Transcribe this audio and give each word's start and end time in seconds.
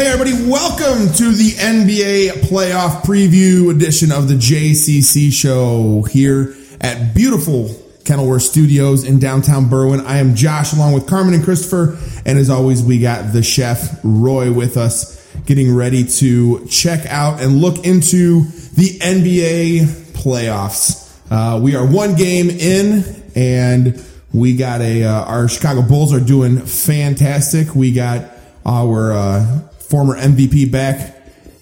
Hey, 0.00 0.06
everybody, 0.06 0.48
welcome 0.48 1.12
to 1.12 1.30
the 1.30 1.50
NBA 1.58 2.30
playoff 2.48 3.02
preview 3.02 3.70
edition 3.70 4.10
of 4.10 4.28
the 4.28 4.34
JCC 4.34 5.30
show 5.30 6.00
here 6.10 6.56
at 6.80 7.14
beautiful 7.14 7.68
Kenilworth 8.06 8.44
Studios 8.44 9.04
in 9.04 9.18
downtown 9.18 9.66
Berwyn. 9.66 10.02
I 10.06 10.16
am 10.16 10.34
Josh 10.34 10.72
along 10.72 10.94
with 10.94 11.06
Carmen 11.06 11.34
and 11.34 11.44
Christopher. 11.44 11.98
And 12.24 12.38
as 12.38 12.48
always, 12.48 12.82
we 12.82 12.98
got 12.98 13.34
the 13.34 13.42
chef 13.42 14.00
Roy 14.02 14.50
with 14.50 14.78
us 14.78 15.22
getting 15.44 15.76
ready 15.76 16.04
to 16.04 16.66
check 16.66 17.04
out 17.04 17.42
and 17.42 17.60
look 17.60 17.84
into 17.84 18.44
the 18.76 18.98
NBA 19.00 19.84
playoffs. 20.14 21.14
Uh, 21.30 21.60
we 21.60 21.76
are 21.76 21.86
one 21.86 22.14
game 22.14 22.48
in 22.48 23.04
and 23.34 24.02
we 24.32 24.56
got 24.56 24.80
a, 24.80 25.04
uh, 25.04 25.24
our 25.26 25.46
Chicago 25.46 25.82
Bulls 25.82 26.14
are 26.14 26.20
doing 26.20 26.58
fantastic. 26.60 27.74
We 27.74 27.92
got 27.92 28.30
our, 28.64 29.12
uh, 29.12 29.60
former 29.90 30.16
MVP 30.16 30.70
back, 30.70 31.16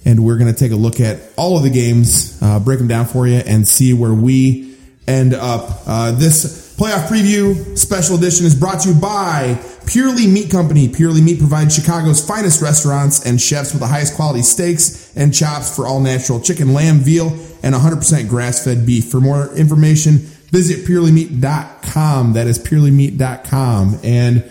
and 0.05 0.23
we're 0.23 0.37
going 0.37 0.53
to 0.53 0.59
take 0.59 0.71
a 0.71 0.77
look 0.77 1.01
at 1.01 1.19
all 1.37 1.57
of 1.57 1.63
the 1.63 1.71
games, 1.71 2.39
uh, 2.43 2.61
break 2.61 2.79
them 2.79 2.87
down 2.87 3.07
for 3.07 3.27
you, 3.27 3.37
and 3.39 3.67
see 3.67 3.95
where 3.95 4.13
we 4.13 4.77
end 5.07 5.33
up. 5.35 5.81
Uh, 5.87 6.13
this 6.13 6.77
playoff 6.77 7.09
preview 7.09 7.77
special 7.77 8.17
edition 8.17 8.45
is 8.45 8.55
brought 8.55 8.81
to 8.83 8.91
you 8.91 9.01
by 9.01 9.59
Purely 9.87 10.27
Meat 10.27 10.51
Company. 10.51 10.89
Purely 10.89 11.23
Meat 11.23 11.39
provides 11.39 11.75
Chicago's 11.75 12.25
finest 12.25 12.61
restaurants 12.61 13.25
and 13.25 13.41
chefs 13.41 13.73
with 13.73 13.81
the 13.81 13.87
highest 13.87 14.15
quality 14.15 14.43
steaks 14.43 15.17
and 15.17 15.35
chops 15.35 15.75
for 15.75 15.87
all 15.87 16.01
natural 16.01 16.41
chicken, 16.41 16.75
lamb, 16.75 16.99
veal, 16.99 17.29
and 17.63 17.75
100% 17.75 18.29
grass 18.29 18.63
fed 18.63 18.85
beef. 18.85 19.11
For 19.11 19.21
more 19.21 19.53
information, 19.57 20.19
visit 20.51 20.87
purelymeat.com. 20.87 22.35
That 22.35 22.47
is 22.47 22.59
purelymeat.com. 22.59 24.01
And 24.05 24.45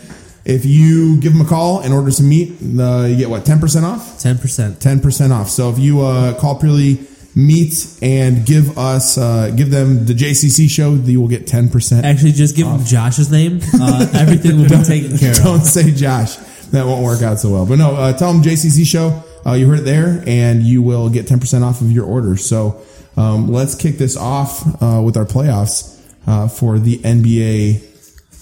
if 0.48 0.66
you 0.66 1.20
give 1.20 1.34
them 1.34 1.46
a 1.46 1.50
call 1.50 1.82
and 1.82 1.94
order 1.94 2.10
some 2.10 2.30
meat, 2.30 2.54
uh, 2.80 3.04
you 3.04 3.18
get 3.18 3.30
what, 3.30 3.44
10% 3.44 3.84
off? 3.84 4.18
10%. 4.18 4.76
10% 4.78 5.32
off. 5.32 5.50
So 5.50 5.70
if 5.70 5.78
you 5.78 6.02
uh, 6.02 6.40
call 6.40 6.58
Purely 6.58 7.06
Meat 7.36 7.98
and 8.02 8.46
give 8.46 8.78
us, 8.80 9.18
uh, 9.18 9.52
give 9.56 9.70
them 9.70 10.06
the 10.06 10.14
JCC 10.14 10.70
show, 10.70 10.94
you 10.94 11.20
will 11.20 11.28
get 11.28 11.46
10%. 11.46 12.04
Actually, 12.04 12.32
just 12.32 12.56
give 12.56 12.66
them 12.66 12.84
Josh's 12.84 13.30
name. 13.30 13.60
Uh, 13.80 14.08
everything 14.14 14.58
will 14.58 14.70
be 14.70 14.84
taken 14.84 15.18
care 15.18 15.32
of. 15.32 15.38
Don't 15.38 15.60
say 15.62 15.92
Josh. 15.92 16.38
That 16.72 16.86
won't 16.86 17.04
work 17.04 17.22
out 17.22 17.40
so 17.40 17.52
well. 17.52 17.66
But 17.66 17.78
no, 17.78 17.96
uh, 17.96 18.14
tell 18.14 18.32
them 18.32 18.42
JCC 18.42 18.86
show. 18.86 19.24
Uh, 19.46 19.54
you 19.54 19.68
heard 19.68 19.80
it 19.80 19.86
there, 19.86 20.24
and 20.26 20.64
you 20.64 20.82
will 20.82 21.10
get 21.10 21.28
10% 21.28 21.62
off 21.62 21.82
of 21.82 21.92
your 21.92 22.06
order. 22.06 22.38
So 22.38 22.82
um, 23.18 23.50
let's 23.50 23.76
kick 23.76 23.98
this 23.98 24.18
off 24.18 24.82
uh, 24.82 25.02
with 25.02 25.16
our 25.16 25.26
playoffs 25.26 26.02
uh, 26.26 26.48
for 26.48 26.80
the 26.80 26.98
NBA. 27.00 27.87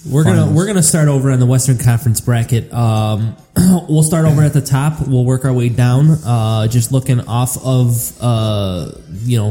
We're 0.08 0.24
gonna 0.24 0.50
we're 0.50 0.66
gonna 0.66 0.82
start 0.82 1.08
over 1.08 1.30
on 1.30 1.40
the 1.40 1.46
Western 1.46 1.78
Conference 1.78 2.20
bracket. 2.20 2.72
Um, 2.72 3.36
we'll 3.88 4.02
start 4.02 4.24
over 4.24 4.42
at 4.42 4.52
the 4.52 4.60
top. 4.60 5.06
We'll 5.06 5.24
work 5.24 5.44
our 5.44 5.52
way 5.52 5.68
down. 5.68 6.10
Uh, 6.24 6.68
just 6.68 6.92
looking 6.92 7.20
off 7.20 7.56
of 7.64 8.16
uh, 8.20 8.92
you 9.22 9.38
know 9.38 9.50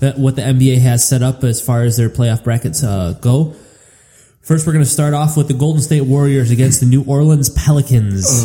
that 0.00 0.18
what 0.18 0.36
the 0.36 0.42
NBA 0.42 0.80
has 0.80 1.06
set 1.06 1.22
up 1.22 1.44
as 1.44 1.60
far 1.60 1.82
as 1.82 1.96
their 1.96 2.08
playoff 2.08 2.42
brackets 2.42 2.82
uh, 2.82 3.14
go. 3.20 3.54
First, 4.40 4.66
we're 4.66 4.72
gonna 4.72 4.84
start 4.84 5.14
off 5.14 5.36
with 5.36 5.48
the 5.48 5.54
Golden 5.54 5.82
State 5.82 6.02
Warriors 6.02 6.50
against 6.50 6.80
the 6.80 6.86
New 6.86 7.04
Orleans 7.04 7.50
Pelicans. 7.50 8.44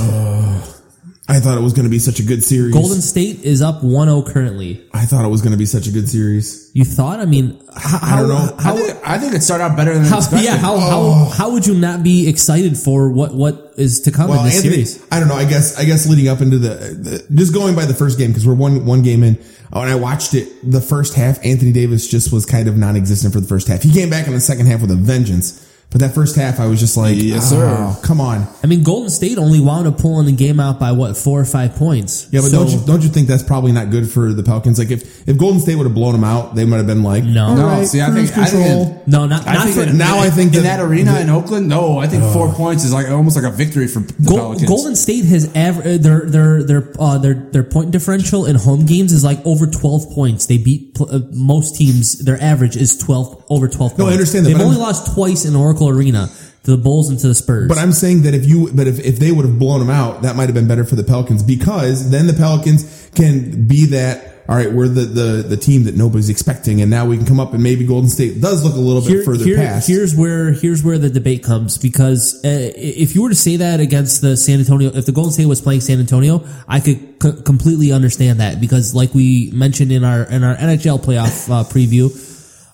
I 1.29 1.41
thought 1.41 1.57
it 1.57 1.61
was 1.61 1.73
going 1.73 1.83
to 1.83 1.89
be 1.89 1.99
such 1.99 2.21
a 2.21 2.23
good 2.23 2.41
series. 2.41 2.73
Golden 2.73 3.01
State 3.01 3.43
is 3.43 3.61
up 3.61 3.81
1-0 3.81 4.25
currently. 4.31 4.81
I 4.93 5.05
thought 5.05 5.25
it 5.25 5.27
was 5.27 5.41
going 5.41 5.51
to 5.51 5.57
be 5.57 5.65
such 5.65 5.85
a 5.85 5.91
good 5.91 6.07
series. 6.07 6.71
You 6.73 6.85
thought? 6.85 7.19
I 7.19 7.25
mean, 7.25 7.61
how, 7.75 7.99
I 8.01 8.19
don't 8.19 8.29
know. 8.29 8.55
How, 8.57 8.73
I 8.73 8.77
think, 8.77 9.07
I 9.07 9.17
think 9.17 9.33
it 9.33 9.43
started 9.43 9.65
out 9.65 9.75
better 9.75 9.93
than 9.93 10.05
how, 10.05 10.19
expected. 10.19 10.45
yeah, 10.45 10.55
how, 10.55 10.77
how, 10.77 10.99
oh. 11.01 11.33
how 11.35 11.51
would 11.51 11.67
you 11.67 11.75
not 11.75 12.01
be 12.01 12.29
excited 12.29 12.77
for 12.77 13.09
what, 13.09 13.33
what 13.33 13.73
is 13.75 14.01
to 14.01 14.11
come 14.11 14.29
Well, 14.29 14.39
in 14.39 14.45
this 14.45 14.55
Anthony, 14.55 14.85
series? 14.85 15.07
I 15.11 15.19
don't 15.19 15.27
know. 15.27 15.35
I 15.35 15.43
guess 15.43 15.77
I 15.77 15.83
guess 15.83 16.07
leading 16.07 16.29
up 16.29 16.39
into 16.39 16.57
the, 16.59 16.69
the 16.69 17.35
just 17.35 17.53
going 17.53 17.75
by 17.75 17.83
the 17.85 17.93
first 17.93 18.17
game 18.17 18.29
because 18.29 18.47
we're 18.47 18.55
one 18.55 18.85
one 18.85 19.03
game 19.03 19.23
in. 19.23 19.37
Oh, 19.73 19.81
and 19.81 19.91
I 19.91 19.95
watched 19.95 20.33
it 20.33 20.49
the 20.63 20.79
first 20.79 21.15
half. 21.15 21.45
Anthony 21.45 21.73
Davis 21.73 22.07
just 22.07 22.31
was 22.31 22.45
kind 22.45 22.69
of 22.69 22.77
non-existent 22.77 23.33
for 23.33 23.41
the 23.41 23.47
first 23.47 23.67
half. 23.67 23.83
He 23.83 23.91
came 23.91 24.09
back 24.09 24.25
in 24.27 24.33
the 24.33 24.39
second 24.39 24.67
half 24.67 24.79
with 24.79 24.91
a 24.91 24.95
vengeance. 24.95 25.66
But 25.89 26.01
that 26.01 26.13
first 26.13 26.35
half, 26.35 26.59
I 26.59 26.67
was 26.67 26.81
just 26.81 26.97
like, 26.97 27.15
Yes, 27.17 27.49
oh, 27.53 27.95
sir. 27.95 27.99
come 28.05 28.19
on. 28.19 28.45
I 28.61 28.67
mean, 28.67 28.83
Golden 28.83 29.09
State 29.09 29.37
only 29.37 29.61
wound 29.61 29.87
up 29.87 29.97
pulling 29.97 30.25
the 30.25 30.33
game 30.33 30.59
out 30.59 30.81
by 30.81 30.91
what 30.91 31.15
four 31.15 31.39
or 31.39 31.45
five 31.45 31.75
points. 31.77 32.27
Yeah, 32.29 32.41
but 32.41 32.51
So- 32.51 32.57
don't 32.65 32.71
you 32.71 32.79
don't 32.85 33.01
you 33.03 33.07
think 33.09 33.29
that's 33.29 33.41
probably 33.41 33.71
not 33.71 33.89
good 33.89 34.09
for 34.11 34.33
the 34.33 34.43
Pelicans? 34.43 34.79
Like 34.79 34.91
if 34.91 35.27
if 35.29 35.37
Golden 35.37 35.61
State 35.61 35.75
would 35.75 35.85
have 35.85 35.93
blown 35.95 36.11
them 36.11 36.25
out, 36.25 36.55
they 36.55 36.65
might 36.65 36.77
have 36.77 36.87
been 36.87 37.03
like, 37.03 37.23
No. 37.23 37.45
all 37.47 37.55
No, 37.55 37.65
right, 37.67 37.87
see, 37.87 38.01
I 38.01 38.09
cruise 38.09 38.29
think- 38.31 38.37
I 38.47 38.49
think 38.49 38.65
control. 38.65 39.03
No, 39.07 39.25
not 39.27 39.47
I 39.47 39.53
not 39.53 39.63
think 39.63 39.75
for 39.75 39.85
that- 39.85 39.95
now 39.95 40.19
I 40.19 40.29
think 40.29 40.53
in 40.55 40.63
that- 40.63 40.77
that 40.77 40.83
arena 40.83 41.21
in 41.21 41.29
Oakland, 41.29 41.69
no, 41.69 41.99
I 41.99 42.07
think 42.07 42.21
four 42.33 42.49
points 42.53 42.83
is 42.83 42.91
like 42.91 43.09
almost 43.09 43.37
like 43.37 43.45
a 43.45 43.55
victory 43.55 43.87
for 43.87 44.01
the 44.01 44.13
Gol- 44.23 44.37
Pelicans. 44.39 44.67
Golden 44.67 44.95
State 44.97 45.23
has 45.23 45.49
ever 45.55 45.97
their 45.97 46.25
their 46.27 46.63
their 46.63 46.89
uh, 46.99 47.17
their 47.17 47.47
their 47.53 47.63
point 47.63 47.91
differential 47.91 48.45
in 48.45 48.57
home 48.57 48.85
games 48.85 49.13
is 49.13 49.23
like 49.23 49.39
over 49.45 49.65
twelve 49.65 50.09
points. 50.11 50.47
They 50.47 50.57
beat 50.57 50.95
pl- 50.95 51.07
uh, 51.09 51.19
most 51.31 51.75
teams. 51.77 52.17
Their 52.17 52.43
average 52.43 52.75
is 52.75 52.97
twelve 52.97 53.41
over 53.49 53.67
twelve. 53.67 53.91
Points. 53.91 53.99
No, 53.99 54.07
I 54.07 54.11
understand 54.13 54.45
that, 54.45 54.49
They've 54.49 54.57
but 54.57 54.63
only 54.65 54.77
I'm- 54.77 54.85
lost 54.85 55.13
twice 55.13 55.45
in 55.45 55.55
Oracle 55.55 55.89
Arena 55.89 56.29
to 56.63 56.71
the 56.71 56.77
Bulls 56.77 57.09
and 57.09 57.17
to 57.19 57.27
the 57.29 57.35
Spurs. 57.35 57.67
But 57.69 57.77
I'm 57.77 57.93
saying 57.93 58.23
that 58.23 58.33
if 58.33 58.45
you, 58.45 58.69
but 58.73 58.87
if, 58.87 58.99
if 58.99 59.19
they 59.19 59.31
would 59.31 59.45
have 59.45 59.57
blown 59.57 59.79
them 59.79 59.89
out, 59.89 60.23
that 60.23 60.35
might 60.35 60.45
have 60.45 60.53
been 60.55 60.67
better 60.67 60.83
for 60.83 60.95
the 60.95 61.03
Pelicans 61.03 61.41
because 61.43 62.09
then 62.11 62.27
the 62.27 62.33
Pelicans 62.33 63.09
can 63.15 63.67
be 63.67 63.85
that. 63.87 64.33
All 64.49 64.55
right, 64.55 64.71
we're 64.71 64.87
the, 64.87 65.01
the, 65.01 65.43
the 65.45 65.57
team 65.57 65.83
that 65.83 65.97
nobody's 65.97 66.29
expecting, 66.29 66.81
and 66.81 66.89
now 66.89 67.05
we 67.05 67.17
can 67.17 67.25
come 67.25 67.37
up 67.37 67.53
and 67.53 67.61
maybe 67.61 67.85
Golden 67.85 68.09
State 68.09 68.39
does 68.39 68.63
look 68.63 68.75
a 68.75 68.79
little 68.79 69.01
bit 69.01 69.09
Here- 69.11 69.23
further 69.25 69.43
here- 69.43 69.57
past. 69.57 69.89
Here's 69.89 70.15
where 70.15 70.51
here's 70.53 70.85
where 70.85 70.97
the 70.97 71.09
debate 71.09 71.43
comes 71.43 71.77
because 71.77 72.35
uh, 72.45 72.71
if 72.77 73.13
you 73.13 73.23
were 73.23 73.29
to 73.29 73.35
say 73.35 73.57
that 73.57 73.81
against 73.81 74.21
the 74.21 74.37
San 74.37 74.59
Antonio, 74.59 74.89
if 74.95 75.05
the 75.05 75.11
Golden 75.11 75.33
State 75.33 75.47
was 75.47 75.59
playing 75.59 75.81
San 75.81 75.99
Antonio, 75.99 76.45
I 76.65 76.79
could 76.79 76.99
c- 77.21 77.41
completely 77.43 77.91
understand 77.91 78.39
that 78.39 78.61
because, 78.61 78.95
like 78.95 79.13
we 79.13 79.51
mentioned 79.53 79.91
in 79.91 80.05
our 80.05 80.23
in 80.23 80.45
our 80.45 80.55
NHL 80.55 81.03
playoff 81.03 81.49
uh, 81.49 81.65
preview, 81.65 82.07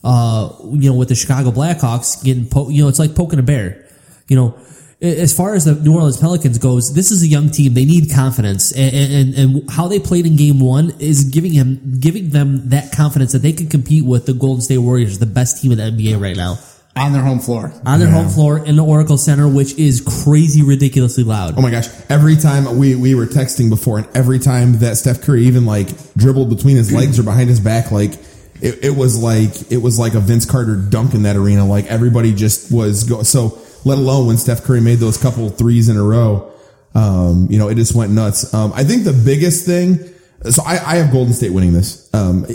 uh, 0.03 0.53
you 0.72 0.90
know, 0.90 0.97
with 0.97 1.09
the 1.09 1.16
Chicago 1.16 1.52
Blackhawks 1.52 2.24
getting, 2.24 2.47
po- 2.47 2.69
you 2.69 2.84
know, 2.84 2.90
it's 2.90 3.00
like 3.00 3.16
poking 3.16 3.40
a 3.40 3.44
bear. 3.44 3.88
You 4.28 4.36
know, 4.36 4.58
as 5.02 5.36
far 5.36 5.53
as 5.53 5.66
the 5.66 5.75
New 5.75 5.94
Orleans 5.94 6.18
Pelicans 6.18 6.58
goes, 6.58 6.94
this 6.94 7.12
is 7.12 7.24
a 7.24 7.28
young 7.28 7.50
team. 7.50 7.74
They 7.74 7.86
need 7.86 8.09
confidence, 8.12 8.72
and, 8.72 8.96
and, 8.96 9.34
and 9.36 9.72
how 9.72 9.88
they 9.90 10.00
played 10.00 10.25
in 10.25 10.38
Game 10.38 10.59
One 10.59 10.94
is 11.00 11.25
giving 11.25 11.52
him 11.52 12.00
giving 12.00 12.30
them 12.30 12.69
that 12.69 12.94
confidence 12.94 13.34
that 13.34 13.40
they 13.40 13.52
can 13.52 13.68
compete 13.68 14.06
with 14.06 14.25
the 14.25 14.34
Golden 14.34 14.62
State 14.62 14.78
Warriors, 14.78 15.19
the 15.19 15.25
best 15.25 15.62
team 15.62 15.74
in 15.74 15.78
the 15.78 15.84
NBA 15.84 16.22
right 16.22 16.38
now, 16.38 16.58
on 16.96 17.12
their 17.12 17.22
home 17.22 17.40
floor. 17.40 17.74
on 17.86 18.00
their 18.00 18.09
home 18.09 18.30
floor 18.30 18.66
in 18.66 18.78
the 18.78 18.84
Oracle 18.84 19.18
Center, 19.18 19.47
which 19.47 19.74
is 19.78 20.02
crazy, 20.24 20.63
ridiculously 20.63 21.25
loud. 21.25 21.56
Oh 21.58 21.62
my 21.62 21.72
gosh! 21.72 21.88
Every 22.09 22.38
time 22.38 22.78
we 22.78 22.96
we 22.96 23.13
were 23.13 23.25
texting 23.25 23.69
before, 23.69 23.97
and 23.97 24.08
every 24.16 24.40
time 24.40 24.80
that 24.80 24.96
Steph 24.96 25.22
Curry 25.22 25.44
even 25.44 25.66
like 25.66 25.90
dribbled 26.16 26.50
between 26.50 26.78
his 26.78 26.94
legs 26.94 27.19
or 27.19 27.24
behind 27.24 27.50
his 27.50 27.59
back, 27.59 27.92
like 27.92 28.13
it, 28.62 28.84
it 28.84 28.96
was 28.96 29.22
like 29.22 29.72
it 29.72 29.78
was 29.78 30.00
like 30.00 30.14
a 30.14 30.19
Vince 30.19 30.46
Carter 30.46 30.75
dunk 30.75 31.14
in 31.14 31.24
that 31.24 31.36
arena. 31.36 31.66
Like 31.66 31.86
everybody 31.86 32.34
just 32.34 32.72
was 32.72 33.03
go. 33.03 33.24
So 33.24 33.59
let 33.86 33.97
alone 33.97 34.28
when 34.28 34.38
Steph 34.38 34.64
Curry 34.64 34.81
made 34.81 35.00
those 35.00 35.18
couple 35.18 35.50
threes 35.50 35.90
in 35.90 35.97
a 35.97 36.03
row, 36.03 36.52
um, 36.96 37.47
you 37.50 37.58
know, 37.58 37.68
it 37.68 37.75
just 37.75 37.96
went 37.96 38.12
nuts. 38.12 38.53
Um, 38.53 38.72
I 38.74 38.84
think 38.84 39.03
the 39.03 39.13
biggest 39.13 39.66
thing. 39.66 40.00
So 40.50 40.62
I, 40.66 40.74
I 40.74 40.96
have 40.97 41.12
Golden 41.12 41.34
State 41.34 41.53
winning 41.53 41.72
this. 41.72 42.09
Um, 42.13 42.46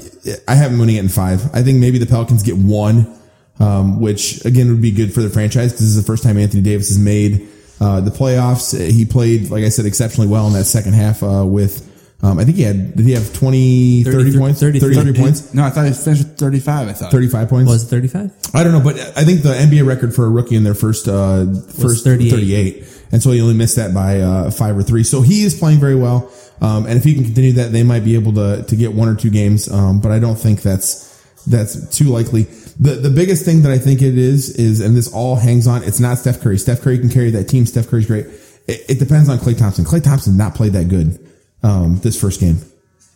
I 0.47 0.55
have 0.55 0.71
them 0.71 0.81
winning 0.81 0.97
it 0.97 1.01
in 1.01 1.09
five. 1.09 1.55
I 1.55 1.63
think 1.63 1.79
maybe 1.79 1.97
the 1.97 2.05
Pelicans 2.07 2.43
get 2.43 2.57
one 2.57 3.19
um, 3.61 4.01
which 4.01 4.45
again 4.45 4.69
would 4.71 4.83
be 4.83 4.91
good 4.91 5.13
for 5.13 5.21
the 5.21 5.31
franchise 5.31 5.73
because 5.73 5.87
this 5.87 5.89
is 5.89 5.97
the 5.97 6.03
first 6.03 6.23
time 6.23 6.39
Anthony 6.39 6.63
Davis 6.63 6.89
has 6.89 6.99
made 6.99 7.49
uh, 7.81 8.01
the 8.01 8.11
playoffs. 8.11 8.79
He 8.91 9.05
played, 9.05 9.51
like 9.51 9.65
I 9.65 9.69
said, 9.69 9.87
exceptionally 9.87 10.29
well 10.29 10.47
in 10.47 10.53
that 10.53 10.65
second 10.65 10.95
half 10.95 11.23
uh, 11.23 11.45
with. 11.47 11.88
Um, 12.21 12.39
I 12.39 12.45
think 12.45 12.57
he 12.57 12.65
had. 12.65 12.97
Did 12.97 13.07
he 13.07 13.13
have 13.13 13.33
20, 13.33 14.03
30, 14.03 14.17
33 14.17 14.41
points? 14.41 14.61
33. 14.61 14.95
33 14.95 15.23
points. 15.23 15.55
No, 15.55 15.63
I 15.65 15.71
thought 15.71 15.87
he 15.87 15.93
finished 15.93 16.25
with 16.25 16.37
35, 16.37 16.89
I 16.89 16.93
thought. 16.93 17.13
35 17.13 17.49
points. 17.49 17.71
Was 17.71 17.85
it 17.85 17.87
35? 17.89 18.33
I 18.55 18.65
don't 18.65 18.73
know, 18.73 18.81
but 18.83 18.99
I 19.17 19.25
think 19.25 19.43
the 19.43 19.55
NBA 19.55 19.87
record 19.87 20.13
for 20.15 20.27
a 20.27 20.29
rookie 20.29 20.57
in 20.57 20.65
their 20.65 20.75
first 20.75 21.07
uh, 21.07 21.47
first 21.81 22.03
38. 22.03 22.31
38. 22.31 23.03
and 23.13 23.23
so 23.23 23.31
he 23.31 23.41
only 23.41 23.55
missed 23.55 23.77
that 23.77 23.95
by 23.95 24.21
uh, 24.21 24.51
five 24.51 24.77
or 24.77 24.83
three. 24.83 25.05
So 25.05 25.23
he 25.23 25.45
is 25.45 25.57
playing 25.57 25.79
very 25.79 25.95
well, 25.95 26.29
um, 26.61 26.87
and 26.87 26.99
if 26.99 27.05
he 27.05 27.15
can 27.15 27.23
continue 27.23 27.53
that, 27.53 27.71
they 27.71 27.85
might 27.85 28.05
be 28.05 28.17
able 28.17 28.33
to 28.33 28.65
to 28.65 28.77
get 28.77 28.93
one 28.93 29.09
or 29.09 29.15
two 29.15 29.31
games. 29.31 29.71
Um, 29.71 30.01
but 30.01 30.11
I 30.11 30.19
don't 30.19 30.37
think 30.37 30.63
that's 30.63 31.07
that's 31.47 31.97
too 31.97 32.07
likely. 32.07 32.45
The 32.81 32.95
the 32.95 33.11
biggest 33.11 33.45
thing 33.45 33.63
that 33.63 33.71
I 33.71 33.79
think 33.79 34.03
it 34.03 34.19
is 34.19 34.57
is, 34.57 34.81
and 34.81 34.97
this 34.97 35.13
all 35.13 35.37
hangs 35.37 35.69
on. 35.69 35.85
It's 35.85 36.01
not 36.01 36.19
Steph 36.19 36.41
Curry. 36.41 36.59
Steph 36.59 36.81
Curry 36.81 36.99
can 36.99 37.11
carry 37.11 37.31
that 37.31 37.45
team. 37.45 37.65
Steph 37.65 37.87
Curry's 37.87 38.07
great. 38.07 38.27
It, 38.67 38.83
it 38.89 38.99
depends 38.99 39.29
on 39.29 39.39
Klay 39.39 39.57
Thompson. 39.57 39.85
Klay 39.85 40.03
Thompson 40.03 40.37
not 40.37 40.57
played 40.57 40.73
that 40.73 40.89
good 40.89 41.28
um, 41.63 41.99
this 42.01 42.21
first 42.21 42.41
game. 42.41 42.59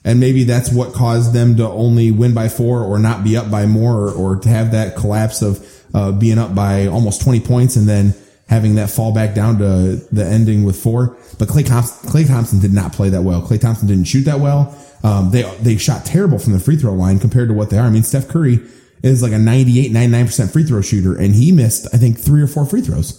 And 0.05 0.19
maybe 0.19 0.45
that's 0.45 0.73
what 0.73 0.93
caused 0.93 1.33
them 1.33 1.57
to 1.59 1.69
only 1.69 2.11
win 2.11 2.35
by 2.35 2.49
four 2.49 2.83
or 2.83 2.99
not 2.99 3.23
be 3.23 3.37
up 3.37 3.51
by 3.51 3.67
more 3.67 4.09
or, 4.09 4.11
or 4.11 4.37
to 4.37 4.49
have 4.49 4.73
that 4.73 4.97
collapse 4.97 5.43
of 5.43 5.65
uh, 5.95 6.11
being 6.11 6.39
up 6.39 6.55
by 6.55 6.87
almost 6.87 7.23
20 7.23 7.41
points 7.41 7.77
and 7.77 7.89
then 7.89 8.15
having 8.49 8.75
that 8.75 8.91
fall 8.91 9.15
back 9.15 9.35
down 9.35 9.59
to 9.59 9.97
the 10.13 10.25
ending 10.25 10.65
with 10.65 10.77
four. 10.77 11.17
But 11.39 11.49
Klay 11.49 11.65
Thompson, 11.65 12.11
Klay 12.11 12.27
Thompson 12.27 12.59
did 12.59 12.73
not 12.73 12.93
play 12.93 13.11
that 13.11 13.23
well. 13.23 13.43
Klay 13.43 13.61
Thompson 13.61 13.87
didn't 13.87 14.05
shoot 14.05 14.23
that 14.25 14.41
well. 14.41 14.77
Um, 15.05 15.31
they, 15.31 15.43
they 15.61 15.77
shot 15.77 16.05
terrible 16.05 16.39
from 16.39 16.53
the 16.53 16.61
free 16.61 16.77
throw 16.77 16.93
line 16.93 17.19
compared 17.19 17.49
to 17.49 17.55
what 17.55 17.71
they 17.71 17.79
are. 17.79 17.87
I 17.87 17.91
mean, 17.91 18.03
Steph 18.03 18.29
Curry 18.29 18.61
is 19.03 19.23
like 19.23 19.33
a 19.33 19.39
98, 19.39 19.93
99% 19.93 20.53
free 20.53 20.65
throw 20.65 20.81
shooter 20.81 21.17
and 21.17 21.35
he 21.35 21.53
missed, 21.53 21.87
I 21.95 21.99
think, 21.99 22.19
three 22.19 22.43
or 22.43 22.47
four 22.47 22.67
free 22.67 22.83
throws. 22.83 23.19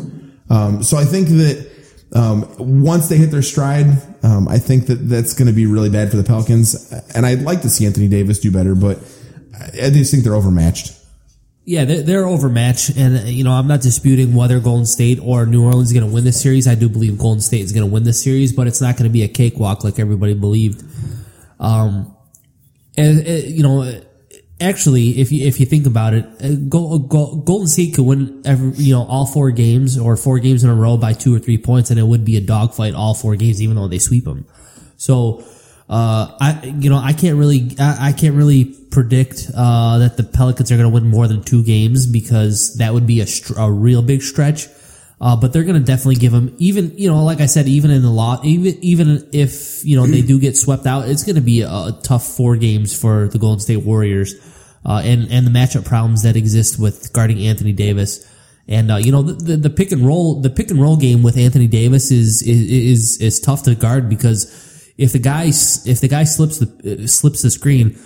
Um, 0.50 0.84
so 0.84 0.98
I 0.98 1.06
think 1.06 1.30
that 1.30 1.73
Um, 2.16 2.48
once 2.84 3.10
they 3.10 3.18
hit 3.18 3.32
their 3.32 3.42
stride, 3.42 3.88
um, 4.22 4.48
I 4.48 4.60
think 4.60 4.86
that 4.88 4.96
that's 4.96 5.34
going 5.34 5.48
to 5.48 5.54
be 5.54 5.66
really 5.66 5.90
bad 5.90 6.12
for 6.12 6.18
the 6.18 6.24
Pelicans. 6.24 6.92
And 7.16 7.26
I'd 7.26 7.42
like 7.42 7.62
to 7.62 7.70
see 7.70 7.86
Anthony 7.86 8.08
Davis 8.08 8.40
do 8.40 8.52
better, 8.52 8.76
but 8.76 9.00
I 9.74 9.90
just 9.90 10.12
think 10.12 10.24
they're 10.24 10.36
overmatched. 10.36 10.94
Yeah, 11.66 11.86
they're, 11.86 12.02
they're 12.02 12.26
overmatched, 12.26 12.98
and 12.98 13.18
uh, 13.18 13.22
you 13.22 13.46
know 13.46 13.54
I'm 13.54 13.68
not 13.68 13.80
disputing 13.80 14.36
whether 14.36 14.60
Golden 14.60 14.86
State 14.86 15.20
or 15.24 15.46
New 15.46 15.64
Orleans 15.64 15.88
is 15.88 15.94
going 15.94 16.06
to 16.06 16.14
win 16.14 16.26
this 16.26 16.42
series. 16.42 16.68
I 16.68 16.76
do 16.76 16.90
believe 16.90 17.18
Golden 17.18 17.40
State 17.40 17.62
is 17.62 17.72
going 17.72 17.88
to 17.88 17.92
win 17.92 18.04
this 18.04 18.22
series, 18.22 18.52
but 18.52 18.68
it's 18.68 18.82
not 18.82 18.98
going 18.98 19.10
to 19.10 19.14
be 19.14 19.24
a 19.24 19.30
cakewalk 19.30 19.86
like 19.86 19.98
everybody 19.98 20.34
believed. 20.34 20.84
Um, 21.62 22.14
and, 22.98 23.26
uh, 23.26 23.32
you 23.32 23.64
know, 23.64 24.02
actually, 24.62 25.20
if 25.20 25.32
you 25.32 25.46
if 25.46 25.60
you 25.60 25.66
think 25.66 25.86
about 25.86 26.14
it, 26.14 26.26
uh, 26.42 26.56
Go, 26.70 27.00
Go, 27.00 27.36
Golden 27.38 27.68
State 27.68 27.96
could 27.96 28.06
win 28.06 28.42
every 28.46 28.72
you 28.72 28.94
know 28.94 29.06
all 29.06 29.26
four 29.26 29.52
games 29.52 29.98
or 29.98 30.16
four 30.16 30.40
games 30.40 30.64
in 30.64 30.70
a 30.70 30.76
row 30.76 30.98
by 30.98 31.14
two 31.14 31.36
or 31.36 31.40
three 31.40 31.58
points, 31.58 31.90
and 31.90 32.00
it 32.00 32.04
would 32.04 32.26
be 32.26 32.38
a 32.38 32.42
dogfight 32.42 32.94
all 32.94 33.14
four 33.14 33.36
games, 33.36 33.62
even 33.62 33.76
though 33.76 33.88
they 33.88 34.00
sweep 34.00 34.26
them. 34.26 34.46
So, 34.98 35.44
uh, 35.90 36.36
I 36.40 36.76
you 36.80 36.90
know 36.90 36.98
I 36.98 37.14
can't 37.14 37.38
really 37.38 37.76
I, 37.80 38.10
I 38.10 38.12
can't 38.14 38.36
really 38.36 38.66
predict 38.66 39.50
uh, 39.56 40.00
that 40.00 40.18
the 40.18 40.24
Pelicans 40.24 40.72
are 40.72 40.78
going 40.78 40.90
to 40.90 40.94
win 40.94 41.10
more 41.10 41.28
than 41.28 41.44
two 41.44 41.64
games 41.64 42.06
because 42.06 42.76
that 42.78 42.94
would 42.94 43.08
be 43.08 43.22
a, 43.22 43.28
a 43.58 43.72
real 43.72 44.02
big 44.02 44.22
stretch. 44.22 44.68
Uh, 45.24 45.38
but 45.38 45.54
they're 45.54 45.64
going 45.64 45.80
to 45.80 45.86
definitely 45.86 46.16
give 46.18 46.34
them 46.34 46.54
even, 46.58 46.92
you 46.98 47.10
know, 47.10 47.24
like 47.24 47.40
I 47.40 47.46
said, 47.46 47.66
even 47.70 47.92
in 47.92 48.02
the 48.02 48.10
lot, 48.10 48.44
even, 48.44 48.78
even 48.84 49.30
if, 49.32 49.84
you 49.86 49.96
know, 49.96 50.06
they 50.06 50.22
do 50.22 50.38
get 50.38 50.58
swept 50.58 50.86
out, 50.86 51.08
it's 51.08 51.24
going 51.24 51.38
to 51.38 51.42
be 51.42 51.62
a, 51.62 51.70
a, 51.70 52.00
tough 52.04 52.28
four 52.28 52.58
games 52.58 53.00
for 53.00 53.30
the 53.30 53.40
Golden 53.40 53.62
State 53.62 53.86
Warriors. 53.86 54.36
Uh, 54.86 55.02
and, 55.06 55.32
and 55.32 55.48
the 55.48 55.52
matchup 55.52 55.86
problems 55.86 56.24
that 56.24 56.36
exist 56.36 56.78
with 56.78 57.14
guarding 57.14 57.40
Anthony 57.40 57.72
Davis. 57.72 58.30
And, 58.68 58.92
uh, 58.92 58.98
you 58.98 59.14
know, 59.14 59.22
the, 59.22 59.32
the, 59.32 59.56
the, 59.56 59.70
pick 59.70 59.94
and 59.94 60.06
roll, 60.06 60.42
the 60.42 60.50
pick 60.50 60.70
and 60.70 60.82
roll 60.82 60.98
game 60.98 61.24
with 61.24 61.38
Anthony 61.38 61.68
Davis 61.68 62.12
is, 62.12 62.42
is, 62.42 62.70
is, 62.70 63.22
is 63.22 63.40
tough 63.40 63.64
to 63.64 63.76
guard 63.76 64.10
because 64.10 64.92
if 64.98 65.14
the 65.14 65.20
guy, 65.20 65.46
if 65.46 66.02
the 66.02 66.10
guy 66.10 66.26
slips 66.26 66.60
the, 66.60 67.08
slips 67.08 67.44
the 67.44 67.50
screen, 67.50 67.98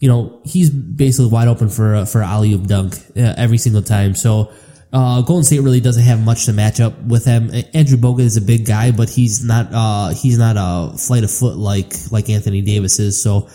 you 0.00 0.08
know, 0.10 0.42
he's 0.44 0.68
basically 0.68 1.30
wide 1.30 1.48
open 1.48 1.70
for, 1.70 1.94
a, 1.94 2.04
for 2.04 2.20
alley 2.20 2.52
oop 2.52 2.66
dunk 2.66 2.94
uh, 3.16 3.32
every 3.38 3.56
single 3.56 3.80
time. 3.80 4.14
So, 4.14 4.52
uh, 4.92 5.20
Golden 5.22 5.44
State 5.44 5.60
really 5.60 5.80
doesn't 5.80 6.02
have 6.02 6.24
much 6.24 6.46
to 6.46 6.52
match 6.52 6.80
up 6.80 6.98
with 7.02 7.24
him. 7.24 7.50
Andrew 7.74 7.98
Bogut 7.98 8.20
is 8.20 8.36
a 8.36 8.40
big 8.40 8.66
guy, 8.66 8.90
but 8.90 9.10
he's 9.10 9.44
not 9.44 9.68
uh, 9.72 10.08
he's 10.14 10.38
not 10.38 10.56
a 10.58 10.96
flight 10.96 11.24
of 11.24 11.30
foot 11.30 11.56
like 11.56 11.92
like 12.10 12.30
Anthony 12.30 12.62
Davis 12.62 12.98
is. 12.98 13.22
So 13.22 13.48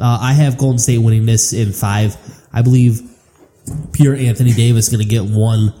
uh, 0.00 0.18
I 0.20 0.32
have 0.32 0.56
Golden 0.56 0.78
State 0.78 0.98
winning 0.98 1.26
this 1.26 1.52
in 1.52 1.72
five. 1.72 2.16
I 2.52 2.62
believe 2.62 3.02
pure 3.92 4.14
Anthony 4.14 4.52
Davis 4.52 4.88
going 4.88 5.02
to 5.02 5.08
get 5.08 5.24
one 5.24 5.74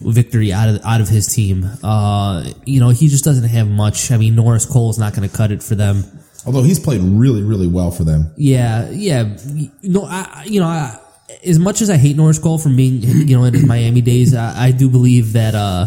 victory 0.00 0.52
out 0.52 0.68
of 0.68 0.84
out 0.84 1.00
of 1.00 1.08
his 1.08 1.26
team. 1.26 1.68
Uh, 1.82 2.48
you 2.64 2.78
know, 2.78 2.90
he 2.90 3.08
just 3.08 3.24
doesn't 3.24 3.48
have 3.48 3.68
much. 3.68 4.12
I 4.12 4.16
mean, 4.16 4.36
Norris 4.36 4.64
Cole 4.64 4.90
is 4.90 4.98
not 4.98 5.14
going 5.14 5.28
to 5.28 5.36
cut 5.36 5.50
it 5.50 5.62
for 5.62 5.74
them. 5.74 6.04
Although 6.46 6.62
he's 6.62 6.78
played 6.78 7.00
really, 7.02 7.42
really 7.42 7.66
well 7.66 7.90
for 7.90 8.04
them. 8.04 8.32
Yeah, 8.36 8.88
yeah. 8.90 9.36
No, 9.82 10.04
I, 10.04 10.44
you 10.46 10.60
know, 10.60 10.66
I, 10.66 10.98
as 11.44 11.58
much 11.58 11.80
as 11.80 11.90
I 11.90 11.96
hate 11.96 12.16
Norris 12.16 12.38
Cole 12.38 12.58
from 12.58 12.76
being, 12.76 13.02
you 13.02 13.36
know, 13.36 13.44
in 13.44 13.54
his 13.54 13.66
Miami 13.66 14.00
days, 14.00 14.34
I, 14.34 14.66
I, 14.66 14.70
do 14.70 14.88
believe 14.88 15.32
that, 15.34 15.54
uh, 15.54 15.86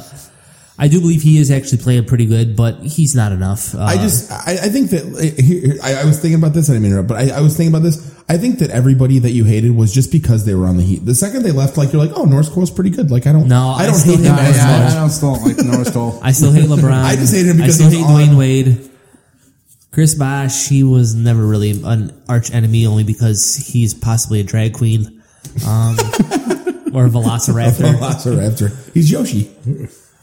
I 0.77 0.87
do 0.87 0.99
believe 0.99 1.21
he 1.21 1.37
is 1.37 1.51
actually 1.51 1.79
playing 1.79 2.05
pretty 2.05 2.25
good, 2.25 2.55
but 2.55 2.79
he's 2.79 3.15
not 3.15 3.31
enough. 3.31 3.75
Uh, 3.75 3.83
I 3.83 3.97
just, 3.97 4.31
I, 4.31 4.53
I 4.53 4.69
think 4.69 4.89
that, 4.89 5.35
here, 5.39 5.77
I, 5.83 6.01
I, 6.01 6.05
was 6.05 6.19
thinking 6.19 6.39
about 6.39 6.53
this, 6.53 6.69
I 6.69 6.73
didn't 6.73 6.83
mean 6.83 6.91
to 6.91 6.97
interrupt, 6.97 7.09
but 7.09 7.17
I, 7.17 7.37
I, 7.37 7.41
was 7.41 7.55
thinking 7.55 7.73
about 7.73 7.83
this. 7.83 8.13
I 8.27 8.37
think 8.37 8.59
that 8.59 8.71
everybody 8.71 9.19
that 9.19 9.31
you 9.31 9.43
hated 9.43 9.75
was 9.75 9.93
just 9.93 10.11
because 10.11 10.45
they 10.45 10.55
were 10.55 10.65
on 10.65 10.77
the 10.77 10.83
Heat. 10.83 11.05
The 11.05 11.13
second 11.15 11.43
they 11.43 11.51
left, 11.51 11.77
like, 11.77 11.93
you're 11.93 12.03
like, 12.03 12.17
oh, 12.17 12.25
Norris 12.25 12.49
Cole's 12.49 12.71
pretty 12.71 12.89
good. 12.89 13.11
Like, 13.11 13.27
I 13.27 13.33
don't, 13.33 13.47
no, 13.47 13.69
I 13.69 13.85
don't 13.85 14.03
hate 14.03 14.19
him 14.19 14.33
as 14.33 14.57
yeah, 14.57 14.79
much. 14.79 14.91
I 14.93 14.95
don't 14.95 15.09
still 15.09 15.39
like 15.41 15.57
Norris 15.57 15.91
Cole. 15.91 16.19
I 16.23 16.31
still 16.31 16.51
hate 16.51 16.65
LeBron. 16.69 16.91
I 17.03 17.15
just 17.15 17.33
hate 17.33 17.45
him 17.45 17.57
because 17.57 17.79
I 17.79 17.89
still 17.89 17.99
hate 17.99 18.07
Dwayne 18.07 18.29
on. 18.29 18.37
Wade. 18.37 18.89
Chris 19.93 20.15
Bosh, 20.15 20.69
he 20.69 20.83
was 20.83 21.13
never 21.13 21.45
really 21.45 21.79
an 21.83 22.19
arch 22.27 22.51
enemy 22.51 22.87
only 22.87 23.03
because 23.03 23.55
he's 23.55 23.93
possibly 23.93 24.39
a 24.39 24.43
drag 24.43 24.73
queen. 24.73 25.12
Um, 25.67 25.95
or 26.93 27.05
a 27.05 27.09
velociraptor. 27.09 27.93
velociraptor. 27.99 28.93
He's 28.93 29.11
Yoshi. 29.11 29.51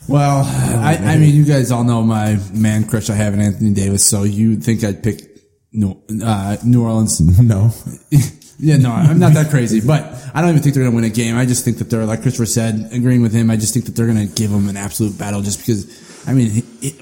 Well, 0.08 0.44
I, 0.44 0.98
I, 1.00 1.16
mean, 1.18 1.34
you 1.34 1.44
guys 1.44 1.70
all 1.70 1.84
know 1.84 2.02
my 2.02 2.38
man 2.52 2.84
crush 2.84 3.10
I 3.10 3.14
have 3.14 3.34
in 3.34 3.40
Anthony 3.40 3.72
Davis, 3.72 4.04
so 4.04 4.24
you 4.24 4.56
think 4.56 4.82
I'd 4.82 5.02
pick 5.02 5.30
New, 5.72 6.02
uh, 6.24 6.56
New 6.64 6.82
Orleans? 6.82 7.20
No. 7.40 7.70
yeah, 8.58 8.76
no, 8.76 8.90
I'm 8.90 9.18
not 9.18 9.34
that 9.34 9.50
crazy, 9.50 9.80
but 9.80 10.02
I 10.34 10.40
don't 10.40 10.50
even 10.50 10.62
think 10.62 10.74
they're 10.74 10.82
going 10.82 10.92
to 10.92 10.96
win 10.96 11.04
a 11.04 11.14
game. 11.14 11.36
I 11.36 11.46
just 11.46 11.64
think 11.64 11.78
that 11.78 11.90
they're, 11.90 12.04
like 12.04 12.22
Christopher 12.22 12.46
said, 12.46 12.90
agreeing 12.92 13.22
with 13.22 13.32
him, 13.32 13.50
I 13.50 13.56
just 13.56 13.72
think 13.72 13.86
that 13.86 13.92
they're 13.92 14.06
going 14.06 14.28
to 14.28 14.34
give 14.34 14.50
him 14.50 14.68
an 14.68 14.76
absolute 14.76 15.18
battle 15.18 15.42
just 15.42 15.58
because, 15.60 15.86
I 16.28 16.34
mean, 16.34 16.64
it, 16.82 16.94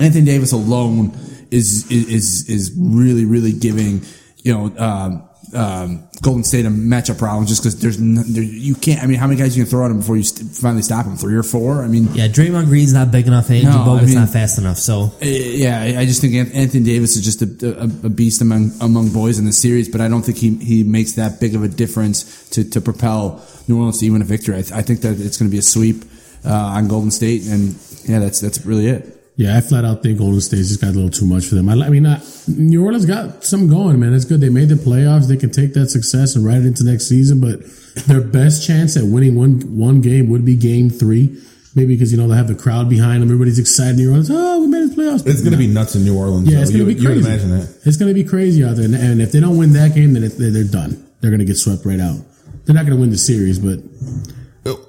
Anthony 0.00 0.24
Davis 0.24 0.52
alone 0.52 1.12
is, 1.50 1.90
is, 1.90 2.48
is 2.48 2.72
really, 2.78 3.24
really 3.24 3.52
giving, 3.52 4.02
you 4.42 4.52
know, 4.52 4.76
um, 4.78 5.28
um, 5.54 6.08
Golden 6.22 6.44
State 6.44 6.66
a 6.66 6.68
matchup 6.68 7.18
problem 7.18 7.46
just 7.46 7.62
because 7.62 7.80
there's 7.80 7.98
no, 7.98 8.22
there, 8.22 8.42
you 8.42 8.74
can't. 8.74 9.02
I 9.02 9.06
mean, 9.06 9.18
how 9.18 9.26
many 9.26 9.38
guys 9.38 9.56
you 9.56 9.64
can 9.64 9.70
throw 9.70 9.84
at 9.84 9.90
him 9.90 9.98
before 9.98 10.16
you 10.16 10.22
st- 10.22 10.50
finally 10.50 10.82
stop 10.82 11.06
him? 11.06 11.16
Three 11.16 11.34
or 11.34 11.42
four? 11.42 11.82
I 11.82 11.88
mean, 11.88 12.08
yeah, 12.12 12.28
Draymond 12.28 12.66
Green's 12.66 12.92
not 12.92 13.10
big 13.10 13.26
enough, 13.26 13.48
and 13.48 13.58
Andrew 13.58 13.72
no, 13.72 13.84
Bogut's 13.84 14.02
I 14.02 14.06
mean, 14.06 14.14
not 14.16 14.28
fast 14.28 14.58
enough. 14.58 14.78
So 14.78 15.12
uh, 15.20 15.24
yeah, 15.24 15.98
I 15.98 16.04
just 16.04 16.20
think 16.20 16.34
Anthony 16.34 16.84
Davis 16.84 17.16
is 17.16 17.24
just 17.24 17.42
a, 17.42 17.80
a, 17.80 17.84
a, 17.84 18.10
beast 18.10 18.42
among 18.42 18.72
among 18.80 19.12
boys 19.12 19.38
in 19.38 19.44
the 19.44 19.52
series, 19.52 19.88
but 19.88 20.00
I 20.00 20.08
don't 20.08 20.22
think 20.22 20.38
he 20.38 20.54
he 20.56 20.84
makes 20.84 21.12
that 21.12 21.40
big 21.40 21.54
of 21.54 21.62
a 21.62 21.68
difference 21.68 22.48
to 22.50 22.68
to 22.70 22.80
propel 22.80 23.44
New 23.66 23.78
Orleans 23.78 23.98
to 24.00 24.06
even 24.06 24.22
a 24.22 24.26
victory. 24.26 24.56
I, 24.56 24.62
th- 24.62 24.72
I 24.72 24.82
think 24.82 25.00
that 25.00 25.20
it's 25.20 25.36
going 25.36 25.50
to 25.50 25.52
be 25.52 25.58
a 25.58 25.62
sweep 25.62 26.04
uh, 26.44 26.52
on 26.52 26.88
Golden 26.88 27.10
State, 27.10 27.46
and 27.46 27.74
yeah, 28.04 28.18
that's 28.18 28.40
that's 28.40 28.64
really 28.64 28.88
it. 28.88 29.19
Yeah, 29.40 29.56
I 29.56 29.62
flat 29.62 29.86
out 29.86 30.02
think 30.02 30.18
Golden 30.18 30.38
State 30.42 30.58
just 30.58 30.82
got 30.82 30.88
a 30.88 30.92
little 30.92 31.08
too 31.08 31.24
much 31.24 31.46
for 31.46 31.54
them. 31.54 31.70
I, 31.70 31.72
I 31.72 31.88
mean, 31.88 32.02
not, 32.02 32.20
New 32.46 32.84
Orleans 32.84 33.06
got 33.06 33.42
some 33.42 33.68
going, 33.68 33.98
man. 33.98 34.12
It's 34.12 34.26
good. 34.26 34.42
They 34.42 34.50
made 34.50 34.68
the 34.68 34.74
playoffs. 34.74 35.28
They 35.28 35.38
can 35.38 35.50
take 35.50 35.72
that 35.72 35.88
success 35.88 36.36
and 36.36 36.44
ride 36.44 36.58
it 36.58 36.66
into 36.66 36.84
next 36.84 37.08
season. 37.08 37.40
But 37.40 37.64
their 38.06 38.20
best 38.20 38.66
chance 38.66 38.98
at 38.98 39.04
winning 39.04 39.36
one 39.36 39.78
one 39.78 40.02
game 40.02 40.28
would 40.28 40.44
be 40.44 40.56
Game 40.56 40.90
Three. 40.90 41.42
Maybe 41.74 41.94
because 41.94 42.12
you 42.12 42.18
know 42.18 42.28
they 42.28 42.36
have 42.36 42.48
the 42.48 42.54
crowd 42.54 42.90
behind 42.90 43.22
them. 43.22 43.30
Everybody's 43.30 43.58
excited. 43.58 43.96
New 43.96 44.10
Orleans, 44.10 44.28
oh, 44.30 44.60
we 44.60 44.66
made 44.66 44.90
the 44.90 44.94
playoffs. 44.94 45.26
It's 45.26 45.40
going 45.40 45.52
to 45.52 45.58
be 45.58 45.68
nuts 45.68 45.94
in 45.94 46.04
New 46.04 46.18
Orleans. 46.18 46.46
Yeah, 46.46 46.60
it's 46.60 46.70
going 46.70 46.86
to 46.86 46.94
be 46.94 47.00
crazy. 47.00 47.26
imagine 47.26 47.58
that. 47.58 47.80
It's 47.86 47.96
going 47.96 48.14
to 48.14 48.22
be 48.22 48.28
crazy 48.28 48.62
out 48.62 48.76
there. 48.76 48.84
And 48.84 49.22
if 49.22 49.32
they 49.32 49.40
don't 49.40 49.56
win 49.56 49.72
that 49.72 49.94
game, 49.94 50.12
then 50.12 50.28
they're 50.36 50.64
done. 50.64 51.02
They're 51.22 51.30
going 51.30 51.40
to 51.40 51.46
get 51.46 51.56
swept 51.56 51.86
right 51.86 52.00
out. 52.00 52.20
They're 52.66 52.74
not 52.74 52.84
going 52.84 52.94
to 52.94 53.00
win 53.00 53.08
the 53.08 53.16
series, 53.16 53.58
but 53.58 53.80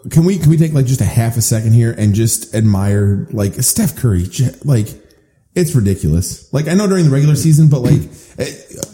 can 0.09 0.25
we 0.25 0.37
can 0.37 0.49
we 0.49 0.57
take 0.57 0.73
like 0.73 0.85
just 0.85 1.01
a 1.01 1.05
half 1.05 1.37
a 1.37 1.41
second 1.41 1.73
here 1.73 1.93
and 1.97 2.13
just 2.13 2.53
admire 2.55 3.27
like 3.31 3.53
Steph 3.61 3.95
Curry? 3.95 4.27
Like 4.63 4.87
it's 5.53 5.75
ridiculous. 5.75 6.51
Like 6.53 6.67
I 6.67 6.73
know 6.73 6.87
during 6.87 7.05
the 7.05 7.11
regular 7.11 7.35
season, 7.35 7.67
but 7.69 7.81
like, 7.81 8.01
eh, 8.37 8.51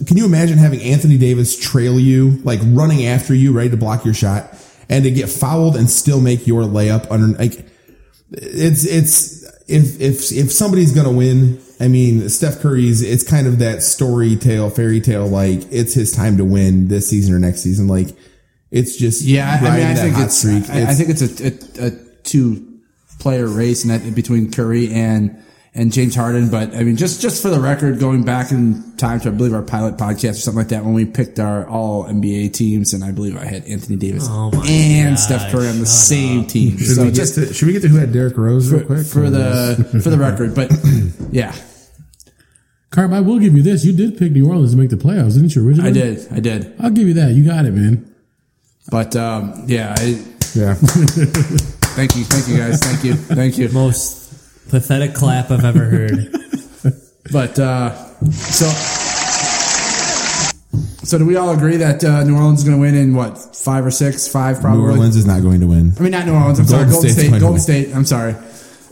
can 0.08 0.17
you 0.17 0.25
imagine 0.25 0.58
having 0.58 0.82
Anthony 0.82 1.17
Davis 1.17 1.58
trail 1.58 2.00
you, 2.00 2.41
like 2.44 2.60
running 2.63 3.06
after 3.06 3.34
you, 3.34 3.53
ready 3.53 3.70
to 3.70 3.77
block 3.77 4.06
your 4.06 4.13
shot, 4.13 4.56
and 4.89 5.03
to 5.03 5.12
get 5.12 5.29
fouled 5.29 5.75
and 5.75 5.89
still 5.89 6.20
make 6.20 6.48
your 6.48 6.63
layup 6.63 7.10
under? 7.12 7.38
Like 7.38 7.65
it's 8.32 8.86
it's 8.86 9.44
if 9.70 10.01
if 10.01 10.32
if 10.32 10.51
somebody's 10.51 10.94
gonna 10.94 11.12
win, 11.12 11.62
I 11.79 11.88
mean 11.88 12.27
Steph 12.29 12.60
Curry's. 12.60 13.03
It's 13.03 13.27
kind 13.27 13.46
of 13.46 13.60
that 13.60 13.84
story 13.84 14.36
tale, 14.36 14.70
fairy 14.72 15.00
tale. 15.00 15.27
Like 15.27 15.62
it's 15.72 15.94
his 15.94 16.12
time 16.12 16.38
to 16.38 16.46
win 16.46 16.88
this 16.88 17.08
season 17.08 17.36
or 17.36 17.39
next 17.39 17.62
season. 17.62 17.88
Like 17.88 18.10
it's 18.71 18.97
just 18.97 19.24
yeah. 19.24 19.59
I 19.62 19.77
mean, 19.77 19.88
I 19.88 19.95
think 19.95 20.17
it's, 20.17 20.43
it's, 20.43 20.69
I 20.69 20.93
think 20.93 21.09
it's 21.09 21.21
a, 21.79 21.83
a, 21.83 21.88
a 21.88 21.91
two 22.24 22.79
player 23.19 23.47
race 23.47 23.83
in 23.83 23.89
that, 23.89 24.15
between 24.15 24.51
Curry 24.51 24.91
and 24.91 25.43
and 25.74 25.93
James 25.93 26.15
Harden. 26.15 26.50
But 26.50 26.75
I 26.75 26.83
mean, 26.83 26.97
just 26.97 27.21
just 27.21 27.41
for 27.41 27.50
the 27.50 27.59
record, 27.59 28.00
going 28.00 28.24
back 28.24 28.51
in 28.51 28.95
time 28.97 29.19
to 29.21 29.29
I 29.29 29.31
believe 29.31 29.53
our 29.53 29.62
pilot 29.62 29.95
podcast 29.95 30.31
or 30.31 30.33
something 30.33 30.59
like 30.59 30.69
that 30.69 30.83
when 30.83 30.93
we 30.93 31.05
picked 31.05 31.39
our 31.39 31.67
all 31.67 32.05
NBA 32.05 32.53
teams, 32.53 32.93
and 32.93 33.03
I 33.03 33.12
believe 33.12 33.38
I 33.38 33.45
had 33.45 33.63
Anthony 33.65 33.95
Davis 33.95 34.27
oh 34.29 34.51
and 34.67 35.15
gosh, 35.15 35.24
Steph 35.24 35.51
Curry 35.51 35.69
on 35.69 35.79
the 35.79 35.86
same 35.86 36.41
up. 36.41 36.47
team. 36.47 36.77
Should, 36.77 36.95
so 36.95 37.03
we 37.05 37.12
just, 37.12 37.36
to, 37.36 37.53
should 37.53 37.67
we 37.67 37.74
get 37.74 37.83
to 37.83 37.88
who 37.88 37.97
had 37.97 38.12
Derrick 38.12 38.38
Rose 38.38 38.71
real 38.71 38.81
for, 38.81 38.88
quick 38.88 39.05
for 39.05 39.29
the 39.29 40.01
for 40.03 40.09
the 40.09 40.17
record? 40.17 40.55
But 40.55 40.71
yeah. 41.31 41.55
Carb, 42.89 43.13
I 43.13 43.19
will 43.19 43.38
give 43.38 43.53
you 43.53 43.62
this. 43.62 43.86
You 43.86 43.95
did 43.95 44.17
pick 44.17 44.31
New 44.31 44.47
Orleans 44.47 44.71
to 44.71 44.77
make 44.77 44.89
the 44.89 44.95
playoffs, 44.95 45.33
didn't 45.33 45.55
you? 45.55 45.67
Originally, 45.67 45.89
I 45.89 45.93
did. 45.93 46.27
I 46.31 46.39
did. 46.39 46.74
I'll 46.79 46.89
give 46.89 47.07
you 47.07 47.13
that. 47.15 47.33
You 47.33 47.45
got 47.45 47.65
it, 47.65 47.74
man. 47.74 48.15
But 48.89 49.15
um, 49.15 49.63
yeah, 49.67 49.96
I, 49.98 50.24
yeah. 50.56 50.74
thank 51.96 52.15
you, 52.15 52.24
thank 52.24 52.48
you 52.48 52.58
guys, 52.58 52.79
thank 52.79 53.03
you, 53.03 53.13
thank 53.15 53.58
you. 53.58 53.70
Most 53.70 54.70
pathetic 54.70 55.13
clap 55.13 55.51
I've 55.51 55.65
ever 55.65 55.86
heard. 55.86 56.32
but 57.32 57.60
uh, 57.60 57.94
so, 58.32 58.70
so 61.03 61.17
do 61.17 61.25
we 61.25 61.36
all 61.36 61.51
agree 61.51 61.77
that 61.77 62.03
uh, 62.03 62.24
New 62.24 62.36
Orleans 62.38 62.60
is 62.60 62.65
going 62.65 62.77
to 62.77 62.82
win 62.82 62.96
in 62.96 63.13
what 63.13 63.38
five 63.56 63.86
or 63.86 63.91
six, 63.91 64.27
five 64.27 64.62
probably? 64.62 64.84
New 64.84 64.91
Orleans 64.91 65.15
is 65.17 65.25
not 65.25 65.41
going 65.41 65.60
to 65.60 65.67
win. 65.67 65.91
I 66.00 66.01
mean, 66.01 66.12
not 66.12 66.25
New 66.25 66.34
Orleans. 66.34 66.60
I'm 66.60 66.65
Golden 66.65 66.89
sorry, 66.89 66.91
Golden 66.91 67.10
State's 67.12 67.27
State. 67.27 67.41
Golden 67.41 67.60
State. 67.60 67.96
I'm 67.96 68.06
sorry. 68.06 68.36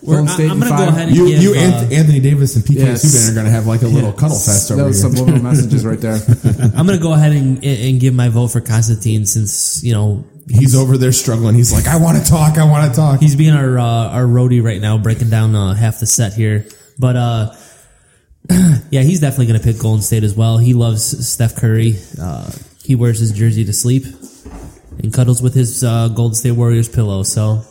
Golden 0.05 0.27
State 0.27 0.51
I'm 0.51 0.59
going 0.59 0.71
to 0.71 0.77
go 0.77 0.87
ahead 0.87 1.07
and 1.07 1.17
you, 1.17 1.27
give, 1.27 1.41
you 1.41 1.51
uh, 1.53 1.87
Anthony 1.91 2.19
Davis 2.19 2.55
and 2.55 2.63
PK 2.63 2.75
yes. 2.77 3.05
Subban 3.05 3.31
are 3.31 3.33
going 3.33 3.45
to 3.45 3.51
have 3.51 3.65
like 3.65 3.81
a 3.81 3.87
little 3.87 4.13
cuddle 4.13 4.37
fest 4.37 4.71
over 4.71 4.81
that 4.81 4.87
was 4.87 5.01
here. 5.01 5.11
Subliminal 5.11 5.43
messages 5.51 5.85
right 5.85 5.99
there. 5.99 6.15
I'm 6.75 6.85
going 6.85 6.97
to 6.97 7.03
go 7.03 7.13
ahead 7.13 7.31
and, 7.33 7.63
and 7.63 7.99
give 7.99 8.13
my 8.13 8.29
vote 8.29 8.47
for 8.47 8.61
Constantine 8.61 9.25
since 9.25 9.83
you 9.83 9.93
know 9.93 10.25
he's 10.49 10.75
over 10.75 10.97
there 10.97 11.11
struggling. 11.11 11.55
He's 11.55 11.73
like, 11.73 11.87
I 11.87 11.97
want 11.97 12.23
to 12.23 12.29
talk. 12.29 12.57
I 12.57 12.65
want 12.65 12.91
to 12.91 12.95
talk. 12.95 13.19
He's 13.19 13.35
being 13.35 13.53
our 13.53 13.77
uh, 13.77 14.09
our 14.09 14.25
roadie 14.25 14.63
right 14.63 14.81
now, 14.81 14.97
breaking 14.97 15.29
down 15.29 15.55
uh, 15.55 15.73
half 15.73 15.99
the 15.99 16.05
set 16.05 16.33
here. 16.33 16.65
But 16.99 17.15
uh, 17.15 17.55
yeah, 18.89 19.01
he's 19.01 19.21
definitely 19.21 19.47
going 19.47 19.59
to 19.59 19.65
pick 19.65 19.79
Golden 19.79 20.01
State 20.01 20.23
as 20.23 20.35
well. 20.35 20.57
He 20.57 20.73
loves 20.73 21.27
Steph 21.27 21.55
Curry. 21.55 21.95
Uh, 22.21 22.51
he 22.83 22.95
wears 22.95 23.19
his 23.19 23.31
jersey 23.31 23.65
to 23.65 23.73
sleep 23.73 24.05
and 24.99 25.13
cuddles 25.13 25.41
with 25.41 25.53
his 25.53 25.83
uh, 25.83 26.09
Golden 26.09 26.35
State 26.35 26.51
Warriors 26.51 26.89
pillow. 26.89 27.23
So 27.23 27.63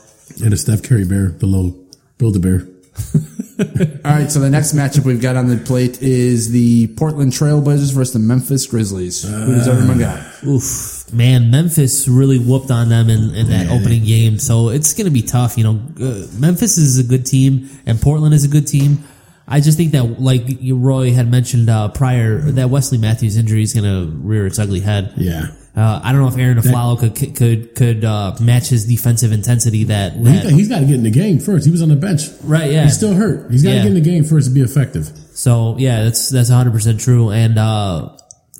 And 0.43 0.53
a 0.53 0.57
Steph 0.57 0.83
Curry 0.83 1.05
bear 1.05 1.29
below 1.29 1.84
Build 2.25 2.37
a 2.37 2.39
Bear. 2.39 2.67
All 4.03 4.17
right, 4.19 4.33
so 4.33 4.41
the 4.41 4.49
next 4.49 4.73
matchup 4.73 5.05
we've 5.05 5.21
got 5.21 5.37
on 5.37 5.49
the 5.49 5.59
plate 5.59 6.01
is 6.01 6.51
the 6.53 6.87
Portland 6.97 7.33
Trailblazers 7.33 7.93
versus 7.93 8.15
the 8.15 8.19
Memphis 8.19 8.67
Grizzlies. 8.67 9.25
Who 9.25 9.55
does 9.55 9.69
everyone 9.69 9.99
got? 9.99 10.27
Oof, 10.43 11.13
man, 11.13 11.51
Memphis 11.51 12.09
really 12.09 12.39
whooped 12.39 12.71
on 12.71 12.89
them 12.89 13.11
in, 13.11 13.35
in 13.35 13.51
that 13.51 13.67
opening 13.67 14.05
game, 14.05 14.39
so 14.39 14.71
it's 14.71 14.95
going 14.95 15.05
to 15.05 15.11
be 15.11 15.21
tough. 15.21 15.59
You 15.59 15.65
know, 15.65 15.83
uh, 16.01 16.27
Memphis 16.39 16.79
is 16.79 16.99
a 16.99 17.05
good 17.05 17.27
team, 17.27 17.69
and 17.85 18.01
Portland 18.01 18.33
is 18.33 18.45
a 18.45 18.49
good 18.49 18.67
team. 18.67 19.05
I 19.47 19.61
just 19.61 19.77
think 19.77 19.93
that, 19.93 20.19
like 20.19 20.45
Roy 20.63 21.13
had 21.13 21.31
mentioned 21.31 21.69
uh, 21.69 21.89
prior, 21.89 22.39
that 22.53 22.71
Wesley 22.71 22.97
Matthews 22.97 23.37
injury 23.37 23.63
is 23.63 23.75
going 23.75 23.85
to 23.85 24.11
rear 24.17 24.47
its 24.47 24.59
ugly 24.59 24.81
head. 24.81 25.13
Yeah. 25.19 25.49
Uh, 25.77 26.01
I 26.05 26.13
don't 26.13 26.21
know 26.21 26.29
if 26.29 26.37
Arron 26.39 26.57
Afflalo 26.59 26.99
could 26.99 27.35
could 27.35 27.75
could 27.75 28.05
uh, 28.05 28.37
match 28.41 28.69
his 28.69 28.87
defensive 28.87 29.33
intensity. 29.33 29.85
That, 29.85 30.15
Well, 30.17 30.33
that 30.33 30.45
he, 30.51 30.57
he's 30.59 30.69
got 30.69 30.79
to 30.81 30.87
get 30.87 30.95
in 30.95 31.03
the 31.03 31.11
game 31.11 31.41
first. 31.41 31.65
He 31.65 31.73
was 31.73 31.83
on 31.83 31.89
the 31.89 31.97
bench. 31.97 32.23
right, 32.45 32.71
yeah, 32.71 32.85
He's 32.85 32.97
still 32.97 33.13
hurt. 33.15 33.51
He's 33.51 33.65
got 33.65 33.71
to 33.71 33.77
Yeah. 33.77 33.83
get 33.83 33.89
in 33.89 33.95
the 33.95 34.01
game 34.01 34.23
first 34.25 34.47
to 34.47 34.55
be 34.55 34.61
effective. 34.61 35.11
So 35.33 35.77
yeah, 35.79 36.05
that's 36.05 36.29
that's 36.29 36.49
hundred 36.49 36.73
percent 36.75 37.01
true. 37.01 37.31
And 37.31 37.59
uh, 37.59 38.11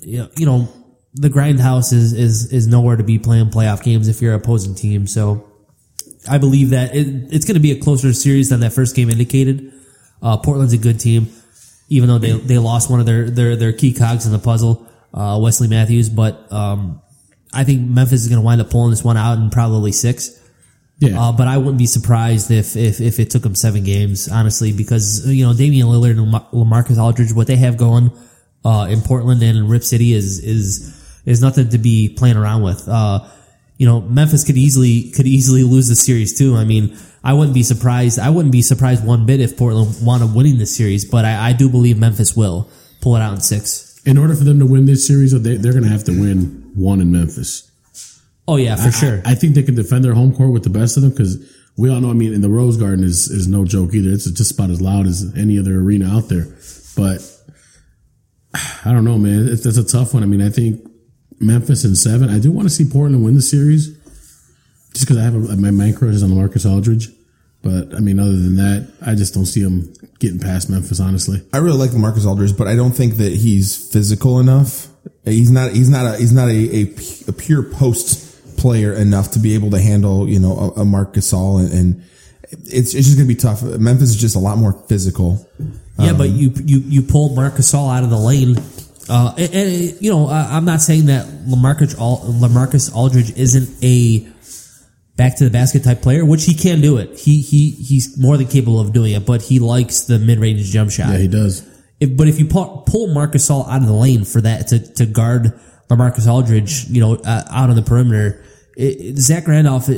you 0.01 0.17
know, 0.19 0.29
you 0.35 0.45
know, 0.45 0.67
the 1.13 1.29
grindhouse 1.29 1.93
is 1.93 2.11
is 2.11 2.51
is 2.51 2.67
nowhere 2.67 2.97
to 2.97 3.03
be 3.03 3.17
playing 3.17 3.49
playoff 3.49 3.81
games 3.81 4.09
if 4.09 4.21
you're 4.21 4.33
an 4.33 4.41
opposing 4.41 4.75
team. 4.75 5.07
So 5.07 5.49
I 6.29 6.37
believe 6.37 6.71
that 6.71 6.93
it, 6.93 7.07
it's 7.33 7.45
going 7.45 7.55
to 7.55 7.61
be 7.61 7.71
a 7.71 7.79
closer 7.79 8.11
series 8.11 8.49
than 8.49 8.59
that 8.59 8.73
first 8.73 8.93
game 8.93 9.09
indicated. 9.09 9.71
Uh, 10.21 10.35
Portland's 10.35 10.73
a 10.73 10.77
good 10.77 10.99
team, 10.99 11.29
even 11.87 12.09
though 12.09 12.17
they 12.17 12.33
they 12.33 12.57
lost 12.57 12.89
one 12.89 12.99
of 12.99 13.05
their 13.05 13.29
their 13.29 13.55
their 13.55 13.71
key 13.71 13.93
cogs 13.93 14.25
in 14.25 14.33
the 14.33 14.39
puzzle, 14.39 14.85
uh, 15.13 15.39
Wesley 15.41 15.69
Matthews. 15.69 16.09
But 16.09 16.51
um, 16.51 17.01
I 17.55 17.63
think 17.63 17.81
Memphis 17.81 18.21
is 18.21 18.27
going 18.27 18.39
to 18.39 18.45
wind 18.45 18.61
up 18.61 18.69
pulling 18.69 18.91
this 18.91 19.03
one 19.03 19.17
out 19.17 19.37
in 19.37 19.49
probably 19.49 19.91
six. 19.91 20.41
Yeah. 20.99 21.19
Uh, 21.19 21.31
but 21.31 21.47
I 21.47 21.57
wouldn't 21.57 21.77
be 21.77 21.87
surprised 21.87 22.51
if, 22.51 22.77
if 22.77 23.01
if 23.01 23.19
it 23.19 23.29
took 23.29 23.43
them 23.43 23.55
seven 23.55 23.83
games, 23.83 24.29
honestly, 24.29 24.71
because 24.71 25.27
you 25.27 25.45
know 25.45 25.53
Damian 25.53 25.87
Lillard 25.87 26.17
and 26.17 26.33
LaMarcus 26.53 26.97
Aldridge, 26.97 27.33
what 27.33 27.47
they 27.47 27.57
have 27.57 27.75
going 27.75 28.11
uh, 28.63 28.87
in 28.89 29.01
Portland 29.01 29.43
and 29.43 29.57
in 29.57 29.67
Rip 29.67 29.83
City 29.83 30.13
is 30.13 30.39
is 30.39 31.21
is 31.25 31.41
nothing 31.41 31.69
to 31.69 31.77
be 31.77 32.09
playing 32.09 32.37
around 32.37 32.61
with. 32.61 32.87
Uh, 32.87 33.27
you 33.77 33.85
know, 33.85 33.99
Memphis 33.99 34.45
could 34.45 34.57
easily 34.57 35.11
could 35.11 35.27
easily 35.27 35.63
lose 35.63 35.89
the 35.89 35.95
series 35.95 36.37
too. 36.37 36.55
I 36.55 36.63
mean, 36.63 36.97
I 37.25 37.33
wouldn't 37.33 37.53
be 37.53 37.63
surprised. 37.63 38.17
I 38.17 38.29
wouldn't 38.29 38.53
be 38.53 38.61
surprised 38.61 39.05
one 39.05 39.25
bit 39.25 39.41
if 39.41 39.57
Portland 39.57 39.95
wound 40.01 40.23
up 40.23 40.33
winning 40.33 40.57
this 40.59 40.73
series, 40.75 41.03
but 41.03 41.25
I, 41.25 41.49
I 41.49 41.53
do 41.53 41.69
believe 41.69 41.97
Memphis 41.97 42.37
will 42.37 42.69
pull 43.01 43.17
it 43.17 43.21
out 43.21 43.33
in 43.33 43.41
six. 43.41 44.01
in 44.05 44.17
order 44.17 44.33
for 44.33 44.45
them 44.45 44.59
to 44.59 44.65
win 44.65 44.85
this 44.85 45.05
series, 45.05 45.31
they, 45.41 45.57
they're 45.57 45.73
going 45.73 45.83
to 45.83 45.89
have 45.89 46.05
to 46.05 46.11
win 46.11 46.64
one 46.75 47.01
in 47.01 47.11
Memphis. 47.11 47.71
Oh 48.47 48.57
yeah, 48.57 48.75
for 48.75 48.91
sure. 48.91 49.21
I, 49.25 49.31
I 49.31 49.35
think 49.35 49.55
they 49.55 49.63
can 49.63 49.75
defend 49.75 50.05
their 50.05 50.13
home 50.13 50.35
court 50.35 50.51
with 50.51 50.63
the 50.63 50.69
best 50.69 50.97
of 50.97 51.03
them 51.03 51.11
because 51.11 51.37
we 51.77 51.89
all 51.89 51.99
know. 51.99 52.09
I 52.09 52.13
mean, 52.13 52.33
in 52.33 52.41
the 52.41 52.49
Rose 52.49 52.77
Garden 52.77 53.03
is 53.03 53.27
is 53.29 53.47
no 53.47 53.65
joke 53.65 53.93
either. 53.93 54.11
It's 54.11 54.29
just 54.29 54.51
about 54.51 54.69
as 54.69 54.81
loud 54.81 55.07
as 55.07 55.33
any 55.35 55.57
other 55.57 55.77
arena 55.77 56.15
out 56.15 56.29
there. 56.29 56.45
But 56.95 57.21
I 58.85 58.91
don't 58.91 59.03
know, 59.03 59.17
man. 59.17 59.47
It's, 59.47 59.63
that's 59.63 59.77
a 59.77 59.83
tough 59.83 60.13
one. 60.13 60.23
I 60.23 60.27
mean, 60.27 60.41
I 60.41 60.49
think 60.49 60.85
Memphis 61.39 61.83
in 61.83 61.95
seven. 61.95 62.29
I 62.29 62.39
do 62.39 62.51
want 62.51 62.67
to 62.67 62.73
see 62.73 62.85
Portland 62.87 63.23
win 63.25 63.35
the 63.35 63.41
series, 63.41 63.89
just 64.93 65.05
because 65.05 65.17
I 65.17 65.23
have 65.23 65.35
a, 65.35 65.57
my 65.57 65.71
man 65.71 65.95
crush 65.95 66.13
is 66.13 66.23
on 66.23 66.35
Marcus 66.35 66.65
Aldridge. 66.65 67.09
But 67.65 67.95
I 67.95 67.99
mean, 67.99 68.19
other 68.19 68.37
than 68.37 68.57
that, 68.57 68.93
I 69.03 69.15
just 69.15 69.33
don't 69.33 69.47
see 69.47 69.61
him 69.61 69.91
getting 70.19 70.39
past 70.39 70.69
Memphis. 70.69 70.99
Honestly, 70.99 71.41
I 71.51 71.57
really 71.57 71.79
like 71.79 71.93
Marcus 71.93 72.23
Aldridge, 72.23 72.55
but 72.55 72.67
I 72.67 72.75
don't 72.75 72.91
think 72.91 73.15
that 73.15 73.33
he's 73.33 73.91
physical 73.91 74.39
enough. 74.39 74.87
He's 75.23 75.49
not. 75.49 75.71
He's 75.71 75.89
not 75.89 76.05
a. 76.05 76.15
He's 76.15 76.31
not 76.31 76.47
a, 76.47 76.51
a, 76.51 76.81
a 77.29 77.33
pure 77.33 77.63
post 77.63 78.57
player 78.59 78.93
enough 78.93 79.31
to 79.31 79.39
be 79.39 79.55
able 79.55 79.71
to 79.71 79.81
handle 79.81 80.29
you 80.29 80.39
know 80.39 80.73
a, 80.77 80.81
a 80.81 80.85
Marc 80.85 81.15
Gasol 81.15 81.59
and, 81.59 81.73
and 81.73 82.03
it's 82.51 82.93
it's 82.93 83.07
just 83.07 83.17
gonna 83.17 83.27
be 83.27 83.33
tough. 83.33 83.63
Memphis 83.63 84.09
is 84.09 84.15
just 84.15 84.35
a 84.35 84.39
lot 84.39 84.59
more 84.59 84.73
physical. 84.87 85.49
Yeah, 85.97 86.13
but 86.13 86.29
you 86.29 86.51
you 86.65 86.83
you 86.85 87.01
pulled 87.01 87.35
Marc 87.35 87.55
Gasol 87.55 87.91
out 87.91 88.03
of 88.03 88.11
the 88.11 88.19
lane. 88.19 88.57
Uh, 89.07 89.33
and, 89.37 89.53
and, 89.53 90.01
you 90.01 90.11
know, 90.11 90.27
I, 90.27 90.57
I'm 90.57 90.65
not 90.65 90.81
saying 90.81 91.07
that 91.07 91.27
Lamarcus 91.47 91.97
Al, 91.99 92.17
LaMarcus 92.21 92.93
Aldridge 92.93 93.31
isn't 93.37 93.83
a 93.83 94.27
back 95.15 95.37
to 95.37 95.43
the 95.43 95.49
basket 95.49 95.83
type 95.83 96.01
player, 96.01 96.25
which 96.25 96.45
he 96.45 96.53
can 96.53 96.81
do 96.81 96.97
it. 96.97 97.17
He 97.19 97.41
he 97.41 97.69
he's 97.71 98.17
more 98.17 98.37
than 98.37 98.47
capable 98.47 98.79
of 98.79 98.93
doing 98.93 99.13
it, 99.13 99.25
but 99.25 99.41
he 99.41 99.59
likes 99.59 100.01
the 100.01 100.19
mid 100.19 100.39
range 100.39 100.63
jump 100.71 100.91
shot. 100.91 101.09
yeah, 101.11 101.17
he 101.17 101.27
does. 101.27 101.67
If, 101.99 102.17
but 102.17 102.27
if 102.27 102.39
you 102.39 102.45
pull, 102.45 102.83
pull 102.85 103.13
Marc 103.13 103.31
Gasol 103.33 103.67
out 103.69 103.81
of 103.81 103.87
the 103.87 103.93
lane 103.93 104.25
for 104.25 104.41
that 104.41 104.67
to, 104.67 104.79
to 104.95 105.05
guard 105.05 105.57
LaMarcus 105.89 106.27
Aldridge, 106.27 106.85
you 106.89 106.99
know, 106.99 107.15
uh, 107.15 107.43
out 107.49 107.69
on 107.69 107.75
the 107.77 107.81
perimeter, 107.81 108.43
it, 108.75 109.15
Zach 109.17 109.47
Randolph, 109.47 109.89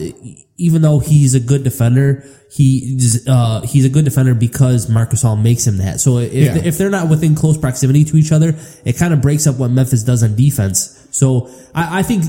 even 0.57 0.81
though 0.83 1.00
he's 1.00 1.33
a 1.33 1.39
good 1.39 1.63
defender, 1.63 2.24
he 2.51 3.00
uh, 3.27 3.62
he's 3.62 3.83
a 3.86 3.89
good 3.89 4.05
defender 4.05 4.36
because 4.36 4.88
Marc 4.89 5.09
Gasol 5.09 5.41
makes 5.41 5.65
him 5.65 5.77
that. 5.77 6.00
So 6.00 6.19
if 6.19 6.33
Yeah. 6.33 6.57
if 6.57 6.77
they're 6.77 6.91
not 6.91 7.09
within 7.09 7.33
close 7.33 7.57
proximity 7.57 8.03
to 8.05 8.17
each 8.17 8.31
other, 8.31 8.55
it 8.86 8.93
kind 8.97 9.12
of 9.13 9.21
breaks 9.21 9.47
up 9.47 9.57
what 9.57 9.71
Memphis 9.71 10.03
does 10.03 10.21
on 10.21 10.36
defense. 10.36 11.06
So 11.17 11.50
I, 11.74 12.00
I 12.00 12.03
think 12.03 12.24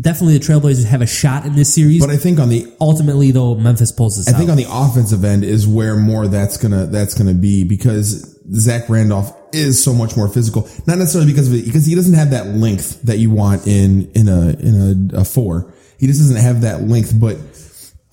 definitely 0.00 0.38
the 0.38 0.44
Trailblazers 0.44 0.84
have 0.86 1.02
a 1.02 1.06
shot 1.06 1.46
in 1.46 1.54
this 1.54 1.72
series. 1.72 2.00
But 2.00 2.10
I 2.10 2.16
think 2.16 2.38
on 2.38 2.48
the 2.48 2.72
ultimately, 2.80 3.30
though, 3.30 3.54
Memphis 3.54 3.92
pulls 3.92 4.16
this 4.16 4.28
I 4.28 4.32
out. 4.32 4.38
think 4.38 4.50
on 4.50 4.56
the 4.56 4.66
offensive 4.68 5.24
end 5.24 5.44
is 5.44 5.66
where 5.66 5.96
more 5.96 6.26
that's 6.26 6.56
gonna 6.56 6.86
that's 6.86 7.14
gonna 7.14 7.34
be 7.34 7.64
because 7.64 8.36
Zach 8.52 8.88
Randolph 8.88 9.34
is 9.52 9.82
so 9.82 9.92
much 9.94 10.16
more 10.16 10.28
physical. 10.28 10.68
Not 10.86 10.98
necessarily 10.98 11.30
because 11.30 11.48
of 11.48 11.54
it, 11.54 11.64
because 11.64 11.86
he 11.86 11.94
doesn't 11.94 12.14
have 12.14 12.30
that 12.30 12.48
length 12.48 13.02
that 13.02 13.18
you 13.18 13.30
want 13.30 13.66
in 13.66 14.10
in 14.12 14.28
a 14.28 14.50
in 14.50 15.10
a, 15.14 15.20
a 15.20 15.24
four. 15.24 15.72
He 15.98 16.06
just 16.06 16.20
doesn't 16.20 16.36
have 16.36 16.62
that 16.62 16.82
length, 16.82 17.18
but. 17.18 17.38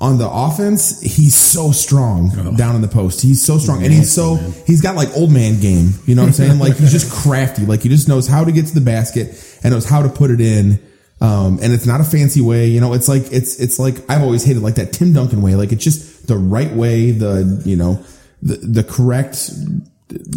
On 0.03 0.17
the 0.17 0.29
offense, 0.29 1.01
he's 1.01 1.33
so 1.33 1.71
strong 1.71 2.55
down 2.57 2.75
in 2.75 2.81
the 2.81 2.89
post. 2.89 3.21
He's 3.21 3.41
so 3.41 3.57
strong, 3.57 3.83
and 3.83 3.93
he's 3.93 4.11
so 4.11 4.35
he's 4.67 4.81
got 4.81 4.97
like 4.97 5.09
old 5.15 5.31
man 5.31 5.61
game. 5.61 5.91
You 6.05 6.15
know 6.15 6.23
what 6.23 6.27
I'm 6.27 6.33
saying? 6.33 6.59
Like 6.59 6.75
he's 6.75 6.91
just 6.91 7.09
crafty. 7.23 7.65
Like 7.65 7.81
he 7.83 7.89
just 7.89 8.09
knows 8.09 8.27
how 8.27 8.43
to 8.43 8.51
get 8.51 8.67
to 8.67 8.73
the 8.73 8.81
basket 8.81 9.29
and 9.63 9.73
knows 9.73 9.85
how 9.87 10.03
to 10.03 10.09
put 10.09 10.29
it 10.29 10.41
in. 10.41 10.79
Um, 11.21 11.59
and 11.61 11.71
it's 11.71 11.85
not 11.85 12.01
a 12.01 12.03
fancy 12.03 12.41
way, 12.41 12.67
you 12.67 12.81
know, 12.81 12.91
it's 12.91 13.07
like, 13.07 13.23
it's, 13.31 13.57
it's 13.57 13.79
like, 13.79 13.95
I've 14.09 14.23
always 14.23 14.43
hated 14.43 14.61
like 14.61 14.75
that 14.75 14.91
Tim 14.91 15.13
Duncan 15.13 15.41
way. 15.41 15.55
Like 15.55 15.71
it's 15.71 15.83
just 15.83 16.27
the 16.27 16.35
right 16.35 16.71
way, 16.73 17.11
the, 17.11 17.61
you 17.63 17.77
know, 17.77 18.03
the, 18.41 18.57
the 18.57 18.83
correct, 18.83 19.49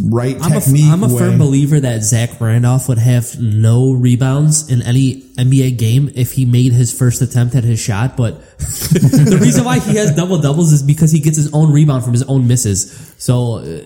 right 0.03 0.37
I'm 0.41 0.53
a, 0.53 0.61
technique. 0.61 0.91
I'm 0.93 1.03
a 1.03 1.09
way. 1.09 1.19
firm 1.19 1.39
believer 1.39 1.81
that 1.81 2.03
Zach 2.03 2.41
Randolph 2.41 2.89
would 2.89 2.99
have 2.99 3.39
no 3.41 3.93
rebounds 3.93 4.71
in 4.71 4.81
any 4.83 5.23
NBA 5.37 5.77
game 5.79 6.11
if 6.15 6.33
he 6.33 6.45
made 6.47 6.73
his 6.73 6.97
first 6.97 7.21
attempt 7.21 7.55
at 7.55 7.65
his 7.65 7.79
shot. 7.79 8.17
But 8.17 8.41
the 8.59 9.39
reason 9.41 9.65
why 9.65 9.81
he 9.81 9.97
has 9.97 10.15
double 10.15 10.39
doubles 10.39 10.73
is 10.73 10.83
because 10.83 11.11
he 11.13 11.21
gets 11.21 11.37
his 11.37 11.53
own 11.53 11.73
rebound 11.73 12.05
from 12.05 12.13
his 12.13 12.23
own 12.25 12.47
misses. 12.49 13.15
So 13.19 13.57
uh, 13.59 13.85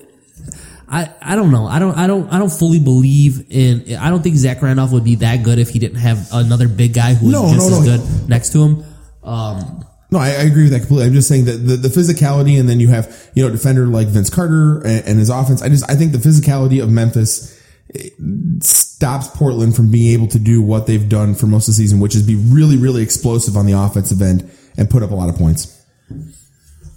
I 0.89 1.11
I 1.23 1.35
don't 1.37 1.51
know. 1.51 1.67
I 1.67 1.79
don't 1.79 1.97
I 1.97 2.07
don't 2.07 2.33
I 2.33 2.39
don't 2.39 2.53
fully 2.53 2.79
believe 2.81 3.47
in. 3.51 3.97
I 3.97 4.11
don't 4.11 4.23
think 4.23 4.37
Zach 4.37 4.61
Randolph 4.63 4.93
would 4.93 5.05
be 5.05 5.17
that 5.17 5.43
good 5.43 5.59
if 5.59 5.71
he 5.71 5.79
didn't 5.79 5.99
have 5.99 6.29
another 6.33 6.69
big 6.69 6.95
guy 6.95 7.15
who 7.15 7.27
was 7.27 7.33
No, 7.35 7.53
just 7.55 7.71
no, 7.71 7.79
as 7.79 7.87
no. 7.87 7.97
good 7.97 8.29
next 8.29 8.51
to 8.53 8.63
him. 8.63 8.85
Um, 9.25 9.85
No, 10.11 10.19
I, 10.19 10.29
I 10.29 10.43
agree 10.43 10.65
with 10.65 10.73
that 10.73 10.81
completely. 10.81 11.07
I'm 11.07 11.13
just 11.13 11.29
saying 11.29 11.45
that 11.45 11.59
the, 11.59 11.77
the 11.77 11.89
physicality 11.89 12.59
and 12.59 12.69
then 12.69 12.81
you 12.81 12.89
have, 12.89 13.31
you 13.35 13.45
know, 13.45 13.51
defender 13.51 13.87
like 13.87 14.09
Vince 14.09 14.31
Carter 14.31 14.79
and, 14.85 15.05
and 15.07 15.19
his 15.19 15.31
offense. 15.31 15.63
I 15.63 15.69
just, 15.69 15.89
I 15.89 15.95
think 15.95 16.13
the 16.13 16.19
physicality 16.19 16.83
of 16.83 16.91
Memphis 16.91 17.57
stops 18.63 19.29
Portland 19.29 19.75
from 19.75 19.91
being 19.91 20.13
able 20.13 20.29
to 20.29 20.39
do 20.39 20.63
what 20.63 20.87
they've 20.87 21.09
done 21.09 21.35
for 21.35 21.47
most 21.47 21.69
of 21.69 21.73
the 21.73 21.77
season, 21.77 22.01
which 22.01 22.15
is 22.15 22.25
be 22.27 22.37
really, 22.37 22.77
really 22.77 23.03
explosive 23.03 23.57
on 23.57 23.67
the 23.67 23.73
offensive 23.73 24.21
end 24.21 24.51
and 24.77 24.91
put 24.91 25.03
up 25.03 25.11
a 25.11 25.15
lot 25.15 25.29
of 25.29 25.37
points. 25.37 25.77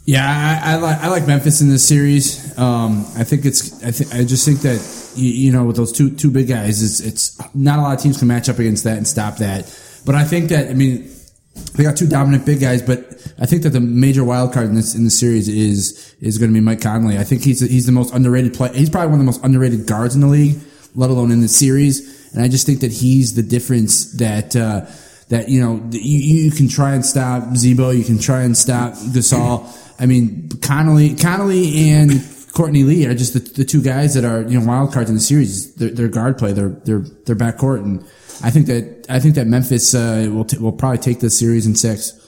Yeah, 0.05 0.25
I, 0.63 0.73
I 0.73 0.75
like 0.75 0.97
I 0.97 1.07
like 1.07 1.27
Memphis 1.27 1.61
in 1.61 1.69
this 1.69 1.87
series. 1.87 2.57
Um, 2.59 3.05
I 3.15 3.23
think 3.23 3.45
it's 3.45 3.81
I 3.81 4.19
I 4.19 4.23
just 4.25 4.45
think 4.45 4.59
that 4.61 5.13
you, 5.15 5.29
you 5.29 5.51
know 5.53 5.63
with 5.63 5.77
those 5.77 5.93
two 5.93 6.13
two 6.13 6.29
big 6.29 6.49
guys, 6.49 6.83
it's 6.83 6.99
it's 6.99 7.55
not 7.55 7.79
a 7.79 7.81
lot 7.81 7.95
of 7.95 8.01
teams 8.01 8.19
can 8.19 8.27
match 8.27 8.49
up 8.49 8.59
against 8.59 8.83
that 8.83 8.97
and 8.97 9.07
stop 9.07 9.37
that. 9.37 9.73
But 10.05 10.15
I 10.15 10.25
think 10.25 10.49
that 10.49 10.69
I 10.69 10.73
mean 10.73 11.09
they 11.75 11.83
got 11.83 11.97
two 11.97 12.07
dominant 12.07 12.45
big 12.45 12.59
guys, 12.59 12.81
but 12.81 12.99
I 13.39 13.45
think 13.45 13.63
that 13.63 13.69
the 13.69 13.79
major 13.79 14.23
wild 14.23 14.53
card 14.53 14.67
in 14.67 14.75
this 14.75 14.95
in 14.95 15.03
the 15.03 15.11
series 15.11 15.47
is 15.47 16.15
is 16.19 16.37
going 16.37 16.49
to 16.49 16.53
be 16.53 16.61
Mike 16.61 16.81
Conley. 16.81 17.17
I 17.17 17.23
think 17.23 17.43
he's 17.43 17.59
he's 17.59 17.85
the 17.85 17.91
most 17.91 18.13
underrated 18.13 18.53
play. 18.53 18.71
He's 18.73 18.89
probably 18.89 19.11
one 19.11 19.19
of 19.19 19.25
the 19.25 19.31
most 19.31 19.43
underrated 19.43 19.85
guards 19.87 20.15
in 20.15 20.21
the 20.21 20.27
league, 20.27 20.59
let 20.95 21.09
alone 21.09 21.31
in 21.31 21.41
the 21.41 21.47
series. 21.47 22.33
And 22.33 22.43
I 22.43 22.47
just 22.47 22.65
think 22.65 22.79
that 22.81 22.91
he's 22.91 23.35
the 23.35 23.43
difference 23.43 24.13
that. 24.13 24.55
Uh, 24.55 24.85
that 25.29 25.47
you 25.49 25.61
know 25.61 25.81
you, 25.89 26.43
you 26.43 26.51
can 26.51 26.67
try 26.67 26.93
and 26.93 27.03
stop 27.03 27.55
Z-Bo, 27.55 27.91
you 27.91 28.03
can 28.03 28.19
try 28.19 28.41
and 28.41 28.55
stop 28.55 28.93
Gasol. 28.93 29.65
I 29.99 30.05
mean 30.05 30.49
Conley, 30.61 31.15
Conley 31.15 31.89
and 31.89 32.11
Courtney 32.53 32.83
Lee 32.83 33.07
are 33.07 33.15
just 33.15 33.33
the, 33.33 33.39
the 33.39 33.65
two 33.65 33.81
guys 33.81 34.13
that 34.13 34.25
are 34.25 34.41
you 34.43 34.59
know 34.59 34.65
wild 34.65 34.93
cards 34.93 35.09
in 35.09 35.15
the 35.15 35.21
series. 35.21 35.73
Their, 35.75 35.89
their 35.89 36.07
guard 36.07 36.37
play, 36.37 36.53
their 36.53 36.69
their 36.69 36.99
their 36.99 37.35
backcourt, 37.35 37.79
and 37.79 38.05
I 38.43 38.49
think 38.51 38.67
that 38.67 39.05
I 39.09 39.19
think 39.19 39.35
that 39.35 39.47
Memphis 39.47 39.95
uh, 39.95 40.27
will 40.31 40.45
t- 40.45 40.57
will 40.57 40.71
probably 40.73 40.97
take 40.99 41.19
the 41.21 41.29
series 41.29 41.65
in 41.65 41.75
six. 41.75 42.19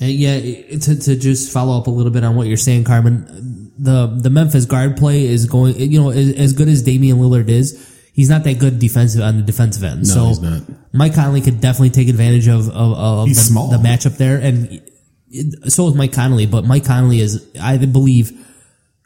And 0.00 0.10
yeah, 0.12 0.38
to, 0.40 0.98
to 1.00 1.16
just 1.16 1.52
follow 1.52 1.76
up 1.78 1.86
a 1.88 1.90
little 1.90 2.12
bit 2.12 2.24
on 2.24 2.36
what 2.36 2.46
you're 2.46 2.56
saying, 2.56 2.84
Carmen, 2.84 3.72
the 3.78 4.06
the 4.06 4.30
Memphis 4.30 4.64
guard 4.64 4.96
play 4.96 5.24
is 5.26 5.46
going. 5.46 5.74
You 5.76 6.00
know, 6.02 6.10
as, 6.10 6.30
as 6.36 6.52
good 6.52 6.68
as 6.68 6.82
Damian 6.82 7.18
Lillard 7.18 7.48
is, 7.48 7.76
he's 8.12 8.30
not 8.30 8.44
that 8.44 8.58
good 8.58 8.78
defensive 8.78 9.20
on 9.22 9.36
the 9.36 9.42
defensive 9.42 9.82
end. 9.84 10.06
so 10.06 10.28
he's 10.28 10.40
not. 10.40 10.62
Mike 10.92 11.14
Conley 11.14 11.40
could 11.40 11.60
definitely 11.60 11.90
take 11.90 12.08
advantage 12.08 12.48
of 12.48 12.68
of, 12.70 12.92
of 12.94 13.28
the, 13.28 13.34
small. 13.34 13.70
the 13.70 13.76
matchup 13.78 14.16
there, 14.16 14.38
and 14.38 14.72
it- 14.72 15.72
so 15.72 15.88
is 15.88 15.94
Mike 15.94 16.12
Conley. 16.14 16.46
But 16.46 16.64
Mike 16.64 16.84
Conley 16.86 17.20
is, 17.20 17.46
I 17.60 17.76
believe, 17.76 18.32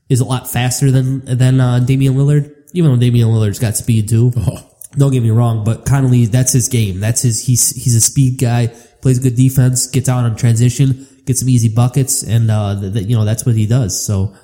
is 0.08 0.20
a 0.20 0.24
lot 0.24 0.48
faster 0.50 0.90
than 0.92 1.24
than 1.24 1.58
uh, 1.58 1.80
Damian 1.80 2.14
Lillard. 2.14 2.54
Even 2.74 2.92
though 2.92 2.98
Damian 2.98 3.28
Lillard's 3.28 3.58
got 3.58 3.76
speed 3.76 4.08
too. 4.08 4.30
Oh. 4.36 4.68
Don't 4.92 5.10
get 5.10 5.22
me 5.22 5.30
wrong, 5.30 5.64
but 5.64 5.86
Conley, 5.86 6.26
that's 6.26 6.52
his 6.52 6.68
game. 6.68 7.00
That's 7.00 7.22
his. 7.22 7.46
He's 7.46 7.70
he's 7.70 7.94
a 7.94 8.00
speed 8.00 8.38
guy. 8.38 8.68
Plays 9.00 9.18
good 9.18 9.36
defense. 9.36 9.86
Gets 9.86 10.08
out 10.08 10.24
on 10.24 10.36
transition. 10.36 11.06
Gets 11.24 11.40
some 11.40 11.48
easy 11.48 11.68
buckets, 11.68 12.22
and 12.22 12.50
uh, 12.50 12.78
th- 12.78 12.92
th- 12.92 13.06
you 13.06 13.16
know 13.16 13.24
that's 13.24 13.46
what 13.46 13.54
he 13.54 13.66
does. 13.66 14.04
So, 14.04 14.34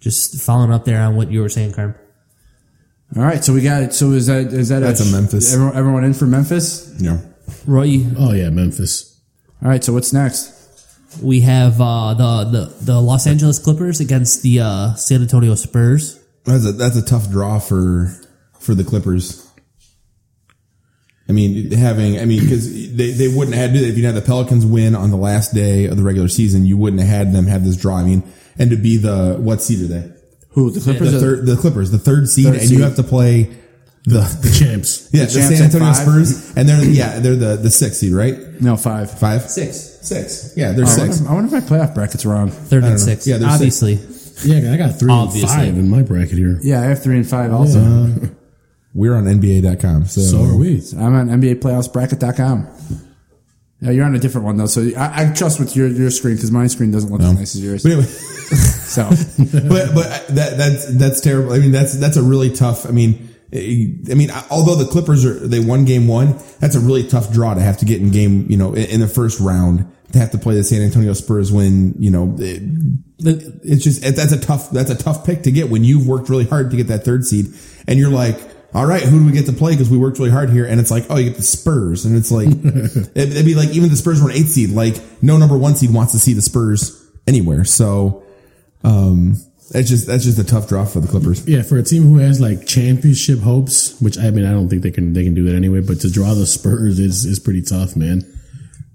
just 0.00 0.40
following 0.40 0.72
up 0.72 0.84
there 0.84 1.00
on 1.02 1.16
what 1.16 1.30
you 1.30 1.40
were 1.40 1.48
saying, 1.50 1.74
Carm. 1.74 1.94
All 3.16 3.22
right, 3.22 3.44
so 3.44 3.52
we 3.52 3.60
got 3.60 3.82
it. 3.82 3.92
So 3.92 4.12
is 4.12 4.26
that 4.28 4.46
is 4.52 4.70
that 4.70 4.80
That's 4.80 5.06
a 5.06 5.12
Memphis. 5.12 5.52
Everyone, 5.52 5.76
everyone 5.76 6.04
in 6.04 6.14
for 6.14 6.26
Memphis? 6.26 6.94
Yeah. 6.98 7.18
Roy, 7.66 8.00
Oh 8.16 8.32
yeah, 8.32 8.48
Memphis. 8.48 9.20
All 9.62 9.68
right, 9.68 9.84
so 9.84 9.92
what's 9.92 10.12
next? 10.12 10.60
we 11.20 11.42
have 11.42 11.78
uh, 11.80 12.14
the 12.14 12.44
the 12.44 12.84
the 12.84 13.00
Los 13.00 13.26
Angeles 13.26 13.58
Clippers 13.58 14.00
against 14.00 14.42
the 14.42 14.60
uh, 14.60 14.94
San 14.94 15.20
Antonio 15.20 15.54
Spurs. 15.54 16.18
That's 16.44 16.64
a 16.64 16.72
that's 16.72 16.96
a 16.96 17.04
tough 17.04 17.28
draw 17.30 17.58
for 17.58 18.14
for 18.58 18.74
the 18.74 18.84
Clippers. 18.84 19.41
I 21.28 21.32
mean, 21.32 21.70
having 21.72 22.18
I 22.18 22.24
mean 22.24 22.40
because 22.40 22.68
they, 22.96 23.10
they 23.12 23.28
wouldn't 23.28 23.56
have 23.56 23.72
to 23.72 23.78
do 23.78 23.84
it 23.84 23.88
if 23.90 23.96
you 23.98 24.04
had 24.04 24.14
the 24.14 24.20
Pelicans 24.22 24.66
win 24.66 24.94
on 24.94 25.10
the 25.10 25.16
last 25.16 25.54
day 25.54 25.86
of 25.86 25.96
the 25.96 26.02
regular 26.02 26.28
season, 26.28 26.66
you 26.66 26.76
wouldn't 26.76 27.00
have 27.00 27.08
had 27.08 27.32
them 27.32 27.46
have 27.46 27.64
this 27.64 27.76
draw. 27.76 27.96
I 27.98 28.04
mean, 28.04 28.22
and 28.58 28.70
to 28.70 28.76
be 28.76 28.96
the 28.96 29.36
what 29.38 29.62
seed 29.62 29.80
are 29.84 29.86
they? 30.00 30.12
Who 30.50 30.70
the 30.70 30.80
Clippers? 30.80 31.12
The 31.12 31.20
third, 31.20 31.46
the 31.46 31.56
Clippers, 31.56 31.90
the 31.90 31.98
third 31.98 32.28
seed, 32.28 32.44
Third 32.46 32.54
and 32.56 32.62
seed. 32.68 32.78
you 32.78 32.84
have 32.84 32.96
to 32.96 33.02
play 33.02 33.44
the 34.04 34.20
The 34.42 34.56
champs. 34.58 35.08
yeah 35.12 35.24
the 35.24 35.26
the, 35.32 35.38
champs 35.40 35.56
San 35.56 35.64
Antonio 35.66 35.86
five? 35.92 35.96
Spurs, 35.96 36.56
and 36.56 36.68
they're 36.68 36.84
yeah 36.84 37.20
they're 37.20 37.36
the 37.36 37.56
the 37.56 37.70
sixth 37.70 38.00
seed, 38.00 38.12
right? 38.12 38.36
no 38.60 38.76
five. 38.76 39.16
Five, 39.18 39.42
Six, 39.48 39.76
six. 40.02 40.52
Yeah, 40.56 40.72
they're 40.72 40.84
oh, 40.84 40.88
I 40.88 40.98
wonder, 40.98 41.12
six. 41.12 41.20
if, 41.20 41.28
I 41.30 41.34
wonder 41.34 41.56
if 41.56 41.62
my 41.62 41.76
playoff 41.76 41.94
bracket's 41.94 42.26
wrong. 42.26 42.50
third 42.50 42.84
and 42.84 43.00
six. 43.00 43.26
Yeah, 43.26 43.38
they're 43.38 43.48
six. 43.56 43.82
obviously. 43.82 43.94
Yeah, 44.44 44.72
I 44.72 44.76
got 44.76 44.98
three 44.98 45.12
and 45.12 45.32
five 45.48 45.78
in 45.78 45.88
my 45.88 46.02
bracket 46.02 46.36
here. 46.36 46.58
Yeah, 46.62 46.80
I 46.80 46.84
have 46.86 47.02
three 47.02 47.16
and 47.16 47.28
five 47.28 47.52
also. 47.52 47.80
We're 48.94 49.14
on 49.14 49.24
NBA.com, 49.24 50.06
so, 50.06 50.20
So 50.20 50.42
are 50.42 50.56
we. 50.56 50.82
I'm 50.92 51.14
on 51.14 51.28
NBAPlayoffsBracket.com. 51.28 52.68
Yeah, 53.80 53.90
you're 53.90 54.04
on 54.04 54.14
a 54.14 54.18
different 54.18 54.44
one 54.44 54.56
though, 54.58 54.66
so 54.66 54.90
I, 54.96 55.24
I 55.24 55.32
trust 55.32 55.58
with 55.58 55.74
your 55.74 55.88
your 55.88 56.10
screen 56.10 56.36
because 56.36 56.52
my 56.52 56.68
screen 56.68 56.92
doesn't 56.92 57.10
look 57.10 57.20
as 57.20 57.32
nice 57.32 57.56
as 57.56 57.64
yours. 57.64 57.82
But 57.82 57.92
anyway. 57.92 58.08
So 58.92 59.08
but 59.08 59.94
but 59.94 60.06
uh, 60.06 60.20
that 60.34 60.58
that's 60.58 60.98
that's 60.98 61.20
terrible. 61.22 61.54
I 61.54 61.58
mean 61.58 61.72
that's 61.72 61.94
that's 61.94 62.18
a 62.18 62.22
really 62.22 62.50
tough. 62.50 62.84
I 62.86 62.90
mean 62.90 63.34
eh, 63.50 63.86
I 64.10 64.14
mean 64.14 64.30
although 64.50 64.74
the 64.74 64.84
Clippers 64.84 65.24
are 65.24 65.32
they 65.32 65.60
won 65.60 65.86
game 65.86 66.06
one, 66.06 66.38
that's 66.60 66.76
a 66.76 66.80
really 66.80 67.08
tough 67.08 67.32
draw 67.32 67.54
to 67.54 67.60
have 67.62 67.78
to 67.78 67.86
get 67.86 68.02
in 68.02 68.10
game 68.10 68.46
you 68.50 68.58
know 68.58 68.74
in, 68.74 68.84
in 68.84 69.00
the 69.00 69.08
first 69.08 69.40
round 69.40 69.90
to 70.12 70.18
have 70.18 70.30
to 70.32 70.38
play 70.38 70.54
the 70.54 70.62
San 70.62 70.82
Antonio 70.82 71.14
Spurs 71.14 71.50
when 71.50 71.94
you 71.98 72.10
know 72.10 72.36
eh, 72.38 72.58
it, 73.20 73.60
it's 73.64 73.82
just 73.82 74.04
it, 74.04 74.14
that's 74.14 74.32
a 74.32 74.38
tough 74.38 74.70
that's 74.70 74.90
a 74.90 74.96
tough 74.96 75.24
pick 75.24 75.44
to 75.44 75.50
get 75.50 75.70
when 75.70 75.82
you've 75.82 76.06
worked 76.06 76.28
really 76.28 76.44
hard 76.44 76.70
to 76.70 76.76
get 76.76 76.88
that 76.88 77.04
third 77.04 77.24
seed 77.24 77.46
and 77.88 77.98
you're 77.98 78.10
like. 78.10 78.51
All 78.74 78.86
right, 78.86 79.02
who 79.02 79.18
do 79.18 79.26
we 79.26 79.32
get 79.32 79.46
to 79.46 79.52
play? 79.52 79.72
Because 79.72 79.90
we 79.90 79.98
worked 79.98 80.18
really 80.18 80.30
hard 80.30 80.48
here, 80.48 80.64
and 80.64 80.80
it's 80.80 80.90
like, 80.90 81.04
oh, 81.10 81.16
you 81.16 81.28
get 81.28 81.36
the 81.36 81.42
Spurs, 81.42 82.06
and 82.06 82.16
it's 82.16 82.30
like, 82.32 82.48
it, 83.14 83.16
it'd 83.16 83.44
be 83.44 83.54
like 83.54 83.68
even 83.70 83.90
the 83.90 83.96
Spurs 83.96 84.22
were 84.22 84.30
an 84.30 84.36
eighth 84.36 84.48
seed. 84.48 84.70
Like, 84.70 84.96
no 85.22 85.36
number 85.36 85.58
one 85.58 85.74
seed 85.74 85.92
wants 85.92 86.12
to 86.12 86.18
see 86.18 86.32
the 86.32 86.42
Spurs 86.42 87.06
anywhere. 87.26 87.64
So, 87.64 88.22
um, 88.82 89.36
that's 89.72 89.88
just 89.88 90.06
that's 90.06 90.24
just 90.24 90.38
a 90.38 90.44
tough 90.44 90.68
draw 90.68 90.84
for 90.84 91.00
the 91.00 91.08
Clippers. 91.08 91.46
Yeah, 91.48 91.62
for 91.62 91.78
a 91.78 91.82
team 91.82 92.02
who 92.02 92.18
has 92.18 92.40
like 92.40 92.66
championship 92.66 93.40
hopes, 93.40 93.98
which 94.00 94.18
I 94.18 94.30
mean 94.30 94.44
I 94.44 94.50
don't 94.50 94.68
think 94.68 94.82
they 94.82 94.90
can 94.90 95.12
they 95.14 95.24
can 95.24 95.34
do 95.34 95.44
that 95.44 95.54
anyway, 95.54 95.80
but 95.80 96.00
to 96.00 96.10
draw 96.10 96.34
the 96.34 96.46
Spurs 96.46 96.98
is 96.98 97.24
is 97.24 97.38
pretty 97.38 97.62
tough, 97.62 97.96
man. 97.96 98.22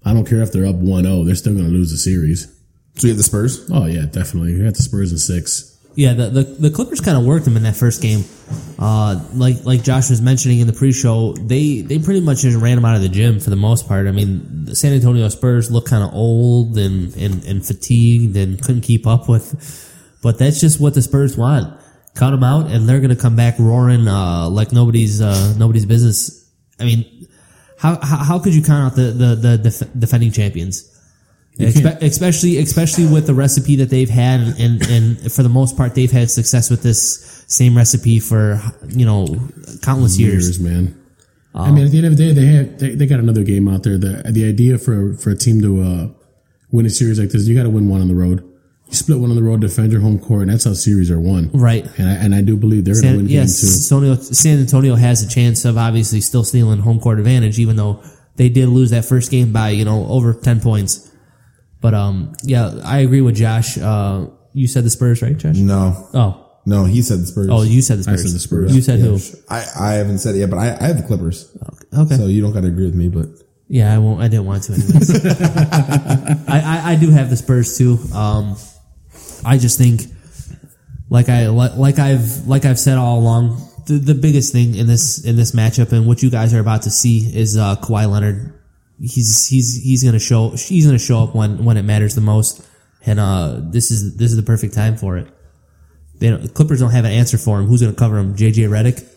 I 0.06 0.14
don't 0.14 0.26
care 0.26 0.42
if 0.42 0.54
they're 0.54 0.66
up 0.66 0.78
1-0, 0.78 1.26
they're 1.26 1.36
still 1.36 1.54
going 1.54 1.66
to 1.66 1.72
lose 1.72 1.92
the 1.92 1.98
series. 1.98 2.46
So 2.96 3.08
you 3.08 3.10
have 3.10 3.18
the 3.18 3.24
Spurs. 3.24 3.70
Oh 3.72 3.86
yeah, 3.86 4.06
definitely. 4.06 4.54
You 4.54 4.64
got 4.64 4.76
the 4.76 4.84
Spurs 4.84 5.12
in 5.12 5.18
6. 5.18 5.77
Yeah, 5.98 6.14
the, 6.14 6.30
the, 6.30 6.44
the 6.44 6.70
Clippers 6.70 7.02
kind 7.02 7.18
of 7.18 7.26
worked 7.26 7.46
them 7.46 7.58
in 7.58 7.64
that 7.64 7.76
first 7.76 8.04
game. 8.04 8.24
Uh, 8.78 9.20
like 9.34 9.66
like 9.66 9.82
Josh 9.82 10.12
was 10.12 10.22
mentioning 10.22 10.60
in 10.60 10.68
the 10.68 10.74
pre-show, 10.74 11.34
they 11.34 11.82
they 11.82 11.98
pretty 11.98 12.22
much 12.22 12.42
just 12.42 12.56
ran 12.56 12.76
them 12.76 12.86
out 12.86 12.96
of 12.96 13.02
the 13.02 13.10
gym 13.10 13.40
for 13.40 13.50
the 13.50 13.56
most 13.56 13.88
part. 13.88 14.06
I 14.06 14.12
mean, 14.12 14.66
the 14.66 14.76
San 14.76 14.94
Antonio 14.94 15.28
Spurs 15.30 15.72
look 15.72 15.88
kind 15.88 16.04
of 16.04 16.14
old 16.14 16.78
and, 16.78 17.16
and 17.18 17.44
and 17.46 17.66
fatigued 17.66 18.38
and 18.38 18.62
couldn't 18.62 18.82
keep 18.82 19.08
up 19.08 19.28
with. 19.28 19.56
But 20.22 20.38
that's 20.38 20.62
just 20.62 20.80
what 20.80 20.94
the 20.94 21.02
Spurs 21.02 21.36
want. 21.36 21.76
Cut 22.14 22.30
them 22.30 22.44
out, 22.44 22.70
and 22.70 22.88
they're 22.88 23.00
gonna 23.00 23.16
come 23.16 23.36
back 23.36 23.56
roaring 23.58 24.08
uh, 24.08 24.50
like 24.50 24.72
nobody's 24.72 25.20
uh, 25.20 25.56
nobody's 25.58 25.88
business. 25.88 26.48
I 26.80 26.86
mean, 26.86 27.28
how 27.80 28.00
how, 28.00 28.18
how 28.18 28.40
could 28.40 28.54
you 28.54 28.62
count 28.62 28.92
out 28.92 28.96
the 28.96 29.10
the, 29.14 29.36
the 29.36 29.58
def- 29.58 30.00
defending 30.00 30.32
champions? 30.32 30.94
Espe- 31.60 32.02
especially 32.02 32.58
especially 32.58 33.08
with 33.08 33.26
the 33.26 33.34
recipe 33.34 33.76
that 33.78 33.90
they've 33.90 34.10
had 34.10 34.42
and, 34.60 34.82
and 34.90 35.32
for 35.32 35.42
the 35.42 35.50
most 35.50 35.76
part 35.76 35.96
they've 35.96 36.12
had 36.12 36.30
success 36.30 36.70
with 36.70 36.84
this 36.84 37.44
same 37.48 37.76
recipe 37.76 38.20
for 38.20 38.62
you 38.90 39.06
know 39.06 39.26
countless 39.82 40.20
years, 40.20 40.46
years, 40.46 40.60
man. 40.60 41.04
I 41.56 41.72
mean, 41.72 41.86
at 41.86 41.92
the 41.92 41.98
end 41.98 42.08
of 42.08 42.18
the 42.18 42.24
day, 42.24 42.34
they 42.34 42.46
had 42.46 42.80
they, 42.80 42.96
they 42.96 43.06
got 43.08 43.20
another 43.20 43.44
game 43.44 43.68
out 43.68 43.84
there. 43.84 43.98
The 43.98 44.22
the 44.32 44.48
idea 44.48 44.78
for 44.78 45.14
for 45.16 45.32
a 45.32 45.36
team 45.36 45.62
to 45.62 45.82
uh, 45.82 46.08
win 46.72 46.86
a 46.86 46.90
series 46.90 47.20
like 47.20 47.30
this, 47.30 47.48
you 47.48 47.56
got 47.56 47.64
to 47.64 47.70
win 47.70 47.90
one 47.90 48.02
on 48.02 48.08
the 48.08 48.16
road. 48.16 48.44
You 48.88 48.94
split 48.94 49.20
one 49.20 49.32
on 49.32 49.36
the 49.36 49.44
road, 49.44 49.62
defend 49.62 49.92
your 49.92 50.02
home 50.02 50.20
court, 50.20 50.44
and 50.44 50.52
that's 50.52 50.66
how 50.66 50.74
series 50.74 51.10
are 51.10 51.20
won. 51.20 51.50
right 51.54 51.86
And 51.98 52.08
I, 52.08 52.14
and 52.14 52.36
I 52.36 52.42
do 52.42 52.56
believe 52.56 52.86
they're 52.86 53.02
going 53.02 53.14
to 53.14 53.18
win 53.18 53.28
yes 53.28 53.62
game 53.62 53.70
two. 53.70 53.76
San 53.76 53.98
Antonio, 53.98 54.16
San 54.16 54.60
Antonio 54.60 54.96
has 54.96 55.24
a 55.24 55.28
chance 55.28 55.66
of 55.66 55.78
obviously 55.78 56.22
still 56.22 56.44
stealing 56.44 56.80
home 56.80 57.00
court 57.00 57.20
advantage 57.20 57.60
even 57.60 57.76
though 57.76 58.02
they 58.38 58.48
did 58.48 58.70
lose 58.70 58.92
that 58.92 59.04
first 59.04 59.30
game 59.30 59.52
by 59.52 59.70
you 59.70 59.84
know 59.84 60.08
over 60.08 60.34
10 60.34 60.62
points 60.62 61.07
but 61.82 61.94
um 61.94 62.34
yeah 62.44 62.74
I 62.84 63.00
agree 63.00 63.22
with 63.22 63.36
Josh 63.36 63.78
uh 63.78 64.28
you 64.54 64.68
said 64.68 64.84
the 64.84 64.90
Spurs 64.90 65.22
right 65.22 65.38
Josh 65.38 65.58
No, 65.58 66.10
oh 66.14 66.44
no, 66.66 66.84
he 66.86 67.02
said 67.02 67.20
the 67.20 67.26
Spurs. 67.26 67.48
oh 67.50 67.62
you 67.64 67.82
said 67.82 68.00
the 68.00 68.12
I 68.12 68.16
Spurs 68.16 68.24
said 68.24 68.36
the 68.36 68.40
Spurs. 68.40 68.76
you 68.76 68.82
said 68.82 69.00
who 69.00 69.18
I, 69.50 69.66
I 69.80 69.94
haven't 69.94 70.18
said 70.20 70.36
it 70.36 70.40
yet, 70.40 70.50
but 70.50 70.58
I, 70.60 70.76
I 70.80 70.88
have 70.88 70.98
the 70.98 71.08
Clippers. 71.08 71.56
okay 71.98 72.16
So 72.16 72.26
you 72.28 72.42
don't 72.42 72.52
got 72.54 72.62
to 72.62 72.68
agree 72.68 72.86
with 72.86 72.96
me, 72.96 73.08
but 73.10 73.28
Yeah, 73.70 73.94
I 73.94 73.98
won't. 74.00 74.22
I 74.22 74.28
didn't 74.28 74.46
want 74.46 74.64
to. 74.64 74.74
Anyways, 74.74 75.12
I, 76.48 76.60
I 76.66 76.92
I 76.92 76.96
do 76.96 77.12
have 77.12 77.30
the 77.30 77.36
Spurs 77.38 77.78
too. 77.78 78.00
Um, 78.14 78.56
I 79.46 79.58
just 79.58 79.78
think, 79.78 80.02
like 81.10 81.30
I 81.30 81.48
like 81.48 82.00
I've 82.00 82.48
like 82.48 82.66
I've 82.66 82.80
said 82.80 82.98
all 82.98 83.20
along, 83.20 83.60
the, 83.88 83.94
the 84.00 84.16
biggest 84.16 84.52
thing 84.54 84.76
in 84.76 84.88
this 84.88 85.24
in 85.24 85.36
this 85.36 85.52
matchup 85.52 85.92
and 85.92 86.08
what 86.08 86.24
you 86.24 86.30
guys 86.30 86.54
are 86.54 86.60
about 86.60 86.84
to 86.84 86.90
see 86.90 87.28
is 87.36 87.58
uh, 87.58 87.76
Kawhi 87.78 88.10
Leonard. 88.10 88.54
He's 89.00 89.48
he's 89.48 89.82
he's 89.84 90.04
gonna 90.04 90.20
show 90.20 90.50
he's 90.52 90.86
gonna 90.86 90.98
show 91.00 91.24
up 91.24 91.36
when 91.36 91.64
when 91.66 91.78
it 91.78 91.84
matters 91.84 92.16
the 92.16 92.22
most, 92.22 92.66
and 93.06 93.20
uh, 93.20 93.58
this 93.60 93.92
is 93.92 94.18
this 94.18 94.32
is 94.32 94.38
the 94.38 94.44
perfect 94.44 94.74
time 94.74 94.98
for 94.98 95.18
it. 95.18 95.28
They 96.20 96.30
don't, 96.32 96.52
Clippers 96.54 96.80
don't 96.80 96.92
have 96.92 97.06
an 97.06 97.12
answer 97.12 97.38
for 97.38 97.60
him. 97.60 97.68
Who's 97.68 97.82
gonna 97.82 97.94
cover 97.94 98.18
him? 98.18 98.36
JJ 98.36 98.70
Redick, 98.70 99.08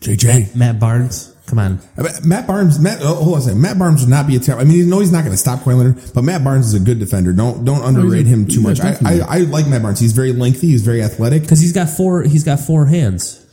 JJ. 0.00 0.54
Matt 0.54 0.78
Barnes. 0.78 1.30
Come 1.46 1.58
on. 1.58 1.80
Matt 2.24 2.46
Barnes, 2.46 2.78
Matt, 2.78 3.00
oh, 3.02 3.14
hold 3.14 3.34
on 3.34 3.38
a 3.40 3.42
second. 3.42 3.60
Matt 3.60 3.78
Barnes 3.78 4.00
would 4.00 4.08
not 4.08 4.26
be 4.26 4.36
a 4.36 4.38
terrible. 4.38 4.64
I 4.64 4.68
mean, 4.68 4.78
you 4.78 4.86
know, 4.86 5.00
he's 5.00 5.12
not 5.12 5.20
going 5.20 5.32
to 5.32 5.36
stop 5.36 5.60
Kawhi 5.60 5.76
Leonard, 5.76 6.00
but 6.14 6.22
Matt 6.22 6.44
Barnes 6.44 6.66
is 6.66 6.74
a 6.74 6.80
good 6.80 6.98
defender. 6.98 7.32
Don't 7.32 7.64
don't 7.64 7.82
underrate 7.82 8.26
him 8.26 8.46
too 8.46 8.60
much. 8.60 8.80
I, 8.80 8.96
I. 9.04 9.20
I 9.28 9.38
like 9.38 9.66
Matt 9.66 9.82
Barnes. 9.82 9.98
He's 9.98 10.12
very 10.12 10.32
lengthy. 10.32 10.68
He's 10.68 10.82
very 10.82 11.02
athletic. 11.02 11.42
Because 11.42 11.60
he's 11.60 11.72
got 11.72 11.90
four. 11.90 12.22
He's 12.22 12.44
got 12.44 12.60
four 12.60 12.86
hands. 12.86 13.44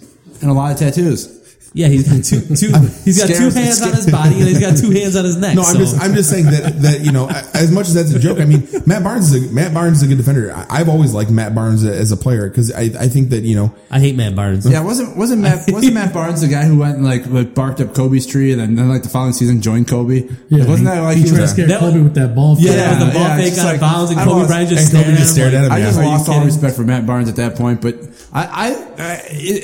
and 0.41 0.49
a 0.49 0.53
lot 0.53 0.71
of 0.71 0.77
tattoos. 0.77 1.38
Yeah, 1.73 1.87
he's 1.87 2.07
got 2.07 2.23
two. 2.23 2.41
two 2.55 2.71
he's 3.05 3.19
got 3.19 3.27
two 3.35 3.49
hands 3.51 3.81
on 3.81 3.93
his 3.93 4.09
body, 4.11 4.39
and 4.39 4.47
he's 4.47 4.59
got 4.59 4.75
two 4.77 4.89
hands 4.89 5.15
on 5.15 5.23
his 5.25 5.37
neck. 5.37 5.55
No, 5.55 5.61
I'm 5.61 5.73
so- 5.73 5.79
just 5.79 6.01
I'm 6.01 6.13
just 6.15 6.29
saying 6.29 6.45
that 6.45 6.81
that 6.81 7.01
you 7.01 7.11
know 7.11 7.29
as 7.53 7.71
much 7.71 7.87
as 7.87 7.93
that's 7.93 8.11
a 8.11 8.17
joke. 8.19 8.39
I 8.39 8.45
mean, 8.45 8.67
Matt 8.87 9.03
Barnes 9.03 9.31
is 9.31 9.49
a 9.51 9.53
Matt 9.53 9.73
Barnes 9.73 9.97
is 9.97 10.03
a 10.03 10.07
good 10.07 10.17
defender. 10.17 10.51
I, 10.51 10.65
I've 10.69 10.89
always 10.89 11.13
liked 11.13 11.29
Matt 11.29 11.53
Barnes 11.53 11.83
as 11.85 12.11
a 12.11 12.17
player 12.17 12.49
because 12.49 12.71
I 12.73 12.81
I 12.99 13.07
think 13.07 13.29
that 13.29 13.43
you 13.43 13.55
know 13.55 13.73
I 13.91 13.99
hate 13.99 14.15
Matt 14.15 14.35
Barnes. 14.35 14.67
Yeah, 14.69 14.81
wasn't 14.83 15.15
wasn't 15.15 15.41
Matt 15.43 15.65
wasn't 15.71 15.93
Matt 15.93 16.11
Barnes 16.13 16.41
the 16.41 16.47
guy 16.47 16.63
who 16.65 16.79
went 16.79 16.95
and 16.97 17.05
like, 17.05 17.27
like 17.27 17.53
barked 17.53 17.81
up 17.81 17.93
Kobe's 17.93 18.25
tree 18.25 18.51
and 18.51 18.59
then, 18.59 18.75
then 18.75 18.89
like 18.89 19.03
the 19.03 19.09
following 19.09 19.33
season 19.33 19.61
joined 19.61 19.87
Kobe? 19.87 20.27
Yeah, 20.49 20.59
Like, 20.59 20.67
wasn't 20.69 20.87
that 20.89 21.01
like 21.01 21.17
he, 21.17 21.23
he 21.23 21.29
tried 21.29 21.37
to 21.41 21.47
scare 21.49 21.67
That 21.67 21.79
Kobe 21.81 22.01
with 22.01 22.15
that 22.15 22.33
ball? 22.33 22.55
Yeah, 22.57 22.71
fake. 22.71 22.77
that 22.79 23.05
the 23.05 23.11
ball 23.13 23.21
yeah, 23.21 23.37
fake 23.37 23.45
just 23.53 23.59
out 23.59 23.65
of 23.65 23.71
like- 23.73 23.81
bounds, 23.81 24.11
and 24.11 24.19
Kobe 24.21 24.31
lost- 24.31 24.47
Bryant 24.49 24.69
just 24.69 24.81
and 24.81 24.89
stared 24.89 25.05
Kobe 25.05 25.13
at 25.13 25.19
just 25.19 25.29
him 25.29 25.33
stared 25.35 25.53
like- 25.53 25.61
at 25.61 25.65
him. 25.67 25.71
I 25.71 25.81
just 25.81 25.99
lost 25.99 26.29
all 26.29 26.43
respect 26.45 26.75
for 26.75 26.83
Matt 26.83 27.05
Barnes 27.05 27.29
at 27.29 27.35
that 27.35 27.55
point. 27.55 27.81
But 27.81 27.95
I, 28.33 28.45
I, 28.45 29.03
I 29.03 29.13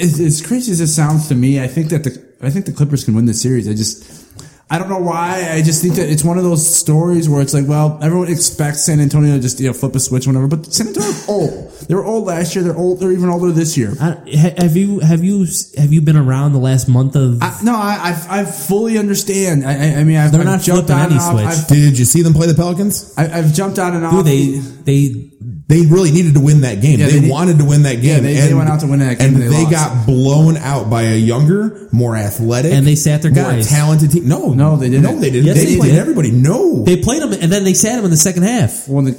as 0.02 0.44
crazy 0.46 0.72
as 0.72 0.80
it 0.82 0.88
sounds 0.88 1.28
to 1.30 1.36
me, 1.36 1.60
I 1.62 1.68
think 1.68 1.90
that 1.90 1.95
the 2.04 2.24
I 2.42 2.50
think 2.50 2.66
the 2.66 2.74
Clippers 2.74 3.04
can 3.04 3.16
win 3.16 3.26
this 3.26 3.42
series. 3.42 3.68
I 3.68 3.74
just 3.74 4.24
I 4.70 4.80
don't 4.80 4.90
know 4.90 4.98
why. 5.00 5.48
I 5.52 5.62
just 5.62 5.82
think 5.84 5.94
that 5.96 6.10
it's 6.10 6.24
one 6.24 6.40
of 6.40 6.44
those 6.44 6.66
stories 6.68 7.30
where 7.30 7.40
it's 7.40 7.54
like, 7.54 7.68
well, 7.68 8.00
everyone 8.02 8.30
expects 8.30 8.84
San 8.84 9.00
Antonio 9.00 9.36
to 9.36 9.40
just 9.42 9.60
you 9.60 9.68
know 9.68 9.74
flip 9.74 9.96
a 9.96 10.00
switch, 10.00 10.26
whatever. 10.26 10.48
But 10.48 10.74
San 10.74 10.88
Antonio's 10.88 11.30
old. 11.30 11.72
They 11.88 11.94
were 11.94 12.04
old 12.04 12.26
last 12.26 12.56
year. 12.56 12.64
They're 12.64 12.76
old. 12.76 13.00
They're 13.00 13.12
even 13.12 13.30
older 13.30 13.52
this 13.52 13.78
year. 13.78 13.94
I, 14.02 14.18
have 14.58 14.76
you 14.76 15.00
have 15.02 15.24
you 15.24 15.46
have 15.78 15.94
you 15.94 16.02
been 16.02 16.18
around 16.18 16.54
the 16.54 16.60
last 16.60 16.88
month 16.88 17.16
of? 17.16 17.44
I, 17.44 17.56
no, 17.64 17.76
I, 17.76 18.16
I 18.30 18.40
I 18.42 18.46
fully 18.46 18.98
understand. 18.98 19.64
I, 19.64 19.74
I, 19.74 20.00
I 20.00 20.04
mean, 20.04 20.18
I've, 20.18 20.32
They're 20.32 20.42
I've 20.42 20.48
not 20.48 20.62
jumped 20.62 20.88
flipping 20.88 20.96
on 20.96 21.12
any 21.12 21.14
and 21.14 21.22
off. 21.22 21.32
switch. 21.34 21.46
I've, 21.46 21.68
Did 21.68 22.00
you 22.00 22.06
see 22.06 22.24
them 22.24 22.34
play 22.34 22.48
the 22.48 22.56
Pelicans? 22.56 23.14
I- 23.18 23.38
I've 23.38 23.54
jumped 23.54 23.78
on 23.78 23.96
and 23.96 24.04
off. 24.04 24.26
Dude, 24.26 24.26
they 24.26 24.58
they 25.12 25.32
They 25.68 25.86
really 25.86 26.12
needed 26.12 26.34
to 26.36 26.40
win 26.40 26.62
that 26.62 26.82
game. 26.82 27.00
Yeah, 27.00 27.08
they, 27.08 27.14
they 27.14 27.20
did- 27.22 27.30
wanted 27.30 27.58
to 27.60 27.66
win 27.66 27.84
that 27.84 28.02
game. 28.02 28.24
they- 28.24 28.34
they 28.36 28.54
went 28.54 28.70
out 28.70 28.80
to 28.82 28.88
win 28.88 29.00
that 29.00 29.18
game 29.20 29.28
and 29.34 29.36
and 29.36 29.44
they 29.44 29.50
they, 29.56 29.64
lost. 29.64 29.72
got 29.72 30.06
blown 30.06 30.58
out 30.58 30.90
by 30.90 31.04
a 31.04 31.16
younger, 31.18 31.88
more 31.92 32.16
athletic, 32.16 32.72
And 32.74 32.86
they 32.86 32.96
sat 32.96 33.22
their 33.22 33.32
more 33.32 33.44
guys. 33.52 33.70
talented 33.70 34.12
team. 34.12 34.28
No, 34.28 34.54
No, 34.54 34.78
they 34.78 34.90
didn't. 34.90 35.04
No, 35.04 35.20
they 35.20 35.30
didn't. 35.32 35.46
Yes, 35.46 35.58
they, 35.58 35.66
they 35.66 35.78
played 35.78 35.92
did. 35.92 36.00
everybody. 36.00 36.32
No, 36.32 36.84
they 36.84 36.98
played 36.98 37.22
them 37.22 37.34
and 37.34 37.52
then 37.52 37.64
they 37.64 37.74
sat 37.74 37.96
them 37.96 38.06
in 38.06 38.12
the 38.12 38.18
second 38.18 38.44
half. 38.44 38.88
Well, 38.88 39.04
the, 39.06 39.16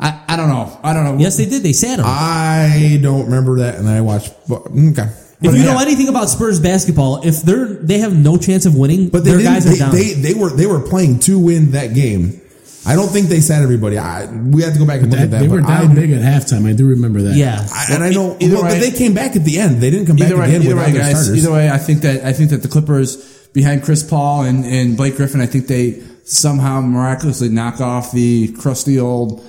I 0.00 0.20
I 0.28 0.36
don't 0.36 0.48
know. 0.48 0.78
I 0.82 0.92
don't 0.92 1.04
know. 1.04 1.16
Yes, 1.18 1.36
they 1.36 1.46
did. 1.46 1.62
They 1.62 1.72
sat 1.72 1.96
them. 1.96 2.06
I 2.08 2.98
don't 3.02 3.24
remember 3.24 3.58
that, 3.58 3.76
and 3.76 3.88
I 3.88 4.00
watched. 4.00 4.32
but- 4.48 4.62
Okay, 4.66 5.08
if 5.40 5.54
you 5.54 5.62
yeah. 5.62 5.72
know 5.72 5.78
anything 5.80 6.08
about 6.08 6.28
Spurs 6.30 6.60
basketball, 6.60 7.22
if 7.24 7.42
they're 7.42 7.66
they 7.66 7.98
have 7.98 8.16
no 8.16 8.36
chance 8.36 8.64
of 8.66 8.74
winning, 8.76 9.08
but 9.08 9.24
they 9.24 9.32
their 9.32 9.42
guys 9.42 9.66
are 9.66 9.70
They, 9.70 9.78
down. 9.78 9.92
they 9.94 10.12
they 10.14 10.34
were 10.34 10.50
they 10.50 10.66
were 10.66 10.80
playing 10.80 11.18
to 11.20 11.38
win 11.38 11.72
that 11.72 11.94
game. 11.94 12.40
I 12.86 12.94
don't 12.94 13.08
think 13.08 13.28
they 13.28 13.40
sat 13.40 13.62
everybody. 13.62 13.98
I, 13.98 14.26
we 14.26 14.62
have 14.62 14.72
to 14.72 14.78
go 14.78 14.86
back 14.86 15.02
and 15.02 15.10
look 15.10 15.18
That, 15.18 15.24
at 15.24 15.30
that. 15.32 15.40
they 15.40 15.48
were 15.48 15.60
but 15.60 15.70
I- 15.70 15.86
big 15.92 16.10
at 16.12 16.20
halftime. 16.22 16.66
I 16.66 16.72
do 16.72 16.86
remember 16.88 17.20
that. 17.22 17.34
yeah, 17.36 17.66
I, 17.72 17.94
and 17.94 18.04
I 18.04 18.10
know, 18.10 18.36
Either 18.40 18.54
well, 18.54 18.64
way- 18.64 18.70
but 18.70 18.80
they 18.80 18.90
came 18.96 19.14
back 19.14 19.36
at 19.36 19.44
the 19.44 19.58
end. 19.58 19.80
They 19.82 19.90
didn't 19.90 20.06
come 20.06 20.16
back 20.16 20.26
Either 20.30 20.36
at 20.36 20.40
way, 20.40 20.48
the 20.50 20.54
end 20.54 20.64
either 20.64 20.74
without 20.74 20.86
way, 20.86 20.92
their 20.92 21.02
guys. 21.02 21.24
starters. 21.24 21.44
Either 21.44 21.52
way, 21.54 21.70
I 21.70 21.78
think 21.78 22.00
that 22.02 22.24
I 22.24 22.32
think 22.32 22.50
that 22.50 22.62
the 22.62 22.68
Clippers 22.68 23.16
behind 23.52 23.82
Chris 23.82 24.02
Paul 24.02 24.42
and, 24.42 24.64
and 24.64 24.96
Blake 24.96 25.16
Griffin, 25.16 25.40
I 25.40 25.46
think 25.46 25.66
they 25.66 26.02
somehow 26.24 26.80
miraculously 26.80 27.48
knock 27.48 27.80
off 27.80 28.12
the 28.12 28.52
crusty 28.52 28.98
old 28.98 29.44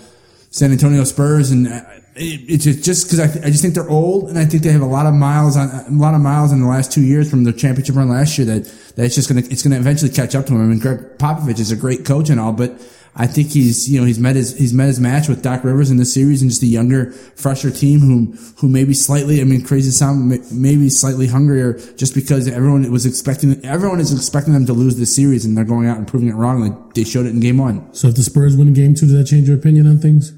San 0.52 0.72
Antonio 0.72 1.04
Spurs, 1.04 1.52
and 1.52 1.68
uh, 1.68 1.82
it, 2.16 2.42
it's 2.50 2.64
just 2.66 2.84
just 2.84 3.06
because 3.06 3.20
I, 3.20 3.46
I 3.46 3.50
just 3.52 3.62
think 3.62 3.74
they're 3.76 3.90
old, 3.90 4.30
and 4.30 4.38
I 4.40 4.46
think 4.46 4.64
they 4.64 4.72
have 4.72 4.82
a 4.82 4.86
lot 4.86 5.06
of 5.06 5.14
miles 5.14 5.56
on 5.56 5.70
a 5.70 5.86
lot 5.92 6.14
of 6.14 6.20
miles 6.22 6.52
in 6.52 6.60
the 6.62 6.68
last 6.68 6.92
two 6.92 7.04
years 7.04 7.30
from 7.30 7.44
the 7.46 7.54
championship 7.54 7.96
run 7.96 8.10
last 8.10 8.38
year 8.38 8.48
that 8.48 8.64
that 8.96 9.06
it's 9.06 9.16
just 9.16 9.30
gonna 9.30 9.42
it's 9.50 9.62
gonna 9.64 9.78
eventually 9.78 10.12
catch 10.12 10.36
up 10.36 10.46
to 10.48 10.54
them. 10.54 10.62
I 10.62 10.66
mean, 10.66 10.80
Gregg 10.80 11.18
Popovich 11.20 11.60
is 11.60 11.72
a 11.72 11.76
great 11.78 12.04
coach 12.06 12.30
and 12.30 12.40
all, 12.40 12.52
but. 12.52 12.82
I 13.16 13.28
think 13.28 13.52
he's, 13.52 13.90
you 13.90 14.00
know, 14.00 14.06
he's 14.06 14.20
met 14.20 14.36
his, 14.36 14.58
he's 14.58 14.74
met 14.74 14.88
his 14.88 15.00
match 15.00 15.28
with 15.28 15.42
Doc 15.42 15.64
Rivers 15.64 15.92
in 15.92 15.98
this 15.98 16.14
series 16.14 16.42
and 16.42 16.50
just 16.50 16.64
a 16.64 16.68
younger, 16.68 17.12
fresher 17.12 17.72
team 17.72 18.00
who, 18.00 18.34
who 18.58 18.70
maybe 18.70 18.94
slightly, 18.94 19.42
I 19.42 19.44
mean, 19.44 19.64
crazy 19.64 19.92
sound, 19.92 20.30
maybe 20.52 20.90
slightly 20.90 21.28
hungrier 21.28 21.74
just 21.96 22.14
because 22.14 22.48
everyone 22.48 22.90
was 22.92 23.06
expecting, 23.06 23.64
everyone 23.66 24.00
is 24.00 24.14
expecting 24.14 24.54
them 24.54 24.66
to 24.68 24.74
lose 24.74 24.98
this 24.98 25.16
series 25.16 25.44
and 25.44 25.58
they're 25.58 25.66
going 25.66 25.88
out 25.88 25.98
and 25.98 26.08
proving 26.08 26.30
it 26.30 26.36
wrong. 26.36 26.62
Like 26.62 26.94
they 26.94 27.04
showed 27.04 27.26
it 27.26 27.30
in 27.30 27.40
game 27.40 27.58
one. 27.58 27.94
So 27.94 28.08
if 28.08 28.16
the 28.16 28.24
Spurs 28.24 28.56
win 28.56 28.74
game 28.74 28.96
two, 28.96 29.08
does 29.08 29.16
that 29.16 29.26
change 29.26 29.48
your 29.48 29.58
opinion 29.58 29.88
on 29.88 30.00
things? 30.00 30.32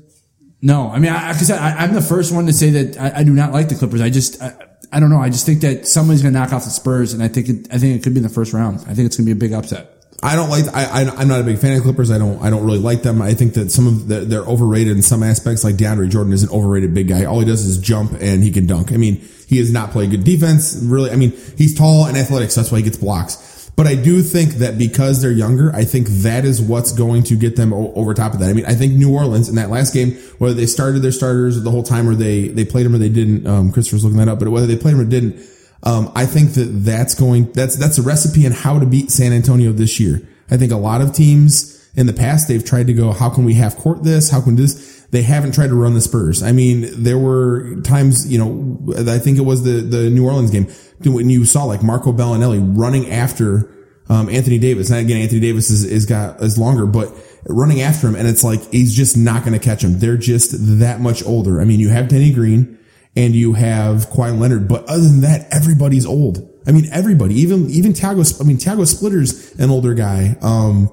No, 0.61 0.89
I 0.89 0.99
mean, 0.99 1.11
I, 1.11 1.27
like 1.27 1.37
I 1.37 1.39
said, 1.39 1.59
I, 1.59 1.83
I'm 1.83 1.93
the 1.93 2.01
first 2.01 2.33
one 2.33 2.45
to 2.45 2.53
say 2.53 2.69
that 2.69 2.99
I, 2.99 3.19
I 3.19 3.23
do 3.23 3.33
not 3.33 3.51
like 3.51 3.69
the 3.69 3.75
Clippers. 3.75 4.01
I 4.01 4.09
just, 4.09 4.41
I, 4.41 4.53
I 4.91 4.99
don't 4.99 5.09
know. 5.09 5.19
I 5.19 5.29
just 5.29 5.45
think 5.45 5.61
that 5.61 5.87
somebody's 5.87 6.21
going 6.21 6.33
to 6.33 6.39
knock 6.39 6.53
off 6.53 6.63
the 6.65 6.69
Spurs 6.69 7.13
and 7.13 7.21
I 7.21 7.27
think 7.27 7.49
it, 7.49 7.67
I 7.71 7.77
think 7.77 7.95
it 7.95 8.03
could 8.03 8.13
be 8.13 8.19
in 8.19 8.23
the 8.23 8.29
first 8.29 8.53
round. 8.53 8.79
I 8.87 8.93
think 8.93 9.05
it's 9.07 9.17
going 9.17 9.27
to 9.27 9.33
be 9.35 9.45
a 9.45 9.49
big 9.49 9.53
upset. 9.53 10.00
I 10.23 10.35
don't 10.35 10.49
like. 10.49 10.65
I, 10.73 10.85
I 10.85 11.09
I'm 11.17 11.27
not 11.27 11.41
a 11.41 11.43
big 11.43 11.57
fan 11.57 11.75
of 11.75 11.83
Clippers. 11.83 12.11
I 12.11 12.19
don't. 12.19 12.39
I 12.41 12.49
don't 12.49 12.63
really 12.63 12.79
like 12.79 13.01
them. 13.01 13.21
I 13.21 13.33
think 13.33 13.55
that 13.55 13.71
some 13.71 13.87
of 13.87 14.07
the, 14.07 14.19
they're 14.19 14.43
overrated 14.43 14.95
in 14.95 15.01
some 15.01 15.23
aspects. 15.23 15.63
Like 15.63 15.75
DeAndre 15.75 16.09
Jordan 16.09 16.31
is 16.31 16.43
an 16.43 16.49
overrated 16.49 16.93
big 16.93 17.07
guy. 17.07 17.25
All 17.25 17.39
he 17.39 17.45
does 17.45 17.65
is 17.65 17.79
jump 17.79 18.13
and 18.19 18.43
he 18.43 18.51
can 18.51 18.67
dunk. 18.67 18.91
I 18.91 18.97
mean, 18.97 19.27
he 19.47 19.57
has 19.57 19.71
not 19.71 19.91
played 19.91 20.11
good 20.11 20.23
defense. 20.23 20.79
Really, 20.81 21.09
I 21.09 21.15
mean, 21.15 21.31
he's 21.57 21.75
tall 21.75 22.05
and 22.05 22.15
athletic, 22.17 22.51
so 22.51 22.61
that's 22.61 22.71
why 22.71 22.77
he 22.77 22.83
gets 22.83 22.97
blocks. 22.97 23.71
But 23.75 23.87
I 23.87 23.95
do 23.95 24.21
think 24.21 24.55
that 24.55 24.77
because 24.77 25.21
they're 25.21 25.31
younger, 25.31 25.73
I 25.73 25.85
think 25.85 26.07
that 26.07 26.45
is 26.45 26.61
what's 26.61 26.91
going 26.91 27.23
to 27.23 27.35
get 27.35 27.55
them 27.55 27.73
o- 27.73 27.91
over 27.95 28.13
top 28.13 28.33
of 28.33 28.39
that. 28.41 28.49
I 28.49 28.53
mean, 28.53 28.65
I 28.65 28.75
think 28.75 28.93
New 28.93 29.11
Orleans 29.11 29.49
in 29.49 29.55
that 29.55 29.69
last 29.69 29.93
game, 29.93 30.11
whether 30.37 30.53
they 30.53 30.67
started 30.67 30.99
their 30.99 31.11
starters 31.11 31.61
the 31.63 31.71
whole 31.71 31.81
time 31.81 32.07
or 32.07 32.13
they 32.13 32.49
they 32.49 32.65
played 32.65 32.85
them 32.85 32.93
or 32.93 32.99
they 32.99 33.09
didn't. 33.09 33.47
Um, 33.47 33.71
Christopher's 33.71 34.03
looking 34.03 34.19
that 34.19 34.27
up, 34.27 34.39
but 34.39 34.49
whether 34.49 34.67
they 34.67 34.75
played 34.75 34.93
them 34.93 35.01
or 35.01 35.05
didn't, 35.05 35.37
um, 35.83 36.11
I 36.15 36.25
think 36.25 36.53
that 36.53 36.65
that's 36.65 37.15
going 37.15 37.51
that's 37.53 37.75
that's 37.75 37.97
a 37.97 38.01
recipe 38.01 38.45
on 38.45 38.51
how 38.51 38.79
to 38.79 38.85
beat 38.85 39.11
San 39.11 39.33
Antonio 39.33 39.71
this 39.71 39.99
year. 39.99 40.27
I 40.49 40.57
think 40.57 40.71
a 40.71 40.77
lot 40.77 41.01
of 41.01 41.13
teams 41.13 41.77
in 41.95 42.05
the 42.05 42.13
past 42.13 42.47
they've 42.47 42.63
tried 42.63 42.87
to 42.87 42.93
go, 42.93 43.11
how 43.11 43.29
can 43.29 43.45
we 43.45 43.53
half 43.53 43.77
court 43.77 44.03
this? 44.03 44.29
How 44.29 44.41
can 44.41 44.55
this? 44.55 45.05
They 45.11 45.23
haven't 45.23 45.53
tried 45.53 45.67
to 45.67 45.75
run 45.75 45.93
the 45.93 46.01
Spurs. 46.01 46.41
I 46.41 46.51
mean, 46.51 46.87
there 47.03 47.17
were 47.17 47.81
times, 47.81 48.31
you 48.31 48.37
know, 48.37 48.93
I 49.11 49.19
think 49.19 49.37
it 49.37 49.41
was 49.41 49.63
the 49.63 49.81
the 49.81 50.09
New 50.09 50.25
Orleans 50.25 50.51
game 50.51 50.67
when 51.03 51.29
you 51.29 51.45
saw 51.45 51.63
like 51.63 51.83
Marco 51.83 52.13
Belinelli 52.13 52.77
running 52.77 53.09
after 53.09 53.69
um, 54.07 54.29
Anthony 54.29 54.59
Davis. 54.59 54.89
And 54.89 54.99
again, 54.99 55.21
Anthony 55.21 55.41
Davis 55.41 55.69
is, 55.69 55.83
is 55.83 56.05
got 56.05 56.41
is 56.41 56.57
longer, 56.57 56.85
but 56.85 57.11
running 57.47 57.81
after 57.81 58.07
him, 58.07 58.15
and 58.15 58.27
it's 58.27 58.43
like 58.43 58.61
he's 58.71 58.95
just 58.95 59.17
not 59.17 59.43
going 59.43 59.57
to 59.57 59.63
catch 59.63 59.83
him. 59.83 59.99
They're 59.99 60.17
just 60.17 60.51
that 60.79 61.01
much 61.01 61.25
older. 61.25 61.59
I 61.59 61.65
mean, 61.65 61.79
you 61.79 61.89
have 61.89 62.07
Danny 62.07 62.31
Green 62.31 62.77
and 63.15 63.35
you 63.35 63.53
have 63.53 64.09
Kawhi 64.09 64.37
Leonard, 64.39 64.67
but 64.67 64.85
other 64.85 65.01
than 65.01 65.21
that, 65.21 65.47
everybody's 65.51 66.05
old. 66.05 66.47
I 66.65 66.71
mean, 66.71 66.87
everybody, 66.91 67.35
even 67.41 67.69
even 67.69 67.93
Tiago. 67.93 68.23
I 68.39 68.43
mean, 68.43 68.57
Tiago 68.57 68.85
Splitter's 68.85 69.53
an 69.59 69.69
older 69.69 69.93
guy. 69.93 70.37
Um, 70.41 70.91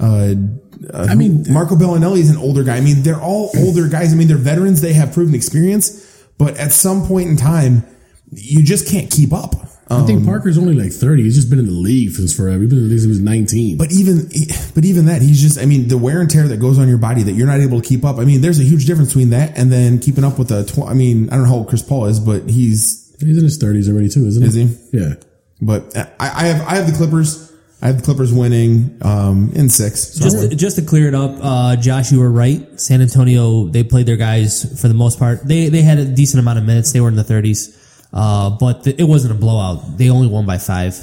uh, 0.00 0.34
uh, 0.92 1.06
I 1.08 1.14
mean- 1.14 1.44
Marco 1.50 1.76
Belinelli 1.76 2.18
is 2.18 2.30
an 2.30 2.38
older 2.38 2.64
guy. 2.64 2.76
I 2.76 2.80
mean, 2.80 3.02
they're 3.02 3.20
all 3.20 3.50
older 3.58 3.88
guys. 3.88 4.12
I 4.12 4.16
mean, 4.16 4.28
they're 4.28 4.36
veterans. 4.36 4.80
They 4.80 4.94
have 4.94 5.12
proven 5.12 5.34
experience, 5.34 6.24
but 6.38 6.56
at 6.56 6.72
some 6.72 7.06
point 7.06 7.28
in 7.28 7.36
time, 7.36 7.84
you 8.30 8.62
just 8.62 8.88
can't 8.88 9.10
keep 9.10 9.32
up. 9.32 9.54
I 9.92 10.00
Um, 10.00 10.06
think 10.06 10.24
Parker's 10.24 10.56
only 10.58 10.74
like 10.74 10.92
30. 10.92 11.22
He's 11.22 11.34
just 11.34 11.50
been 11.50 11.58
in 11.58 11.66
the 11.66 11.72
league 11.72 12.10
since 12.12 12.34
forever. 12.34 12.60
He's 12.60 12.70
been 12.70 12.78
in 12.78 12.84
the 12.84 12.90
league 12.90 13.00
since 13.00 13.16
he 13.16 13.20
was 13.20 13.20
19. 13.20 13.76
But 13.76 13.92
even, 13.92 14.28
but 14.74 14.84
even 14.84 15.06
that, 15.06 15.22
he's 15.22 15.40
just, 15.40 15.58
I 15.58 15.64
mean, 15.66 15.88
the 15.88 15.98
wear 15.98 16.20
and 16.20 16.30
tear 16.30 16.48
that 16.48 16.58
goes 16.58 16.78
on 16.78 16.88
your 16.88 16.98
body 16.98 17.22
that 17.24 17.32
you're 17.32 17.46
not 17.46 17.60
able 17.60 17.80
to 17.80 17.86
keep 17.88 18.04
up. 18.04 18.18
I 18.18 18.24
mean, 18.24 18.40
there's 18.40 18.58
a 18.60 18.64
huge 18.64 18.86
difference 18.86 19.10
between 19.10 19.30
that 19.30 19.56
and 19.56 19.70
then 19.72 19.98
keeping 19.98 20.24
up 20.24 20.38
with 20.38 20.50
a, 20.50 20.64
tw- 20.64 20.88
I 20.88 20.94
mean, 20.94 21.28
I 21.30 21.34
don't 21.36 21.44
know 21.44 21.50
how 21.50 21.56
old 21.56 21.68
Chris 21.68 21.82
Paul 21.82 22.06
is, 22.06 22.18
but 22.20 22.48
he's, 22.48 23.14
he's 23.20 23.36
in 23.38 23.44
his 23.44 23.58
30s 23.62 23.88
already 23.88 24.08
too, 24.08 24.26
isn't 24.26 24.42
he? 24.42 24.48
Is 24.48 24.54
he? 24.54 24.98
Yeah. 24.98 25.14
but 25.60 25.96
I, 25.96 26.06
I 26.20 26.44
have, 26.46 26.66
I 26.66 26.74
have 26.76 26.86
the 26.90 26.96
Clippers. 26.96 27.50
I 27.80 27.86
have 27.88 27.96
the 27.96 28.04
Clippers 28.04 28.32
winning, 28.32 28.96
um, 29.02 29.50
in 29.56 29.68
six. 29.68 30.14
So 30.14 30.22
Just 30.24 30.56
just 30.56 30.76
to 30.76 30.82
clear 30.82 31.08
it 31.08 31.16
up, 31.16 31.36
uh, 31.42 31.74
Josh, 31.74 32.12
you 32.12 32.20
were 32.20 32.30
right. 32.30 32.64
San 32.80 33.00
Antonio 33.02 33.66
they 33.66 33.82
played 33.82 34.06
their 34.06 34.16
guys 34.16 34.80
for 34.80 34.86
the 34.86 34.94
most 34.94 35.18
part. 35.18 35.44
They 35.44 35.68
they 35.68 35.82
had 35.82 35.98
a 35.98 36.04
decent 36.04 36.38
amount 36.40 36.60
of 36.60 36.64
minutes. 36.64 36.92
They 36.92 37.00
were 37.00 37.08
in 37.08 37.16
the 37.16 37.24
thirties, 37.24 37.76
uh, 38.12 38.50
but 38.50 38.84
th- 38.84 38.96
it 38.98 39.04
wasn't 39.04 39.32
a 39.32 39.36
blowout. 39.38 39.96
They 39.98 40.10
only 40.10 40.26
won 40.28 40.46
by 40.46 40.58
five. 40.58 40.96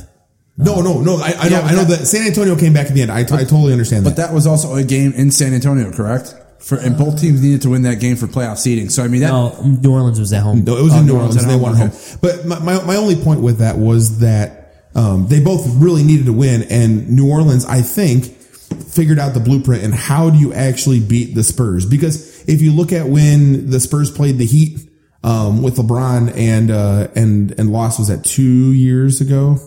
no, 0.58 0.82
no, 0.82 1.02
no. 1.02 1.16
I, 1.18 1.34
I 1.40 1.50
know, 1.50 1.56
Yeah, 1.56 1.62
but 1.62 1.72
I 1.72 1.76
know 1.76 1.84
that- 1.86 2.00
that 2.00 2.06
San 2.06 2.28
Antonio 2.28 2.56
came 2.58 2.74
back 2.74 2.88
at 2.88 2.94
the 2.94 3.02
end. 3.02 3.12
I, 3.12 3.20
I 3.22 3.26
totally 3.26 3.72
understand 3.72 4.06
that. 4.06 4.12
But 4.12 4.16
that. 4.18 4.28
that 4.28 4.34
was 4.34 4.46
also 4.48 4.76
a 4.76 4.84
game 4.84 5.14
in 5.14 5.32
San 5.32 5.54
Antonio, 5.54 5.92
correct? 5.92 6.36
For 6.60 6.76
and 6.78 6.98
both 6.98 7.22
teams 7.22 7.42
needed 7.42 7.62
to 7.62 7.70
win 7.70 7.84
that 7.84 8.02
game 8.02 8.18
for 8.18 8.28
playoff 8.28 8.58
seeding. 8.58 8.90
So 8.90 9.02
I 9.02 9.08
mean 9.08 9.22
that 9.22 9.30
No, 9.30 9.58
New 9.64 9.94
Orleans 9.94 10.20
was 10.20 10.34
at 10.34 10.44
home. 10.44 10.66
No, 10.66 10.76
it 10.78 10.82
was 10.84 10.94
Oh, 10.94 11.00
in 11.00 11.06
New 11.06 11.14
New 11.14 11.18
Orleans. 11.20 11.38
Orleans 11.38 11.44
and 11.44 11.50
They 11.52 11.64
won 11.64 11.76
home, 11.76 11.90
home. 11.90 12.18
But 12.22 12.46
my, 12.46 12.60
my, 12.60 12.84
my 12.84 12.96
only 12.98 13.16
point 13.16 13.40
with 13.40 13.60
that 13.60 13.78
was 13.78 14.20
that 14.20 14.74
um, 14.94 15.28
they 15.28 15.40
both 15.40 15.66
really 15.76 16.04
needed 16.04 16.26
to 16.26 16.34
win, 16.34 16.64
and 16.64 17.10
New 17.12 17.30
Orleans, 17.32 17.64
I 17.66 17.82
think, 17.82 18.26
figured 18.26 19.20
out 19.20 19.34
the 19.34 19.40
blueprint 19.40 19.84
and 19.84 19.94
how 19.94 20.30
do 20.30 20.38
you 20.38 20.52
actually 20.54 21.00
beat 21.00 21.34
the 21.34 21.44
Spurs? 21.44 21.86
Because 21.86 22.44
if 22.50 22.62
you 22.62 22.74
look 22.74 22.92
at 22.92 23.08
when 23.08 23.70
the 23.70 23.80
Spurs 23.80 24.12
played 24.12 24.38
the 24.38 24.46
Heat 24.46 24.80
um, 25.24 25.62
with 25.62 25.76
LeBron 25.78 26.36
and 26.38 26.72
uh, 26.72 27.08
and 27.16 27.52
and 27.60 27.72
lost, 27.72 28.00
was 28.00 28.08
that 28.10 28.24
two 28.24 28.72
years 28.74 29.22
ago? 29.22 29.58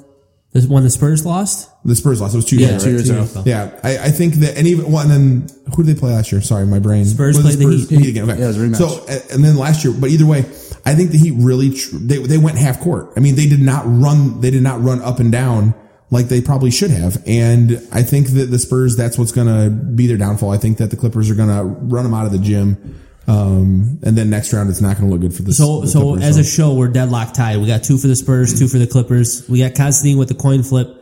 This 0.53 0.67
when 0.67 0.83
the 0.83 0.91
Spurs 0.91 1.25
lost. 1.25 1.71
The 1.85 1.97
Spurs 1.97 2.21
lost. 2.21 2.35
It 2.35 2.37
was 2.39 2.45
two 2.45 2.57
Yeah, 2.57 2.69
years. 2.73 2.85
two 2.85 2.89
right? 2.91 2.93
years 2.95 3.07
two 3.09 3.13
ago. 3.15 3.21
years 3.23 3.33
ago. 3.33 3.43
Yeah, 3.47 3.81
I, 3.83 3.99
I 3.99 4.11
think 4.11 4.35
that, 4.35 4.57
and 4.57 4.67
even 4.67 4.93
well, 4.93 5.01
and 5.03 5.11
then 5.11 5.47
who 5.75 5.83
did 5.83 5.97
they 5.97 5.99
play 5.99 6.13
last 6.13 6.31
year? 6.31 6.41
Sorry, 6.43 6.67
my 6.67 6.79
brain. 6.79 7.05
Spurs 7.07 7.37
Was 7.37 7.57
played 7.57 7.59
the 7.59 7.79
Spurs? 7.79 7.89
Heat. 7.89 8.09
again. 8.11 8.29
Okay, 8.31 8.39
Yeah, 8.39 8.45
it 8.45 8.49
was 8.49 8.61
a 8.63 8.67
rematch. 8.69 8.77
So 8.77 9.35
and 9.35 9.43
then 9.45 9.57
last 9.57 9.83
year, 9.85 9.95
but 9.99 10.11
either 10.11 10.27
way, 10.27 10.41
I 10.85 10.95
think 10.95 11.11
the 11.11 11.19
Heat 11.19 11.33
really 11.39 11.71
tr- 11.75 11.97
they 11.97 12.19
they 12.19 12.39
went 12.39 12.59
half 12.59 12.81
court. 12.81 13.11
I 13.17 13.21
mean, 13.21 13.35
they 13.35 13.47
did 13.49 13.61
not 13.61 13.85
run 13.87 14.41
they 14.43 14.51
did 14.51 14.63
not 14.63 14.83
run 14.83 15.01
up 15.03 15.19
and 15.21 15.33
down 15.33 15.75
like 16.11 16.27
they 16.29 16.43
probably 16.43 16.71
should 16.71 16.91
have, 16.91 17.23
and 17.27 17.81
I 17.91 18.03
think 18.03 18.29
that 18.35 18.47
the 18.51 18.59
Spurs 18.59 18.95
that's 18.97 19.17
what's 19.19 19.33
going 19.33 19.47
to 19.47 19.71
be 19.71 20.07
their 20.07 20.19
downfall. 20.19 20.51
I 20.51 20.59
think 20.59 20.77
that 20.79 20.91
the 20.91 20.97
Clippers 20.99 21.31
are 21.31 21.35
going 21.35 21.49
to 21.49 21.65
run 21.65 22.05
them 22.05 22.13
out 22.13 22.27
of 22.27 22.33
the 22.33 22.39
gym. 22.39 23.01
Um, 23.33 23.99
and 24.03 24.17
then 24.17 24.29
next 24.31 24.53
round, 24.53 24.69
it's 24.69 24.81
not 24.81 24.97
going 24.99 25.09
to 25.09 25.13
look 25.13 25.21
good 25.23 25.35
for 25.35 25.43
the 25.43 25.53
So 25.55 25.81
the 25.83 25.89
so 25.89 26.01
Clippers, 26.01 26.25
as 26.25 26.37
a 26.39 26.45
show, 26.45 26.75
we're 26.75 26.89
deadlock 26.89 27.33
tied. 27.33 27.59
We 27.59 27.67
got 27.67 27.83
two 27.83 27.97
for 27.99 28.07
the 28.07 28.17
Spurs, 28.17 28.59
two 28.59 28.69
for 28.69 28.79
the 28.79 28.87
Clippers. 28.87 29.49
We 29.49 29.61
got 29.61 29.75
Constantine 29.75 30.19
with 30.19 30.29
the 30.29 30.35
coin 30.35 30.63
flip. 30.63 30.99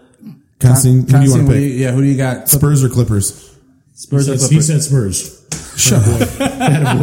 Constantine, 0.61 1.07
who 1.09 1.19
do 1.21 1.25
you 1.25 1.31
want 1.35 1.47
to 1.47 1.53
pick? 1.53 1.63
you- 1.63 1.69
yeah, 1.69 1.91
who 1.93 2.03
do 2.03 2.07
you 2.07 2.17
got? 2.17 2.49
Spurs 2.49 2.85
or 2.85 2.89
Clippers? 2.89 3.51
Spurs 3.95 4.27
He 4.27 4.33
or 4.33 4.39
said, 4.39 4.51
he 4.51 4.61
said 4.61 4.83
Spurs. 4.83 5.37
Shut 5.77 6.03
up, 6.07 6.29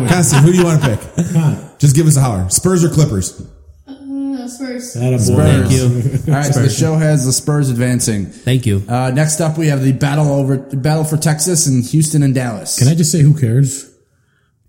Constantine. 0.10 0.44
Who 0.46 0.52
do 0.52 0.58
you 0.60 0.64
want 0.66 0.82
to 0.84 0.98
pick? 0.98 1.80
Just 1.80 1.96
give 1.96 2.06
us 2.08 2.16
a 2.18 2.22
holler. 2.22 2.48
Spurs 2.50 2.84
or 2.84 2.90
Clippers? 2.90 3.42
Uh, 3.88 4.48
Spurs. 4.48 4.96
Attaboy. 4.96 5.36
Thank 5.68 5.72
you. 5.72 6.34
All 6.34 6.40
right, 6.40 6.54
so 6.54 6.62
the 6.62 6.70
show 6.70 6.96
has 6.96 7.26
the 7.26 7.34
Spurs 7.34 7.70
advancing. 7.70 8.28
Thank 8.28 8.66
you. 8.66 8.84
Uh, 8.88 9.12
next 9.12 9.42
up, 9.42 9.58
we 9.58 9.68
have 9.68 9.82
the 9.84 9.92
battle 9.94 10.32
over 10.32 10.58
battle 10.58 11.04
for 11.04 11.18
Texas 11.18 11.66
and 11.68 11.84
Houston 11.86 12.22
and 12.24 12.34
Dallas. 12.36 12.78
Can 12.80 12.88
I 12.88 12.94
just 12.96 13.12
say 13.12 13.22
who 13.22 13.34
cares? 13.38 13.92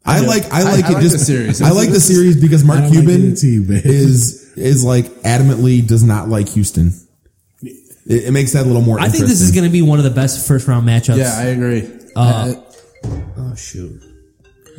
I 0.09 0.21
like 0.21 0.45
I 0.53 0.61
I- 0.61 0.63
like 0.65 0.85
I 0.85 0.91
it 0.91 0.93
like 0.95 1.03
just 1.03 1.19
the 1.19 1.25
series. 1.25 1.63
I 1.63 1.71
like 1.71 1.91
the 1.91 2.01
series 2.01 2.41
because 2.41 2.65
Mark 2.65 2.81
don't 2.81 2.91
like 2.91 2.99
Cuban 3.05 3.27
either 3.27 3.37
team, 3.37 3.69
man. 3.69 3.83
is 3.85 4.53
is 4.57 4.85
like 4.85 5.05
adamantly 5.23 5.87
does 5.87 6.03
not 6.03 6.29
like 6.29 6.49
Houston. 6.51 6.93
it, 7.63 8.25
it 8.25 8.33
makes 8.33 8.53
that 8.53 8.65
a 8.65 8.67
little 8.67 8.83
more. 8.83 8.99
I 9.01 9.09
think 9.09 9.27
this 9.27 9.41
is 9.41 9.53
going 9.53 9.65
to 9.65 9.71
be 9.71 9.83
one 9.83 9.99
of 9.99 10.05
the 10.05 10.11
best 10.11 10.47
first 10.49 10.67
round 10.67 10.87
matchups. 10.89 11.19
Yeah, 11.19 11.35
I 11.37 11.45
agree. 11.47 11.89
Uh, 12.17 12.55
oh 13.37 13.55
shoot. 13.55 14.03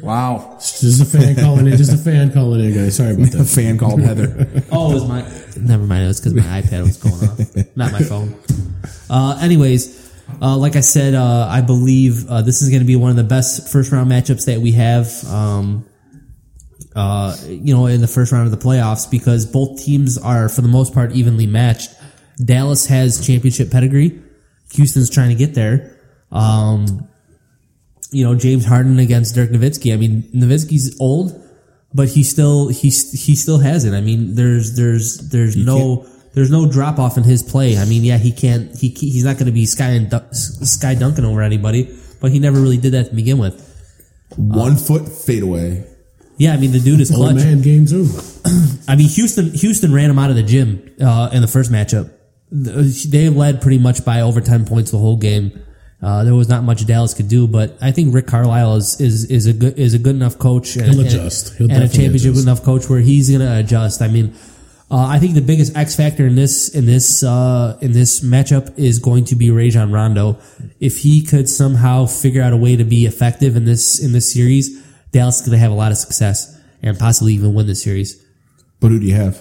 wow. 0.02 0.56
Just 0.60 1.02
a 1.02 1.06
fan 1.06 1.36
calling 1.36 1.68
in. 1.68 1.78
Just 1.78 1.94
a 1.94 1.98
fan 1.98 2.32
calling 2.34 2.60
in, 2.66 2.74
guys. 2.74 2.96
Sorry 2.98 3.14
about 3.14 3.28
that. 3.32 3.42
a 3.42 3.46
fan 3.46 3.78
called 3.78 4.02
Heather. 4.02 4.48
Oh, 4.72 4.92
it 4.92 4.94
was 4.96 5.08
my. 5.08 5.22
Never 5.58 5.84
mind. 5.86 6.04
It 6.04 6.08
was 6.08 6.20
because 6.20 6.34
my 6.36 6.62
iPad 6.62 6.84
was 6.84 6.98
going 6.98 7.16
off, 7.30 7.76
not 7.76 7.92
my 7.92 8.02
phone. 8.02 8.36
Uh, 9.10 9.38
anyways, 9.42 9.99
uh, 10.42 10.58
like 10.58 10.76
I 10.76 10.82
said, 10.82 11.14
uh, 11.14 11.48
I 11.50 11.62
believe 11.62 12.30
uh, 12.30 12.42
this 12.42 12.62
is 12.62 12.70
going 12.70 12.82
to 12.82 12.88
be 12.88 12.96
one 12.96 13.12
of 13.12 13.18
the 13.18 13.24
best 13.24 13.72
first 13.72 13.92
round 13.92 14.10
matchups 14.10 14.46
that 14.46 14.60
we 14.60 14.72
have. 14.74 15.24
Um, 15.26 15.86
uh, 16.96 17.36
you 17.46 17.76
know, 17.76 17.86
in 17.86 18.02
the 18.02 18.08
first 18.08 18.32
round 18.32 18.46
of 18.46 18.52
the 18.52 18.66
playoffs, 18.66 19.10
because 19.10 19.46
both 19.46 19.84
teams 19.84 20.18
are, 20.18 20.50
for 20.50 20.62
the 20.62 20.68
most 20.68 20.94
part, 20.94 21.12
evenly 21.12 21.48
matched. 21.48 21.92
Dallas 22.44 22.88
has 22.88 23.26
championship 23.26 23.70
pedigree. 23.70 24.22
Houston's 24.74 25.10
trying 25.10 25.30
to 25.30 25.36
get 25.36 25.54
there. 25.54 25.98
Um, 26.32 27.08
you 28.12 28.24
know, 28.24 28.36
James 28.36 28.66
Harden 28.66 29.00
against 29.00 29.36
Dirk 29.36 29.50
Nowitzki. 29.50 29.94
I 29.94 29.98
mean, 29.98 30.24
Nowitzki's 30.34 31.00
old, 31.00 31.32
but 31.94 32.10
he 32.10 32.24
still 32.24 32.70
he 32.70 32.90
he 32.90 33.36
still 33.36 33.60
has 33.60 33.86
it. 33.86 33.94
I 33.94 34.02
mean, 34.02 34.36
there's 34.36 34.76
there's 34.76 35.30
there's 35.30 35.56
no 35.56 36.08
there's 36.34 36.52
no 36.52 36.70
drop 36.72 37.00
off 37.00 37.18
in 37.18 37.24
his 37.24 37.42
play. 37.44 37.78
I 37.78 37.86
mean, 37.86 38.04
yeah, 38.04 38.18
he 38.18 38.32
can't 38.32 38.76
he 38.78 38.90
he's 38.90 39.24
not 39.26 39.36
going 39.38 39.48
to 39.48 39.52
be 39.52 39.66
sky 39.66 39.90
and 39.92 40.10
du- 40.10 40.28
sky 40.34 40.96
dunking 40.96 41.26
over 41.26 41.42
anybody, 41.42 41.96
but 42.22 42.32
he 42.32 42.40
never 42.40 42.60
really 42.60 42.78
did 42.78 42.94
that 42.94 43.10
to 43.10 43.16
begin 43.16 43.38
with. 43.38 43.66
One 44.38 44.76
foot 44.78 45.08
fadeaway. 45.08 45.86
Yeah, 46.38 46.54
I 46.54 46.58
mean, 46.58 46.72
the 46.72 46.80
dude 46.80 47.02
is 47.02 47.12
Oh 47.12 47.16
clutch. 47.16 47.36
man, 47.36 47.62
game 47.62 47.86
two. 47.86 48.08
I 48.88 48.96
mean, 48.96 49.10
Houston 49.10 49.52
Houston 49.52 49.94
ran 49.94 50.10
him 50.10 50.18
out 50.20 50.30
of 50.30 50.36
the 50.36 50.44
gym 50.44 50.90
uh, 51.02 51.30
in 51.34 51.42
the 51.42 51.48
first 51.48 51.72
matchup. 51.72 52.12
They 52.52 53.30
led 53.30 53.62
pretty 53.62 53.78
much 53.78 54.06
by 54.06 54.22
over 54.22 54.42
ten 54.42 54.66
points 54.66 54.92
the 54.92 54.98
whole 54.98 55.18
game. 55.18 55.52
Uh, 56.02 56.24
there 56.24 56.34
was 56.34 56.48
not 56.48 56.64
much 56.64 56.86
Dallas 56.86 57.14
could 57.14 57.28
do, 57.28 57.46
but 57.46 57.78
I 57.82 57.92
think 57.92 58.14
Rick 58.16 58.28
Carlisle 58.28 58.76
is 58.78 59.02
is, 59.02 59.26
is 59.26 59.48
a 59.48 59.54
good 59.54 59.78
is 59.78 59.94
a 59.94 60.00
good 60.00 60.16
enough 60.16 60.40
coach 60.40 60.76
and, 60.78 60.86
He'll 60.90 61.00
and- 61.02 61.08
adjust. 61.10 61.56
He'll 61.58 61.70
and 61.70 61.84
a 61.84 61.88
championship 61.90 62.32
adjust. 62.32 62.46
enough 62.48 62.64
coach 62.64 62.90
where 62.90 63.02
he's 63.02 63.30
going 63.30 63.42
to 63.42 63.58
adjust. 63.60 64.02
I 64.02 64.08
mean, 64.08 64.34
uh, 64.92 65.06
I 65.06 65.20
think 65.20 65.36
the 65.36 65.42
biggest 65.42 65.78
X 65.78 65.96
factor 65.96 66.26
in 66.26 66.36
this 66.36 66.74
in 66.74 66.86
this 66.88 67.24
uh, 67.24 67.78
in 67.80 67.92
this 67.92 68.22
matchup 68.22 68.78
is 68.78 68.98
going 68.98 69.26
to 69.26 69.36
be 69.36 69.52
Rajon 69.52 69.92
Rondo. 69.92 70.40
If 70.80 70.98
he 71.00 71.24
could 71.24 71.48
somehow 71.48 72.08
figure 72.08 72.42
out 72.42 72.54
a 72.54 72.58
way 72.58 72.76
to 72.76 72.84
be 72.84 73.06
effective 73.06 73.56
in 73.56 73.66
this 73.66 74.04
in 74.04 74.14
this 74.14 74.34
series, 74.34 74.84
Dallas 75.12 75.42
is 75.42 75.42
going 75.42 75.58
to 75.58 75.60
have 75.60 75.72
a 75.72 75.76
lot 75.76 75.92
of 75.92 75.98
success 75.98 76.60
and 76.82 76.98
possibly 76.98 77.34
even 77.34 77.54
win 77.54 77.68
the 77.68 77.76
series. 77.76 78.24
But 78.80 78.90
who 78.90 79.00
do 79.00 79.06
you 79.06 79.16
have? 79.16 79.40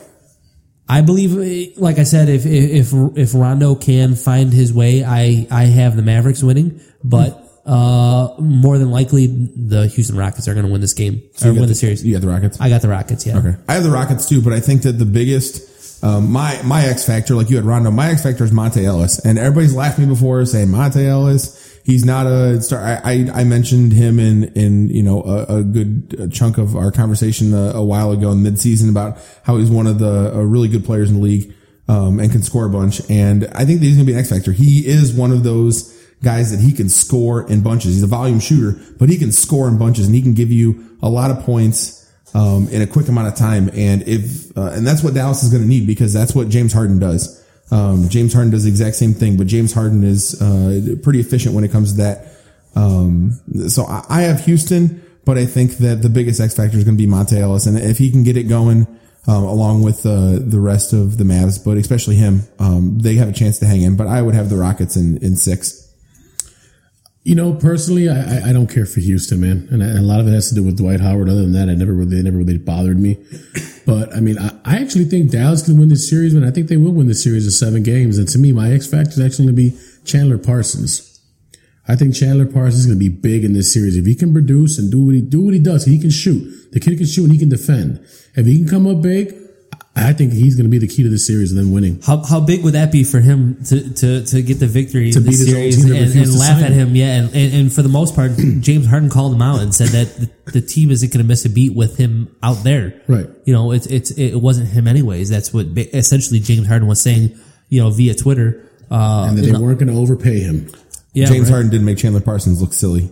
I 0.86 1.00
believe, 1.00 1.78
like 1.78 1.98
I 1.98 2.04
said, 2.04 2.28
if 2.28 2.44
if 2.44 2.92
if 3.16 3.34
Rondo 3.34 3.74
can 3.74 4.16
find 4.16 4.52
his 4.52 4.72
way, 4.72 5.02
I 5.02 5.46
I 5.50 5.64
have 5.64 5.96
the 5.96 6.02
Mavericks 6.02 6.42
winning, 6.42 6.80
but 7.02 7.47
uh, 7.68 8.34
more 8.38 8.78
than 8.78 8.90
likely 8.90 9.26
the 9.26 9.86
Houston 9.88 10.16
Rockets 10.16 10.48
are 10.48 10.54
going 10.54 10.64
to 10.64 10.72
win 10.72 10.80
this 10.80 10.94
game 10.94 11.22
or 11.42 11.48
You 11.48 11.54
got 11.54 11.60
win 11.60 11.68
the, 11.68 11.74
series. 11.74 12.04
You 12.04 12.14
got 12.14 12.22
the 12.22 12.28
Rockets. 12.28 12.58
I 12.60 12.70
got 12.70 12.80
the 12.80 12.88
Rockets. 12.88 13.26
Yeah. 13.26 13.38
Okay. 13.38 13.54
I 13.68 13.74
have 13.74 13.82
the 13.82 13.90
Rockets 13.90 14.26
too, 14.26 14.40
but 14.40 14.54
I 14.54 14.60
think 14.60 14.82
that 14.82 14.92
the 14.92 15.04
biggest, 15.04 16.02
um, 16.02 16.32
my 16.32 16.60
my 16.62 16.84
X 16.84 17.04
factor, 17.04 17.34
like 17.34 17.50
you 17.50 17.56
had 17.56 17.66
Rondo, 17.66 17.90
my 17.90 18.08
X 18.08 18.22
factor 18.22 18.42
is 18.42 18.52
Monta 18.52 18.82
Ellis, 18.82 19.18
and 19.18 19.38
everybody's 19.38 19.74
laughed 19.74 19.98
at 19.98 20.02
me 20.02 20.08
before 20.08 20.44
saying 20.46 20.68
Monta 20.68 21.06
Ellis. 21.06 21.66
He's 21.84 22.04
not 22.06 22.26
a 22.26 22.60
star. 22.62 22.82
I, 22.82 23.00
I, 23.04 23.40
I 23.40 23.44
mentioned 23.44 23.92
him 23.92 24.18
in 24.18 24.44
in 24.54 24.88
you 24.88 25.02
know 25.02 25.22
a, 25.22 25.58
a 25.58 25.62
good 25.62 26.32
chunk 26.32 26.56
of 26.56 26.74
our 26.74 26.90
conversation 26.90 27.52
a, 27.52 27.72
a 27.74 27.84
while 27.84 28.12
ago 28.12 28.32
in 28.32 28.38
midseason 28.38 28.88
about 28.88 29.18
how 29.42 29.58
he's 29.58 29.70
one 29.70 29.86
of 29.86 29.98
the 29.98 30.34
uh, 30.34 30.40
really 30.40 30.68
good 30.68 30.86
players 30.86 31.10
in 31.10 31.16
the 31.16 31.22
league 31.22 31.52
um, 31.86 32.18
and 32.18 32.32
can 32.32 32.42
score 32.42 32.64
a 32.64 32.70
bunch. 32.70 33.02
And 33.10 33.44
I 33.48 33.66
think 33.66 33.80
that 33.80 33.86
he's 33.86 33.96
going 33.96 34.06
to 34.06 34.10
be 34.10 34.14
an 34.14 34.20
X 34.20 34.30
factor. 34.30 34.52
He 34.52 34.86
is 34.86 35.12
one 35.12 35.32
of 35.32 35.42
those 35.42 35.97
guys 36.22 36.50
that 36.50 36.60
he 36.60 36.72
can 36.72 36.88
score 36.88 37.48
in 37.48 37.62
bunches. 37.62 37.94
He's 37.94 38.02
a 38.02 38.08
volume 38.08 38.40
shooter, 38.40 38.80
but 38.98 39.08
he 39.08 39.16
can 39.16 39.32
score 39.32 39.68
in 39.68 39.78
bunches 39.78 40.06
and 40.06 40.14
he 40.14 40.22
can 40.22 40.34
give 40.34 40.50
you 40.50 40.96
a 41.02 41.08
lot 41.08 41.30
of 41.30 41.40
points 41.44 41.98
um, 42.34 42.68
in 42.68 42.82
a 42.82 42.86
quick 42.86 43.08
amount 43.08 43.28
of 43.28 43.34
time. 43.34 43.70
And 43.74 44.06
if 44.06 44.56
uh, 44.56 44.72
and 44.72 44.86
that's 44.86 45.02
what 45.02 45.14
Dallas 45.14 45.42
is 45.42 45.50
going 45.50 45.62
to 45.62 45.68
need 45.68 45.86
because 45.86 46.12
that's 46.12 46.34
what 46.34 46.48
James 46.48 46.72
Harden 46.72 46.98
does. 46.98 47.44
Um, 47.70 48.08
James 48.08 48.32
Harden 48.32 48.50
does 48.50 48.64
the 48.64 48.70
exact 48.70 48.96
same 48.96 49.12
thing, 49.12 49.36
but 49.36 49.46
James 49.46 49.72
Harden 49.72 50.02
is 50.02 50.40
uh, 50.40 50.96
pretty 51.02 51.20
efficient 51.20 51.54
when 51.54 51.64
it 51.64 51.70
comes 51.70 51.92
to 51.92 51.98
that. 51.98 52.26
Um, 52.74 53.32
so 53.68 53.84
I, 53.84 54.04
I 54.08 54.20
have 54.22 54.44
Houston, 54.46 55.02
but 55.24 55.36
I 55.36 55.44
think 55.44 55.72
that 55.78 56.02
the 56.02 56.08
biggest 56.08 56.40
X 56.40 56.56
factor 56.56 56.78
is 56.78 56.84
going 56.84 56.96
to 56.96 57.02
be 57.02 57.10
Monta 57.10 57.38
Ellis, 57.38 57.66
and 57.66 57.78
if 57.78 57.98
he 57.98 58.10
can 58.10 58.22
get 58.24 58.36
it 58.36 58.44
going. 58.44 58.86
Um, 59.26 59.44
along 59.44 59.82
with 59.82 60.06
uh, 60.06 60.38
the 60.40 60.58
rest 60.58 60.94
of 60.94 61.18
the 61.18 61.24
Mavs, 61.24 61.62
but 61.62 61.76
especially 61.76 62.16
him, 62.16 62.44
um, 62.58 62.98
they 62.98 63.16
have 63.16 63.28
a 63.28 63.32
chance 63.32 63.58
to 63.58 63.66
hang 63.66 63.82
in. 63.82 63.94
But 63.94 64.06
I 64.06 64.22
would 64.22 64.34
have 64.34 64.48
the 64.48 64.56
Rockets 64.56 64.96
in, 64.96 65.18
in 65.18 65.36
six. 65.36 65.87
You 67.28 67.34
know, 67.34 67.52
personally, 67.52 68.08
I, 68.08 68.48
I- 68.48 68.52
don't 68.54 68.68
care 68.68 68.86
for 68.86 69.00
Houston, 69.00 69.42
man, 69.42 69.68
and, 69.70 69.82
and 69.82 69.98
a 69.98 70.02
lot 70.02 70.18
of 70.18 70.26
it 70.26 70.30
has 70.30 70.48
to 70.48 70.54
do 70.54 70.64
with 70.64 70.78
Dwight 70.78 71.00
Howard. 71.00 71.28
Other 71.28 71.42
than 71.42 71.52
that, 71.52 71.68
I 71.68 71.74
never 71.74 71.92
really, 71.92 72.16
they 72.16 72.22
never 72.22 72.38
really 72.38 72.56
bothered 72.56 72.98
me. 72.98 73.18
But 73.84 74.16
I 74.16 74.20
mean, 74.20 74.38
I, 74.38 74.48
I 74.64 74.78
actually 74.80 75.04
think 75.04 75.30
Dallas 75.30 75.62
can 75.62 75.78
win 75.78 75.90
this 75.90 76.08
series, 76.08 76.32
and 76.32 76.42
I 76.46 76.50
think 76.50 76.68
they 76.68 76.78
will 76.78 76.92
win 76.92 77.06
this 77.06 77.22
series 77.22 77.46
of 77.46 77.52
seven 77.52 77.82
games. 77.82 78.16
And 78.16 78.26
to 78.28 78.38
me, 78.38 78.52
my 78.52 78.72
X 78.72 78.86
factor 78.86 79.10
is 79.10 79.20
actually 79.20 79.44
going 79.52 79.56
to 79.56 79.62
be 79.70 79.78
Chandler 80.06 80.38
Parsons. 80.38 81.20
I 81.86 81.96
think 81.96 82.14
Chandler 82.14 82.46
Parsons 82.46 82.80
is 82.80 82.86
going 82.86 82.98
to 82.98 83.04
be 83.10 83.10
big 83.10 83.44
in 83.44 83.52
this 83.52 83.74
series 83.74 83.94
if 83.98 84.06
he 84.06 84.14
can 84.14 84.32
produce 84.32 84.78
and 84.78 84.90
do 84.90 85.04
what 85.04 85.14
he 85.14 85.20
do 85.20 85.42
what 85.42 85.52
he 85.52 85.60
does. 85.60 85.84
He 85.84 85.98
can 85.98 86.08
shoot. 86.08 86.72
The 86.72 86.80
kid 86.80 86.96
can 86.96 87.06
shoot 87.06 87.24
and 87.24 87.32
he 87.32 87.38
can 87.38 87.50
defend. 87.50 88.00
If 88.36 88.46
he 88.46 88.56
can 88.60 88.68
come 88.68 88.86
up 88.86 89.02
big, 89.02 89.34
I 90.06 90.12
think 90.12 90.32
he's 90.32 90.54
going 90.56 90.64
to 90.64 90.70
be 90.70 90.78
the 90.78 90.86
key 90.86 91.02
to 91.02 91.08
the 91.08 91.18
series 91.18 91.50
and 91.52 91.58
then 91.60 91.72
winning. 91.72 92.00
How, 92.02 92.22
how 92.24 92.40
big 92.40 92.62
would 92.64 92.74
that 92.74 92.90
be 92.92 93.04
for 93.04 93.20
him 93.20 93.62
to, 93.64 93.92
to, 93.94 94.24
to 94.24 94.42
get 94.42 94.54
the 94.60 94.66
victory 94.66 95.10
To 95.12 95.18
in 95.18 95.24
this 95.24 95.38
beat 95.44 95.54
his 95.54 95.76
own 95.76 95.84
team 95.84 95.96
and, 95.96 96.14
and 96.14 96.38
laugh 96.38 96.62
at 96.62 96.72
him? 96.72 96.88
him? 96.88 96.96
Yeah, 96.96 97.14
and, 97.16 97.34
and, 97.34 97.54
and 97.54 97.72
for 97.72 97.82
the 97.82 97.88
most 97.88 98.14
part, 98.14 98.32
James 98.60 98.86
Harden 98.86 99.10
called 99.10 99.34
him 99.34 99.42
out 99.42 99.60
and 99.60 99.74
said 99.74 99.88
that 99.88 100.14
the, 100.44 100.52
the 100.52 100.60
team 100.60 100.90
isn't 100.90 101.12
going 101.12 101.22
to 101.22 101.28
miss 101.28 101.44
a 101.44 101.50
beat 101.50 101.74
with 101.74 101.96
him 101.96 102.34
out 102.42 102.62
there. 102.64 103.00
Right. 103.08 103.26
You 103.44 103.52
know, 103.54 103.72
it's 103.72 103.86
it's 103.86 104.10
it 104.12 104.36
wasn't 104.36 104.68
him 104.68 104.86
anyways. 104.88 105.28
That's 105.28 105.52
what 105.52 105.66
essentially 105.76 106.40
James 106.40 106.66
Harden 106.66 106.88
was 106.88 107.00
saying. 107.00 107.38
You 107.68 107.82
know, 107.82 107.90
via 107.90 108.14
Twitter. 108.14 108.64
Uh, 108.90 109.26
And 109.28 109.36
that 109.36 109.42
they 109.42 109.52
know, 109.52 109.60
weren't 109.60 109.78
going 109.78 109.92
to 109.92 109.98
overpay 110.00 110.40
him. 110.40 110.70
yeah, 111.12 111.26
James 111.26 111.48
right. 111.48 111.54
Harden 111.54 111.70
didn't 111.70 111.84
make 111.84 111.98
Chandler 111.98 112.20
Parsons 112.22 112.62
look 112.62 112.72
silly 112.72 113.10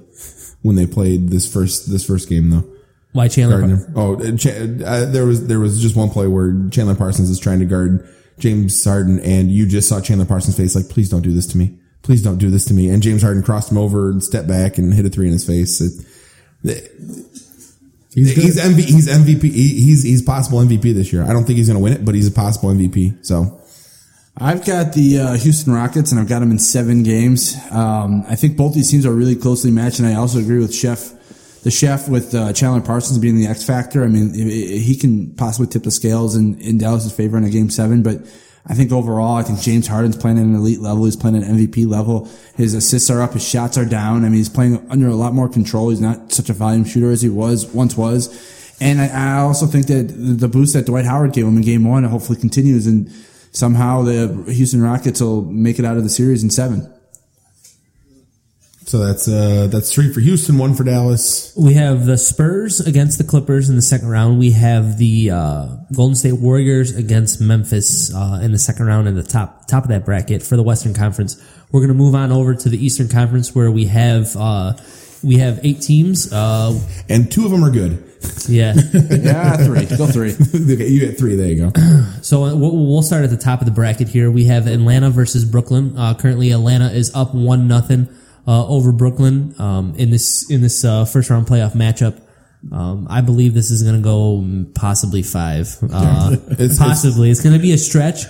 when 0.62 0.77
they 0.77 0.87
played 0.87 1.29
this 1.29 1.51
first 1.53 1.90
this 1.90 2.07
first 2.07 2.29
game 2.29 2.51
though. 2.51 2.64
Why 3.17 3.29
Chandler? 3.29 3.59
Gardner. 3.61 3.93
Oh, 3.97 4.15
uh, 4.17 4.37
Ch- 4.37 4.47
uh, 4.47 5.07
there 5.07 5.25
was 5.27 5.47
there 5.47 5.59
was 5.59 5.81
just 5.83 5.97
one 5.97 6.11
play 6.11 6.27
where 6.29 6.53
Chandler 6.71 6.95
Parsons 6.95 7.31
is 7.31 7.39
trying 7.41 7.59
to 7.61 7.65
guard 7.67 8.07
James 8.39 8.85
Harden, 8.85 9.19
and 9.21 9.51
you 9.51 9.67
just 9.67 9.89
saw 9.89 10.01
Chandler 10.01 10.27
Parsons' 10.27 10.57
face 10.57 10.75
like, 10.77 10.89
"Please 10.89 11.09
don't 11.09 11.23
do 11.23 11.33
this 11.33 11.47
to 11.49 11.59
me. 11.59 11.77
Please 12.03 12.23
don't 12.23 12.39
do 12.39 12.51
this 12.51 12.65
to 12.67 12.75
me." 12.75 12.89
And 12.91 13.03
James 13.03 13.23
Harden 13.23 13.43
crossed 13.43 13.71
him 13.73 13.79
over 13.79 14.11
and 14.11 14.23
stepped 14.23 14.47
back 14.49 14.79
and 14.79 14.93
hit 14.95 15.07
a 15.07 15.09
three 15.11 15.27
in 15.27 15.33
his 15.33 15.47
face. 15.47 15.81
It, 15.81 16.93
He's, 18.15 18.33
he's 18.35 18.57
MV, 18.59 18.77
he's 18.77 19.09
MVP. 19.09 19.43
he- 19.43 19.83
He's 19.83 20.03
he's 20.03 20.23
possible 20.23 20.59
MVP 20.61 20.95
this 20.95 21.13
year. 21.13 21.23
I 21.23 21.35
don't 21.35 21.45
think 21.45 21.59
he's 21.59 21.69
going 21.69 21.79
to 21.79 21.83
win 21.85 21.93
it, 21.93 22.03
but 22.05 22.15
he's 22.15 22.27
a 22.27 22.31
possible 22.31 22.71
MVP. 22.71 23.25
So 23.27 23.61
I've 24.39 24.65
got 24.65 24.95
the 24.95 25.19
uh, 25.19 25.33
Houston 25.37 25.73
Rockets, 25.75 26.13
and 26.13 26.21
I've 26.21 26.29
got 26.29 26.41
them 26.41 26.51
in 26.51 26.59
seven 26.59 27.03
games. 27.03 27.55
Um, 27.71 28.25
I 28.27 28.35
think 28.35 28.57
both 28.57 28.73
these 28.75 28.91
teams 28.91 29.05
are 29.05 29.13
really 29.13 29.37
closely 29.37 29.71
matched, 29.71 29.99
and 29.99 30.09
I 30.09 30.15
also 30.15 30.39
agree 30.39 30.59
with 30.59 30.75
Chef, 30.75 31.13
the 31.67 31.71
Chef, 31.73 32.09
with 32.09 32.33
uh, 32.33 32.53
Chandler 32.53 32.81
Parsons 32.81 33.19
being 33.19 33.37
the 33.37 33.47
X 33.49 33.65
factor. 33.65 34.05
I 34.05 34.07
mean, 34.09 34.31
i- 34.35 34.39
i- 34.39 34.79
he 34.89 34.95
can 34.95 35.33
possibly 35.35 35.67
tip 35.67 35.83
the 35.83 35.91
scales 35.91 36.37
in, 36.37 36.59
in 36.61 36.79
favor 37.11 37.37
in 37.37 37.43
a 37.45 37.51
game 37.51 37.71
seven, 37.71 38.03
but 38.05 38.25
I 38.69 38.75
think 38.75 38.93
overall, 38.93 39.35
I 39.37 39.43
think 39.43 39.61
James 39.61 39.87
Harden's 39.89 40.17
playing 40.17 40.39
at 40.39 40.45
an 40.45 40.55
elite 40.55 40.81
level. 40.81 41.05
He's 41.05 41.17
playing 41.17 41.37
at 41.37 41.43
an 41.43 41.57
MVP 41.59 41.87
level. 41.89 42.29
His 42.57 42.75
assists 42.75 43.11
are 43.11 43.21
up. 43.21 43.33
His 43.33 43.47
shots 43.47 43.77
are 43.79 43.85
down. 43.85 44.25
I 44.25 44.29
mean, 44.29 44.39
he's 44.39 44.49
playing 44.49 44.85
under 44.91 45.09
a 45.09 45.15
lot 45.17 45.35
more 45.35 45.49
control. 45.49 45.91
He's 45.91 46.01
not 46.01 46.33
such 46.33 46.51
a 46.51 46.53
volume 46.53 46.85
shooter 46.85 47.11
as 47.11 47.23
he 47.23 47.29
was 47.29 47.67
once 47.67 47.97
was. 47.97 48.29
And 48.81 49.01
I, 49.01 49.07
I 49.09 49.39
also 49.41 49.67
think 49.67 49.87
that 49.87 50.13
the 50.43 50.49
boost 50.49 50.73
that 50.75 50.87
Dwight 50.87 51.05
Howard 51.05 51.33
gave 51.33 51.47
him 51.47 51.57
in 51.57 51.63
game 51.63 51.85
one 51.85 52.05
hopefully 52.05 52.39
continues 52.41 52.87
and 52.87 53.11
somehow 53.53 54.03
the 54.03 54.45
Houston 54.53 54.83
Rockets 54.83 55.21
will 55.21 55.43
make 55.43 55.79
it 55.81 55.85
out 55.85 55.97
of 55.97 56.03
the 56.05 56.11
series 56.11 56.43
in 56.45 56.51
seven. 56.51 56.93
So 58.87 58.99
that's 59.05 59.27
uh 59.29 59.66
that's 59.70 59.92
three 59.92 60.12
for 60.12 60.20
Houston, 60.20 60.59
one 60.59 60.75
for 60.75 60.85
Dallas. 60.85 61.53
We 61.57 61.75
have 61.75 62.07
the 62.07 62.16
Spurs 62.16 62.81
against 62.81 63.18
the 63.18 63.25
Clippers 63.25 63.68
in 63.68 63.75
the 63.77 63.83
second 63.83 64.09
round. 64.09 64.38
We 64.38 64.53
have 64.53 64.96
the 64.99 65.31
uh, 65.33 65.66
Golden 65.92 66.14
State 66.14 66.35
Warriors 66.35 66.94
against 66.96 67.40
Memphis 67.40 68.14
uh, 68.14 68.40
in 68.42 68.53
the 68.53 68.59
second 68.59 68.87
round 68.87 69.09
in 69.09 69.14
the 69.16 69.22
top 69.25 69.66
top 69.66 69.83
of 69.85 69.88
that 69.90 70.05
bracket 70.05 70.42
for 70.42 70.57
the 70.57 70.62
Western 70.62 70.94
Conference. 70.94 71.37
We're 71.72 71.81
going 71.81 71.88
to 71.88 71.94
move 71.94 72.14
on 72.14 72.31
over 72.31 72.55
to 72.55 72.68
the 72.68 72.79
Eastern 72.85 73.09
Conference 73.09 73.55
where 73.55 73.70
we 73.72 73.87
have 73.87 74.37
uh, 74.37 74.75
we 75.22 75.38
have 75.38 75.59
eight 75.64 75.81
teams. 75.83 76.33
Uh, 76.33 76.79
And 77.09 77.31
two 77.31 77.44
of 77.44 77.51
them 77.51 77.64
are 77.64 77.70
good. 77.72 78.05
yeah. 78.49 78.75
Yeah, 79.11 79.57
three. 79.57 79.85
Go 79.96 80.07
three. 80.07 80.31
okay, 80.75 80.88
you 80.88 81.01
get 81.01 81.18
three. 81.18 81.35
There 81.35 81.49
you 81.49 81.70
go. 81.70 81.81
So 82.22 82.44
uh, 82.44 82.55
we'll 82.57 82.87
we'll 82.87 83.03
start 83.03 83.25
at 83.25 83.31
the 83.31 83.37
top 83.37 83.61
of 83.61 83.66
the 83.66 83.72
bracket 83.72 84.09
here. 84.09 84.31
We 84.31 84.44
have 84.44 84.68
Atlanta 84.68 85.11
versus 85.11 85.44
Brooklyn. 85.44 85.96
Uh, 85.99 86.14
currently, 86.14 86.53
Atlanta 86.53 86.90
is 86.92 87.12
up 87.14 87.35
one 87.35 87.66
nothing 87.66 88.09
uh, 88.47 88.67
over 88.69 88.93
Brooklyn 88.93 89.55
um, 89.61 89.95
in 89.97 90.11
this 90.11 90.51
in 90.51 90.61
this 90.61 90.85
uh, 90.85 91.05
first 91.05 91.31
round 91.31 91.47
playoff 91.47 91.73
matchup. 91.73 92.21
Um, 92.73 93.07
I 93.09 93.21
believe 93.21 93.55
this 93.55 93.71
is 93.71 93.83
going 93.83 93.97
to 93.97 94.03
go 94.03 94.45
possibly 94.75 95.23
five. 95.23 95.77
Uh, 95.83 96.37
It's- 96.53 96.79
possibly, 96.79 97.31
it's, 97.31 97.41
going 97.43 97.55
to 97.55 97.61
be 97.63 97.73
a 97.73 97.79
stretch. 97.79 98.25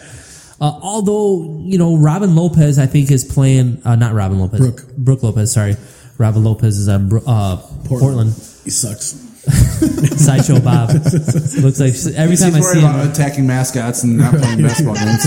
Uh, 0.60 0.64
although 0.82 1.60
you 1.64 1.78
know 1.78 1.96
Robin 1.96 2.34
Lopez, 2.34 2.78
I 2.78 2.86
think 2.86 3.10
is 3.10 3.24
playing 3.24 3.80
uh, 3.84 3.94
not 3.96 4.14
Robin 4.14 4.38
Lopez, 4.38 4.60
Brook. 4.60 4.82
Brook 4.96 5.22
Lopez. 5.22 5.52
Sorry, 5.52 5.76
Robin 6.18 6.42
Lopez 6.44 6.78
is 6.78 6.88
on 6.88 7.08
Bro- 7.08 7.22
uh, 7.26 7.56
Portland. 7.84 8.30
He 8.64 8.70
sucks. 8.70 9.22
Sideshow 9.46 10.58
Bob 10.60 10.90
looks 10.90 11.78
like 11.78 11.94
every 12.16 12.30
He's 12.30 12.40
time 12.40 12.54
I 12.56 12.60
worried 12.60 12.72
see 12.72 12.78
about 12.80 13.04
him. 13.04 13.10
attacking 13.12 13.46
mascots 13.46 14.02
and 14.02 14.16
not 14.18 14.34
playing 14.34 14.60
basketball 14.62 14.94
games. 14.96 15.24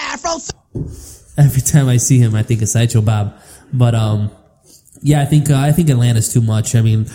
Afro 0.00 0.38
Every 1.40 1.62
time 1.62 1.88
I 1.88 1.96
see 1.96 2.18
him, 2.18 2.34
I 2.34 2.42
think 2.42 2.62
of 2.62 2.68
Sideshow 2.68 3.00
Bob. 3.00 3.34
But 3.72 3.94
um, 3.94 4.30
yeah, 5.02 5.22
I 5.22 5.24
think 5.24 5.50
uh, 5.50 5.56
I 5.56 5.72
think 5.72 5.88
Atlanta's 5.90 6.32
too 6.32 6.40
much. 6.40 6.74
I 6.74 6.82
mean, 6.82 7.06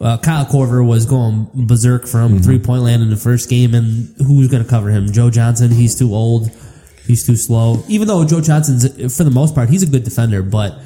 uh, 0.00 0.18
Kyle 0.18 0.46
Korver 0.46 0.86
was 0.86 1.06
going 1.06 1.48
berserk 1.54 2.06
from 2.06 2.40
three 2.40 2.58
point 2.58 2.82
land 2.82 3.02
in 3.02 3.10
the 3.10 3.16
first 3.16 3.48
game, 3.48 3.74
and 3.74 4.14
who's 4.18 4.48
going 4.48 4.62
to 4.62 4.68
cover 4.68 4.90
him? 4.90 5.12
Joe 5.12 5.30
Johnson. 5.30 5.70
He's 5.70 5.98
too 5.98 6.14
old. 6.14 6.50
He's 7.06 7.26
too 7.26 7.36
slow. 7.36 7.82
Even 7.88 8.06
though 8.06 8.24
Joe 8.24 8.40
Johnson's, 8.40 9.16
for 9.16 9.24
the 9.24 9.30
most 9.30 9.54
part, 9.54 9.68
he's 9.68 9.82
a 9.82 9.86
good 9.86 10.04
defender, 10.04 10.42
but 10.42 10.78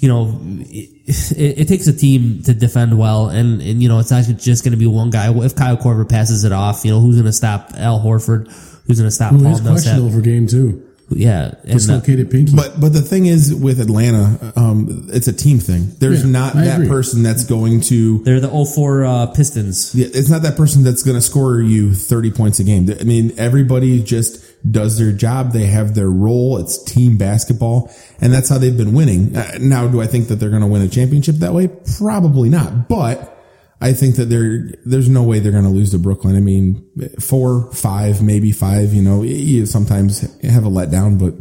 you 0.00 0.08
know, 0.08 0.38
it, 0.60 0.90
it, 1.36 1.58
it 1.60 1.68
takes 1.68 1.86
a 1.88 1.92
team 1.92 2.42
to 2.44 2.54
defend 2.54 2.98
well, 2.98 3.28
and 3.28 3.60
and 3.60 3.82
you 3.82 3.88
know, 3.88 3.98
it's 3.98 4.10
not 4.10 4.24
just 4.38 4.64
going 4.64 4.72
to 4.72 4.78
be 4.78 4.86
one 4.86 5.10
guy. 5.10 5.30
If 5.44 5.56
Kyle 5.56 5.76
Korver 5.76 6.08
passes 6.08 6.44
it 6.44 6.52
off, 6.52 6.84
you 6.84 6.92
know, 6.92 7.00
who's 7.00 7.16
going 7.16 7.26
to 7.26 7.32
stop 7.32 7.72
Al 7.76 8.00
Horford? 8.00 8.46
Who's 8.86 8.98
going 8.98 9.08
to 9.08 9.14
stop 9.14 9.32
Who 9.32 9.42
Paul 9.42 9.52
is 9.52 9.60
questionable 9.60 10.04
Millsap? 10.04 10.18
for 10.18 10.24
game 10.24 10.46
two? 10.46 10.87
Yeah, 11.10 11.54
and, 11.64 11.90
uh, 11.90 12.00
pinky. 12.00 12.54
But 12.54 12.78
but 12.80 12.92
the 12.92 13.00
thing 13.00 13.26
is 13.26 13.54
with 13.54 13.80
Atlanta, 13.80 14.52
um, 14.56 15.08
it's 15.10 15.26
a 15.26 15.32
team 15.32 15.58
thing. 15.58 15.92
There's 15.98 16.22
Yeah, 16.24 16.30
not 16.30 16.54
I 16.56 16.64
that 16.66 16.76
agree. 16.76 16.88
person 16.88 17.22
that's 17.22 17.44
going 17.44 17.80
to. 17.82 18.18
they're 18.24 18.40
the 18.40 18.48
04 18.50 19.04
uh, 19.04 19.26
Pistons. 19.28 19.94
Yeah, 19.94 20.06
it's 20.12 20.28
not 20.28 20.42
that 20.42 20.56
person 20.56 20.82
that's 20.84 21.02
going 21.02 21.14
to 21.16 21.22
score 21.22 21.60
you 21.62 21.94
30 21.94 22.30
points 22.32 22.58
a 22.60 22.64
game. 22.64 22.90
I 23.00 23.04
mean, 23.04 23.32
everybody 23.38 24.02
just 24.02 24.44
does 24.70 24.98
their 24.98 25.12
job. 25.12 25.52
They 25.52 25.66
have 25.66 25.94
their 25.94 26.10
role. 26.10 26.58
It's 26.58 26.82
team 26.82 27.16
basketball, 27.16 27.90
and 28.20 28.30
that's 28.32 28.50
how 28.50 28.58
they've 28.58 28.76
been 28.76 28.92
winning. 28.92 29.34
Uh, 29.34 29.56
now, 29.60 29.88
do 29.88 30.02
I 30.02 30.06
think 30.06 30.28
that 30.28 30.36
they're 30.36 30.50
going 30.50 30.62
to 30.62 30.68
win 30.68 30.82
a 30.82 30.88
championship 30.88 31.36
that 31.36 31.54
way? 31.54 31.70
Probably 31.96 32.50
not. 32.50 32.88
But 32.88 33.34
I 33.80 33.92
think 33.92 34.16
that 34.16 34.24
there 34.24 34.70
there's 34.84 35.08
no 35.08 35.22
way 35.22 35.38
they're 35.38 35.52
going 35.52 35.64
to 35.64 35.70
lose 35.70 35.92
to 35.92 35.98
Brooklyn. 35.98 36.34
I 36.36 36.40
mean, 36.40 36.84
four, 37.20 37.70
five, 37.72 38.22
maybe 38.22 38.50
five. 38.52 38.92
You 38.92 39.02
know, 39.02 39.22
you 39.22 39.66
sometimes 39.66 40.20
have 40.42 40.64
a 40.64 40.68
letdown, 40.70 41.18
but 41.18 41.34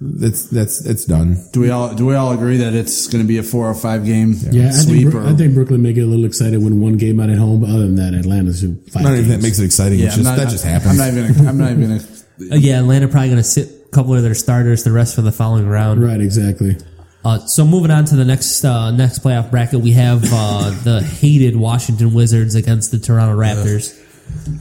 that's 0.00 0.46
that's 0.48 0.84
it's 0.86 1.04
done. 1.04 1.36
Do 1.52 1.60
we 1.60 1.70
all 1.70 1.94
do 1.94 2.06
we 2.06 2.14
all 2.14 2.32
agree 2.32 2.56
that 2.56 2.74
it's 2.74 3.06
going 3.06 3.22
to 3.22 3.28
be 3.28 3.38
a 3.38 3.42
four 3.42 3.68
or 3.68 3.74
five 3.74 4.04
game 4.04 4.34
yeah, 4.50 4.68
I 4.68 4.70
think, 4.70 4.74
sweep? 4.88 5.10
Brook- 5.10 5.24
or, 5.24 5.28
I 5.28 5.34
think 5.34 5.54
Brooklyn 5.54 5.82
may 5.82 5.92
get 5.92 6.04
a 6.04 6.06
little 6.06 6.24
excited 6.24 6.62
when 6.62 6.80
one 6.80 6.96
game 6.96 7.20
out 7.20 7.30
at 7.30 7.36
home. 7.38 7.60
But 7.60 7.70
other 7.70 7.80
than 7.86 7.96
that, 7.96 8.14
Atlanta's 8.14 8.62
who 8.62 8.74
five 8.90 9.02
Not 9.04 9.12
even 9.14 9.28
that 9.28 9.42
makes 9.42 9.58
it 9.58 9.64
exciting. 9.64 9.98
yeah, 10.00 10.06
it's 10.06 10.16
just 10.16 10.24
not- 10.24 10.38
that 10.38 10.48
just 10.48 10.64
I'm 10.64 10.72
happens. 10.72 10.98
not 10.98 11.08
even. 11.08 11.46
I'm 11.48 11.58
not 11.58 11.70
even. 11.72 11.88
Gonna, 11.98 12.00
Uh, 12.50 12.56
yeah, 12.56 12.78
Atlanta 12.80 13.06
probably 13.06 13.28
going 13.28 13.36
to 13.36 13.44
sit 13.44 13.68
a 13.86 13.88
couple 13.90 14.14
of 14.16 14.22
their 14.22 14.34
starters 14.34 14.82
the 14.82 14.90
rest 14.90 15.14
for 15.14 15.20
the 15.22 15.30
following 15.30 15.68
round. 15.68 16.02
right, 16.02 16.20
exactly. 16.20 16.76
Uh, 17.24 17.38
so 17.46 17.64
moving 17.64 17.90
on 17.92 18.04
to 18.06 18.16
the 18.16 18.24
next 18.24 18.64
uh, 18.64 18.90
next 18.90 19.20
playoff 19.22 19.50
bracket, 19.50 19.80
we 19.80 19.92
have 19.92 20.22
uh, 20.32 20.70
the 20.84 21.02
hated 21.02 21.56
Washington 21.56 22.12
Wizards 22.14 22.54
against 22.54 22.90
the 22.90 22.98
Toronto 22.98 23.36
Raptors. 23.36 23.98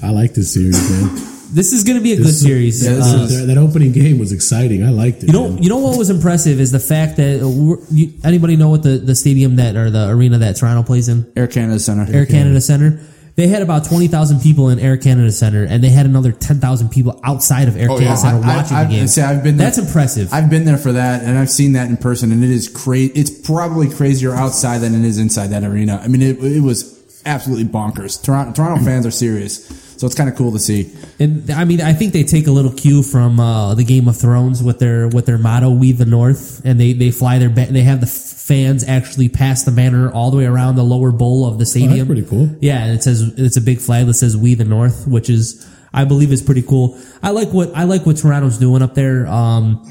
I 0.03 0.09
like 0.11 0.33
this 0.33 0.53
series, 0.53 0.77
man. 0.89 1.15
This 1.53 1.73
is 1.73 1.83
going 1.83 1.97
to 1.97 2.03
be 2.03 2.13
a 2.13 2.17
good 2.17 2.27
is- 2.27 2.41
series. 2.41 2.83
yeah, 2.83 2.93
this 2.93 3.13
Uh, 3.13 3.17
is- 3.23 3.39
that, 3.39 3.45
that 3.53 3.57
opening 3.57 3.91
game 3.91 4.19
was 4.19 4.31
exciting. 4.31 4.83
I 4.85 4.89
liked 4.91 5.23
it. 5.23 5.27
you 5.27 5.33
know, 5.33 5.49
man. 5.49 5.61
you 5.63 5.69
know 5.69 5.79
what 5.79 5.97
was 5.97 6.09
impressive 6.09 6.59
is 6.61 6.71
the 6.71 6.79
fact 6.79 7.17
that 7.17 7.41
uh, 7.43 7.49
we're- 7.49 7.81
you, 7.91 8.13
anybody 8.23 8.55
know 8.55 8.69
what 8.69 8.83
the, 8.83 8.97
the 8.99 9.15
stadium 9.15 9.57
that 9.57 9.75
or 9.75 9.89
the 9.89 10.07
arena 10.09 10.37
that 10.37 10.55
Toronto 10.55 10.83
plays 10.83 11.09
in, 11.09 11.29
Air 11.35 11.47
Canada 11.47 11.79
Center. 11.79 12.05
Air 12.13 12.25
Canada 12.25 12.61
Center. 12.61 12.99
They 13.41 13.47
had 13.47 13.63
about 13.63 13.85
twenty 13.85 14.07
thousand 14.07 14.41
people 14.41 14.69
in 14.69 14.77
Air 14.77 14.97
Canada 14.97 15.31
Center, 15.31 15.63
and 15.63 15.83
they 15.83 15.89
had 15.89 16.05
another 16.05 16.31
ten 16.31 16.59
thousand 16.59 16.89
people 16.89 17.19
outside 17.23 17.67
of 17.67 17.75
Air 17.75 17.85
Oh, 17.89 17.95
Canada 17.97 18.05
yeah. 18.05 18.15
Center 18.15 18.45
I- 18.45 18.53
I- 18.53 18.55
watching 18.57 18.77
I've- 18.77 18.93
the 18.93 18.99
game. 18.99 19.07
see, 19.07 19.21
I've 19.21 19.41
been 19.43 19.57
there- 19.57 19.65
That's 19.65 19.79
impressive. 19.79 20.31
I've 20.31 20.47
been 20.47 20.63
there 20.65 20.77
for 20.77 20.91
that, 20.91 21.23
and 21.23 21.39
I've 21.39 21.49
seen 21.49 21.73
that 21.73 21.89
in 21.89 21.97
person, 21.97 22.31
and 22.31 22.43
it 22.43 22.51
is 22.51 22.67
crazy. 22.67 23.11
It's 23.15 23.31
probably 23.31 23.89
crazier 23.89 24.35
outside 24.35 24.81
than 24.81 24.93
it 24.93 25.03
is 25.07 25.17
inside 25.17 25.47
that 25.47 25.63
arena. 25.63 25.99
I 26.03 26.07
mean, 26.07 26.21
it, 26.21 26.37
it 26.37 26.61
was 26.61 26.93
absolutely 27.25 27.65
bonkers. 27.65 28.21
Toronto, 28.21 28.51
Toronto 28.53 28.85
fans 28.85 29.07
are 29.07 29.11
serious, 29.11 29.57
so 30.01 30.07
it's 30.07 30.15
kind 30.15 30.27
of 30.27 30.35
cool 30.35 30.51
to 30.51 30.57
see. 30.57 30.91
And 31.19 31.51
I 31.51 31.63
mean, 31.63 31.79
I 31.79 31.93
think 31.93 32.11
they 32.11 32.23
take 32.23 32.47
a 32.47 32.51
little 32.51 32.71
cue 32.73 33.03
from 33.03 33.39
uh, 33.39 33.75
the 33.75 33.83
Game 33.83 34.07
of 34.07 34.17
Thrones 34.17 34.63
with 34.63 34.79
their 34.79 35.07
with 35.07 35.27
their 35.27 35.37
motto 35.37 35.69
"We 35.69 35.91
the 35.91 36.05
North," 36.05 36.59
and 36.65 36.79
they 36.79 36.93
they 36.93 37.11
fly 37.11 37.37
their 37.37 37.51
ba- 37.51 37.67
they 37.69 37.83
have 37.83 38.01
the 38.01 38.07
fans 38.07 38.83
actually 38.83 39.29
pass 39.29 39.63
the 39.63 39.69
banner 39.69 40.11
all 40.11 40.31
the 40.31 40.37
way 40.37 40.45
around 40.45 40.75
the 40.75 40.83
lower 40.83 41.11
bowl 41.11 41.45
of 41.45 41.59
the 41.59 41.67
stadium. 41.67 42.07
pretty 42.07 42.25
cool. 42.25 42.49
Yeah, 42.61 42.83
and 42.83 42.95
it 42.95 43.03
says 43.03 43.21
it's 43.37 43.57
a 43.57 43.61
big 43.61 43.77
flag 43.77 44.07
that 44.07 44.15
says 44.15 44.35
"We 44.35 44.55
the 44.55 44.65
North," 44.65 45.05
which 45.07 45.29
is 45.29 45.69
I 45.93 46.05
believe 46.05 46.31
is 46.31 46.41
pretty 46.41 46.63
cool. 46.63 46.97
I 47.21 47.29
like 47.29 47.49
what 47.49 47.69
I 47.75 47.83
like 47.83 48.07
what 48.07 48.17
Toronto's 48.17 48.57
doing 48.57 48.81
up 48.81 48.95
there. 48.95 49.27
Um, 49.27 49.85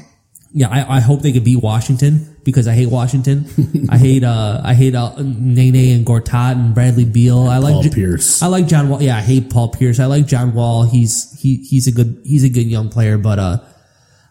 yeah, 0.53 0.67
I, 0.69 0.97
I 0.97 0.99
hope 0.99 1.21
they 1.21 1.31
could 1.31 1.43
beat 1.45 1.61
Washington 1.61 2.35
because 2.43 2.67
I 2.67 2.73
hate 2.73 2.87
Washington. 2.89 3.45
I 3.89 3.97
hate 4.07 4.23
uh 4.23 4.61
I 4.63 4.73
hate 4.73 4.95
uh, 4.95 5.13
Nene 5.21 5.95
and 5.97 6.05
Gortat 6.05 6.53
and 6.53 6.73
Bradley 6.75 7.05
Beal. 7.05 7.47
I 7.47 7.57
like 7.59 7.73
Paul 7.73 7.83
J- 7.83 7.89
Pierce. 7.89 8.41
I 8.41 8.47
like 8.47 8.67
John 8.67 8.89
Wall. 8.89 9.01
Yeah, 9.01 9.17
I 9.17 9.21
hate 9.21 9.49
Paul 9.49 9.69
Pierce. 9.69 9.99
I 9.99 10.05
like 10.07 10.27
John 10.27 10.53
Wall. 10.53 10.83
He's 10.83 11.39
he 11.39 11.57
he's 11.57 11.87
a 11.87 11.91
good 11.91 12.21
he's 12.25 12.43
a 12.43 12.49
good 12.49 12.65
young 12.67 12.89
player, 12.89 13.17
but 13.17 13.39
uh, 13.39 13.57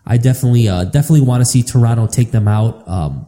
I 0.04 0.16
definitely 0.18 0.68
uh 0.68 0.84
definitely 0.84 1.22
want 1.26 1.40
to 1.40 1.44
see 1.46 1.62
Toronto 1.62 2.06
take 2.06 2.30
them 2.32 2.48
out. 2.48 2.86
Um, 2.88 3.26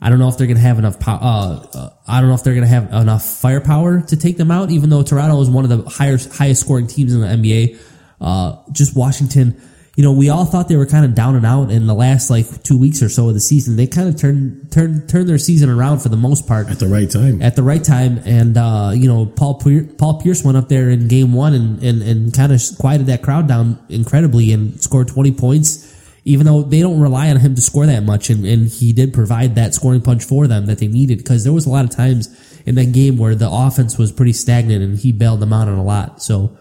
I 0.00 0.08
don't 0.10 0.18
know 0.18 0.28
if 0.28 0.36
they're 0.38 0.46
gonna 0.48 0.58
have 0.60 0.78
enough. 0.78 0.98
pow- 0.98 1.18
Uh, 1.20 1.66
uh, 1.78 1.90
I 2.08 2.20
don't 2.20 2.28
know 2.28 2.34
if 2.34 2.42
they're 2.44 2.54
gonna 2.54 2.66
have 2.66 2.92
enough 2.92 3.24
firepower 3.24 4.00
to 4.02 4.16
take 4.16 4.36
them 4.36 4.50
out. 4.50 4.70
Even 4.70 4.88
though 4.90 5.02
Toronto 5.02 5.40
is 5.42 5.50
one 5.50 5.64
of 5.64 5.70
the 5.70 5.88
higher 5.88 6.18
highest 6.32 6.62
scoring 6.62 6.86
teams 6.86 7.14
in 7.14 7.20
the 7.20 7.26
NBA, 7.26 7.78
uh, 8.20 8.56
just 8.72 8.96
Washington. 8.96 9.60
You 9.94 10.02
know, 10.02 10.12
we 10.12 10.30
all 10.30 10.46
thought 10.46 10.68
they 10.68 10.76
were 10.76 10.86
kind 10.86 11.04
of 11.04 11.14
down 11.14 11.36
and 11.36 11.44
out 11.44 11.70
in 11.70 11.86
the 11.86 11.94
last 11.94 12.30
like 12.30 12.62
two 12.62 12.78
weeks 12.78 13.02
or 13.02 13.10
so 13.10 13.28
of 13.28 13.34
the 13.34 13.40
season. 13.40 13.76
They 13.76 13.86
kind 13.86 14.08
of 14.08 14.18
turned 14.18 14.72
turned 14.72 15.06
turned 15.06 15.28
their 15.28 15.36
season 15.36 15.68
around 15.68 15.98
for 15.98 16.08
the 16.08 16.16
most 16.16 16.48
part 16.48 16.70
at 16.70 16.78
the 16.78 16.88
right 16.88 17.10
time. 17.10 17.42
at 17.42 17.56
the 17.56 17.62
right 17.62 17.84
time. 17.84 18.18
And 18.24 18.56
uh, 18.56 18.92
you 18.94 19.06
know, 19.06 19.26
Paul 19.26 19.60
Pier- 19.60 19.84
Paul 19.98 20.22
Pierce 20.22 20.42
went 20.42 20.56
up 20.56 20.70
there 20.70 20.88
in 20.88 21.08
game 21.08 21.34
one 21.34 21.52
and 21.52 21.82
and, 21.82 22.02
and 22.02 22.34
kind 22.34 22.52
of 22.52 22.62
quieted 22.78 23.06
that 23.08 23.22
crowd 23.22 23.48
down 23.48 23.78
incredibly 23.90 24.52
and 24.52 24.80
scored 24.82 25.08
twenty 25.08 25.32
points. 25.32 25.90
Even 26.24 26.46
though 26.46 26.62
they 26.62 26.80
don't 26.80 27.00
rely 27.00 27.28
on 27.30 27.36
him 27.36 27.56
to 27.56 27.60
score 27.60 27.84
that 27.84 28.04
much, 28.04 28.30
and, 28.30 28.46
and 28.46 28.68
he 28.68 28.92
did 28.92 29.12
provide 29.12 29.56
that 29.56 29.74
scoring 29.74 30.00
punch 30.00 30.22
for 30.24 30.46
them 30.46 30.66
that 30.66 30.78
they 30.78 30.86
needed 30.86 31.18
because 31.18 31.42
there 31.42 31.52
was 31.52 31.66
a 31.66 31.68
lot 31.68 31.84
of 31.84 31.90
times 31.90 32.28
in 32.64 32.76
that 32.76 32.92
game 32.92 33.18
where 33.18 33.34
the 33.34 33.50
offense 33.50 33.98
was 33.98 34.12
pretty 34.12 34.32
stagnant 34.32 34.84
and 34.84 34.98
he 35.00 35.10
bailed 35.10 35.40
them 35.40 35.52
out 35.52 35.66
on 35.66 35.76
a 35.76 35.82
lot. 35.82 36.22
So 36.22 36.56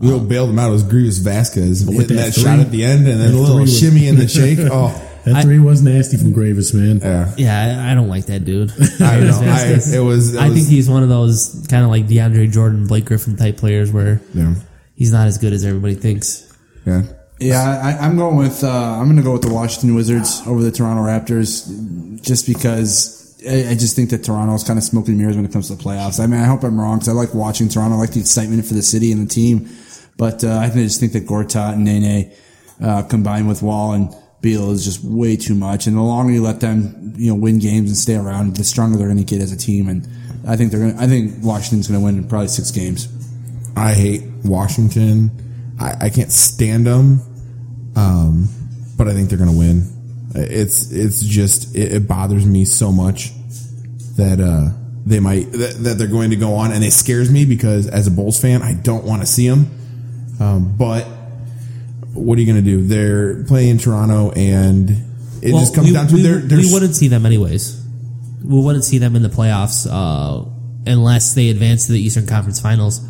You 0.00 0.10
know, 0.10 0.20
bailed 0.20 0.50
him 0.50 0.58
out 0.60 0.70
was 0.70 0.84
Greivis 0.84 1.20
Vasquez 1.22 1.84
with 1.84 2.08
that 2.08 2.14
that, 2.14 2.34
three- 2.34 2.42
shot 2.44 2.60
at 2.60 2.70
the 2.70 2.84
end, 2.84 3.08
and 3.08 3.20
then 3.20 3.32
that 3.32 3.36
a 3.36 3.38
little 3.38 3.60
was- 3.60 3.78
shimmy 3.78 4.06
in 4.06 4.16
the 4.16 4.28
shake. 4.28 4.58
Oh, 4.70 4.94
That 5.24 5.34
I- 5.36 5.42
three 5.42 5.58
was 5.58 5.82
nasty 5.82 6.16
from 6.16 6.32
Greivis, 6.32 6.72
man. 6.72 7.00
yeah. 7.00 7.34
yeah, 7.36 7.82
I, 7.88 7.92
I 7.92 7.94
don't 7.94 8.08
like 8.08 8.26
that 8.26 8.44
dude. 8.44 8.70
I 9.00 9.18
know. 9.20 9.40
I, 9.42 9.72
it 9.96 9.98
was. 10.00 10.34
It 10.34 10.40
I 10.40 10.48
was, 10.48 10.54
think 10.56 10.68
he's 10.68 10.88
one 10.88 11.02
of 11.02 11.08
those 11.08 11.66
kind 11.68 11.84
of 11.84 11.90
like 11.90 12.06
DeAndre 12.06 12.50
Jordan, 12.52 12.86
Blake 12.86 13.06
Griffin 13.06 13.36
type 13.36 13.56
players 13.56 13.90
where 13.92 14.20
Yeah. 14.34 14.54
he's 14.94 15.12
not 15.12 15.26
as 15.26 15.36
good 15.38 15.52
as 15.52 15.64
everybody 15.64 15.94
thinks. 15.96 16.44
Yeah. 16.86 17.02
Yeah, 17.40 17.60
I, 18.00 18.04
I'm 18.06 18.16
going 18.16 18.36
with 18.36 18.62
uh, 18.64 18.68
I'm 18.68 19.04
going 19.06 19.16
to 19.16 19.22
go 19.22 19.32
with 19.32 19.42
the 19.42 19.52
Washington 19.52 19.94
Wizards 19.96 20.42
over 20.46 20.60
the 20.62 20.72
Toronto 20.72 21.02
Raptors, 21.04 22.20
just 22.22 22.46
because 22.46 23.36
I, 23.48 23.70
I 23.70 23.74
just 23.74 23.94
think 23.94 24.10
that 24.10 24.24
Toronto 24.24 24.54
is 24.54 24.64
kind 24.64 24.76
of 24.78 24.82
smoke 24.84 25.06
and 25.08 25.18
mirrors 25.18 25.36
when 25.36 25.44
it 25.44 25.52
comes 25.52 25.68
to 25.68 25.76
the 25.76 25.82
playoffs. 25.82 26.18
I 26.20 26.26
mean, 26.26 26.40
I 26.40 26.44
hope 26.46 26.64
I'm 26.64 26.80
wrong 26.80 26.98
because 26.98 27.08
I 27.08 27.12
like 27.12 27.34
watching 27.34 27.68
Toronto. 27.68 27.96
I 27.96 27.98
like 28.00 28.12
the 28.12 28.20
excitement 28.20 28.64
for 28.64 28.74
the 28.74 28.82
city 28.82 29.12
and 29.12 29.24
the 29.24 29.32
team, 29.32 29.68
but 30.18 30.44
uh, 30.44 30.58
I 30.58 30.68
just 30.68 31.00
think 31.00 31.12
that 31.12 31.26
Gortat 31.26 31.74
and 31.74 31.84
Nene 31.84 32.32
uh, 32.82 33.02
combined 33.04 33.48
with 33.48 33.62
Wall 33.62 33.92
and 33.92 34.14
Beal 34.40 34.72
is 34.72 34.84
just 34.84 35.02
way 35.02 35.36
too 35.36 35.54
much. 35.54 35.86
And 35.86 35.96
the 35.96 36.02
longer 36.02 36.32
you 36.32 36.42
let 36.42 36.60
them, 36.60 37.14
you 37.16 37.30
know, 37.30 37.40
win 37.40 37.60
games 37.60 37.88
and 37.88 37.96
stay 37.96 38.16
around, 38.16 38.56
the 38.56 38.64
stronger 38.64 38.98
they're 38.98 39.06
going 39.06 39.18
to 39.18 39.24
get 39.24 39.40
as 39.40 39.52
a 39.52 39.56
team. 39.56 39.88
And 39.88 40.06
I 40.46 40.56
think 40.56 40.70
they're 40.70 40.80
going. 40.80 40.98
I 40.98 41.06
think 41.06 41.42
Washington's 41.42 41.88
going 41.88 42.00
to 42.00 42.04
win 42.04 42.18
in 42.18 42.28
probably 42.28 42.48
six 42.48 42.70
games. 42.70 43.08
I 43.76 43.94
hate 43.94 44.22
Washington. 44.44 45.76
I, 45.80 46.06
I 46.06 46.10
can't 46.10 46.32
stand 46.32 46.86
them. 46.86 47.20
Um, 47.96 48.48
but 48.96 49.08
I 49.08 49.12
think 49.14 49.28
they're 49.28 49.38
going 49.38 49.50
to 49.50 49.56
win. 49.56 49.84
It's 50.34 50.90
it's 50.92 51.20
just 51.20 51.74
it, 51.76 51.92
it 51.92 52.08
bothers 52.08 52.44
me 52.44 52.64
so 52.64 52.92
much 52.92 53.32
that 54.16 54.40
uh 54.40 54.76
they 55.06 55.20
might 55.20 55.50
that, 55.52 55.76
that 55.78 55.94
they're 55.98 56.06
going 56.06 56.30
to 56.30 56.36
go 56.36 56.54
on, 56.54 56.72
and 56.72 56.84
it 56.84 56.92
scares 56.92 57.30
me 57.30 57.44
because 57.44 57.86
as 57.86 58.06
a 58.06 58.10
Bulls 58.10 58.40
fan, 58.40 58.62
I 58.62 58.74
don't 58.74 59.04
want 59.04 59.22
to 59.22 59.26
see 59.26 59.48
them. 59.48 59.77
Um, 60.40 60.76
but 60.76 61.04
what 62.14 62.38
are 62.38 62.40
you 62.40 62.46
going 62.46 62.64
to 62.64 62.70
do? 62.70 62.86
They're 62.86 63.44
playing 63.44 63.70
in 63.70 63.78
Toronto, 63.78 64.30
and 64.32 64.90
it 65.42 65.52
Well, 65.52 65.60
just 65.60 65.74
comes 65.74 65.88
we, 65.88 65.92
down 65.92 66.08
to 66.08 66.14
we, 66.14 66.22
their. 66.22 66.38
their 66.38 66.58
we 66.58 66.72
wouldn't 66.72 66.96
see 66.96 67.08
them 67.08 67.26
anyways. 67.26 67.84
We 68.44 68.60
wouldn't 68.60 68.84
see 68.84 68.98
them 68.98 69.16
in 69.16 69.22
the 69.22 69.28
playoffs 69.28 69.86
uh, 69.90 70.48
unless 70.86 71.34
they 71.34 71.50
advance 71.50 71.86
to 71.86 71.92
the 71.92 72.00
Eastern 72.00 72.26
Conference 72.26 72.60
Finals. 72.60 73.00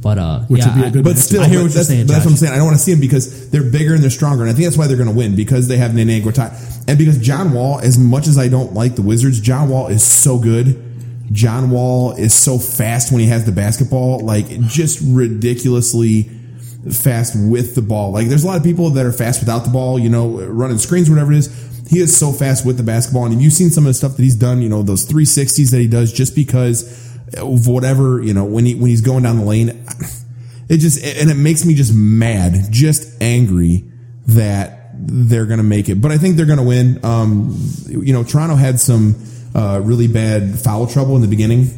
But 0.00 0.18
uh, 0.18 0.40
Which 0.42 0.60
yeah, 0.60 0.74
would 0.74 0.82
be 0.82 0.88
a 0.88 0.90
good 0.90 1.04
But 1.04 1.18
still, 1.18 1.42
I 1.42 1.48
hear 1.48 1.58
what 1.58 1.64
you're 1.64 1.70
that's, 1.70 1.88
saying, 1.88 2.06
that's 2.06 2.24
what 2.24 2.30
I'm 2.32 2.36
saying. 2.36 2.52
I 2.52 2.56
don't 2.56 2.66
want 2.66 2.76
to 2.76 2.82
see 2.82 2.92
them 2.92 3.00
because 3.00 3.50
they're 3.50 3.68
bigger 3.68 3.94
and 3.94 4.02
they're 4.02 4.10
stronger, 4.10 4.42
and 4.44 4.50
I 4.50 4.54
think 4.54 4.66
that's 4.66 4.76
why 4.76 4.86
they're 4.86 4.96
going 4.96 5.08
to 5.08 5.14
win 5.14 5.34
because 5.34 5.68
they 5.68 5.78
have 5.78 5.94
Nene 5.94 6.22
Gortat, 6.22 6.84
and 6.88 6.98
because 6.98 7.18
John 7.18 7.52
Wall. 7.52 7.80
As 7.80 7.98
much 7.98 8.26
as 8.26 8.38
I 8.38 8.48
don't 8.48 8.72
like 8.72 8.94
the 8.94 9.02
Wizards, 9.02 9.40
John 9.40 9.68
Wall 9.68 9.88
is 9.88 10.04
so 10.04 10.38
good. 10.38 10.82
John 11.32 11.70
Wall 11.70 12.12
is 12.12 12.34
so 12.34 12.58
fast 12.58 13.10
when 13.10 13.20
he 13.20 13.26
has 13.26 13.44
the 13.44 13.52
basketball, 13.52 14.20
like 14.20 14.46
just 14.68 15.00
ridiculously 15.02 16.30
fast 16.92 17.34
with 17.36 17.74
the 17.74 17.82
ball. 17.82 18.12
Like 18.12 18.28
there's 18.28 18.44
a 18.44 18.46
lot 18.46 18.56
of 18.56 18.62
people 18.62 18.90
that 18.90 19.06
are 19.06 19.12
fast 19.12 19.40
without 19.40 19.60
the 19.60 19.70
ball, 19.70 19.98
you 19.98 20.08
know, 20.08 20.38
running 20.44 20.78
screens, 20.78 21.10
whatever 21.10 21.32
it 21.32 21.38
is. 21.38 21.86
He 21.88 22.00
is 22.00 22.16
so 22.16 22.32
fast 22.32 22.66
with 22.66 22.76
the 22.76 22.82
basketball. 22.82 23.24
And 23.24 23.34
you've 23.34 23.42
you 23.42 23.50
seen 23.50 23.70
some 23.70 23.84
of 23.84 23.88
the 23.88 23.94
stuff 23.94 24.16
that 24.16 24.22
he's 24.22 24.36
done, 24.36 24.60
you 24.62 24.68
know, 24.68 24.82
those 24.82 25.06
360s 25.06 25.70
that 25.70 25.78
he 25.78 25.86
does 25.86 26.12
just 26.12 26.34
because 26.34 26.84
of 27.36 27.66
whatever, 27.66 28.22
you 28.22 28.34
know, 28.34 28.44
when 28.44 28.64
he, 28.66 28.74
when 28.74 28.90
he's 28.90 29.00
going 29.00 29.22
down 29.22 29.38
the 29.38 29.44
lane, 29.44 29.68
it 30.68 30.78
just, 30.78 31.02
and 31.04 31.30
it 31.30 31.36
makes 31.36 31.64
me 31.64 31.74
just 31.74 31.94
mad, 31.94 32.54
just 32.70 33.22
angry 33.22 33.84
that 34.26 34.90
they're 34.94 35.46
going 35.46 35.58
to 35.58 35.64
make 35.64 35.88
it. 35.88 36.00
But 36.00 36.10
I 36.10 36.18
think 36.18 36.36
they're 36.36 36.46
going 36.46 36.58
to 36.58 36.64
win. 36.64 37.04
Um, 37.04 37.56
you 37.86 38.12
know, 38.12 38.24
Toronto 38.24 38.56
had 38.56 38.80
some, 38.80 39.14
uh, 39.54 39.80
really 39.82 40.08
bad 40.08 40.58
foul 40.58 40.86
trouble 40.86 41.16
in 41.16 41.22
the 41.22 41.28
beginning. 41.28 41.70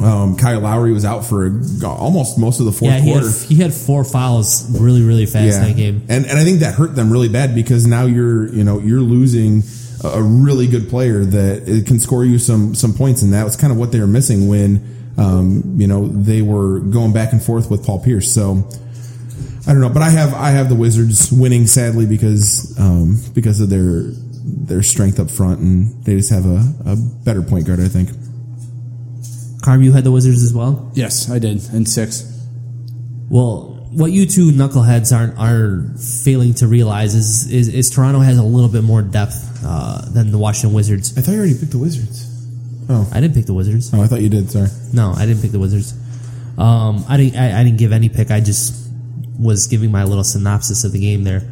Um, 0.00 0.36
Kyle 0.36 0.60
Lowry 0.60 0.92
was 0.92 1.04
out 1.04 1.24
for 1.24 1.46
almost 1.84 2.36
most 2.36 2.58
of 2.58 2.66
the 2.66 2.72
fourth 2.72 2.92
Yeah, 2.92 3.00
he 3.00 3.10
had, 3.10 3.22
quarter. 3.22 3.38
he 3.46 3.54
had 3.56 3.72
four 3.72 4.02
fouls 4.04 4.66
really, 4.80 5.02
really 5.02 5.26
fast 5.26 5.60
that 5.60 5.76
game. 5.76 6.02
And 6.08 6.26
and 6.26 6.36
I 6.38 6.42
think 6.42 6.60
that 6.60 6.74
hurt 6.74 6.96
them 6.96 7.10
really 7.12 7.28
bad 7.28 7.54
because 7.54 7.86
now 7.86 8.04
you're 8.06 8.48
you 8.52 8.64
know 8.64 8.80
you're 8.80 9.00
losing 9.00 9.62
a 10.02 10.08
a 10.08 10.22
really 10.22 10.66
good 10.66 10.88
player 10.90 11.24
that 11.24 11.68
it 11.68 11.86
can 11.86 11.98
score 12.00 12.24
you 12.24 12.38
some 12.38 12.74
some 12.74 12.92
points, 12.92 13.22
and 13.22 13.32
that 13.32 13.44
was 13.44 13.56
kind 13.56 13.72
of 13.72 13.78
what 13.78 13.92
they 13.92 14.00
were 14.00 14.06
missing 14.06 14.48
when 14.48 15.14
um, 15.16 15.62
you 15.76 15.86
know 15.86 16.08
they 16.08 16.42
were 16.42 16.80
going 16.80 17.12
back 17.12 17.32
and 17.32 17.42
forth 17.42 17.70
with 17.70 17.86
Paul 17.86 18.00
Pierce. 18.02 18.30
So 18.32 18.68
I 19.66 19.72
don't 19.72 19.80
know, 19.80 19.88
but 19.88 20.02
I 20.02 20.10
have 20.10 20.34
I 20.34 20.50
have 20.50 20.68
the 20.68 20.74
Wizards 20.74 21.30
winning 21.32 21.66
sadly 21.68 22.04
because 22.06 22.78
um, 22.78 23.20
because 23.32 23.60
of 23.60 23.70
their 23.70 24.10
their 24.44 24.82
strength 24.82 25.18
up 25.20 25.30
front, 25.30 25.60
and 25.60 26.04
they 26.04 26.16
just 26.16 26.30
have 26.30 26.44
a, 26.46 26.62
a 26.84 26.96
better 26.96 27.42
point 27.42 27.66
guard, 27.66 27.80
I 27.80 27.88
think. 27.88 28.10
Carm, 29.64 29.82
you 29.82 29.92
had 29.92 30.04
the 30.04 30.12
Wizards 30.12 30.42
as 30.42 30.52
well. 30.52 30.90
Yes, 30.94 31.30
I 31.30 31.38
did. 31.38 31.62
And 31.72 31.88
six. 31.88 32.30
Well, 33.30 33.88
what 33.92 34.12
you 34.12 34.26
two 34.26 34.50
knuckleheads 34.52 35.16
aren't 35.16 35.38
are 35.38 35.96
failing 36.24 36.54
to 36.54 36.66
realize 36.66 37.14
is 37.14 37.50
is, 37.50 37.68
is 37.68 37.90
Toronto 37.90 38.20
has 38.20 38.36
a 38.38 38.42
little 38.42 38.68
bit 38.68 38.82
more 38.84 39.02
depth 39.02 39.62
uh, 39.64 40.02
than 40.12 40.30
the 40.32 40.38
Washington 40.38 40.74
Wizards. 40.74 41.16
I 41.16 41.22
thought 41.22 41.32
you 41.32 41.38
already 41.38 41.58
picked 41.58 41.72
the 41.72 41.78
Wizards. 41.78 42.30
Oh, 42.88 43.08
I 43.14 43.20
didn't 43.20 43.34
pick 43.34 43.46
the 43.46 43.54
Wizards. 43.54 43.92
oh, 43.94 44.02
I 44.02 44.06
thought 44.06 44.20
you 44.20 44.28
did. 44.28 44.50
Sorry. 44.50 44.68
No, 44.92 45.14
I 45.16 45.24
didn't 45.26 45.40
pick 45.40 45.52
the 45.52 45.58
Wizards. 45.60 45.94
Um, 46.58 47.04
I 47.08 47.16
didn't. 47.16 47.36
I, 47.36 47.60
I 47.60 47.64
didn't 47.64 47.78
give 47.78 47.92
any 47.92 48.08
pick. 48.10 48.30
I 48.30 48.40
just 48.40 48.90
was 49.38 49.66
giving 49.68 49.90
my 49.90 50.04
little 50.04 50.24
synopsis 50.24 50.84
of 50.84 50.92
the 50.92 51.00
game 51.00 51.24
there. 51.24 51.42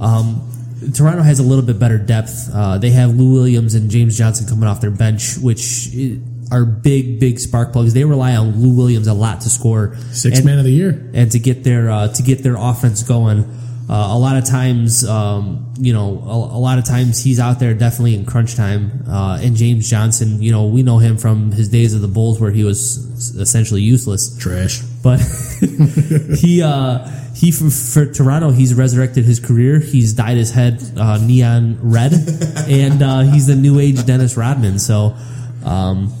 Um, 0.00 0.48
Toronto 0.94 1.22
has 1.22 1.38
a 1.38 1.42
little 1.44 1.64
bit 1.64 1.78
better 1.78 1.96
depth. 1.98 2.50
Uh, 2.52 2.78
they 2.78 2.90
have 2.90 3.14
Lou 3.14 3.32
Williams 3.34 3.74
and 3.76 3.88
James 3.90 4.18
Johnson 4.18 4.48
coming 4.48 4.68
off 4.68 4.80
their 4.80 4.90
bench, 4.90 5.38
which 5.38 5.88
i- 5.94 6.18
are 6.52 6.64
big, 6.64 7.18
big 7.18 7.38
spark 7.40 7.72
plugs. 7.72 7.94
They 7.94 8.04
rely 8.04 8.36
on 8.36 8.60
Lou 8.62 8.76
Williams 8.76 9.06
a 9.08 9.14
lot 9.14 9.40
to 9.40 9.50
score. 9.50 9.96
Six 10.12 10.36
And- 10.38 10.46
man 10.46 10.58
of 10.58 10.64
the 10.64 10.72
year. 10.72 11.10
and 11.14 11.30
to 11.32 11.38
get 11.38 11.64
their 11.64 11.90
uh, 11.90 12.08
to 12.08 12.22
get 12.22 12.42
their 12.42 12.56
offense 12.56 13.02
going. 13.02 13.44
Uh, 13.90 14.14
a 14.16 14.18
lot 14.18 14.36
of 14.36 14.44
times, 14.44 15.04
um, 15.04 15.74
you 15.78 15.92
know, 15.92 16.22
a, 16.24 16.56
a 16.56 16.60
lot 16.60 16.78
of 16.78 16.84
times 16.84 17.22
he's 17.22 17.38
out 17.40 17.58
there 17.58 17.74
definitely 17.74 18.14
in 18.14 18.24
crunch 18.24 18.54
time. 18.54 19.04
Uh, 19.06 19.38
and 19.42 19.56
James 19.56 19.90
Johnson, 19.90 20.40
you 20.40 20.52
know, 20.52 20.66
we 20.66 20.82
know 20.82 20.98
him 20.98 21.18
from 21.18 21.50
his 21.52 21.68
days 21.68 21.92
of 21.92 22.00
the 22.00 22.08
Bulls 22.08 22.40
where 22.40 22.52
he 22.52 22.64
was 22.64 22.98
essentially 23.36 23.82
useless. 23.82 24.34
Trash. 24.38 24.80
But 25.02 25.18
he 26.38 26.62
uh, 26.62 27.06
he 27.34 27.50
for, 27.50 27.70
for 27.70 28.06
Toronto, 28.12 28.50
he's 28.50 28.72
resurrected 28.72 29.24
his 29.24 29.40
career. 29.40 29.78
He's 29.80 30.12
dyed 30.14 30.36
his 30.36 30.52
head 30.52 30.80
uh, 30.96 31.18
neon 31.18 31.78
red, 31.82 32.12
and 32.68 33.02
uh, 33.02 33.20
he's 33.22 33.46
the 33.48 33.56
new 33.56 33.78
age 33.80 34.04
Dennis 34.06 34.36
Rodman. 34.36 34.78
So. 34.78 35.16
Um, 35.64 36.12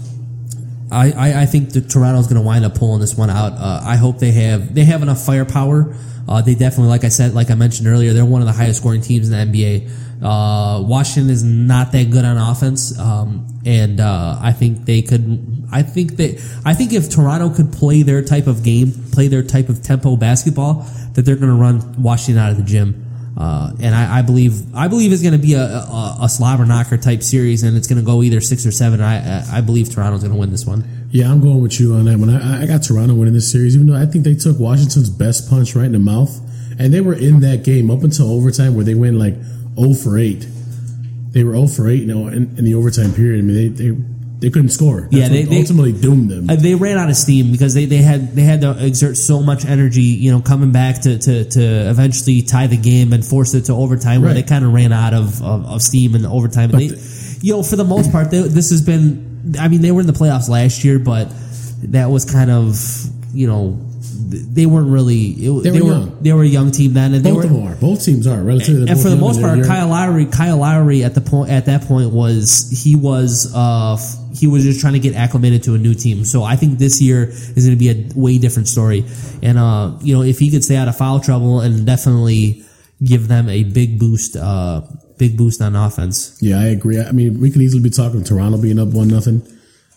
I, 0.92 1.10
I, 1.10 1.42
I 1.42 1.46
think 1.46 1.70
that 1.70 1.88
Toronto's 1.88 2.26
going 2.26 2.40
to 2.40 2.46
wind 2.46 2.64
up 2.64 2.74
pulling 2.74 3.00
this 3.00 3.16
one 3.16 3.30
out. 3.30 3.52
Uh, 3.52 3.80
I 3.82 3.96
hope 3.96 4.18
they 4.18 4.32
have 4.32 4.74
they 4.74 4.84
have 4.84 5.02
enough 5.02 5.24
firepower. 5.24 5.94
Uh, 6.28 6.42
they 6.42 6.54
definitely, 6.54 6.88
like 6.88 7.04
I 7.04 7.08
said, 7.08 7.34
like 7.34 7.50
I 7.50 7.54
mentioned 7.54 7.88
earlier, 7.88 8.12
they're 8.12 8.24
one 8.24 8.42
of 8.42 8.46
the 8.46 8.52
highest 8.52 8.80
scoring 8.80 9.00
teams 9.00 9.30
in 9.30 9.50
the 9.52 9.58
NBA. 9.58 9.90
Uh, 10.22 10.82
Washington 10.82 11.30
is 11.30 11.42
not 11.42 11.90
that 11.92 12.10
good 12.10 12.24
on 12.24 12.36
offense, 12.36 12.96
um, 12.98 13.60
and 13.66 13.98
uh, 14.00 14.38
I 14.40 14.52
think 14.52 14.84
they 14.84 15.02
could. 15.02 15.66
I 15.72 15.82
think 15.82 16.16
that 16.16 16.60
I 16.64 16.74
think 16.74 16.92
if 16.92 17.10
Toronto 17.10 17.50
could 17.50 17.72
play 17.72 18.02
their 18.02 18.22
type 18.22 18.46
of 18.46 18.62
game, 18.62 18.92
play 19.10 19.26
their 19.26 19.42
type 19.42 19.68
of 19.68 19.82
tempo 19.82 20.16
basketball, 20.16 20.86
that 21.14 21.22
they're 21.22 21.36
going 21.36 21.48
to 21.48 21.60
run 21.60 22.00
Washington 22.00 22.40
out 22.40 22.50
of 22.50 22.58
the 22.58 22.62
gym. 22.62 23.01
Uh, 23.36 23.72
and 23.80 23.94
I, 23.94 24.18
I 24.18 24.22
believe 24.22 24.74
I 24.74 24.88
believe 24.88 25.10
it's 25.12 25.22
going 25.22 25.32
to 25.32 25.38
be 25.38 25.54
a, 25.54 25.62
a, 25.64 26.18
a 26.22 26.28
slobber 26.28 26.66
knocker 26.66 26.98
type 26.98 27.22
series, 27.22 27.62
and 27.62 27.76
it's 27.76 27.86
going 27.86 27.98
to 27.98 28.04
go 28.04 28.22
either 28.22 28.40
six 28.40 28.66
or 28.66 28.70
seven. 28.72 29.00
I 29.00 29.58
I- 29.58 29.60
believe 29.62 29.90
Toronto's 29.90 30.20
going 30.20 30.32
to 30.34 30.38
win 30.38 30.50
this 30.50 30.66
one. 30.66 30.84
Yeah, 31.10 31.30
I'm 31.30 31.40
going 31.40 31.62
with 31.62 31.78
you 31.80 31.94
on 31.94 32.04
that 32.06 32.18
one. 32.18 32.30
I, 32.30 32.62
I 32.62 32.66
got 32.66 32.82
Toronto 32.82 33.14
winning 33.14 33.34
this 33.34 33.50
series, 33.50 33.74
even 33.74 33.86
though 33.86 33.96
I 33.96 34.06
think 34.06 34.24
they 34.24 34.34
took 34.34 34.58
Washington's 34.58 35.08
best 35.08 35.48
punch 35.48 35.74
right 35.74 35.86
in 35.86 35.92
the 35.92 35.98
mouth, 35.98 36.38
and 36.78 36.92
they 36.92 37.00
were 37.00 37.14
in 37.14 37.40
that 37.40 37.64
game 37.64 37.90
up 37.90 38.02
until 38.02 38.30
overtime 38.30 38.74
where 38.74 38.84
they 38.84 38.94
went 38.94 39.16
like 39.16 39.34
0 39.78 39.94
for 39.94 40.18
8. 40.18 40.46
They 41.32 41.44
were 41.44 41.52
0 41.54 41.68
for 41.68 41.88
8 41.88 42.00
you 42.00 42.06
know, 42.06 42.26
in, 42.28 42.56
in 42.58 42.64
the 42.64 42.74
overtime 42.74 43.12
period. 43.14 43.38
I 43.38 43.42
mean, 43.42 43.56
they 43.56 43.68
they, 43.68 43.96
they 44.42 44.50
couldn't 44.50 44.70
score. 44.70 45.02
That's 45.02 45.14
Yeah, 45.14 45.28
they- 45.28 45.56
ultimately 45.58 45.92
doomed 45.92 46.28
them. 46.30 46.50
Uh, 46.50 46.56
they 46.56 46.74
ran 46.74 46.98
out 46.98 47.08
of 47.08 47.16
steam 47.16 47.52
because 47.52 47.74
they, 47.74 47.84
they 47.86 47.98
had 47.98 48.34
they 48.34 48.42
had 48.42 48.60
to 48.62 48.84
exert 48.84 49.16
so 49.16 49.40
much 49.40 49.64
energy, 49.64 50.02
you 50.02 50.32
know, 50.32 50.40
coming 50.40 50.72
back 50.72 51.02
to, 51.02 51.16
to, 51.16 51.44
to 51.44 51.60
eventually 51.88 52.42
tie 52.42 52.66
the 52.66 52.76
game 52.76 53.12
and 53.12 53.24
force 53.24 53.54
it 53.54 53.62
to 53.66 53.72
overtime, 53.72 54.20
where 54.20 54.34
they 54.34 54.42
kind 54.42 54.64
of 54.64 54.72
ran 54.74 54.92
out 54.92 55.14
of, 55.14 55.40
of, 55.42 55.64
of 55.66 55.80
steam 55.80 56.14
in 56.16 56.26
overtime. 56.26 56.70
They, 56.72 56.90
you 57.40 57.54
know, 57.54 57.62
for 57.62 57.76
the 57.76 57.84
most 57.84 58.10
part, 58.10 58.30
they, 58.30 58.42
this 58.42 58.70
has 58.70 58.82
been. 58.82 59.54
I 59.58 59.68
mean, 59.68 59.80
they 59.80 59.90
were 59.92 60.00
in 60.00 60.06
the 60.06 60.12
playoffs 60.12 60.48
last 60.48 60.84
year, 60.84 60.98
but 60.98 61.32
that 61.84 62.10
was 62.10 62.24
kind 62.24 62.50
of 62.50 62.76
you 63.32 63.46
know 63.46 63.78
they 64.02 64.66
weren't 64.66 64.88
really. 64.88 65.30
It, 65.30 65.62
They 65.62 65.70
they, 65.70 65.80
were 65.80 65.86
were 65.86 65.92
young. 65.92 66.18
they 66.22 66.32
were 66.32 66.42
a 66.42 66.46
young 66.46 66.70
team 66.72 66.92
then, 66.94 67.14
and 67.14 67.24
they 67.24 67.30
Both 67.30 67.36
were 67.38 67.44
of 67.44 67.50
them 67.52 67.66
are. 67.68 67.74
Both 67.76 68.04
teams 68.04 68.26
are 68.26 68.42
relatively. 68.42 68.84
they're 68.84 68.94
and 68.94 69.02
for 69.02 69.10
the 69.10 69.16
most 69.16 69.40
part. 69.40 69.62
Kyle 69.64 69.88
Lowry, 69.88 70.26
Kyle 70.26 70.56
Lowry 70.56 71.04
at 71.04 71.14
the 71.14 71.20
point 71.20 71.50
at 71.50 71.66
that 71.66 71.82
point 71.82 72.10
was 72.12 72.68
he 72.84 72.96
was 72.96 73.52
uh 73.54 73.96
he 74.34 74.46
was 74.46 74.64
just 74.64 74.80
trying 74.80 74.94
to 74.94 74.98
get 74.98 75.14
acclimated 75.14 75.62
to 75.64 75.74
a 75.74 75.78
new 75.78 75.94
team. 75.94 76.24
So 76.24 76.42
I 76.42 76.56
think 76.56 76.78
this 76.78 77.00
year 77.00 77.28
is 77.30 77.64
going 77.66 77.70
to 77.70 77.76
be 77.76 77.90
a 77.90 78.08
way 78.18 78.38
different 78.38 78.68
story. 78.68 79.04
And 79.42 79.58
uh, 79.58 79.92
you 80.00 80.14
know, 80.16 80.22
if 80.22 80.38
he 80.38 80.50
could 80.50 80.64
stay 80.64 80.76
out 80.76 80.88
of 80.88 80.96
foul 80.96 81.20
trouble 81.20 81.60
and 81.60 81.86
definitely 81.86 82.64
give 83.04 83.28
them 83.28 83.48
a 83.48 83.64
big 83.64 83.98
boost, 83.98 84.36
uh, 84.36 84.82
big 85.18 85.36
boost 85.36 85.60
on 85.60 85.76
offense. 85.76 86.38
Yeah, 86.40 86.58
I 86.60 86.66
agree. 86.66 87.00
I 87.00 87.12
mean, 87.12 87.40
we 87.40 87.50
could 87.50 87.60
easily 87.62 87.82
be 87.82 87.90
talking 87.90 88.24
Toronto 88.24 88.60
being 88.60 88.78
up 88.78 88.88
one 88.88 89.08
nothing. 89.08 89.42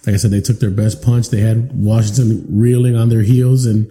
Like 0.06 0.14
I 0.14 0.18
said, 0.18 0.32
they 0.32 0.41
took 0.41 0.60
their 0.60 0.70
best 0.72 1.01
punch. 1.01 1.30
They 1.30 1.39
had 1.41 1.72
Washington 1.84 2.45
reeling 2.49 2.95
on 2.95 3.10
their 3.10 3.22
heels, 3.24 3.66
and 3.66 3.89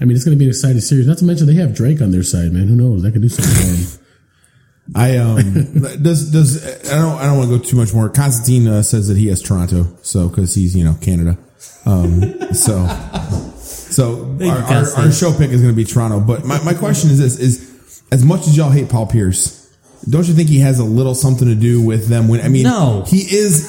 I 0.00 0.04
mean, 0.04 0.16
it's 0.16 0.24
going 0.24 0.36
to 0.36 0.38
be 0.38 0.44
an 0.44 0.50
exciting 0.50 0.80
series. 0.80 1.06
Not 1.06 1.18
to 1.18 1.24
mention 1.24 1.46
they 1.46 1.54
have 1.54 1.74
Drake 1.74 2.00
on 2.00 2.10
their 2.12 2.22
side, 2.22 2.52
man. 2.52 2.68
Who 2.68 2.76
knows? 2.76 3.02
That 3.02 3.12
could 3.12 3.22
do 3.22 3.28
something 3.28 3.54
for 3.54 3.96
them. 3.96 4.06
I 4.94 5.18
um 5.18 5.36
does 6.02 6.32
does 6.32 6.90
I 6.90 6.96
don't 6.96 7.18
I 7.18 7.26
don't 7.26 7.38
want 7.38 7.50
to 7.50 7.58
go 7.58 7.62
too 7.64 7.76
much 7.76 7.92
more. 7.94 8.08
Constantine 8.08 8.66
uh, 8.66 8.82
says 8.82 9.06
that 9.08 9.16
he 9.16 9.28
has 9.28 9.40
Toronto, 9.40 9.86
so 10.02 10.28
because 10.28 10.54
he's 10.54 10.74
you 10.76 10.82
know 10.84 10.96
Canada, 11.00 11.38
um 11.86 12.22
so 12.54 12.86
so 13.58 14.36
our, 14.42 14.48
our, 14.58 14.90
our 14.96 15.12
show 15.12 15.30
pick 15.36 15.50
is 15.50 15.60
going 15.62 15.72
to 15.72 15.76
be 15.76 15.84
Toronto. 15.84 16.18
But 16.20 16.44
my, 16.44 16.60
my 16.64 16.74
question 16.74 17.10
is 17.10 17.18
this: 17.18 17.38
is 17.38 18.02
as 18.10 18.24
much 18.24 18.48
as 18.48 18.56
y'all 18.56 18.70
hate 18.70 18.88
Paul 18.88 19.06
Pierce, 19.06 19.72
don't 20.08 20.26
you 20.26 20.34
think 20.34 20.48
he 20.48 20.58
has 20.60 20.80
a 20.80 20.84
little 20.84 21.14
something 21.14 21.46
to 21.46 21.54
do 21.54 21.80
with 21.82 22.08
them? 22.08 22.26
When 22.26 22.40
I 22.40 22.48
mean, 22.48 22.64
No. 22.64 23.04
he 23.06 23.18
is 23.18 23.68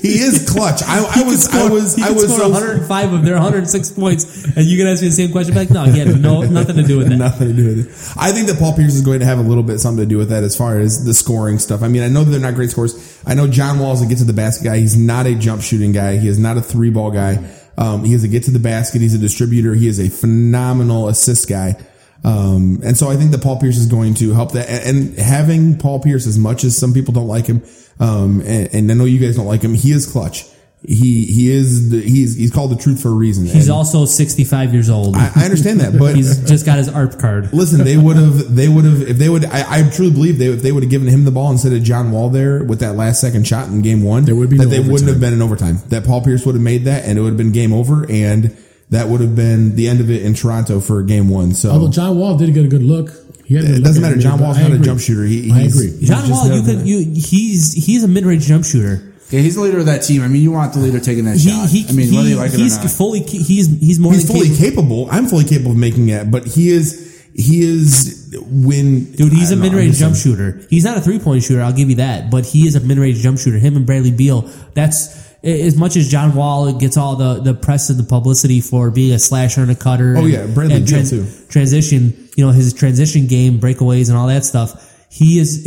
he 0.00 0.18
is 0.20 0.48
clutch. 0.50 0.82
I, 0.82 0.98
I 0.98 1.22
was 1.24 1.48
I 1.48 1.68
was 1.68 2.00
I 2.02 2.10
was 2.10 2.24
score 2.24 2.38
so 2.38 2.48
105 2.48 3.12
of 3.12 3.24
their 3.24 3.34
106 3.34 3.90
points, 3.92 4.44
and 4.44 4.64
you 4.64 4.78
can 4.78 4.86
ask 4.86 5.02
me 5.02 5.08
the 5.08 5.14
same 5.14 5.30
question. 5.30 5.54
Like, 5.54 5.70
no, 5.70 5.84
he 5.84 5.98
had 5.98 6.20
no 6.20 6.40
nothing 6.50 6.76
to 6.76 6.82
do 6.82 6.98
with 6.98 7.08
that. 7.08 7.16
Nothing 7.16 7.48
to 7.48 7.54
do 7.54 7.66
with 7.66 7.78
it. 7.86 8.16
I 8.18 8.32
think 8.32 8.48
that 8.48 8.58
Paul 8.58 8.74
Pierce 8.74 8.94
is 8.94 9.02
going 9.02 9.20
to 9.20 9.26
have 9.26 9.38
a 9.38 9.42
little 9.42 9.62
bit 9.62 9.78
something 9.78 10.02
to 10.02 10.08
do 10.08 10.16
with 10.16 10.30
that 10.30 10.42
as 10.42 10.56
far 10.56 10.78
as 10.78 11.04
the 11.04 11.12
scoring 11.12 11.58
stuff. 11.58 11.82
I 11.82 11.88
mean, 11.88 12.02
I 12.02 12.08
know 12.08 12.24
that 12.24 12.30
they're 12.30 12.40
not 12.40 12.54
great 12.54 12.70
scores. 12.70 13.22
I 13.26 13.34
know 13.34 13.46
John 13.46 13.78
Wall 13.78 13.92
is 13.92 14.02
a 14.02 14.06
get 14.06 14.18
to 14.18 14.24
the 14.24 14.32
basket 14.32 14.64
guy. 14.64 14.78
He's 14.78 14.96
not 14.96 15.26
a 15.26 15.34
jump 15.34 15.62
shooting 15.62 15.92
guy. 15.92 16.16
He 16.16 16.28
is 16.28 16.38
not 16.38 16.56
a 16.56 16.62
three 16.62 16.90
ball 16.90 17.10
guy. 17.10 17.46
Um, 17.76 18.04
he 18.04 18.14
is 18.14 18.24
a 18.24 18.28
get 18.28 18.44
to 18.44 18.50
the 18.50 18.58
basket. 18.58 19.00
He's 19.00 19.14
a 19.14 19.18
distributor. 19.18 19.74
He 19.74 19.86
is 19.86 20.00
a 20.00 20.08
phenomenal 20.08 21.08
assist 21.08 21.48
guy. 21.48 21.76
Um, 22.22 22.80
and 22.84 22.96
so 22.96 23.08
I 23.08 23.16
think 23.16 23.30
that 23.30 23.42
Paul 23.42 23.58
Pierce 23.58 23.76
is 23.76 23.86
going 23.86 24.14
to 24.14 24.32
help 24.34 24.52
that. 24.52 24.68
And, 24.68 25.08
and 25.10 25.18
having 25.18 25.78
Paul 25.78 26.00
Pierce, 26.00 26.26
as 26.26 26.38
much 26.38 26.64
as 26.64 26.76
some 26.76 26.92
people 26.92 27.14
don't 27.14 27.28
like 27.28 27.46
him, 27.46 27.62
um, 27.98 28.40
and, 28.40 28.68
and 28.74 28.90
I 28.90 28.94
know 28.94 29.04
you 29.04 29.18
guys 29.18 29.36
don't 29.36 29.46
like 29.46 29.62
him, 29.62 29.74
he 29.74 29.92
is 29.92 30.06
clutch. 30.10 30.44
He 30.82 31.26
he 31.26 31.50
is 31.50 31.90
the, 31.90 32.00
he's 32.00 32.36
he's 32.36 32.50
called 32.50 32.70
the 32.70 32.76
truth 32.76 33.02
for 33.02 33.10
a 33.10 33.12
reason. 33.12 33.44
He's 33.44 33.68
And 33.68 33.76
also 33.76 34.06
65 34.06 34.72
years 34.72 34.88
old. 34.88 35.14
I, 35.14 35.30
I 35.36 35.44
understand 35.44 35.80
that, 35.80 35.98
but 35.98 36.16
He's 36.16 36.48
just 36.48 36.64
got 36.64 36.78
his 36.78 36.88
ARP 36.88 37.18
card. 37.18 37.52
Listen, 37.52 37.84
they 37.84 37.98
would 37.98 38.16
have, 38.16 38.56
they 38.56 38.66
would 38.66 38.86
have, 38.86 39.02
if 39.02 39.18
they 39.18 39.28
would, 39.28 39.44
I, 39.44 39.80
I 39.80 39.90
truly 39.90 40.10
believe 40.10 40.38
they, 40.38 40.46
if 40.46 40.62
they 40.62 40.72
would 40.72 40.82
have 40.82 40.88
given 40.90 41.06
him 41.08 41.26
the 41.26 41.30
ball 41.30 41.50
instead 41.50 41.74
of 41.74 41.82
John 41.82 42.12
Wall 42.12 42.30
there 42.30 42.64
with 42.64 42.80
that 42.80 42.94
last 42.96 43.20
second 43.20 43.46
shot 43.46 43.68
in 43.68 43.82
game 43.82 44.02
one, 44.02 44.24
There 44.24 44.34
would 44.34 44.48
be 44.48 44.56
that 44.56 44.64
no 44.64 44.70
they 44.70 44.80
wouldn't 44.80 45.10
have 45.10 45.20
been 45.20 45.34
in 45.34 45.42
overtime. 45.42 45.80
That 45.88 46.06
Paul 46.06 46.24
Pierce 46.24 46.46
would 46.46 46.54
have 46.54 46.64
made 46.64 46.86
that 46.86 47.04
and 47.04 47.18
it 47.18 47.20
would 47.20 47.28
have 47.32 47.36
been 47.36 47.52
game 47.52 47.74
over 47.74 48.10
and 48.10 48.56
that 48.90 49.08
would 49.08 49.20
have 49.20 49.34
been 49.36 49.76
the 49.76 49.88
end 49.88 50.00
of 50.00 50.10
it 50.10 50.22
in 50.22 50.34
Toronto 50.34 50.80
for 50.80 51.02
game 51.02 51.28
one. 51.28 51.54
So 51.54 51.70
Although 51.70 51.90
John 51.90 52.18
Wall 52.18 52.36
did 52.36 52.52
get 52.54 52.64
a 52.64 52.68
good 52.68 52.82
look. 52.82 53.10
He 53.44 53.54
had 53.56 53.64
a 53.64 53.66
good 53.68 53.78
it 53.78 53.84
doesn't 53.84 54.02
matter. 54.02 54.16
John 54.16 54.38
Wall's 54.40 54.58
not 54.58 54.70
a 54.72 54.78
jump 54.78 55.00
shooter. 55.00 55.24
He, 55.24 55.50
I 55.52 55.60
agree. 55.62 55.90
he's 55.90 56.08
John 56.08 56.28
Wall, 56.30 56.48
you 56.50 56.62
could 56.62 56.86
you 56.86 56.98
he's 57.14 57.72
he's 57.72 58.04
a 58.04 58.08
mid 58.08 58.24
range 58.24 58.44
jump 58.46 58.64
shooter. 58.64 59.06
Yeah, 59.30 59.40
he's 59.40 59.54
the 59.54 59.60
leader 59.60 59.78
of 59.78 59.86
that 59.86 60.02
team. 60.02 60.22
I 60.22 60.28
mean, 60.28 60.42
you 60.42 60.50
want 60.50 60.72
the 60.72 60.80
leader 60.80 60.98
taking 60.98 61.24
that 61.26 61.36
He, 61.36 61.50
shot. 61.50 61.68
he, 61.70 61.86
I 61.88 61.92
mean, 61.92 62.08
he, 62.08 62.16
whether 62.16 62.28
you 62.28 62.34
like 62.36 62.50
it 62.52 62.56
or 62.56 62.58
he's 62.58 62.78
not. 62.78 62.90
fully 62.90 63.20
he's 63.20 63.68
he's 63.80 64.00
more 64.00 64.12
He's 64.12 64.26
than 64.26 64.36
fully 64.36 64.48
capable. 64.56 65.04
capable. 65.06 65.08
I'm 65.10 65.26
fully 65.26 65.44
capable 65.44 65.70
of 65.72 65.76
making 65.76 66.06
that, 66.08 66.30
but 66.32 66.46
he 66.46 66.70
is 66.70 67.06
he 67.32 67.60
is 67.62 68.34
when 68.50 69.04
Dude, 69.12 69.32
he's 69.32 69.52
a 69.52 69.56
mid 69.56 69.72
range 69.72 69.98
jump 69.98 70.16
shooter. 70.16 70.60
He's 70.68 70.84
not 70.84 70.96
a 70.96 71.00
three 71.00 71.20
point 71.20 71.44
shooter, 71.44 71.62
I'll 71.62 71.72
give 71.72 71.88
you 71.90 71.96
that, 71.96 72.28
but 72.30 72.44
he 72.44 72.66
is 72.66 72.74
a 72.74 72.80
mid 72.80 72.98
range 72.98 73.18
jump 73.20 73.38
shooter. 73.38 73.58
Him 73.58 73.76
and 73.76 73.86
Bradley 73.86 74.10
Beal. 74.10 74.42
That's 74.74 75.29
as 75.42 75.76
much 75.76 75.96
as 75.96 76.10
John 76.10 76.34
Wall 76.34 76.72
gets 76.72 76.96
all 76.96 77.16
the, 77.16 77.40
the 77.40 77.54
press 77.54 77.88
and 77.90 77.98
the 77.98 78.04
publicity 78.04 78.60
for 78.60 78.90
being 78.90 79.12
a 79.12 79.18
slasher 79.18 79.62
and 79.62 79.70
a 79.70 79.74
cutter. 79.74 80.16
Oh, 80.16 80.20
and- 80.20 80.30
yeah, 80.30 80.46
Bradley 80.46 80.76
and 80.76 80.86
Beal, 80.86 81.04
too. 81.04 81.26
Transition, 81.48 82.28
you 82.36 82.46
know, 82.46 82.52
his 82.52 82.72
transition 82.74 83.26
game, 83.26 83.58
breakaways, 83.58 84.08
and 84.08 84.18
all 84.18 84.26
that 84.28 84.44
stuff. 84.44 84.86
He 85.12 85.40
is 85.40 85.66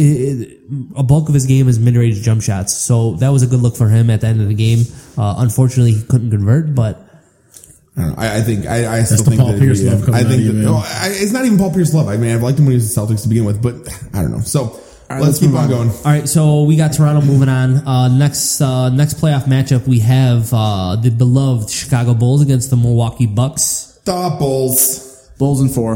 a 0.95 1.03
bulk 1.03 1.28
of 1.28 1.34
his 1.34 1.45
game 1.45 1.67
is 1.67 1.78
mid 1.78 1.97
range 1.97 2.21
jump 2.21 2.41
shots. 2.41 2.71
So 2.74 3.15
that 3.15 3.30
was 3.30 3.43
a 3.43 3.47
good 3.47 3.59
look 3.59 3.76
for 3.76 3.89
him 3.89 4.09
at 4.09 4.21
the 4.21 4.28
end 4.28 4.41
of 4.41 4.47
the 4.47 4.53
game. 4.53 4.86
Uh, 5.17 5.36
unfortunately, 5.39 5.91
he 5.91 6.03
couldn't 6.03 6.32
convert, 6.32 6.74
but 6.74 7.01
I, 7.97 8.01
know. 8.01 8.15
I, 8.17 8.38
I 8.38 8.41
think 8.41 8.65
I, 8.65 8.99
I 8.99 9.03
still 9.03 9.26
think 9.26 9.41
Paul 9.41 9.51
that 9.51 9.59
Pierce 9.59 9.82
yeah, 9.82 9.91
love 9.91 10.09
I 10.09 10.24
think 10.24 10.34
of 10.34 10.39
you, 10.39 10.51
that, 10.53 10.63
no, 10.63 10.76
I, 10.76 11.09
it's 11.11 11.34
not 11.34 11.43
even 11.45 11.57
Paul 11.57 11.74
Pierce 11.74 11.93
love. 11.93 12.07
I 12.07 12.15
mean, 12.15 12.34
I've 12.34 12.41
liked 12.41 12.57
him 12.57 12.65
when 12.65 12.71
he 12.71 12.76
was 12.76 12.95
the 12.95 13.01
Celtics 13.01 13.24
to 13.24 13.28
begin 13.28 13.43
with, 13.43 13.61
but 13.61 13.76
I 14.13 14.21
don't 14.21 14.32
know. 14.32 14.39
So 14.39 14.80
right, 15.09 15.21
let's, 15.21 15.25
let's 15.25 15.39
keep 15.39 15.49
on 15.51 15.65
on. 15.65 15.69
going. 15.69 15.89
All 15.89 16.03
right, 16.05 16.27
so 16.27 16.63
we 16.63 16.75
got 16.75 16.93
Toronto 16.93 17.25
moving 17.25 17.49
on. 17.49 17.85
Uh, 17.87 18.07
next, 18.09 18.59
uh, 18.61 18.89
next 18.89 19.15
playoff 19.15 19.43
matchup, 19.43 19.87
we 19.87 19.99
have 19.99 20.51
uh, 20.53 20.95
the 20.95 21.09
beloved 21.11 21.69
Chicago 21.69 22.13
Bulls 22.13 22.41
against 22.41 22.69
the 22.69 22.75
Milwaukee 22.77 23.25
Bucks. 23.25 23.99
The 24.05 24.35
Bulls. 24.39 25.29
Bulls 25.37 25.61
and 25.61 25.71
four. 25.71 25.95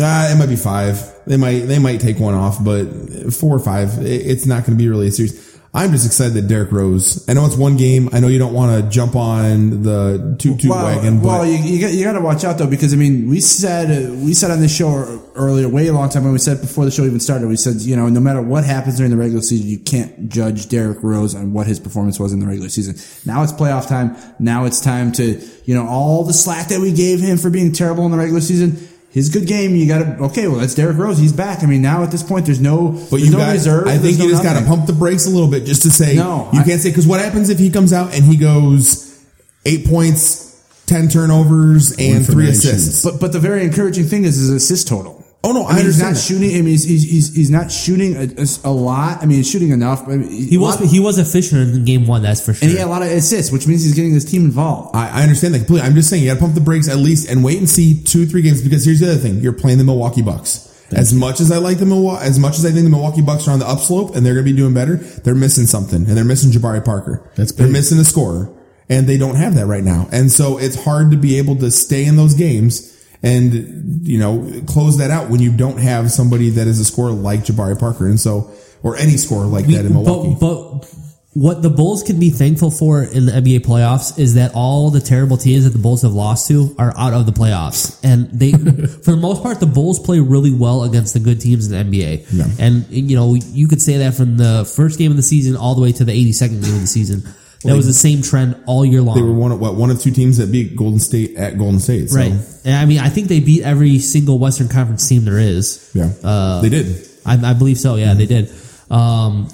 Uh, 0.00 0.28
it 0.32 0.38
might 0.38 0.48
be 0.48 0.56
five. 0.56 1.00
They 1.26 1.36
might 1.36 1.60
they 1.60 1.78
might 1.78 2.00
take 2.00 2.18
one 2.18 2.34
off, 2.34 2.62
but 2.62 2.84
four 3.32 3.54
or 3.56 3.60
five, 3.60 3.98
it- 3.98 4.26
it's 4.26 4.44
not 4.46 4.64
going 4.66 4.76
to 4.76 4.82
be 4.82 4.88
really 4.88 5.06
a 5.08 5.10
series. 5.12 5.53
I'm 5.76 5.90
just 5.90 6.06
excited 6.06 6.34
that 6.34 6.46
Derrick 6.46 6.70
Rose. 6.70 7.28
I 7.28 7.32
know 7.32 7.44
it's 7.46 7.56
one 7.56 7.76
game. 7.76 8.08
I 8.12 8.20
know 8.20 8.28
you 8.28 8.38
don't 8.38 8.54
want 8.54 8.80
to 8.80 8.88
jump 8.88 9.16
on 9.16 9.82
the 9.82 10.36
toot 10.38 10.60
toot 10.60 10.70
well, 10.70 10.84
wagon, 10.84 11.18
but 11.18 11.26
well, 11.26 11.46
you, 11.46 11.58
you 11.58 11.80
got 11.80 11.92
you 11.92 12.04
got 12.04 12.12
to 12.12 12.20
watch 12.20 12.44
out 12.44 12.58
though 12.58 12.68
because 12.68 12.94
I 12.94 12.96
mean 12.96 13.28
we 13.28 13.40
said 13.40 13.88
we 14.22 14.34
said 14.34 14.52
on 14.52 14.60
this 14.60 14.74
show 14.74 15.20
earlier, 15.34 15.68
way 15.68 15.88
a 15.88 15.92
long 15.92 16.10
time 16.10 16.22
when 16.22 16.32
we 16.32 16.38
said 16.38 16.60
before 16.60 16.84
the 16.84 16.92
show 16.92 17.02
even 17.02 17.18
started, 17.18 17.48
we 17.48 17.56
said 17.56 17.80
you 17.80 17.96
know 17.96 18.08
no 18.08 18.20
matter 18.20 18.40
what 18.40 18.62
happens 18.62 18.98
during 18.98 19.10
the 19.10 19.16
regular 19.16 19.42
season, 19.42 19.66
you 19.66 19.80
can't 19.80 20.28
judge 20.28 20.68
Derrick 20.68 21.02
Rose 21.02 21.34
on 21.34 21.52
what 21.52 21.66
his 21.66 21.80
performance 21.80 22.20
was 22.20 22.32
in 22.32 22.38
the 22.38 22.46
regular 22.46 22.68
season. 22.68 22.94
Now 23.26 23.42
it's 23.42 23.52
playoff 23.52 23.88
time. 23.88 24.16
Now 24.38 24.66
it's 24.66 24.80
time 24.80 25.10
to 25.12 25.44
you 25.64 25.74
know 25.74 25.88
all 25.88 26.22
the 26.22 26.32
slack 26.32 26.68
that 26.68 26.78
we 26.78 26.92
gave 26.92 27.18
him 27.18 27.36
for 27.36 27.50
being 27.50 27.72
terrible 27.72 28.04
in 28.04 28.12
the 28.12 28.18
regular 28.18 28.40
season. 28.40 28.76
His 29.14 29.28
good 29.30 29.46
game, 29.46 29.76
you 29.76 29.86
got 29.86 29.98
to 29.98 30.24
okay. 30.24 30.48
Well, 30.48 30.58
that's 30.58 30.74
Derrick 30.74 30.98
Rose. 30.98 31.18
He's 31.18 31.32
back. 31.32 31.62
I 31.62 31.66
mean, 31.66 31.80
now 31.82 32.02
at 32.02 32.10
this 32.10 32.22
point, 32.24 32.46
there's 32.46 32.60
no, 32.60 32.88
But 32.88 33.10
there's 33.10 33.26
you 33.26 33.30
no 33.30 33.38
got, 33.38 33.52
reserve. 33.52 33.86
I 33.86 33.92
there's 33.96 34.02
think 34.02 34.18
no 34.18 34.24
you 34.24 34.30
just 34.32 34.42
got 34.42 34.58
to 34.58 34.66
pump 34.66 34.86
the 34.86 34.92
brakes 34.92 35.26
a 35.26 35.30
little 35.30 35.48
bit 35.48 35.64
just 35.64 35.82
to 35.82 35.90
say 35.90 36.16
No, 36.16 36.50
you 36.52 36.60
I- 36.60 36.64
can't 36.64 36.80
say 36.80 36.90
because 36.90 37.06
what 37.06 37.20
happens 37.20 37.48
if 37.48 37.58
he 37.60 37.70
comes 37.70 37.92
out 37.92 38.12
and 38.12 38.24
he 38.24 38.36
goes 38.36 39.24
eight 39.64 39.86
points, 39.86 40.60
ten 40.86 41.08
turnovers, 41.08 41.92
and 41.96 42.26
three 42.26 42.48
assists. 42.48 43.04
But 43.04 43.20
but 43.20 43.32
the 43.32 43.38
very 43.40 43.62
encouraging 43.64 44.04
thing 44.06 44.24
is 44.24 44.36
his 44.36 44.50
assist 44.50 44.88
total. 44.88 45.23
Oh, 45.44 45.52
no, 45.52 45.66
I 45.66 45.76
mean, 45.76 45.84
he's 45.84 46.00
not 46.00 46.14
that. 46.14 46.18
shooting. 46.20 46.50
I 46.50 46.62
mean, 46.62 46.64
he's 46.66 46.84
he's, 46.84 47.02
he's, 47.04 47.34
he's 47.36 47.50
not 47.50 47.70
shooting 47.70 48.16
a, 48.16 48.22
a- 48.42 48.70
a 48.70 48.72
lot. 48.72 49.22
I 49.22 49.26
mean, 49.26 49.36
he's 49.38 49.50
shooting 49.50 49.70
enough. 49.70 50.08
I 50.08 50.16
mean, 50.16 50.30
He 50.30 50.56
was 50.56 50.78
he 50.90 51.00
was 51.00 51.18
efficient 51.18 51.74
in 51.74 51.84
game 51.84 52.06
one, 52.06 52.22
that's 52.22 52.44
for 52.44 52.54
sure. 52.54 52.64
and 52.64 52.72
he 52.72 52.78
had 52.78 52.86
a 52.88 52.90
lot 52.90 53.02
of 53.02 53.08
assists, 53.08 53.52
which 53.52 53.66
means 53.66 53.84
he's 53.84 53.94
getting 53.94 54.12
his 54.14 54.24
team 54.24 54.44
involved. 54.46 54.96
I, 54.96 55.20
I 55.20 55.22
understand 55.22 55.52
that 55.54 55.58
completely. 55.60 55.86
I'm 55.86 55.94
just 55.94 56.08
saying 56.08 56.22
you 56.22 56.28
got 56.30 56.34
to 56.34 56.40
pump 56.40 56.54
the 56.54 56.60
brakes 56.62 56.88
at 56.88 56.96
least 56.96 57.28
and 57.30 57.44
wait 57.44 57.58
and 57.58 57.68
see 57.68 58.02
two, 58.02 58.26
three 58.26 58.42
games 58.42 58.62
because 58.62 58.84
here's 58.84 59.00
the 59.00 59.10
other 59.10 59.18
thing: 59.18 59.40
you're 59.40 59.52
playing 59.52 59.78
the 59.78 59.84
Milwaukee 59.84 60.22
Bucks. 60.22 60.70
As 60.92 61.12
much 61.12 61.40
as 61.40 61.50
I 61.50 61.58
like 61.58 61.78
the 61.78 61.86
Milwaukee, 61.86 62.24
as 62.24 62.38
much 62.38 62.56
as 62.58 62.64
I 62.64 62.70
think 62.70 62.84
the 62.84 62.90
Milwaukee 62.90 63.22
Bucks 63.22 63.48
are 63.48 63.50
on 63.50 63.58
the 63.58 63.68
upslope 63.68 64.14
and 64.14 64.24
they're 64.24 64.34
going 64.34 64.46
to 64.46 64.52
be 64.52 64.56
doing 64.56 64.74
better, 64.74 64.96
they're 64.96 65.34
missing 65.34 65.66
something, 65.66 66.06
and 66.06 66.16
they're 66.16 66.24
missing 66.24 66.52
Jabari 66.52 66.84
Parker. 66.84 67.28
That's 67.34 67.50
they're 67.52 67.66
missing 67.68 67.98
a 67.98 68.04
scorer, 68.04 68.48
and 68.88 69.06
they 69.08 69.18
don't 69.18 69.34
have 69.34 69.56
that 69.56 69.66
right 69.66 69.82
now. 69.82 70.08
And 70.12 70.30
so 70.30 70.56
it's 70.56 70.84
hard 70.84 71.10
to 71.10 71.16
be 71.16 71.36
able 71.38 71.56
to 71.56 71.70
stay 71.72 72.04
in 72.04 72.14
those 72.16 72.34
games 72.34 72.93
and 73.24 74.06
you 74.06 74.18
know 74.18 74.62
close 74.66 74.98
that 74.98 75.10
out 75.10 75.30
when 75.30 75.40
you 75.40 75.56
don't 75.56 75.78
have 75.78 76.10
somebody 76.10 76.50
that 76.50 76.66
is 76.66 76.80
a 76.80 76.84
scorer 76.84 77.12
like 77.12 77.40
Jabari 77.40 77.78
Parker, 77.78 78.06
and 78.06 78.20
so 78.20 78.52
or 78.82 78.96
any 78.96 79.16
scorer 79.16 79.46
like 79.46 79.66
that 79.66 79.86
in 79.86 79.92
Milwaukee. 79.92 80.36
But, 80.38 80.80
but 80.80 80.94
what 81.34 81.62
the 81.62 81.70
Bulls 81.70 82.04
can 82.04 82.20
be 82.20 82.30
thankful 82.30 82.70
for 82.70 83.02
in 83.02 83.26
the 83.26 83.32
NBA 83.32 83.60
playoffs 83.60 84.18
is 84.20 84.34
that 84.34 84.52
all 84.54 84.90
the 84.90 85.00
terrible 85.00 85.36
teams 85.36 85.64
that 85.64 85.70
the 85.70 85.80
Bulls 85.80 86.02
have 86.02 86.12
lost 86.12 86.46
to 86.48 86.74
are 86.78 86.96
out 86.96 87.12
of 87.12 87.26
the 87.26 87.32
playoffs, 87.32 87.98
and 88.04 88.30
they, 88.30 88.52
for 89.02 89.10
the 89.10 89.16
most 89.16 89.42
part, 89.42 89.58
the 89.58 89.66
Bulls 89.66 89.98
play 89.98 90.20
really 90.20 90.54
well 90.54 90.84
against 90.84 91.12
the 91.12 91.20
good 91.20 91.40
teams 91.40 91.70
in 91.70 91.90
the 91.90 91.98
NBA. 91.98 92.26
Yeah. 92.32 92.64
And 92.64 92.86
you 92.88 93.16
know 93.16 93.34
you 93.34 93.66
could 93.66 93.82
say 93.82 93.98
that 93.98 94.14
from 94.14 94.36
the 94.36 94.64
first 94.76 94.98
game 94.98 95.10
of 95.10 95.16
the 95.16 95.24
season 95.24 95.56
all 95.56 95.74
the 95.74 95.82
way 95.82 95.92
to 95.92 96.04
the 96.04 96.12
82nd 96.12 96.62
game 96.62 96.74
of 96.74 96.80
the 96.80 96.86
season. 96.86 97.24
That 97.64 97.76
was 97.76 97.86
the 97.86 97.92
same 97.94 98.22
trend 98.22 98.56
all 98.66 98.84
year 98.84 99.00
long. 99.02 99.16
they 99.16 99.22
were 99.22 99.32
one 99.32 99.50
of 99.52 99.58
what 99.60 99.74
one 99.74 99.90
of 99.90 100.00
two 100.00 100.10
teams 100.10 100.36
that 100.38 100.52
beat 100.52 100.76
Golden 100.76 100.98
State 101.00 101.36
at 101.36 101.56
Golden 101.58 101.80
State. 101.80 102.10
So, 102.10 102.18
right. 102.18 102.32
And 102.64 102.74
I 102.74 102.84
mean, 102.86 102.98
I 103.00 103.08
think 103.08 103.28
they 103.28 103.40
beat 103.40 103.62
every 103.62 103.98
single 103.98 104.38
Western 104.38 104.68
Conference 104.68 105.08
team 105.08 105.24
there 105.24 105.38
is. 105.38 105.90
Yeah, 105.94 106.10
Uh, 106.22 106.60
they 106.60 106.68
did. 106.68 107.08
I, 107.26 107.50
I 107.50 107.54
believe 107.54 107.78
so. 107.78 107.96
Yeah, 107.96 108.14
they 108.14 108.26
did. 108.26 108.50
Um, 108.90 109.48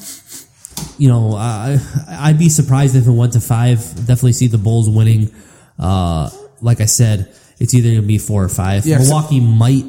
you 0.98 1.08
know, 1.08 1.34
I, 1.36 1.78
I'd 2.08 2.38
be 2.38 2.48
surprised 2.48 2.96
if 2.96 3.06
it 3.06 3.10
went 3.12 3.34
to 3.34 3.40
five. 3.40 3.78
Definitely 3.94 4.32
see 4.32 4.48
the 4.48 4.58
Bulls 4.58 4.88
winning. 4.90 5.30
Uh, 5.78 6.30
like 6.60 6.80
I 6.80 6.86
said, 6.86 7.32
it's 7.58 7.74
either 7.74 7.90
going 7.90 8.00
to 8.02 8.06
be 8.06 8.18
four 8.18 8.42
or 8.42 8.48
five. 8.48 8.86
Yeah, 8.86 8.98
so- 8.98 9.04
Milwaukee 9.04 9.40
might 9.40 9.84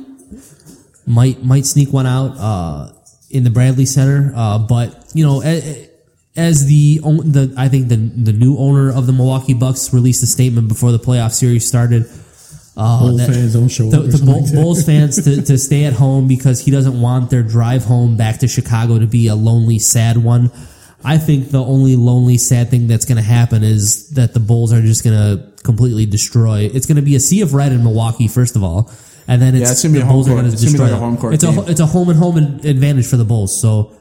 might 1.08 1.44
might 1.44 1.66
sneak 1.66 1.92
one 1.92 2.06
out 2.06 2.38
uh, 2.38 2.92
in 3.30 3.44
the 3.44 3.50
Bradley 3.50 3.86
Center, 3.86 4.32
uh, 4.36 4.60
but 4.60 5.10
you 5.16 5.26
know. 5.26 5.42
a- 5.44 5.88
as 6.36 6.66
the 6.68 7.00
own- 7.04 7.32
the 7.32 7.54
I 7.58 7.68
think 7.68 7.90
the 7.90 7.98
the 7.98 8.34
new 8.34 8.58
owner 8.58 8.92
of 8.92 9.06
the 9.08 9.14
Milwaukee 9.14 9.54
Bucks 9.54 9.94
released 9.94 10.24
a 10.24 10.28
statement 10.28 10.68
before 10.68 10.92
the 10.92 11.00
playoff 11.00 11.34
series 11.34 11.68
started. 11.68 12.06
Uh, 12.78 13.18
fans 13.18 13.54
don't 13.54 13.68
show 13.68 13.90
the, 13.90 14.00
up. 14.00 14.06
the 14.06 14.12
something 14.14 14.34
Bull, 14.34 14.44
like. 14.46 14.54
Bulls 14.54 14.84
fans 14.86 15.24
to, 15.26 15.42
to 15.42 15.58
stay 15.58 15.84
at 15.84 15.94
home 15.94 16.28
because 16.28 16.62
he 16.64 16.72
doesn't 16.72 17.00
want 17.02 17.30
their 17.30 17.44
drive 17.44 17.84
home 17.84 18.16
back 18.16 18.40
to 18.40 18.48
Chicago 18.48 18.98
to 18.98 19.06
be 19.06 19.28
a 19.28 19.36
lonely, 19.36 19.78
sad 19.78 20.18
one. 20.18 20.52
I 21.04 21.18
think 21.18 21.50
the 21.50 21.62
only 21.62 21.96
lonely, 21.98 22.38
sad 22.38 22.70
thing 22.70 22.88
that's 22.88 23.04
going 23.06 23.18
to 23.18 23.24
happen 23.24 23.64
is 23.64 24.12
that 24.12 24.34
the 24.34 24.40
Bulls 24.40 24.72
are 24.72 24.82
just 24.82 25.04
going 25.04 25.18
to 25.18 25.52
completely 25.64 26.06
destroy. 26.06 26.70
It's 26.74 26.86
going 26.86 26.96
to 26.96 27.02
be 27.02 27.16
a 27.16 27.20
sea 27.20 27.42
of 27.42 27.54
red 27.54 27.72
in 27.74 27.84
Milwaukee, 27.84 28.28
first 28.30 28.56
of 28.56 28.64
all, 28.64 28.90
and 29.28 29.42
then 29.42 29.54
it's, 29.56 29.70
it's 29.72 29.84
gonna 29.84 29.94
be 29.94 30.00
the 30.00 30.06
a 30.06 30.08
home 30.08 30.16
Bulls 30.16 30.28
are 30.28 30.32
court- 30.32 30.42
going 30.44 30.52
to 30.52 30.54
it's 30.54 30.64
gonna 30.64 30.72
be 30.72 30.78
destroy. 30.78 30.86
like 30.86 30.96
a 30.96 31.00
home 31.06 31.18
court 31.18 31.34
it's 31.34 31.44
a 31.44 31.48
game. 31.48 31.64
it's 31.68 31.80
a 31.82 31.86
home 31.88 32.10
and 32.10 32.20
home 32.20 32.38
advantage 32.38 33.06
for 33.08 33.18
the 33.18 33.26
Bulls. 33.26 33.60
So 33.60 33.94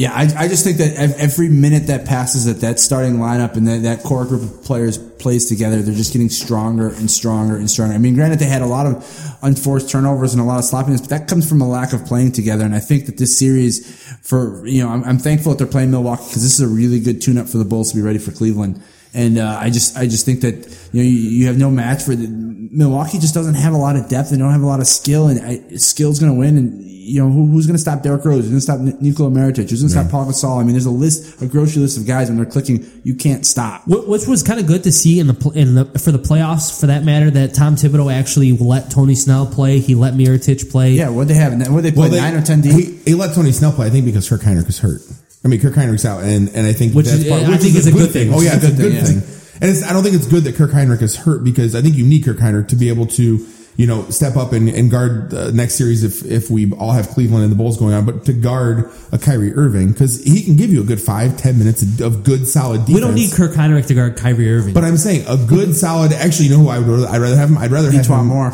Yeah, 0.00 0.14
I, 0.14 0.44
I 0.44 0.48
just 0.48 0.64
think 0.64 0.78
that 0.78 0.96
every 0.96 1.50
minute 1.50 1.88
that 1.88 2.06
passes 2.06 2.46
that 2.46 2.62
that 2.62 2.80
starting 2.80 3.16
lineup 3.16 3.56
and 3.56 3.68
that, 3.68 3.82
that 3.82 4.02
core 4.02 4.24
group 4.24 4.40
of 4.40 4.64
players 4.64 4.96
plays 4.96 5.46
together, 5.46 5.82
they're 5.82 5.94
just 5.94 6.14
getting 6.14 6.30
stronger 6.30 6.88
and 6.88 7.10
stronger 7.10 7.56
and 7.56 7.70
stronger. 7.70 7.94
I 7.94 7.98
mean, 7.98 8.14
granted, 8.14 8.38
they 8.38 8.46
had 8.46 8.62
a 8.62 8.66
lot 8.66 8.86
of 8.86 9.38
unforced 9.42 9.90
turnovers 9.90 10.32
and 10.32 10.40
a 10.40 10.46
lot 10.46 10.58
of 10.58 10.64
sloppiness, 10.64 11.02
but 11.02 11.10
that 11.10 11.28
comes 11.28 11.46
from 11.46 11.60
a 11.60 11.68
lack 11.68 11.92
of 11.92 12.06
playing 12.06 12.32
together. 12.32 12.64
And 12.64 12.74
I 12.74 12.78
think 12.78 13.04
that 13.06 13.18
this 13.18 13.38
series, 13.38 14.02
for 14.22 14.66
you 14.66 14.82
know, 14.82 14.88
I'm, 14.88 15.04
I'm 15.04 15.18
thankful 15.18 15.52
that 15.52 15.58
they're 15.58 15.70
playing 15.70 15.90
Milwaukee 15.90 16.24
because 16.28 16.44
this 16.44 16.58
is 16.58 16.62
a 16.62 16.74
really 16.74 17.00
good 17.00 17.20
tune-up 17.20 17.46
for 17.46 17.58
the 17.58 17.66
Bulls 17.66 17.90
to 17.90 17.96
be 17.96 18.00
ready 18.02 18.18
for 18.18 18.32
Cleveland. 18.32 18.82
And 19.12 19.38
uh, 19.38 19.58
I 19.60 19.70
just, 19.70 19.96
I 19.96 20.06
just 20.06 20.24
think 20.24 20.42
that 20.42 20.54
you 20.92 21.02
know 21.02 21.08
you, 21.08 21.18
you 21.18 21.46
have 21.46 21.58
no 21.58 21.70
match 21.70 22.02
for 22.04 22.14
the 22.14 22.28
Milwaukee. 22.28 23.18
Just 23.18 23.34
doesn't 23.34 23.54
have 23.54 23.72
a 23.72 23.76
lot 23.76 23.96
of 23.96 24.08
depth. 24.08 24.30
They 24.30 24.36
don't 24.36 24.52
have 24.52 24.62
a 24.62 24.66
lot 24.66 24.78
of 24.78 24.86
skill, 24.86 25.26
and 25.26 25.40
I, 25.44 25.76
skill's 25.76 26.20
going 26.20 26.32
to 26.32 26.38
win. 26.38 26.56
And 26.56 26.84
you 26.84 27.20
know 27.20 27.28
who, 27.28 27.46
who's 27.46 27.66
going 27.66 27.74
to 27.74 27.80
stop 27.80 28.02
Derrick 28.02 28.24
Rose? 28.24 28.48
Who's 28.48 28.66
going 28.66 28.78
to 28.78 28.88
stop 28.88 29.00
N- 29.00 29.02
Nikola 29.02 29.30
Mirotic? 29.30 29.68
Who's 29.68 29.82
going 29.82 29.88
to 29.88 29.98
stop 29.98 30.10
Paul 30.10 30.26
Gasol? 30.26 30.60
I 30.60 30.62
mean, 30.62 30.74
there's 30.74 30.86
a 30.86 30.90
list, 30.90 31.42
a 31.42 31.46
grocery 31.46 31.82
list 31.82 31.98
of 31.98 32.06
guys 32.06 32.28
when 32.28 32.36
they're 32.36 32.46
clicking. 32.46 32.88
You 33.02 33.16
can't 33.16 33.44
stop. 33.44 33.82
Which 33.88 34.28
was 34.28 34.44
kind 34.44 34.60
of 34.60 34.68
good 34.68 34.84
to 34.84 34.92
see 34.92 35.18
in 35.18 35.26
the 35.26 35.52
in 35.56 35.74
the 35.74 35.86
for 35.98 36.12
the 36.12 36.20
playoffs, 36.20 36.78
for 36.78 36.86
that 36.86 37.02
matter. 37.02 37.30
That 37.30 37.52
Tom 37.52 37.74
Thibodeau 37.74 38.12
actually 38.12 38.52
let 38.52 38.92
Tony 38.92 39.16
Snell 39.16 39.46
play. 39.46 39.80
He 39.80 39.96
let 39.96 40.14
Mirotic 40.14 40.70
play. 40.70 40.92
Yeah, 40.92 41.08
what 41.08 41.26
they 41.26 41.34
have? 41.34 41.52
What 41.72 41.82
they 41.82 41.90
play? 41.90 42.10
they, 42.10 42.20
nine 42.20 42.36
or 42.36 42.42
ten 42.42 42.60
deep. 42.60 42.74
He, 42.74 43.10
he 43.10 43.14
let 43.14 43.34
Tony 43.34 43.50
Snell 43.50 43.72
play, 43.72 43.88
I 43.88 43.90
think, 43.90 44.04
because 44.04 44.28
Kirk 44.28 44.42
Hinrich 44.42 44.66
was 44.66 44.78
hurt. 44.78 45.00
I 45.44 45.48
mean, 45.48 45.60
Kirk 45.60 45.74
Hinrich's 45.74 46.04
out, 46.04 46.22
and, 46.22 46.48
and 46.50 46.66
I 46.66 46.72
think 46.74 46.94
Which 46.94 47.06
that's 47.06 47.22
is- 47.22 47.28
part, 47.28 47.42
I 47.44 47.56
think 47.56 47.74
is 47.74 47.86
is 47.86 47.88
a 47.88 47.92
good 47.92 48.10
thing. 48.10 48.32
Oh 48.34 48.40
yeah, 48.40 48.56
it's 48.56 48.64
a 48.64 48.68
a 48.68 48.70
good 48.72 48.92
good 48.92 49.06
thing. 49.06 49.20
thing, 49.20 49.56
And 49.62 49.70
it's, 49.70 49.82
I 49.82 49.92
don't 49.92 50.02
think 50.02 50.14
it's 50.16 50.26
good 50.26 50.44
that 50.44 50.54
Kirk 50.56 50.70
Hinrich 50.70 51.02
is 51.02 51.16
hurt 51.16 51.44
because 51.44 51.74
I 51.74 51.80
think 51.82 51.96
you 51.96 52.04
need 52.06 52.24
Kirk 52.24 52.36
Hinrich 52.38 52.68
to 52.68 52.76
be 52.76 52.88
able 52.90 53.06
to, 53.06 53.46
you 53.76 53.86
know, 53.86 54.04
step 54.10 54.36
up 54.36 54.52
and, 54.52 54.68
and 54.68 54.90
guard 54.90 55.30
the 55.30 55.50
next 55.52 55.76
series 55.76 56.04
if 56.04 56.30
if 56.30 56.50
we 56.50 56.70
all 56.74 56.92
have 56.92 57.08
Cleveland 57.08 57.44
and 57.44 57.52
the 57.52 57.56
Bulls 57.56 57.78
going 57.78 57.94
on, 57.94 58.04
but 58.04 58.26
to 58.26 58.34
guard 58.34 58.90
a 59.12 59.18
Kyrie 59.18 59.54
Irving 59.54 59.92
because 59.92 60.22
he 60.22 60.42
can 60.42 60.56
give 60.56 60.70
you 60.70 60.82
a 60.82 60.84
good 60.84 61.00
five 61.00 61.38
ten 61.38 61.58
minutes 61.58 62.00
of 62.02 62.22
good 62.22 62.46
solid 62.46 62.80
defense. 62.80 62.94
we 62.96 63.00
don't 63.00 63.14
need 63.14 63.32
Kirk 63.32 63.52
Hinrich 63.52 63.86
to 63.86 63.94
guard 63.94 64.16
Kyrie 64.18 64.52
Irving. 64.52 64.74
But 64.74 64.84
I'm 64.84 64.98
saying 64.98 65.24
a 65.26 65.38
good 65.38 65.74
solid. 65.74 66.12
Actually, 66.12 66.48
you 66.48 66.56
know 66.58 66.64
who 66.64 66.68
I 66.68 66.78
would 66.80 66.88
rather, 66.88 67.08
I'd 67.08 67.20
rather 67.22 67.36
have 67.36 67.48
him. 67.48 67.56
I'd 67.56 67.70
rather 67.70 67.90
have 67.90 68.04
Each 68.04 68.10
one 68.10 68.20
him 68.20 68.26
more. 68.26 68.52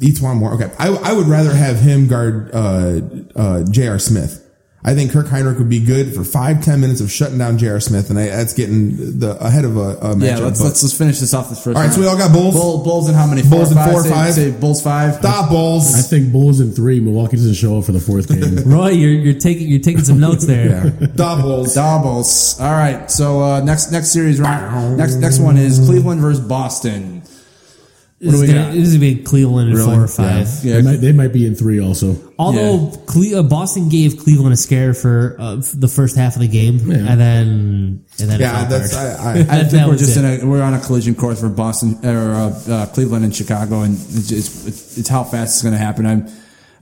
Each 0.00 0.20
one 0.20 0.38
more. 0.38 0.54
Okay. 0.54 0.70
I, 0.78 0.88
I 0.88 1.12
would 1.12 1.26
rather 1.28 1.52
have 1.54 1.78
him 1.78 2.08
guard 2.08 2.50
uh, 2.52 3.00
uh, 3.36 3.62
J.R. 3.70 3.98
Smith. 4.00 4.44
I 4.82 4.94
think 4.94 5.12
Kirk 5.12 5.26
Hinrich 5.26 5.58
would 5.58 5.68
be 5.68 5.84
good 5.84 6.14
for 6.14 6.24
five, 6.24 6.64
ten 6.64 6.80
minutes 6.80 7.02
of 7.02 7.10
shutting 7.12 7.36
down 7.36 7.58
J.R. 7.58 7.80
Smith, 7.80 8.08
and 8.08 8.18
I, 8.18 8.28
that's 8.28 8.54
getting 8.54 9.18
the 9.18 9.36
ahead 9.38 9.66
of 9.66 9.76
a, 9.76 9.80
a 9.80 10.14
matchup. 10.14 10.22
Yeah, 10.22 10.38
let's 10.38 10.58
but- 10.58 10.64
let's 10.64 10.82
let's 10.82 10.96
finish 10.96 11.18
this 11.20 11.34
off 11.34 11.50
this 11.50 11.58
first. 11.62 11.76
All 11.76 11.82
right, 11.82 11.88
round. 11.88 11.92
so 11.92 12.00
we 12.00 12.06
all 12.06 12.16
got 12.16 12.32
Bulls? 12.32 12.54
Bull, 12.54 12.82
Bulls 12.82 13.08
and 13.08 13.14
how 13.16 13.26
many? 13.26 13.42
Bulls 13.42 13.50
four, 13.50 13.60
and 13.68 13.74
five, 13.74 13.90
four 13.90 14.00
or 14.00 14.04
say, 14.04 14.10
five? 14.10 14.34
Say 14.34 14.50
Bulls 14.52 14.82
five. 14.82 15.14
Stop 15.16 15.50
Bulls. 15.50 15.94
I 15.94 16.00
think 16.00 16.32
Bulls 16.32 16.60
in 16.60 16.72
three. 16.72 16.98
Milwaukee 16.98 17.36
doesn't 17.36 17.54
show 17.54 17.78
up 17.78 17.84
for 17.84 17.92
the 17.92 18.00
fourth 18.00 18.28
game. 18.28 18.56
Roy, 18.72 18.88
you're 18.92 19.10
you're 19.10 19.34
taking 19.38 19.68
you're 19.68 19.80
taking 19.80 20.02
some 20.02 20.18
notes 20.18 20.46
there. 20.46 20.86
yeah. 20.98 21.08
Stop 21.14 21.42
Bulls. 21.42 21.74
Doubles. 21.74 22.58
All 22.58 22.72
right. 22.72 23.10
So 23.10 23.42
uh, 23.42 23.60
next 23.62 23.92
next 23.92 24.08
series 24.12 24.40
round. 24.40 24.96
Next 24.96 25.16
next 25.16 25.40
one 25.40 25.58
is 25.58 25.78
Cleveland 25.78 26.22
versus 26.22 26.40
Boston. 26.40 27.19
This 28.20 28.34
is 28.34 28.40
we 28.42 28.46
gonna- 28.48 28.64
got? 28.66 28.74
this 28.74 28.88
is 28.88 28.94
gonna 28.98 29.00
be 29.00 29.14
Cleveland 29.16 29.70
in 29.70 29.76
Really? 29.76 29.90
four 29.94 30.04
or 30.04 30.08
five. 30.08 30.46
Yeah, 30.62 30.74
They 30.76 30.82
might, 30.82 30.96
they 31.00 31.12
might 31.12 31.32
be 31.32 31.46
in 31.46 31.54
three 31.54 31.80
also. 31.80 32.16
Although 32.38 32.88
Cle- 33.06 33.36
uh, 33.36 33.42
Boston 33.42 33.88
gave 33.88 34.18
Cleveland 34.18 34.52
a 34.52 34.56
scare 34.58 34.92
for 34.92 35.36
uh, 35.38 35.56
f- 35.58 35.72
the 35.74 35.88
first 35.88 36.16
half 36.16 36.34
of 36.36 36.42
the 36.42 36.48
game, 36.48 36.80
Yeah. 36.86 36.96
and 36.98 37.18
then 37.20 38.00
and 38.18 38.28
then 38.30 38.32
it 38.32 38.40
Yeah, 38.40 38.68
fell 38.68 38.78
that's 38.78 38.92
apart. 38.92 39.20
I, 39.20 39.22
I, 39.22 39.30
I 39.32 39.34
That- 39.34 39.46
think 39.60 39.70
that 39.72 39.86
we're 39.86 39.92
was 39.92 40.00
just 40.00 40.16
it. 40.18 40.24
in 40.24 40.40
a 40.42 40.46
we're 40.50 40.60
on 40.62 40.74
a 40.74 40.80
collision 40.80 41.14
course 41.14 41.40
for 41.40 41.48
Boston 41.48 41.98
or 42.04 42.32
uh, 42.34 42.60
uh, 42.70 42.86
Cleveland 42.86 43.24
and 43.24 43.34
Chicago, 43.34 43.80
and 43.82 43.94
it's, 43.94 44.30
it's 44.30 44.98
it's 44.98 45.08
how 45.08 45.24
fast 45.24 45.54
it's 45.56 45.62
going 45.62 45.72
to 45.72 45.78
happen. 45.78 46.04
I'm 46.04 46.26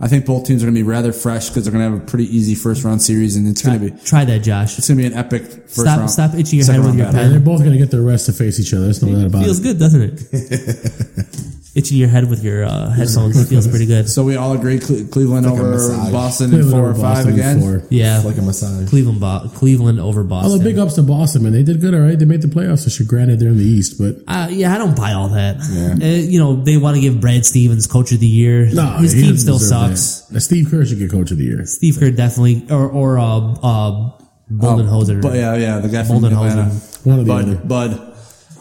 I 0.00 0.06
think 0.06 0.26
both 0.26 0.44
teams 0.46 0.62
are 0.62 0.66
going 0.66 0.74
to 0.76 0.78
be 0.78 0.84
rather 0.88 1.12
fresh 1.12 1.48
because 1.48 1.64
they're 1.64 1.72
going 1.72 1.84
to 1.84 1.90
have 1.98 2.02
a 2.02 2.06
pretty 2.08 2.24
easy 2.36 2.54
first 2.54 2.84
round 2.84 3.02
series, 3.02 3.34
and 3.36 3.48
it's 3.48 3.62
going 3.62 3.80
to 3.80 3.90
be 3.90 4.00
Try 4.04 4.24
that, 4.24 4.40
Josh. 4.44 4.78
it's 4.78 4.86
going 4.86 4.98
to 4.98 5.02
be 5.02 5.12
an 5.12 5.18
epic 5.18 5.42
first 5.42 5.80
Stop- 5.80 5.98
round. 5.98 6.10
stop 6.10 6.34
itching 6.34 6.60
your 6.60 6.66
head 6.66 6.78
with 6.84 6.94
your 6.94 7.06
battle. 7.06 7.20
And 7.20 7.32
they're 7.32 7.40
both 7.40 7.58
going 7.60 7.72
to 7.72 7.78
get 7.78 7.90
their 7.90 8.02
rest 8.02 8.26
to 8.26 8.32
face 8.32 8.60
each 8.60 8.72
other. 8.72 8.84
There's 8.84 9.02
no 9.02 9.12
doubt 9.12 9.26
about 9.26 9.42
Feels 9.44 9.58
it. 9.58 9.62
good, 9.64 9.78
doesn't 9.80 10.02
it? 10.02 11.26
Itching 11.78 11.96
your 11.96 12.08
head 12.08 12.28
with 12.28 12.42
your 12.42 12.64
uh, 12.64 12.90
headphones 12.90 13.48
feels 13.48 13.68
pretty 13.68 13.86
good. 13.86 14.08
So 14.10 14.24
we 14.24 14.34
all 14.36 14.52
agree 14.52 14.78
Cle- 14.80 15.06
Cleveland 15.06 15.46
like 15.46 15.54
a 15.56 15.60
over 15.62 15.70
massage. 15.70 16.12
Boston 16.12 16.44
in 16.46 16.50
Cleveland 16.50 16.72
four 16.72 16.80
or 16.86 16.90
over 16.90 17.00
five 17.00 17.14
Boston 17.24 17.32
in 17.34 17.38
again. 17.38 17.60
four. 17.60 17.82
Yeah, 17.90 18.18
like 18.24 18.36
a 18.38 18.42
massage. 18.42 18.88
Cleveland, 18.90 19.20
Bo- 19.20 19.48
Cleveland 19.54 20.00
over 20.00 20.24
Boston. 20.24 20.50
Although 20.52 20.64
big 20.64 20.78
ups 20.78 20.94
to 20.94 21.02
Boston, 21.02 21.44
man. 21.44 21.52
They 21.52 21.62
did 21.62 21.80
good, 21.80 21.94
all 21.94 22.00
right. 22.00 22.18
They 22.18 22.24
made 22.24 22.42
the 22.42 22.48
playoffs 22.48 22.84
this 22.84 22.98
year. 22.98 23.08
Granted, 23.08 23.38
they're 23.38 23.50
in 23.50 23.58
the 23.58 23.64
East, 23.64 23.96
but 23.98 24.16
Uh, 24.26 24.48
yeah, 24.50 24.74
I 24.74 24.78
don't 24.78 24.96
buy 24.96 25.12
all 25.12 25.28
that. 25.30 25.56
Yeah. 25.70 26.06
Uh, 26.08 26.10
you 26.16 26.38
know, 26.40 26.56
they 26.64 26.76
want 26.78 26.96
to 26.96 27.00
give 27.00 27.20
Brad 27.20 27.46
Stevens 27.46 27.86
Coach 27.86 28.10
of 28.12 28.18
the 28.20 28.26
Year. 28.26 28.66
no, 28.72 28.96
His 28.98 29.12
he 29.12 29.20
team 29.22 29.30
doesn't 29.30 29.42
still 29.46 29.58
deserve 29.58 29.96
sucks. 29.98 30.20
that. 30.28 30.32
Now, 30.34 30.38
Steve 30.40 30.68
Kerr 30.70 30.84
should 30.84 30.98
get 30.98 31.10
Coach 31.12 31.30
of 31.30 31.38
the 31.38 31.44
Year. 31.44 31.64
Steve 31.66 31.96
Kerr 32.00 32.10
definitely, 32.10 32.66
or 32.70 32.88
or 32.88 33.18
uh, 33.18 33.24
uh, 33.62 34.10
Budenholzer. 34.50 35.22
But 35.22 35.34
yeah, 35.36 35.54
yeah, 35.56 35.78
the 35.78 35.88
guy 35.88 36.02
from 36.04 36.16
Budenholzer. 36.22 36.50
Atlanta. 36.50 36.70
One 37.04 37.20
or 37.20 37.22
the 37.22 37.28
Bud, 37.28 37.44
other. 37.44 37.56
Bud. 37.56 38.07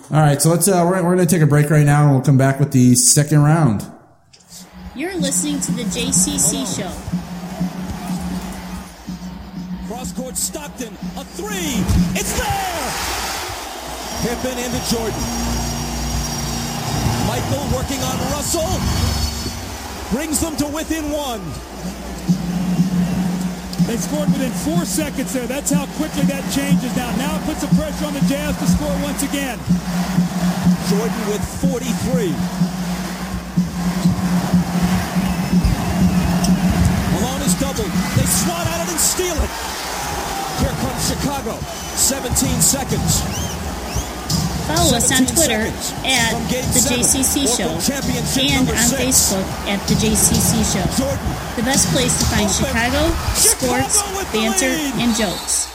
All 0.10 0.22
right, 0.22 0.42
so 0.42 0.50
let's 0.50 0.70
uh, 0.70 0.84
we're, 0.86 1.04
we're 1.04 1.16
going 1.16 1.28
to 1.28 1.36
take 1.36 1.42
a 1.42 1.48
break 1.48 1.70
right 1.70 1.86
now, 1.86 2.04
and 2.04 2.12
we'll 2.14 2.24
come 2.24 2.38
back 2.38 2.62
with 2.62 2.72
the 2.72 2.96
second 2.96 3.44
round. 3.44 3.86
You're 4.96 5.18
listening 5.18 5.60
to 5.60 5.72
the 5.74 5.84
JCC 5.84 6.64
show. 6.64 6.88
Cross 9.88 10.14
court 10.14 10.38
Stockton, 10.38 10.94
a 11.18 11.26
three. 11.36 11.84
It's 12.16 12.32
there! 12.40 12.88
Pippen 14.24 14.58
into 14.58 14.80
Jordan. 14.88 15.20
Michael 17.28 17.68
working 17.76 18.00
on 18.00 18.18
Russell. 18.32 18.80
Brings 20.16 20.40
them 20.40 20.56
to 20.56 20.68
within 20.68 21.12
one. 21.12 21.42
They 23.88 23.96
scored 23.96 24.28
within 24.36 24.52
four 24.52 24.84
seconds 24.84 25.32
there. 25.32 25.48
That's 25.48 25.72
how 25.72 25.86
quickly 25.96 26.24
that 26.24 26.44
changes 26.52 26.94
now. 26.98 27.08
Now 27.16 27.40
it 27.40 27.44
puts 27.48 27.62
the 27.62 27.72
pressure 27.80 28.04
on 28.06 28.14
the 28.14 28.20
Jazz 28.28 28.52
to 28.60 28.68
score 28.68 28.92
once 29.00 29.24
again. 29.24 29.58
Jordan 30.92 31.24
with 31.32 31.40
43. 31.64 32.36
Malone 37.16 37.42
is 37.48 37.56
doubled. 37.64 37.88
They 38.20 38.28
swat 38.28 38.68
at 38.68 38.84
it 38.84 38.92
and 38.92 39.00
steal 39.00 39.40
it. 39.40 39.52
Here 40.60 40.76
comes 40.84 41.08
Chicago. 41.08 41.56
17 41.96 42.60
seconds. 42.60 43.57
Follow 44.68 44.98
us 44.98 45.12
on 45.16 45.26
Twitter 45.26 45.64
at 46.04 46.34
the 46.52 46.84
JCC 46.92 47.48
show 47.48 47.70
and 47.70 48.68
on. 48.68 48.76
Facebook 48.76 49.48
at 49.66 49.80
the 49.88 49.94
JCC 49.94 50.60
show. 50.74 50.84
The 51.56 51.64
best 51.64 51.88
place 51.94 52.20
to 52.20 52.26
find 52.26 52.52
Chicago, 52.52 53.08
Chicago 53.34 53.88
sports, 53.88 54.32
banter, 54.34 54.66
and 55.00 55.16
jokes. 55.16 55.74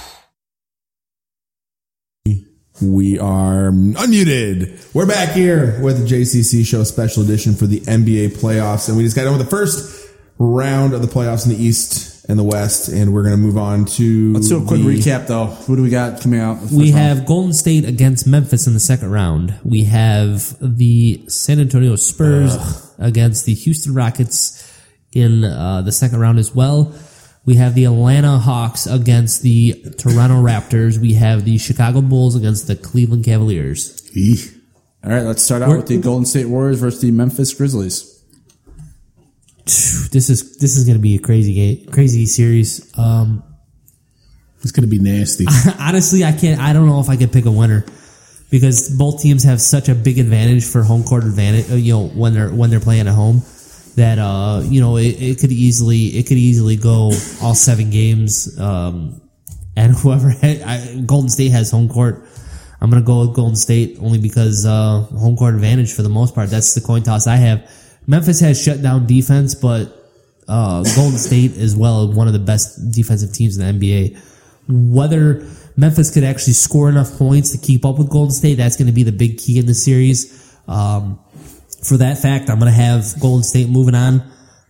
We 2.82 3.18
are 3.18 3.70
unmuted. 3.70 4.94
We're 4.94 5.06
back 5.06 5.30
here 5.30 5.80
with 5.80 6.06
the 6.06 6.14
JCC 6.14 6.66
show 6.66 6.84
special 6.84 7.22
edition 7.22 7.54
for 7.54 7.66
the 7.66 7.80
NBA 7.80 8.36
playoffs, 8.40 8.88
and 8.88 8.98
we 8.98 9.04
just 9.04 9.16
got 9.16 9.24
done 9.24 9.38
with 9.38 9.46
the 9.46 9.50
first 9.50 10.06
round 10.38 10.92
of 10.92 11.00
the 11.00 11.08
playoffs 11.08 11.46
in 11.46 11.56
the 11.56 11.62
East 11.62 12.11
and 12.28 12.38
the 12.38 12.44
West, 12.44 12.88
and 12.88 13.12
we're 13.12 13.22
going 13.22 13.34
to 13.34 13.40
move 13.40 13.56
on 13.58 13.84
to. 13.84 14.32
Let's 14.32 14.48
do 14.48 14.62
a 14.62 14.66
quick 14.66 14.80
the- 14.82 14.86
recap, 14.98 15.26
though. 15.26 15.46
Who 15.46 15.76
do 15.76 15.82
we 15.82 15.90
got 15.90 16.20
coming 16.20 16.40
out? 16.40 16.54
the 16.54 16.60
first 16.68 16.72
we 16.72 16.92
round? 16.92 17.18
have 17.18 17.26
Golden 17.26 17.52
State 17.52 17.84
against 17.84 18.26
Memphis 18.26 18.66
in 18.66 18.74
the 18.74 18.80
second 18.80 19.10
round. 19.10 19.54
We 19.64 19.84
have 19.84 20.56
the 20.60 21.24
San 21.28 21.58
Antonio 21.60 21.96
Spurs 21.96 22.56
against 22.98 23.44
the 23.46 23.54
Houston 23.54 23.94
Rockets 23.94 24.68
in 25.12 25.44
uh, 25.44 25.82
the 25.82 25.92
second 25.92 26.20
round 26.20 26.38
as 26.38 26.54
well. 26.54 26.94
We 27.44 27.56
have 27.56 27.74
the 27.74 27.86
Atlanta 27.86 28.38
Hawks 28.38 28.86
against 28.86 29.42
the 29.42 29.72
Toronto 29.98 30.36
Raptors. 30.42 30.98
We 30.98 31.14
have 31.14 31.44
the 31.44 31.58
Chicago 31.58 32.00
Bulls 32.00 32.36
against 32.36 32.68
the 32.68 32.76
Cleveland 32.76 33.24
Cavaliers. 33.24 34.00
Eek. 34.16 34.54
All 35.04 35.10
right, 35.10 35.24
let's 35.24 35.42
start 35.42 35.60
out 35.62 35.68
We're- 35.68 35.80
with 35.80 35.88
the 35.88 35.98
Golden 35.98 36.24
State 36.24 36.46
Warriors 36.46 36.78
versus 36.78 37.00
the 37.00 37.10
Memphis 37.10 37.52
Grizzlies. 37.52 38.11
This 39.64 40.28
is 40.28 40.58
this 40.58 40.76
is 40.76 40.84
going 40.84 40.96
to 40.98 41.02
be 41.02 41.16
a 41.16 41.18
crazy 41.20 41.54
game, 41.54 41.86
crazy 41.90 42.26
series. 42.26 42.90
Um, 42.98 43.42
It's 44.62 44.72
going 44.72 44.88
to 44.88 44.90
be 44.90 44.98
nasty. 44.98 45.46
honestly, 45.78 46.24
I 46.24 46.32
can't. 46.32 46.60
I 46.60 46.72
don't 46.72 46.86
know 46.86 47.00
if 47.00 47.08
I 47.08 47.16
could 47.16 47.32
pick 47.32 47.46
a 47.46 47.50
winner 47.50 47.84
because 48.50 48.90
both 48.96 49.22
teams 49.22 49.44
have 49.44 49.60
such 49.60 49.88
a 49.88 49.94
big 49.94 50.18
advantage 50.18 50.64
for 50.64 50.82
home 50.82 51.04
court 51.04 51.24
advantage. 51.24 51.70
uh, 51.70 51.74
You 51.74 51.92
know, 51.94 52.08
when 52.08 52.34
they're 52.34 52.50
when 52.50 52.70
they're 52.70 52.80
playing 52.80 53.06
at 53.08 53.14
home, 53.14 53.42
that 53.96 54.18
uh, 54.18 54.62
you 54.64 54.80
know, 54.80 54.96
it, 54.96 55.16
it 55.22 55.38
could 55.38 55.52
easily 55.52 56.06
it 56.18 56.26
could 56.26 56.38
easily 56.38 56.76
go 56.76 57.12
all 57.42 57.54
seven 57.54 57.90
games. 57.90 58.58
Um, 58.58 59.20
and 59.76 59.94
whoever 59.96 60.28
had, 60.30 60.60
I, 60.62 61.00
Golden 61.06 61.30
State 61.30 61.52
has 61.52 61.70
home 61.70 61.88
court. 61.88 62.26
I'm 62.80 62.90
gonna 62.90 63.02
go 63.02 63.20
with 63.20 63.34
Golden 63.34 63.54
State 63.56 63.98
only 64.00 64.18
because 64.18 64.66
uh, 64.66 65.02
home 65.16 65.36
court 65.36 65.54
advantage 65.54 65.92
for 65.94 66.02
the 66.02 66.08
most 66.08 66.34
part. 66.34 66.50
That's 66.50 66.74
the 66.74 66.80
coin 66.80 67.04
toss 67.04 67.28
I 67.28 67.36
have. 67.36 67.70
Memphis 68.06 68.40
has 68.40 68.62
shut 68.62 68.82
down 68.82 69.06
defense, 69.06 69.54
but 69.54 69.98
uh, 70.48 70.82
Golden 70.96 71.18
State 71.18 71.52
is 71.52 71.76
well 71.76 72.12
one 72.12 72.26
of 72.26 72.32
the 72.32 72.38
best 72.38 72.92
defensive 72.92 73.32
teams 73.32 73.56
in 73.56 73.80
the 73.80 73.86
NBA. 73.86 74.18
Whether 74.68 75.46
Memphis 75.76 76.12
could 76.12 76.24
actually 76.24 76.54
score 76.54 76.88
enough 76.88 77.16
points 77.16 77.52
to 77.52 77.58
keep 77.58 77.84
up 77.84 77.98
with 77.98 78.10
Golden 78.10 78.32
State, 78.32 78.54
that's 78.56 78.76
going 78.76 78.86
to 78.86 78.92
be 78.92 79.02
the 79.02 79.12
big 79.12 79.38
key 79.38 79.58
in 79.58 79.66
the 79.66 79.74
series. 79.74 80.56
Um, 80.68 81.18
for 81.84 81.96
that 81.96 82.18
fact, 82.18 82.50
I'm 82.50 82.58
going 82.58 82.70
to 82.70 82.76
have 82.76 83.18
Golden 83.20 83.42
State 83.42 83.68
moving 83.68 83.94
on. 83.94 84.22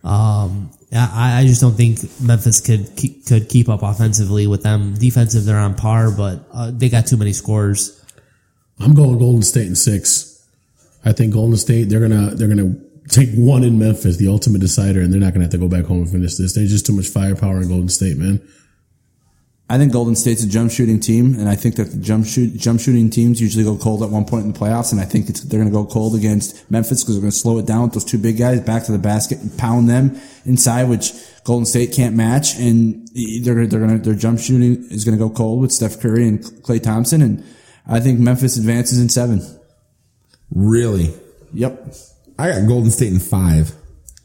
Um, 0.03 0.71
I, 0.91 1.41
I 1.41 1.47
just 1.47 1.61
don't 1.61 1.73
think 1.73 1.99
Memphis 2.21 2.61
could 2.61 2.95
keep, 2.95 3.25
could 3.25 3.49
keep 3.49 3.69
up 3.69 3.83
offensively 3.83 4.47
with 4.47 4.63
them. 4.63 4.95
Defensive, 4.95 5.45
they're 5.45 5.57
on 5.57 5.75
par, 5.75 6.11
but 6.11 6.45
uh, 6.51 6.71
they 6.71 6.89
got 6.89 7.07
too 7.07 7.17
many 7.17 7.33
scores. 7.33 7.99
I'm 8.79 8.93
going 8.93 9.17
Golden 9.17 9.41
State 9.41 9.67
in 9.67 9.75
six. 9.75 10.29
I 11.05 11.11
think 11.11 11.33
Golden 11.33 11.57
State 11.57 11.89
they're 11.89 11.99
gonna 11.99 12.33
they're 12.35 12.47
gonna 12.47 12.75
take 13.13 13.29
one 13.35 13.63
in 13.63 13.77
Memphis, 13.77 14.17
the 14.17 14.27
ultimate 14.27 14.59
decider, 14.59 15.01
and 15.01 15.13
they're 15.13 15.21
not 15.21 15.33
gonna 15.33 15.45
have 15.45 15.51
to 15.51 15.57
go 15.57 15.67
back 15.67 15.85
home 15.85 16.01
and 16.01 16.09
finish 16.09 16.35
this. 16.35 16.53
There's 16.53 16.71
just 16.71 16.85
too 16.85 16.93
much 16.93 17.07
firepower 17.07 17.61
in 17.61 17.67
Golden 17.67 17.89
State, 17.89 18.17
man. 18.17 18.41
I 19.69 19.77
think 19.77 19.93
Golden 19.93 20.15
State's 20.15 20.43
a 20.43 20.47
jump 20.47 20.71
shooting 20.71 20.99
team, 20.99 21.35
and 21.39 21.47
I 21.47 21.55
think 21.55 21.77
that 21.77 21.85
the 21.85 21.97
jump 21.97 22.25
shoot 22.27 22.55
jump 22.57 22.81
shooting 22.81 23.09
teams 23.09 23.41
usually 23.41 23.63
go 23.63 23.77
cold 23.77 24.03
at 24.03 24.09
one 24.09 24.25
point 24.25 24.45
in 24.45 24.51
the 24.51 24.59
playoffs, 24.59 24.91
and 24.91 24.99
I 24.99 25.05
think 25.05 25.29
it's, 25.29 25.41
they're 25.41 25.59
going 25.59 25.71
to 25.71 25.73
go 25.73 25.85
cold 25.85 26.15
against 26.15 26.69
Memphis 26.69 27.01
because 27.01 27.15
they're 27.15 27.21
going 27.21 27.31
to 27.31 27.37
slow 27.37 27.57
it 27.59 27.65
down 27.65 27.83
with 27.83 27.93
those 27.93 28.05
two 28.05 28.17
big 28.17 28.37
guys 28.37 28.59
back 28.61 28.83
to 28.83 28.91
the 28.91 28.99
basket 28.99 29.39
and 29.39 29.57
pound 29.57 29.89
them 29.89 30.19
inside, 30.45 30.89
which 30.89 31.13
Golden 31.45 31.65
State 31.65 31.93
can't 31.93 32.15
match, 32.15 32.55
and 32.59 33.07
they're 33.15 33.65
they're 33.65 33.79
going 33.79 33.99
to 33.99 34.09
their 34.09 34.19
jump 34.19 34.39
shooting 34.39 34.85
is 34.91 35.05
going 35.05 35.17
to 35.17 35.27
go 35.27 35.33
cold 35.33 35.61
with 35.61 35.71
Steph 35.71 35.99
Curry 35.99 36.27
and 36.27 36.41
Klay 36.41 36.81
Thompson, 36.83 37.21
and 37.21 37.43
I 37.87 37.99
think 37.99 38.19
Memphis 38.19 38.57
advances 38.57 39.01
in 39.01 39.07
seven. 39.07 39.41
Really? 40.51 41.13
Yep. 41.53 41.95
I 42.37 42.51
got 42.51 42.67
Golden 42.67 42.91
State 42.91 43.13
in 43.13 43.19
five. 43.19 43.73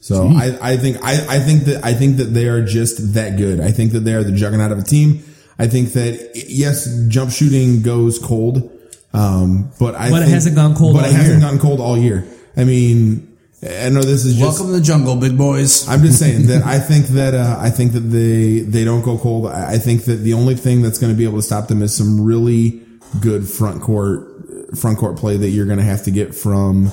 So 0.01 0.29
I, 0.29 0.57
I 0.63 0.77
think 0.77 0.99
I, 1.03 1.37
I 1.37 1.39
think 1.41 1.65
that 1.65 1.85
I 1.85 1.93
think 1.93 2.17
that 2.19 2.25
they 2.27 2.47
are 2.49 2.65
just 2.65 3.15
that 3.15 3.37
good. 3.37 3.61
I 3.61 3.71
think 3.73 3.93
that 3.93 4.01
they 4.01 4.15
are 4.15 4.23
the 4.23 4.33
juggernaut 4.33 4.73
of 4.73 4.79
a 4.79 4.83
team. 4.83 5.23
I 5.59 5.67
think 5.67 5.93
that 5.95 6.33
yes, 6.49 6.89
jump 7.09 7.33
shooting 7.33 7.83
goes 7.83 8.19
cold, 8.19 8.71
um, 9.13 9.71
but 9.79 9.95
I 9.97 10.11
But 10.11 10.23
it 10.23 10.29
hasn't 10.29 10.55
gone 10.57 10.77
cold 10.77 10.95
But 10.95 11.05
all 11.05 11.11
it 11.11 11.15
hasn't 11.15 11.41
year. 11.41 11.51
gone 11.51 11.59
cold 11.59 11.81
all 11.81 11.99
year. 11.99 12.25
I 12.57 12.65
mean, 12.65 13.37
I 13.63 13.89
know 13.89 14.01
this 14.03 14.25
is 14.25 14.37
just. 14.37 14.41
Welcome 14.61 14.67
to 14.69 14.73
the 14.79 14.85
jungle, 14.85 15.17
big 15.17 15.37
boys. 15.37 15.89
I'm 15.89 16.01
just 16.01 16.21
saying 16.21 16.47
that 16.47 16.63
I 16.65 16.79
think 16.91 17.07
that 17.09 17.35
uh, 17.35 17.57
I 17.59 17.71
think 17.71 17.93
that 17.93 18.01
they 18.01 18.61
they 18.61 18.85
don't 18.85 19.03
go 19.03 19.19
cold. 19.19 19.49
I 19.49 19.73
I 19.75 19.79
think 19.79 20.05
that 20.05 20.17
the 20.17 20.35
only 20.35 20.55
thing 20.55 20.81
that's 20.81 20.99
going 20.99 21.13
to 21.13 21.19
be 21.19 21.25
able 21.25 21.39
to 21.39 21.43
stop 21.43 21.67
them 21.67 21.83
is 21.83 21.95
some 21.95 22.25
really 22.25 22.81
good 23.21 23.49
front 23.49 23.83
court 23.83 24.29
front 24.77 24.99
court 24.99 25.17
play 25.19 25.37
that 25.37 25.49
you're 25.49 25.67
going 25.67 25.79
to 25.79 25.85
have 25.85 26.05
to 26.05 26.13
get 26.13 26.35
from. 26.35 26.93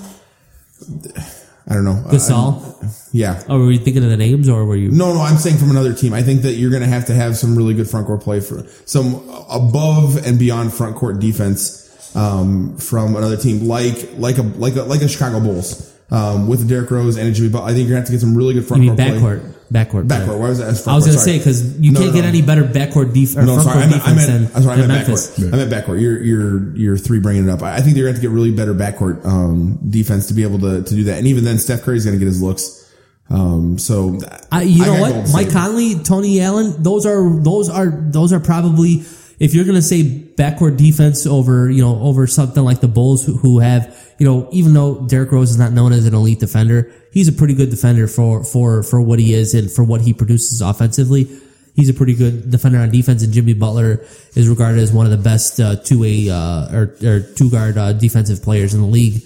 I 1.67 1.73
don't 1.73 1.83
know. 1.83 2.03
Gasol? 2.07 2.83
Uh, 2.83 2.87
yeah. 3.11 3.43
Oh, 3.49 3.57
were 3.57 3.71
you 3.71 3.79
thinking 3.79 4.03
of 4.03 4.09
the 4.09 4.17
names, 4.17 4.47
or 4.47 4.65
were 4.65 4.75
you? 4.75 4.91
No, 4.91 5.13
no, 5.13 5.21
I'm 5.21 5.37
saying 5.37 5.57
from 5.57 5.71
another 5.71 5.93
team. 5.93 6.13
I 6.13 6.21
think 6.21 6.43
that 6.43 6.53
you're 6.53 6.69
going 6.69 6.83
to 6.83 6.87
have 6.87 7.05
to 7.07 7.15
have 7.15 7.37
some 7.37 7.55
really 7.55 7.73
good 7.73 7.89
front 7.89 8.05
court 8.05 8.21
play 8.21 8.39
for 8.39 8.63
some 8.85 9.27
above 9.49 10.25
and 10.25 10.37
beyond 10.37 10.73
front 10.73 10.95
court 10.95 11.19
defense 11.19 12.15
um, 12.15 12.77
from 12.77 13.15
another 13.15 13.37
team, 13.37 13.67
like 13.67 14.11
like 14.17 14.37
a 14.37 14.43
like 14.43 14.75
a 14.75 14.83
like 14.83 15.01
a 15.01 15.07
Chicago 15.07 15.39
Bulls 15.39 15.91
um, 16.11 16.47
with 16.47 16.67
Derrick 16.69 16.91
Rose 16.91 17.17
and 17.17 17.27
a 17.27 17.31
Jimmy 17.31 17.49
Butler. 17.49 17.69
I 17.69 17.73
think 17.73 17.87
you're 17.87 17.95
going 17.95 17.95
to 17.95 18.01
have 18.01 18.05
to 18.07 18.11
get 18.11 18.21
some 18.21 18.35
really 18.35 18.53
good 18.53 18.65
front 18.65 18.83
You 18.83 18.91
mean 18.93 19.19
court 19.19 19.41
play. 19.41 19.51
Backcourt? 19.71 20.07
Backcourt. 20.07 20.07
Backcourt. 20.07 20.39
Why 20.39 20.49
was 20.49 20.59
that? 20.59 20.67
as 20.67 20.87
I 20.87 20.95
was 20.95 21.05
going 21.05 21.17
to 21.17 21.23
say 21.23 21.37
because 21.37 21.79
you 21.79 21.91
No, 21.91 21.99
can't 21.99 22.11
no, 22.11 22.15
get 22.15 22.21
no. 22.23 22.27
any 22.29 22.41
better 22.41 22.63
backcourt 22.63 23.13
def- 23.13 23.35
No, 23.35 23.59
sorry, 23.59 23.83
I 23.83 23.87
meant, 23.89 24.07
I 24.07 24.13
meant, 24.13 24.51
than, 24.53 24.63
sorry, 24.63 24.81
I 24.83 24.87
meant 24.87 25.07
backcourt. 25.07 25.53
I 25.53 25.57
meant 25.57 25.71
backcourt. 25.71 26.01
You're, 26.01 26.21
you're, 26.21 26.75
you're 26.75 26.97
three 26.97 27.19
bringing 27.19 27.47
it 27.47 27.49
up. 27.49 27.61
I 27.61 27.81
think 27.81 27.95
they're 27.95 28.03
going 28.05 28.15
to 28.15 28.21
have 28.21 28.21
to 28.21 28.21
get 28.21 28.31
really 28.31 28.51
better 28.51 28.73
backcourt, 28.73 29.25
um, 29.25 29.79
defense 29.89 30.27
to 30.27 30.33
be 30.33 30.43
able 30.43 30.59
to, 30.59 30.83
to 30.83 30.95
do 30.95 31.03
that. 31.05 31.17
And 31.17 31.27
even 31.27 31.43
then, 31.43 31.57
Steph 31.57 31.81
Curry's 31.81 32.05
going 32.05 32.15
to 32.15 32.19
get 32.19 32.27
his 32.27 32.41
looks. 32.41 32.83
Um, 33.29 33.79
so 33.79 34.19
I, 34.51 34.61
you 34.63 34.83
I 34.83 34.85
know 34.87 35.01
what? 35.01 35.33
Mike 35.33 35.51
Conley, 35.51 35.95
Tony 35.95 36.41
Allen, 36.41 36.83
those 36.83 37.07
are 37.07 37.27
those 37.39 37.69
are 37.71 37.87
those 37.89 38.31
are 38.31 38.39
probably 38.39 39.03
if 39.39 39.53
you're 39.53 39.65
going 39.65 39.75
to 39.75 39.81
say 39.81 40.03
backward 40.03 40.77
defense 40.77 41.25
over 41.25 41.69
you 41.69 41.81
know 41.81 41.99
over 42.01 42.27
something 42.27 42.63
like 42.63 42.81
the 42.81 42.87
Bulls 42.87 43.25
who, 43.25 43.37
who 43.37 43.59
have 43.59 44.15
you 44.19 44.25
know 44.25 44.49
even 44.51 44.73
though 44.73 45.05
Derrick 45.07 45.31
Rose 45.31 45.51
is 45.51 45.57
not 45.57 45.71
known 45.71 45.91
as 45.93 46.05
an 46.05 46.13
elite 46.13 46.39
defender, 46.39 46.91
he's 47.11 47.27
a 47.27 47.33
pretty 47.33 47.53
good 47.53 47.69
defender 47.69 48.07
for 48.07 48.43
for 48.43 48.83
for 48.83 49.01
what 49.01 49.19
he 49.19 49.33
is 49.33 49.53
and 49.53 49.71
for 49.71 49.83
what 49.83 50.01
he 50.01 50.13
produces 50.13 50.61
offensively. 50.61 51.27
He's 51.75 51.89
a 51.89 51.93
pretty 51.93 52.13
good 52.13 52.51
defender 52.51 52.77
on 52.77 52.89
defense, 52.89 53.21
and 53.21 53.33
Jimmy 53.33 53.53
Butler 53.53 54.05
is 54.33 54.47
regarded 54.47 54.79
as 54.81 54.93
one 54.93 55.05
of 55.05 55.11
the 55.11 55.17
best 55.17 55.59
uh, 55.59 55.75
two 55.75 55.99
way 55.99 56.29
uh, 56.29 56.73
or, 56.73 56.95
or 57.03 57.19
two 57.19 57.49
guard 57.49 57.77
uh, 57.77 57.91
defensive 57.91 58.41
players 58.41 58.73
in 58.73 58.79
the 58.79 58.87
league. 58.87 59.23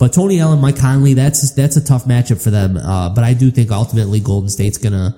But 0.00 0.12
Tony 0.12 0.40
Allen, 0.40 0.60
Mike 0.60 0.78
Conley, 0.78 1.14
that's 1.14 1.52
that's 1.52 1.76
a 1.76 1.84
tough 1.84 2.06
matchup 2.06 2.42
for 2.42 2.50
them. 2.50 2.76
Uh, 2.76 3.14
but 3.14 3.22
I 3.22 3.34
do 3.34 3.52
think 3.52 3.70
ultimately 3.70 4.18
Golden 4.18 4.48
State's 4.48 4.78
gonna 4.78 5.16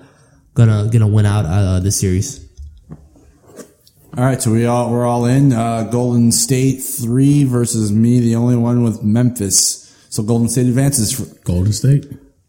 gonna 0.53 0.91
gonna 0.93 1.09
win 1.09 1.25
out 1.25 1.47
uh, 1.47 1.81
this 1.81 1.99
series. 1.99 2.47
All 4.17 4.23
right, 4.23 4.41
so 4.41 4.53
we 4.53 4.65
all 4.65 4.93
we're 4.93 5.05
all 5.05 5.25
in. 5.27 5.53
Uh, 5.53 5.85
Golden 5.85 6.31
State 6.31 6.79
three 6.83 7.43
versus 7.43 7.91
me, 7.91 8.21
the 8.21 8.37
only 8.37 8.55
one 8.55 8.85
with 8.85 9.03
Memphis. 9.03 9.93
So 10.09 10.23
Golden 10.23 10.49
State 10.49 10.67
advances. 10.67 11.13
For, 11.13 11.25
Golden 11.45 11.73
State. 11.73 12.07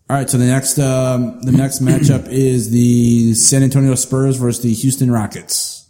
all 0.08 0.16
right, 0.16 0.30
so 0.30 0.38
the 0.38 0.46
next 0.46 0.78
um, 0.78 1.42
the 1.42 1.52
next 1.52 1.82
matchup 1.82 2.28
is 2.30 2.70
the 2.70 3.34
San 3.34 3.64
Antonio 3.64 3.96
Spurs 3.96 4.38
versus 4.38 4.62
the 4.62 4.74
Houston 4.74 5.10
Rockets. 5.10 5.90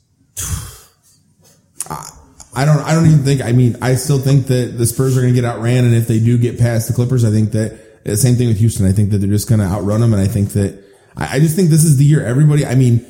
I 2.56 2.64
don't. 2.64 2.80
I 2.80 2.94
don't 2.94 3.06
even 3.08 3.26
think. 3.26 3.42
I 3.42 3.52
mean, 3.52 3.76
I 3.82 3.96
still 3.96 4.20
think 4.20 4.48
that 4.48 4.78
the 4.78 4.86
Spurs 4.86 5.18
are 5.18 5.22
going 5.22 5.34
to 5.34 5.42
get 5.42 5.46
outran, 5.46 5.84
and 5.84 5.94
if 5.94 6.08
they 6.08 6.20
do 6.22 6.38
get 6.38 6.58
past 6.58 6.88
the 6.88 6.94
Clippers, 6.94 7.26
I 7.26 7.32
think 7.32 7.52
that 7.52 8.06
the 8.06 8.16
same 8.16 8.36
thing 8.36 8.48
with 8.48 8.60
Houston. 8.60 8.86
I 8.86 8.94
think 8.94 9.10
that 9.10 9.18
they're 9.18 9.30
just 9.30 9.50
going 9.50 9.60
to 9.60 9.66
outrun 9.66 10.00
them, 10.00 10.14
and 10.14 10.22
I 10.22 10.28
think 10.28 10.54
that 10.54 10.82
I, 11.18 11.36
I 11.36 11.40
just 11.40 11.58
think 11.58 11.70
this 11.70 11.84
is 11.84 11.98
the 11.98 12.06
year. 12.06 12.26
Everybody. 12.26 12.66
I 12.66 12.76
mean, 12.76 13.06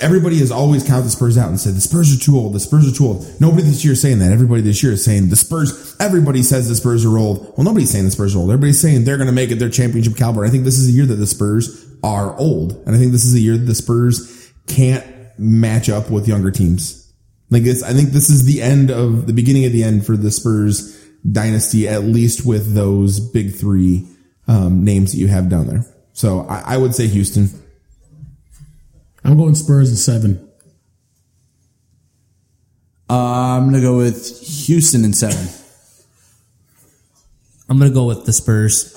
everybody 0.00 0.38
has 0.38 0.50
always 0.50 0.86
counted 0.86 1.04
the 1.04 1.10
Spurs 1.10 1.38
out 1.38 1.48
and 1.48 1.58
said 1.58 1.74
the 1.74 1.80
Spurs 1.80 2.14
are 2.14 2.18
too 2.18 2.36
old. 2.36 2.52
The 2.52 2.60
Spurs 2.60 2.90
are 2.90 2.96
too 2.96 3.06
old. 3.06 3.40
Nobody 3.40 3.62
this 3.62 3.84
year 3.84 3.94
is 3.94 4.02
saying 4.02 4.18
that. 4.18 4.32
Everybody 4.32 4.62
this 4.62 4.82
year 4.82 4.92
is 4.92 5.04
saying 5.04 5.28
the 5.28 5.36
Spurs. 5.36 5.96
Everybody 5.98 6.42
says 6.42 6.68
the 6.68 6.74
Spurs 6.74 7.04
are 7.04 7.16
old. 7.16 7.54
Well, 7.56 7.64
nobody's 7.64 7.90
saying 7.90 8.04
the 8.04 8.10
Spurs 8.10 8.34
are 8.34 8.38
old. 8.38 8.50
Everybody's 8.50 8.80
saying 8.80 9.04
they're 9.04 9.16
going 9.16 9.26
to 9.26 9.32
make 9.32 9.50
it 9.50 9.56
their 9.56 9.70
championship 9.70 10.16
caliber. 10.16 10.44
I 10.44 10.50
think 10.50 10.64
this 10.64 10.78
is 10.78 10.88
a 10.88 10.92
year 10.92 11.06
that 11.06 11.16
the 11.16 11.26
Spurs 11.26 11.86
are 12.02 12.36
old, 12.38 12.72
and 12.86 12.94
I 12.94 12.98
think 12.98 13.12
this 13.12 13.24
is 13.24 13.34
a 13.34 13.40
year 13.40 13.56
that 13.56 13.64
the 13.64 13.74
Spurs 13.74 14.52
can't 14.66 15.04
match 15.38 15.88
up 15.88 16.10
with 16.10 16.28
younger 16.28 16.50
teams. 16.50 17.12
Like 17.50 17.64
this, 17.64 17.82
I 17.82 17.92
think 17.92 18.10
this 18.10 18.30
is 18.30 18.44
the 18.44 18.62
end 18.62 18.90
of 18.90 19.26
the 19.26 19.32
beginning 19.32 19.64
of 19.64 19.72
the 19.72 19.82
end 19.82 20.06
for 20.06 20.16
the 20.16 20.30
Spurs 20.30 20.96
dynasty, 21.30 21.88
at 21.88 22.04
least 22.04 22.46
with 22.46 22.74
those 22.74 23.20
big 23.20 23.54
three 23.54 24.06
um, 24.46 24.84
names 24.84 25.12
that 25.12 25.18
you 25.18 25.28
have 25.28 25.48
down 25.48 25.66
there. 25.66 25.84
So 26.12 26.42
I, 26.42 26.74
I 26.74 26.76
would 26.76 26.94
say 26.94 27.08
Houston. 27.08 27.48
I'm 29.24 29.36
going 29.36 29.54
Spurs 29.54 29.90
in 29.90 29.96
seven. 29.96 30.48
Uh, 33.08 33.56
I'm 33.58 33.64
gonna 33.66 33.80
go 33.80 33.96
with 33.96 34.40
Houston 34.66 35.04
in 35.04 35.12
seven. 35.12 35.48
I'm 37.68 37.78
gonna 37.78 37.90
go 37.90 38.06
with 38.06 38.24
the 38.24 38.32
Spurs. 38.32 38.96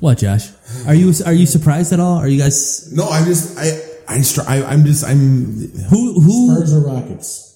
What, 0.00 0.18
Josh? 0.18 0.48
Are 0.86 0.94
you 0.94 1.12
are 1.26 1.32
you 1.32 1.46
surprised 1.46 1.92
at 1.92 2.00
all? 2.00 2.16
Are 2.18 2.28
you 2.28 2.38
guys 2.38 2.92
No, 2.92 3.08
I 3.08 3.24
just 3.24 3.58
I 3.58 3.80
I, 4.08 4.20
str- 4.22 4.42
I 4.46 4.62
I'm 4.64 4.84
just 4.84 5.04
I'm 5.04 5.68
who 5.88 6.20
who? 6.20 6.54
Spurs 6.56 6.74
or 6.74 6.80
Rockets? 6.80 7.46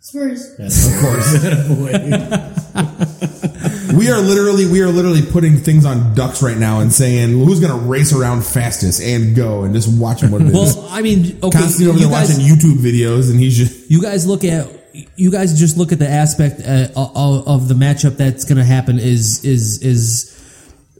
Spurs. 0.00 0.50
of 0.58 1.00
course 1.00 1.44
we 3.98 4.10
are 4.10 4.20
literally 4.20 4.66
we 4.66 4.80
are 4.82 4.88
literally 4.88 5.22
putting 5.22 5.56
things 5.56 5.84
on 5.84 6.14
ducks 6.14 6.42
right 6.42 6.56
now 6.56 6.80
and 6.80 6.92
saying 6.92 7.30
who's 7.30 7.60
going 7.60 7.72
to 7.72 7.86
race 7.86 8.12
around 8.12 8.44
fastest 8.44 9.00
and 9.02 9.34
go 9.36 9.62
and 9.64 9.74
just 9.74 9.88
watching 10.00 10.30
what 10.30 10.40
it 10.42 10.48
is. 10.48 10.54
Well, 10.76 10.88
I 10.90 11.02
mean, 11.02 11.38
okay, 11.42 11.58
Constantine 11.58 11.88
over 11.88 11.98
you 11.98 12.08
there 12.08 12.18
guys, 12.18 12.30
watching 12.30 12.44
YouTube 12.44 12.76
videos 12.78 13.30
and 13.30 13.38
he's 13.40 13.56
just 13.56 13.90
you 13.90 14.00
guys 14.02 14.26
look 14.26 14.44
at 14.44 14.68
you 15.16 15.30
guys 15.30 15.58
just 15.58 15.76
look 15.78 15.90
at 15.92 15.98
the 15.98 16.08
aspect 16.08 16.60
uh, 16.66 16.88
of, 16.94 17.48
of 17.48 17.68
the 17.68 17.74
matchup 17.74 18.16
that's 18.18 18.44
going 18.44 18.58
to 18.58 18.64
happen 18.64 18.98
is 18.98 19.44
is 19.44 19.82
is 19.82 20.28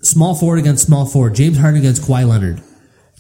small 0.03 0.35
forward 0.35 0.59
against 0.59 0.87
small 0.87 1.07
forward. 1.07 1.35
James 1.35 1.59
Harden 1.59 1.79
against 1.81 2.03
Kawhi 2.03 2.27
Leonard. 2.27 2.63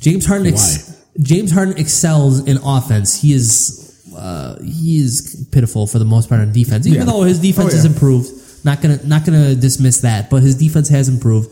James 0.01 0.25
Harden 0.27 0.47
ex- 0.49 1.05
James 1.21 1.51
Harden 1.53 1.77
excels 1.77 2.41
in 2.47 2.57
offense. 2.65 3.21
He 3.21 3.33
is 3.35 3.79
uh, 4.17 4.59
he 4.63 4.99
is 4.99 5.47
pitiful 5.53 5.87
for 5.87 5.99
the 5.99 6.05
most 6.05 6.29
part 6.29 6.41
on 6.41 6.53
defense. 6.53 6.87
Even 6.87 7.01
Yeah. 7.01 7.05
though 7.07 7.23
his 7.23 7.39
defense 7.39 7.73
Oh, 7.73 7.77
has 7.77 7.85
yeah. 7.85 7.91
improved, 7.93 8.31
not 8.65 8.81
gonna 8.83 8.99
not 9.07 9.25
gonna 9.25 9.55
dismiss 9.55 10.01
that. 10.03 10.31
But 10.31 10.43
his 10.43 10.55
defense 10.57 10.89
has 10.89 11.09
improved. 11.09 11.51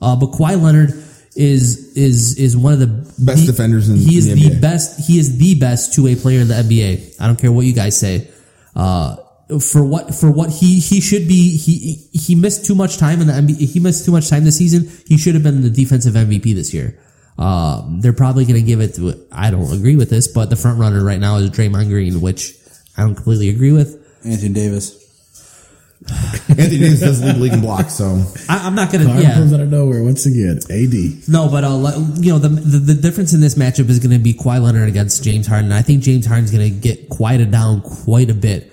Uh, 0.00 0.16
but 0.16 0.30
Kawhi 0.32 0.60
Leonard 0.60 0.90
is 1.34 1.92
is 1.96 2.36
is 2.38 2.56
one 2.56 2.72
of 2.74 2.78
the 2.80 2.86
Best 2.86 3.40
the- 3.46 3.52
defenders 3.52 3.88
in- 3.88 3.96
the 3.98 4.04
he 4.04 4.16
is 4.18 4.26
the 4.26 4.34
the 4.34 4.50
NBA. 4.56 4.60
best. 4.60 5.00
He 5.06 5.18
is 5.18 5.38
the 5.38 5.54
best 5.58 5.94
two 5.94 6.04
way 6.04 6.14
player 6.14 6.40
in 6.40 6.48
the 6.48 6.54
NBA. 6.54 7.14
I 7.20 7.26
don't 7.26 7.38
care 7.40 7.52
what 7.52 7.66
you 7.66 7.72
guys 7.72 7.98
say. 7.98 8.28
Uh, 8.74 9.16
for 9.60 9.84
what 9.84 10.14
for 10.14 10.30
what 10.30 10.48
he 10.50 10.78
he 10.80 11.00
should 11.00 11.28
be 11.28 11.56
he 11.58 12.08
he 12.12 12.34
missed 12.34 12.64
too 12.64 12.74
much 12.74 12.96
time 12.96 13.20
in 13.20 13.26
the 13.26 13.32
NBA. 13.34 13.58
He 13.68 13.80
missed 13.80 14.04
too 14.04 14.12
much 14.12 14.28
time 14.30 14.44
this 14.44 14.56
season. 14.56 14.90
He 15.06 15.18
should 15.18 15.34
have 15.34 15.42
been 15.42 15.60
the 15.62 15.70
defensive 15.70 16.14
MVP 16.14 16.54
this 16.54 16.72
year. 16.72 16.98
Uh, 17.38 17.82
they're 18.00 18.12
probably 18.12 18.44
going 18.44 18.60
to 18.60 18.66
give 18.66 18.80
it 18.80 18.94
to. 18.94 19.14
I 19.32 19.50
don't 19.50 19.70
agree 19.72 19.96
with 19.96 20.10
this, 20.10 20.28
but 20.28 20.48
the 20.50 20.56
front 20.56 20.78
runner 20.78 21.02
right 21.04 21.18
now 21.20 21.36
is 21.38 21.50
Draymond 21.50 21.88
Green, 21.88 22.20
which 22.20 22.54
I 22.96 23.02
don't 23.02 23.14
completely 23.14 23.48
agree 23.48 23.72
with. 23.72 23.98
Anthony 24.24 24.52
Davis. 24.54 25.01
Anthony 26.48 26.78
Davis 26.78 27.00
doesn't 27.00 27.26
lead 27.26 27.36
the 27.36 27.40
league 27.40 27.52
in 27.52 27.60
blocks. 27.60 27.94
So 27.94 28.24
I, 28.48 28.66
I'm 28.66 28.74
not 28.74 28.90
going 28.92 29.04
to. 29.04 29.10
Carter 29.10 29.22
Yeah, 29.22 29.34
comes 29.34 29.52
out 29.52 29.60
of 29.60 29.70
nowhere 29.70 30.02
once 30.02 30.26
again. 30.26 30.58
AD. 30.70 31.28
No, 31.28 31.48
but 31.48 31.64
uh, 31.64 31.76
you 32.20 32.32
know 32.32 32.38
the, 32.38 32.48
the 32.48 32.78
the 32.78 32.94
difference 32.94 33.32
in 33.32 33.40
this 33.40 33.54
matchup 33.54 33.88
is 33.88 33.98
going 33.98 34.12
to 34.12 34.18
be 34.18 34.34
Kawhi 34.34 34.60
Leonard 34.62 34.88
against 34.88 35.22
James 35.24 35.46
Harden. 35.46 35.72
I 35.72 35.82
think 35.82 36.02
James 36.02 36.26
Harden's 36.26 36.50
going 36.50 36.72
to 36.72 36.76
get 36.78 37.08
quieted 37.08 37.50
down 37.50 37.80
quite 37.82 38.30
a 38.30 38.34
bit. 38.34 38.72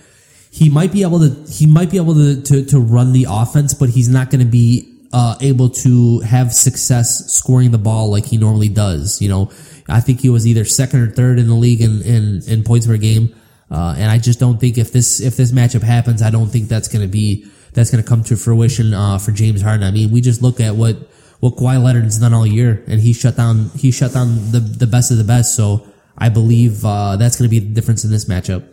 He 0.51 0.69
might 0.69 0.91
be 0.91 1.03
able 1.03 1.19
to 1.19 1.51
he 1.51 1.65
might 1.65 1.91
be 1.91 1.97
able 1.97 2.15
to 2.15 2.41
to, 2.41 2.65
to 2.65 2.80
run 2.80 3.13
the 3.13 3.27
offense, 3.30 3.73
but 3.73 3.89
he's 3.89 4.09
not 4.09 4.30
going 4.32 4.43
to 4.43 4.49
be 4.51 4.95
uh, 5.13 5.36
able 5.41 5.69
to 5.69 6.19
have 6.21 6.53
success 6.53 7.32
scoring 7.34 7.71
the 7.71 7.77
ball 7.77 8.09
like 8.11 8.25
he 8.25 8.38
normally 8.38 8.67
does. 8.69 9.21
You 9.21 9.30
know, 9.30 9.51
I 9.88 9.99
think 10.01 10.19
he 10.21 10.30
was 10.30 10.45
either 10.47 10.65
second 10.65 11.01
or 11.01 11.11
third 11.11 11.39
in 11.39 11.47
the 11.47 11.53
league 11.55 11.82
in 11.82 12.01
in, 12.01 12.41
in 12.47 12.63
points 12.63 12.88
per 12.88 12.97
game, 12.97 13.34
uh, 13.72 13.95
and 13.97 14.09
I 14.09 14.17
just 14.17 14.39
don't 14.39 14.59
think 14.59 14.78
if 14.78 14.91
this 14.91 15.20
if 15.22 15.38
this 15.38 15.51
matchup 15.51 15.84
happens, 15.84 16.22
I 16.22 16.30
don't 16.30 16.47
think 16.47 16.70
that's 16.70 16.88
going 16.88 17.01
to 17.01 17.07
be 17.07 17.45
that's 17.74 17.91
going 17.91 18.03
to 18.03 18.07
come 18.07 18.24
to 18.26 18.36
fruition 18.36 18.93
uh, 18.93 19.17
for 19.20 19.32
James 19.32 19.61
Harden. 19.61 19.86
I 19.86 19.91
mean, 19.91 20.11
we 20.11 20.22
just 20.22 20.41
look 20.41 20.59
at 20.59 20.76
what 20.76 20.97
what 21.39 21.55
Kawhi 21.55 21.82
Leonard's 21.82 22.20
done 22.20 22.34
all 22.34 22.45
year, 22.45 22.84
and 22.88 22.99
he 22.99 23.13
shut 23.13 23.38
down 23.38 23.70
he 23.76 23.91
shut 23.91 24.13
down 24.13 24.51
the 24.51 24.59
the 24.59 24.88
best 24.88 25.11
of 25.11 25.17
the 25.17 25.24
best. 25.24 25.55
So 25.55 25.88
I 26.17 26.30
believe 26.30 26.84
uh, 26.84 27.15
that's 27.17 27.38
going 27.38 27.49
to 27.49 27.51
be 27.51 27.59
the 27.59 27.74
difference 27.74 28.03
in 28.03 28.11
this 28.11 28.26
matchup. 28.26 28.67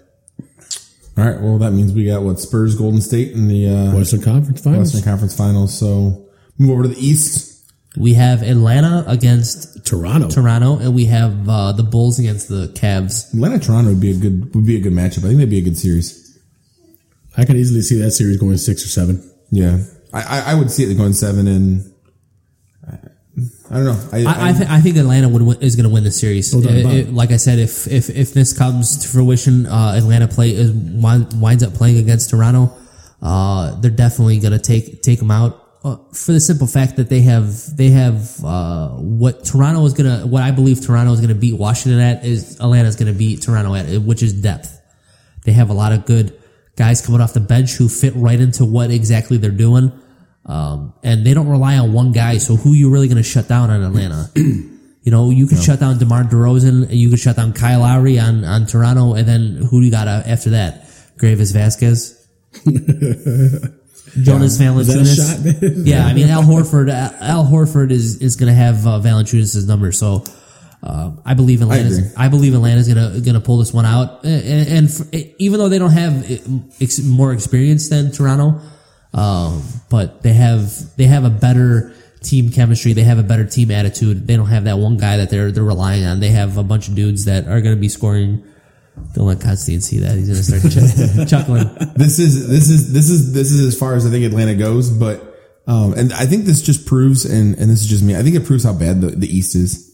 all 1.16 1.24
right, 1.24 1.40
well 1.40 1.59
that 1.59 1.72
means 1.72 1.92
we 1.92 2.07
got 2.07 2.22
what 2.22 2.40
Spurs, 2.40 2.74
Golden 2.74 3.01
State, 3.01 3.32
in 3.32 3.49
the 3.49 3.68
uh, 3.68 3.94
Western 3.94 4.22
Conference 4.22 4.62
Finals. 4.62 4.94
Western 4.94 5.11
Conference 5.11 5.36
Finals. 5.36 5.78
So 5.78 6.26
move 6.59 6.70
over 6.70 6.82
to 6.84 6.88
the 6.88 6.99
East. 6.99 7.55
We 7.97 8.14
have 8.14 8.42
Atlanta 8.42 9.05
against 9.07 9.84
Toronto. 9.86 10.28
Toronto, 10.28 10.78
and 10.78 10.94
we 10.94 11.07
have 11.07 11.49
uh, 11.49 11.72
the 11.72 11.82
Bulls 11.82 12.18
against 12.18 12.49
the 12.49 12.68
Cavs. 12.74 13.32
Atlanta 13.32 13.59
Toronto 13.59 13.90
would 13.90 14.01
be 14.01 14.11
a 14.11 14.16
good 14.16 14.55
would 14.55 14.66
be 14.66 14.76
a 14.76 14.80
good 14.80 14.92
matchup. 14.92 15.18
I 15.18 15.28
think 15.28 15.36
that'd 15.38 15.51
be 15.51 15.59
a 15.59 15.62
good 15.62 15.78
series. 15.78 16.38
I 17.36 17.44
could 17.44 17.57
easily 17.57 17.82
see 17.82 17.99
that 18.01 18.11
series 18.12 18.36
going 18.38 18.57
six 18.59 18.84
or 18.84 18.88
seven. 18.88 19.22
Yeah, 19.51 19.78
I 20.12 20.22
I, 20.22 20.53
I 20.53 20.55
would 20.55 20.70
see 20.70 20.84
it 20.84 20.94
going 20.94 21.12
seven 21.14 21.47
and 21.47 21.92
I, 22.86 22.94
I 23.70 23.74
don't 23.76 23.84
know. 23.84 24.09
I, 24.12 24.24
I, 24.24 24.49
I, 24.49 24.53
th- 24.53 24.68
I 24.70 24.80
think 24.80 24.97
Atlanta 24.97 25.28
would 25.28 25.42
win, 25.42 25.61
is 25.61 25.76
going 25.76 25.88
to 25.88 25.92
win 25.92 26.05
the 26.05 26.11
series. 26.11 26.55
No 26.55 26.61
doubt 26.62 26.72
It- 26.76 26.86
it- 26.86 27.09
it. 27.09 27.12
like 27.14 27.30
I 27.30 27.36
said, 27.36 27.59
if 27.59 27.86
if 27.86 28.09
if 28.11 28.32
this 28.34 28.57
comes 28.57 28.99
to 28.99 29.09
fruition, 29.09 29.66
uh, 29.66 29.94
Atlanta 29.97 30.28
play 30.28 30.51
is, 30.51 30.70
winds 30.72 31.62
up 31.62 31.74
playing 31.74 31.99
against 31.99 32.30
Toronto. 32.30 32.74
Uh, 33.22 33.78
they're 33.80 33.90
definitely 33.90 34.38
going 34.38 34.53
to 34.53 34.59
take 34.59 35.03
take 35.03 35.18
them 35.18 35.30
out 35.30 35.62
uh, 35.87 35.97
for 36.12 36.32
the 36.32 36.41
simple 36.41 36.66
fact 36.66 36.97
that 36.97 37.09
they 37.09 37.20
have 37.20 37.76
they 37.76 37.91
have 37.91 38.45
uh, 38.45 38.89
what 38.89 39.45
Toronto 39.45 39.84
is 39.87 39.95
to 39.95 40.26
what 40.26 40.43
I 40.43 40.51
believe 40.51 40.84
Toronto 40.84 41.12
is 41.12 41.20
going 41.20 41.28
to 41.28 41.37
beat 41.37 41.57
Washington 41.57 42.01
at 42.01 42.24
is 42.24 42.59
Atlanta 42.59 42.89
is 42.89 42.97
going 42.97 43.12
to 43.12 43.16
beat 43.16 43.43
Toronto 43.43 43.72
at, 43.74 44.03
which 44.03 44.20
is 44.20 44.32
depth. 44.32 44.80
They 45.45 45.53
have 45.53 45.70
a 45.70 45.74
lot 45.74 45.93
of 45.93 46.05
good 46.05 46.37
guys 46.74 47.07
coming 47.07 47.20
off 47.20 47.34
the 47.34 47.41
bench 47.41 47.74
who 47.74 47.89
fit 47.89 48.14
right 48.16 48.41
into 48.41 48.64
what 48.64 48.91
exactly 48.91 49.37
they're 49.37 49.53
doing. 49.53 49.93
Um, 50.45 50.93
and 51.05 51.24
they 51.24 51.34
don't 51.34 51.49
rely 51.49 51.78
on 51.78 51.93
one 51.93 52.11
guy. 52.11 52.39
So 52.39 52.57
who 52.57 52.72
you 52.72 52.91
really 52.91 53.07
going 53.07 53.16
to 53.16 53.22
shut 53.22 53.47
down 53.47 53.70
on 53.70 53.82
Atlanta? 53.82 54.30
you 54.37 55.11
know, 55.12 55.30
you 55.30 55.47
could 55.47 55.59
shut 55.59 55.78
down 55.78 55.99
DeMar 55.99 56.24
DeRozan, 56.24 56.82
and 56.82 56.95
you 56.95 57.09
can 57.11 57.18
shut 57.18 57.37
down 57.37 57.53
Kyle 57.53 57.80
Lowry 57.80 58.18
on, 58.18 58.45
on 58.45 58.66
Toronto, 58.66 59.14
and 59.14 59.26
then 59.26 59.57
who 59.57 59.80
do 59.80 59.87
you 59.87 59.93
got 59.93 60.09
uh, 60.09 60.22
after 60.26 60.51
that? 60.51 60.84
Greivis 61.16 61.53
Vasquez. 61.53 62.26
Jonas 64.23 64.59
that 64.59 64.64
Valanciunas. 64.64 65.87
yeah, 65.87 66.07
I 66.07 66.14
mean 66.14 66.29
Al 66.29 66.43
Horford. 66.43 66.91
Al 67.21 67.45
Horford 67.45 67.91
is 67.91 68.21
is 68.23 68.37
going 68.37 68.49
to 68.49 68.55
have 68.55 68.87
uh, 68.87 69.01
Valanciunas' 69.01 69.67
number, 69.67 69.93
so 69.93 70.25
uh, 70.83 71.12
I 71.25 71.35
believe 71.35 71.62
agree. 71.62 71.77
Atlanta's. 71.77 72.17
I, 72.17 72.29
believe 72.29 72.55
Atlanta's 72.55 72.93
going 72.93 73.12
to 73.12 73.21
going 73.21 73.35
to 73.35 73.41
pull 73.41 73.59
this 73.59 73.73
one 73.73 73.85
out. 73.85 74.25
And, 74.25 74.69
and 74.69 74.91
for, 74.91 75.05
even 75.39 75.59
though 75.59 75.69
they 75.69 75.79
don't 75.79 75.91
have 75.91 76.31
ex, 76.81 77.01
more 77.01 77.33
experience 77.33 77.89
than 77.89 78.12
Toronto, 78.12 78.61
um, 79.12 79.62
but 79.91 80.23
they 80.23 80.33
have 80.33 80.97
they 80.97 81.05
have 81.05 81.25
a 81.25 81.31
better 81.31 81.93
team 82.23 82.53
chemistry. 82.53 82.93
They 82.93 83.03
have 83.03 83.19
a 83.19 83.23
better 83.23 83.45
team 83.45 83.71
attitude. 83.71 84.27
They 84.27 84.37
don't 84.37 84.47
have 84.47 84.64
that 84.64 84.79
one 84.79 84.97
guy 84.97 85.17
that 85.17 85.31
they're 85.31 85.51
they're 85.51 85.64
relying 85.64 86.05
on. 86.05 86.21
They 86.21 86.31
have 86.31 86.57
a 86.57 86.62
bunch 86.62 86.89
of 86.89 86.95
dudes 86.95 87.25
that 87.25 87.49
are 87.49 87.61
going 87.61 87.75
to 87.75 87.81
be 87.81 87.89
scoring. 87.89 88.45
Don't 89.14 89.26
let 89.26 89.40
Constantine 89.40 89.80
see 89.80 89.99
that. 90.01 90.16
He's 90.16 90.28
going 90.28 90.61
to 90.61 91.22
start 91.22 91.26
ch- 91.26 91.30
chuckling. 91.30 91.70
this 91.97 92.18
is 92.18 92.49
this 92.49 92.68
is 92.68 92.92
this 92.92 93.09
is 93.11 93.32
this 93.32 93.51
is 93.51 93.66
as 93.66 93.78
far 93.78 93.94
as 93.94 94.07
I 94.07 94.11
think 94.11 94.24
Atlanta 94.24 94.55
goes, 94.55 94.90
but 94.90 95.36
um, 95.66 95.94
and 95.94 96.12
I 96.12 96.26
think 96.26 96.44
this 96.44 96.62
just 96.62 96.86
proves, 96.86 97.24
and 97.24 97.59
and 97.59 97.70
this 97.70 97.80
is 97.80 97.86
just 97.86 98.05
me. 98.05 98.16
I 98.16 98.22
think 98.22 98.36
it 98.36 98.44
proves 98.44 98.64
how 98.64 98.72
bad 98.72 99.01
the, 99.01 99.09
the 99.09 99.26
East 99.26 99.55
is. 99.55 99.90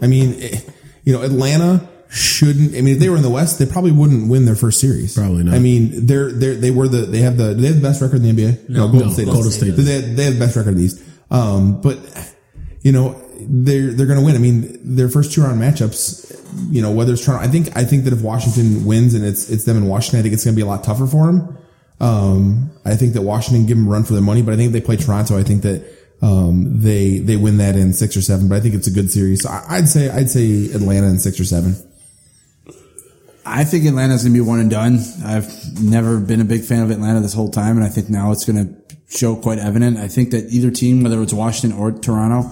I 0.00 0.06
mean, 0.06 0.36
eh, 0.40 0.60
you 1.04 1.12
know, 1.12 1.22
Atlanta 1.22 1.88
shouldn't. 2.10 2.76
I 2.76 2.80
mean, 2.80 2.94
if 2.94 3.00
they 3.00 3.08
were 3.08 3.16
in 3.16 3.22
the 3.22 3.30
West, 3.30 3.58
they 3.58 3.66
probably 3.66 3.92
wouldn't 3.92 4.30
win 4.30 4.44
their 4.44 4.54
first 4.54 4.80
series. 4.80 5.14
Probably 5.14 5.44
not. 5.44 5.54
I 5.54 5.58
mean, 5.58 6.06
they're 6.06 6.30
they 6.30 6.48
are 6.48 6.54
they 6.54 6.70
were 6.70 6.88
the 6.88 7.02
they 7.02 7.18
have 7.18 7.36
the 7.36 7.54
they 7.54 7.66
have 7.66 7.76
the 7.76 7.82
best 7.82 8.00
record 8.00 8.22
in 8.24 8.36
the 8.36 8.42
NBA. 8.42 8.68
No, 8.68 8.88
Golden 8.88 9.08
no, 9.08 9.12
State. 9.12 9.24
Golden 9.26 9.42
does. 9.44 9.56
State 9.56 9.70
They 9.70 9.94
have, 9.94 10.16
they 10.16 10.24
have 10.24 10.34
the 10.34 10.40
best 10.40 10.56
record 10.56 10.70
in 10.70 10.76
the 10.78 10.84
East. 10.84 11.02
Um, 11.30 11.80
but 11.80 11.98
you 12.82 12.92
know, 12.92 13.20
they're 13.48 13.92
they're 13.92 14.06
going 14.06 14.18
to 14.18 14.24
win. 14.24 14.34
I 14.34 14.38
mean, 14.38 14.78
their 14.82 15.08
first 15.08 15.32
two 15.32 15.42
round 15.42 15.60
matchups. 15.60 16.34
You 16.70 16.82
know, 16.82 16.90
whether 16.90 17.12
it's 17.12 17.24
Toronto, 17.24 17.44
I 17.44 17.48
think 17.48 17.76
I 17.76 17.84
think 17.84 18.04
that 18.04 18.12
if 18.12 18.20
Washington 18.22 18.84
wins 18.84 19.14
and 19.14 19.24
it's 19.24 19.48
it's 19.48 19.64
them 19.64 19.76
in 19.76 19.86
Washington, 19.86 20.20
I 20.20 20.22
think 20.22 20.34
it's 20.34 20.44
going 20.44 20.54
to 20.54 20.56
be 20.56 20.62
a 20.62 20.66
lot 20.66 20.84
tougher 20.84 21.06
for 21.06 21.26
them. 21.26 21.58
Um, 22.00 22.70
I 22.84 22.94
think 22.94 23.14
that 23.14 23.22
Washington 23.22 23.66
give 23.66 23.76
them 23.76 23.88
a 23.88 23.90
run 23.90 24.04
for 24.04 24.12
their 24.12 24.22
money, 24.22 24.42
but 24.42 24.54
I 24.54 24.56
think 24.56 24.68
if 24.68 24.72
they 24.72 24.80
play 24.80 24.96
Toronto, 24.96 25.36
I 25.38 25.42
think 25.42 25.62
that 25.62 25.84
um, 26.22 26.80
they 26.80 27.18
they 27.18 27.36
win 27.36 27.58
that 27.58 27.76
in 27.76 27.92
six 27.92 28.16
or 28.16 28.22
seven. 28.22 28.48
But 28.48 28.56
I 28.56 28.60
think 28.60 28.74
it's 28.74 28.86
a 28.86 28.90
good 28.90 29.10
series. 29.10 29.42
So 29.42 29.50
I, 29.50 29.64
I'd 29.68 29.88
say 29.88 30.10
I'd 30.10 30.30
say 30.30 30.66
Atlanta 30.72 31.06
in 31.08 31.18
six 31.18 31.40
or 31.40 31.44
seven. 31.44 31.74
I 33.44 33.64
think 33.64 33.86
Atlanta's 33.86 34.24
going 34.24 34.34
to 34.34 34.42
be 34.42 34.46
one 34.46 34.60
and 34.60 34.70
done. 34.70 35.00
I've 35.24 35.80
never 35.80 36.18
been 36.20 36.42
a 36.42 36.44
big 36.44 36.64
fan 36.64 36.82
of 36.82 36.90
Atlanta 36.90 37.20
this 37.20 37.32
whole 37.32 37.50
time, 37.50 37.78
and 37.78 37.84
I 37.84 37.88
think 37.88 38.10
now 38.10 38.30
it's 38.30 38.44
going 38.44 38.66
to 38.66 38.96
show 39.08 39.36
quite 39.36 39.58
evident. 39.58 39.96
I 39.96 40.06
think 40.08 40.32
that 40.32 40.50
either 40.50 40.70
team, 40.70 41.02
whether 41.02 41.22
it's 41.22 41.32
Washington 41.32 41.78
or 41.78 41.92
Toronto, 41.92 42.50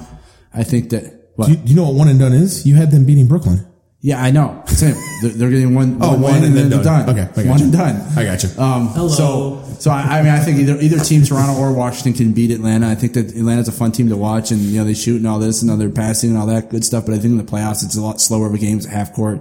I 0.57 0.65
think 0.65 0.91
that. 0.91 1.13
What? 1.37 1.47
Do 1.47 1.53
you, 1.53 1.59
do 1.59 1.71
you 1.71 1.77
know 1.77 1.85
what 1.85 1.95
one 1.95 2.09
and 2.09 2.19
done 2.19 2.33
is? 2.33 2.67
You 2.67 2.75
had 2.77 2.91
them 2.91 3.05
beating 3.05 3.27
Brooklyn. 3.29 3.67
yeah, 4.01 4.23
I 4.23 4.31
know. 4.31 4.63
Same. 4.67 4.95
They're, 5.23 5.33
they're 5.33 5.51
getting 5.51 5.75
one, 5.75 5.99
Oh, 6.01 6.13
one, 6.13 6.23
one 6.23 6.33
win 6.35 6.45
and 6.45 6.57
then 6.57 6.71
they're 6.71 6.83
done. 6.83 7.05
done. 7.07 7.19
Okay, 7.19 7.29
I 7.41 7.45
got 7.45 7.51
one 7.51 7.59
you. 7.59 7.65
and 7.67 7.73
done. 7.75 7.97
I 8.17 8.25
got 8.25 8.43
you. 8.43 8.49
Um, 8.59 8.89
Hello. 8.89 9.09
So, 9.09 9.75
so 9.79 9.91
I, 9.91 10.01
I 10.19 10.23
mean, 10.23 10.33
I 10.33 10.39
think 10.39 10.59
either 10.61 10.77
either 10.81 10.99
team, 11.01 11.25
Toronto 11.25 11.61
or 11.61 11.73
Washington, 11.75 12.15
can 12.15 12.33
beat 12.33 12.51
Atlanta. 12.53 12.89
I 12.89 12.95
think 12.95 13.13
that 13.15 13.27
Atlanta's 13.37 13.69
a 13.69 13.73
fun 13.73 13.93
team 13.93 14.09
to 14.09 14.17
watch, 14.17 14.51
and 14.51 14.61
you 14.61 14.79
know 14.79 14.85
they 14.85 14.95
shoot 14.95 15.17
and 15.17 15.27
all 15.27 15.39
this, 15.39 15.61
and 15.63 15.79
they're 15.81 15.91
passing 15.91 16.31
and 16.31 16.39
all 16.39 16.47
that 16.47 16.71
good 16.71 16.85
stuff. 16.87 17.05
But 17.05 17.15
I 17.15 17.19
think 17.19 17.33
in 17.33 17.37
the 17.39 17.45
playoffs, 17.45 17.85
it's 17.85 17.97
a 17.97 18.01
lot 18.01 18.19
slower 18.21 18.47
of 18.47 18.55
a 18.55 18.59
game, 18.59 18.79
it's 18.79 18.87
a 18.87 18.91
half 18.91 19.13
court, 19.13 19.41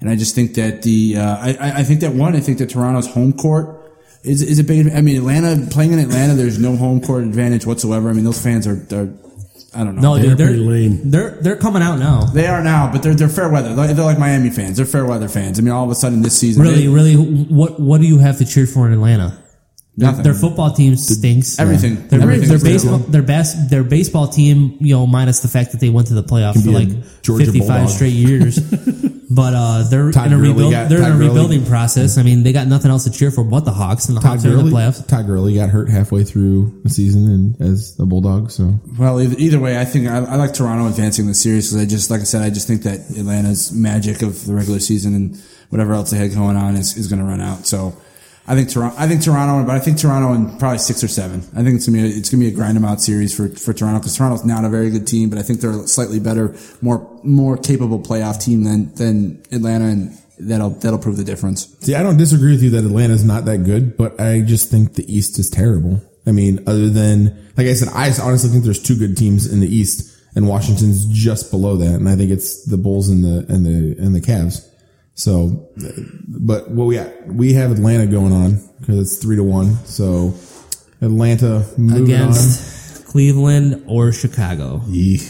and 0.00 0.10
I 0.10 0.16
just 0.16 0.34
think 0.34 0.54
that 0.54 0.82
the 0.82 1.16
uh, 1.18 1.36
I, 1.36 1.48
I- 1.60 1.72
I 1.78 1.84
think 1.84 2.00
that 2.00 2.14
one, 2.14 2.34
I 2.34 2.40
think 2.40 2.58
that 2.58 2.70
Toronto's 2.70 3.06
home 3.06 3.32
court. 3.32 3.76
Is, 4.24 4.42
is 4.42 4.58
a 4.58 4.64
big. 4.64 4.90
I 4.92 5.00
mean, 5.00 5.16
Atlanta 5.16 5.64
playing 5.70 5.92
in 5.92 6.00
Atlanta. 6.00 6.34
There's 6.34 6.58
no 6.58 6.74
home 6.76 7.00
court 7.00 7.22
advantage 7.22 7.64
whatsoever. 7.64 8.10
I 8.10 8.12
mean, 8.14 8.24
those 8.24 8.42
fans 8.42 8.66
are. 8.66 8.84
are 8.92 9.08
I 9.74 9.84
don't 9.84 9.96
know. 9.96 10.00
No, 10.02 10.18
They're 10.18 10.34
they're 10.34 10.46
pretty 10.46 10.62
lame. 10.62 11.10
They're 11.10 11.30
they're 11.42 11.56
coming 11.56 11.82
out 11.82 11.98
now. 11.98 12.24
They 12.24 12.46
are 12.46 12.62
now, 12.64 12.90
but 12.90 13.02
they're 13.02 13.14
they're 13.14 13.28
fair 13.28 13.48
weather. 13.50 13.74
They're, 13.74 13.92
they're 13.92 14.04
like 14.04 14.18
Miami 14.18 14.48
fans. 14.50 14.76
They're 14.78 14.86
fair 14.86 15.04
weather 15.04 15.28
fans. 15.28 15.58
I 15.58 15.62
mean, 15.62 15.72
all 15.72 15.84
of 15.84 15.90
a 15.90 15.94
sudden 15.94 16.22
this 16.22 16.38
season, 16.38 16.62
Really, 16.62 16.82
they- 16.82 16.88
really, 16.88 17.16
what 17.16 17.78
what 17.78 18.00
do 18.00 18.06
you 18.06 18.18
have 18.18 18.38
to 18.38 18.46
cheer 18.46 18.66
for 18.66 18.86
in 18.86 18.92
Atlanta? 18.94 19.38
Nothing. 19.98 20.22
Their 20.22 20.34
football 20.34 20.72
team 20.72 20.96
stinks. 20.96 21.58
Everything. 21.58 22.08
Their, 22.08 22.20
Everything's 22.22 22.48
their 22.48 22.58
terrible. 22.58 22.98
baseball, 22.98 22.98
their 23.10 23.22
best, 23.22 23.70
their 23.70 23.84
baseball 23.84 24.28
team, 24.28 24.76
you 24.80 24.94
know, 24.94 25.06
minus 25.06 25.40
the 25.40 25.48
fact 25.48 25.72
that 25.72 25.80
they 25.80 25.90
went 25.90 26.08
to 26.08 26.14
the 26.14 26.22
playoffs 26.22 26.64
for 26.64 26.70
like 26.70 26.88
Georgia 27.22 27.44
fifty-five 27.46 27.68
Bulldog. 27.68 27.88
straight 27.90 28.12
years. 28.14 28.58
but 29.30 29.52
uh, 29.54 29.82
they're 29.90 30.10
Todd 30.10 30.28
in 30.28 30.32
a 30.32 30.38
rebuild. 30.38 30.72
got- 30.72 30.88
they're 30.88 30.98
in 30.98 31.04
Todd 31.04 31.12
a 31.12 31.16
Gurley- 31.18 31.28
rebuilding 31.28 31.66
process. 31.66 32.16
I 32.18 32.22
mean, 32.22 32.42
they 32.44 32.52
got 32.52 32.66
nothing 32.66 32.90
else 32.90 33.04
to 33.04 33.10
cheer 33.10 33.30
for 33.30 33.44
but 33.44 33.64
the 33.64 33.72
Hawks, 33.72 34.08
and 34.08 34.16
the 34.16 34.20
Todd 34.20 34.30
Hawks 34.30 34.44
are 34.44 34.48
in 34.48 34.54
Gurley, 34.56 34.70
the 34.70 34.76
playoffs. 34.76 35.06
Todd 35.06 35.26
Gurley 35.26 35.54
got 35.54 35.68
hurt 35.68 35.88
halfway 35.90 36.24
through 36.24 36.80
the 36.84 36.90
season 36.90 37.26
and 37.30 37.60
as 37.60 37.98
a 37.98 38.06
Bulldog. 38.06 38.50
So 38.50 38.78
Well, 38.98 39.20
either, 39.20 39.36
either 39.38 39.58
way, 39.60 39.78
I 39.78 39.84
think 39.84 40.06
I, 40.08 40.18
I 40.18 40.36
like 40.36 40.54
Toronto 40.54 40.86
advancing 40.86 41.26
the 41.26 41.34
series 41.34 41.70
because 41.70 41.82
I 41.82 41.86
just, 41.88 42.10
like 42.10 42.20
I 42.20 42.24
said, 42.24 42.42
I 42.42 42.50
just 42.50 42.66
think 42.66 42.82
that 42.82 43.00
Atlanta's 43.18 43.72
magic 43.72 44.22
of 44.22 44.46
the 44.46 44.54
regular 44.54 44.80
season 44.80 45.14
and 45.14 45.42
whatever 45.70 45.92
else 45.92 46.10
they 46.10 46.16
had 46.18 46.32
going 46.34 46.56
on 46.56 46.76
is, 46.76 46.96
is 46.96 47.08
going 47.08 47.18
to 47.20 47.26
run 47.26 47.40
out. 47.42 47.66
So 47.66 47.94
I 48.48 48.54
think 48.54 48.70
Toronto, 48.70 48.96
I 48.98 49.06
think 49.06 49.22
Toronto, 49.22 49.66
but 49.66 49.76
I 49.76 49.78
think 49.78 49.98
Toronto 49.98 50.32
in 50.32 50.58
probably 50.58 50.78
six 50.78 51.04
or 51.04 51.08
seven. 51.08 51.42
I 51.54 51.62
think 51.62 51.76
it's 51.76 51.86
gonna 51.86 51.98
be 51.98 52.04
a, 52.04 52.16
it's 52.16 52.30
gonna 52.30 52.40
be 52.42 52.48
a 52.48 52.52
grind 52.52 52.76
'em 52.76 52.84
out 52.84 53.00
series 53.00 53.34
for 53.34 53.48
for 53.50 53.72
Toronto 53.72 54.00
because 54.00 54.16
Toronto's 54.16 54.44
not 54.44 54.64
a 54.64 54.68
very 54.68 54.90
good 54.90 55.06
team, 55.06 55.28
but 55.28 55.38
I 55.38 55.42
think 55.42 55.60
they're 55.60 55.70
a 55.70 55.86
slightly 55.86 56.18
better, 56.18 56.54
more 56.80 57.06
more 57.22 57.56
capable 57.56 58.00
playoff 58.00 58.42
team 58.42 58.64
than 58.64 58.92
than 58.94 59.42
Atlanta, 59.52 59.84
and 59.86 60.16
that'll 60.40 60.70
that'll 60.70 60.98
prove 60.98 61.16
the 61.18 61.24
difference. 61.24 61.68
See, 61.80 61.94
I 61.94 62.02
don't 62.02 62.16
disagree 62.16 62.52
with 62.52 62.62
you 62.62 62.70
that 62.70 62.84
Atlanta's 62.84 63.24
not 63.24 63.44
that 63.44 63.64
good, 63.64 63.96
but 63.96 64.18
I 64.20 64.40
just 64.40 64.70
think 64.70 64.94
the 64.94 65.04
East 65.14 65.38
is 65.38 65.50
terrible. 65.50 66.00
I 66.26 66.32
mean, 66.32 66.62
other 66.66 66.88
than, 66.90 67.36
like 67.56 67.66
I 67.66 67.74
said, 67.74 67.88
I 67.88 68.12
honestly 68.22 68.50
think 68.50 68.64
there's 68.64 68.82
two 68.82 68.96
good 68.96 69.16
teams 69.16 69.50
in 69.50 69.60
the 69.60 69.68
East 69.74 70.14
and 70.34 70.46
Washington's 70.46 71.04
just 71.06 71.50
below 71.50 71.76
that. 71.76 71.94
And 71.94 72.08
I 72.08 72.16
think 72.16 72.30
it's 72.30 72.64
the 72.64 72.76
Bulls 72.76 73.08
and 73.08 73.24
the, 73.24 73.52
and 73.52 73.64
the, 73.64 73.96
and 73.98 74.14
the 74.14 74.20
Cavs. 74.20 74.64
So, 75.18 75.68
but 76.28 76.70
what 76.70 76.84
we 76.84 76.94
got, 76.94 77.26
we 77.26 77.54
have 77.54 77.72
Atlanta 77.72 78.06
going 78.06 78.32
on 78.32 78.60
because 78.78 79.00
it's 79.00 79.20
three 79.20 79.34
to 79.34 79.42
one. 79.42 79.74
So 79.84 80.32
Atlanta 81.00 81.66
moving 81.76 82.04
against 82.04 83.04
Cleveland 83.08 83.82
or 83.88 84.12
Chicago. 84.12 84.80
on. 84.86 85.28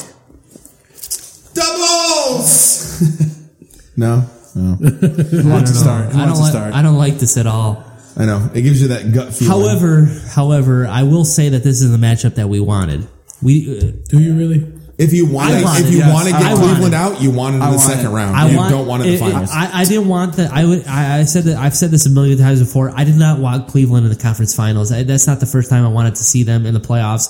Doubles! 1.55 3.01
no, 3.97 4.27
no. 4.55 4.75
Who 4.75 5.49
wants 5.49 5.71
to 5.71 5.79
start? 5.79 6.13
Who 6.13 6.21
I 6.21 6.27
don't 6.27 6.39
like. 6.39 6.51
start? 6.51 6.75
I 6.75 6.83
don't 6.83 6.99
like 6.99 7.15
this 7.15 7.39
at 7.39 7.47
all. 7.47 7.83
I 8.15 8.27
know. 8.27 8.51
It 8.53 8.61
gives 8.61 8.83
you 8.83 8.89
that 8.89 9.11
gut 9.15 9.33
feeling. 9.33 9.59
However, 9.59 10.05
however, 10.35 10.87
I 10.87 11.05
will 11.05 11.25
say 11.25 11.49
that 11.49 11.65
this 11.65 11.81
is 11.81 11.91
the 11.91 11.97
matchup 11.97 12.35
that 12.35 12.51
we 12.51 12.61
wanted. 12.61 13.09
We 13.41 13.79
uh, 13.79 13.93
Do 14.11 14.21
you 14.21 14.35
really? 14.37 14.78
If 14.99 15.13
you 15.13 15.27
want 15.27 15.53
I 15.53 15.61
to, 15.61 15.85
if 15.87 15.91
you 15.93 15.99
yes. 15.99 16.13
want 16.13 16.27
to 16.27 16.33
get 16.33 16.43
want 16.43 16.59
Cleveland 16.59 16.95
out, 16.95 17.23
you 17.23 17.31
want 17.31 17.55
it 17.55 17.59
in 17.59 17.63
I 17.63 17.71
the 17.71 17.79
second 17.79 18.07
it. 18.07 18.09
round. 18.11 18.37
I 18.37 18.51
you 18.51 18.57
want, 18.57 18.71
don't 18.71 18.87
want 18.87 19.03
it 19.05 19.07
in 19.07 19.11
the 19.13 19.25
it- 19.25 19.29
it- 19.29 19.33
finals. 19.33 19.51
I, 19.53 19.81
I 19.81 19.85
didn't 19.85 20.09
want 20.09 20.37
that. 20.37 20.51
I 20.53 20.65
would. 20.65 20.87
I, 20.87 21.21
I 21.21 21.25
said 21.25 21.45
that. 21.45 21.57
I've 21.57 21.77
said 21.77 21.91
this 21.93 22.05
a 22.07 22.11
million 22.11 22.37
times 22.37 22.59
before. 22.59 22.91
I 22.95 23.05
did 23.05 23.15
not 23.17 23.39
want 23.39 23.69
Cleveland 23.69 24.07
in 24.07 24.13
the 24.13 24.19
conference 24.19 24.57
finals. 24.57 24.91
I, 24.91 25.05
that's 25.05 25.27
not 25.29 25.39
the 25.41 25.47
first 25.47 25.71
time 25.71 25.85
I 25.85 25.89
wanted 25.89 26.17
to 26.17 26.25
see 26.25 26.43
them 26.43 26.67
in 26.67 26.75
the 26.75 26.81
playoffs. 26.81 27.29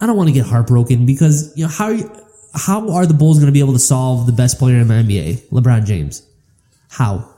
I 0.00 0.06
don't 0.06 0.16
want 0.16 0.30
to 0.30 0.32
get 0.32 0.46
heartbroken 0.46 1.04
because 1.06 1.52
you 1.56 1.64
know 1.64 1.70
how 1.70 1.84
are 1.86 1.92
you, 1.94 2.10
how 2.54 2.90
are 2.90 3.04
the 3.06 3.14
Bulls 3.14 3.38
going 3.38 3.46
to 3.46 3.52
be 3.52 3.60
able 3.60 3.74
to 3.74 3.78
solve 3.78 4.26
the 4.26 4.32
best 4.32 4.58
player 4.58 4.76
in 4.78 4.88
the 4.88 4.94
NBA, 4.94 5.48
LeBron 5.50 5.84
James? 5.84 6.26
How? 6.88 7.28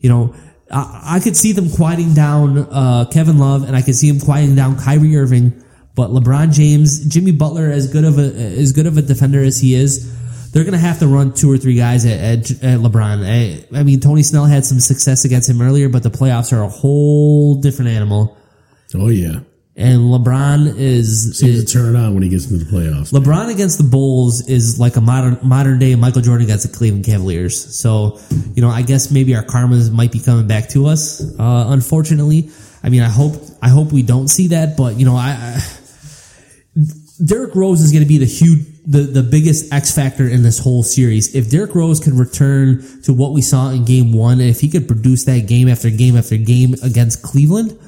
You 0.00 0.10
know, 0.10 0.34
I, 0.70 1.16
I 1.16 1.20
could 1.20 1.36
see 1.36 1.52
them 1.52 1.70
quieting 1.70 2.12
down 2.12 2.58
uh, 2.58 3.06
Kevin 3.10 3.38
Love, 3.38 3.64
and 3.66 3.74
I 3.74 3.80
could 3.82 3.96
see 3.96 4.08
him 4.08 4.20
quieting 4.20 4.54
down 4.54 4.78
Kyrie 4.78 5.16
Irving. 5.16 5.64
But 5.98 6.10
LeBron 6.10 6.54
James, 6.54 7.04
Jimmy 7.06 7.32
Butler, 7.32 7.72
as 7.72 7.92
good 7.92 8.04
of 8.04 8.20
a 8.20 8.22
as 8.22 8.70
good 8.70 8.86
of 8.86 8.96
a 8.98 9.02
defender 9.02 9.42
as 9.42 9.58
he 9.58 9.74
is, 9.74 10.52
they're 10.52 10.62
going 10.62 10.70
to 10.70 10.78
have 10.78 11.00
to 11.00 11.08
run 11.08 11.34
two 11.34 11.50
or 11.50 11.58
three 11.58 11.74
guys 11.74 12.06
at, 12.06 12.20
at, 12.20 12.50
at 12.62 12.78
LeBron. 12.78 13.26
I, 13.26 13.76
I 13.76 13.82
mean, 13.82 13.98
Tony 13.98 14.22
Snell 14.22 14.44
had 14.44 14.64
some 14.64 14.78
success 14.78 15.24
against 15.24 15.50
him 15.50 15.60
earlier, 15.60 15.88
but 15.88 16.04
the 16.04 16.10
playoffs 16.10 16.56
are 16.56 16.62
a 16.62 16.68
whole 16.68 17.56
different 17.56 17.90
animal. 17.90 18.38
Oh 18.94 19.08
yeah. 19.08 19.40
And 19.74 20.02
LeBron 20.02 20.76
is, 20.76 21.36
Seems 21.36 21.56
is 21.56 21.64
to 21.64 21.72
turn 21.72 21.96
it 21.96 21.98
on 21.98 22.14
when 22.14 22.22
he 22.22 22.28
gets 22.28 22.48
into 22.48 22.64
the 22.64 22.70
playoffs. 22.70 23.12
LeBron 23.12 23.52
against 23.52 23.78
the 23.78 23.84
Bulls 23.84 24.48
is 24.48 24.78
like 24.78 24.94
a 24.94 25.00
modern 25.00 25.40
modern 25.42 25.80
day 25.80 25.96
Michael 25.96 26.22
Jordan 26.22 26.44
against 26.44 26.70
the 26.70 26.78
Cleveland 26.78 27.06
Cavaliers. 27.06 27.76
So, 27.76 28.20
you 28.54 28.62
know, 28.62 28.70
I 28.70 28.82
guess 28.82 29.10
maybe 29.10 29.34
our 29.34 29.42
karmas 29.42 29.90
might 29.90 30.12
be 30.12 30.20
coming 30.20 30.46
back 30.46 30.68
to 30.68 30.86
us. 30.86 31.20
Uh, 31.40 31.66
unfortunately, 31.70 32.50
I 32.84 32.88
mean, 32.88 33.02
I 33.02 33.08
hope 33.08 33.34
I 33.60 33.68
hope 33.68 33.90
we 33.90 34.04
don't 34.04 34.28
see 34.28 34.48
that, 34.48 34.76
but 34.76 34.96
you 34.96 35.04
know, 35.04 35.16
I, 35.16 35.30
I 35.30 35.60
Derrick 37.24 37.54
Rose 37.54 37.80
is 37.80 37.90
going 37.90 38.02
to 38.02 38.08
be 38.08 38.18
the 38.18 38.26
huge 38.26 38.66
the 38.86 39.00
the 39.00 39.22
biggest 39.22 39.72
X 39.72 39.94
factor 39.94 40.28
in 40.28 40.42
this 40.42 40.58
whole 40.58 40.82
series. 40.82 41.34
If 41.34 41.50
Derrick 41.50 41.74
Rose 41.74 42.00
can 42.00 42.16
return 42.16 42.82
to 43.02 43.12
what 43.12 43.32
we 43.32 43.42
saw 43.42 43.70
in 43.70 43.84
Game 43.84 44.12
One, 44.12 44.40
and 44.40 44.48
if 44.48 44.60
he 44.60 44.68
could 44.68 44.86
produce 44.86 45.24
that 45.24 45.46
game 45.46 45.68
after 45.68 45.90
game 45.90 46.16
after 46.16 46.36
game 46.36 46.74
against 46.82 47.22
Cleveland 47.22 47.78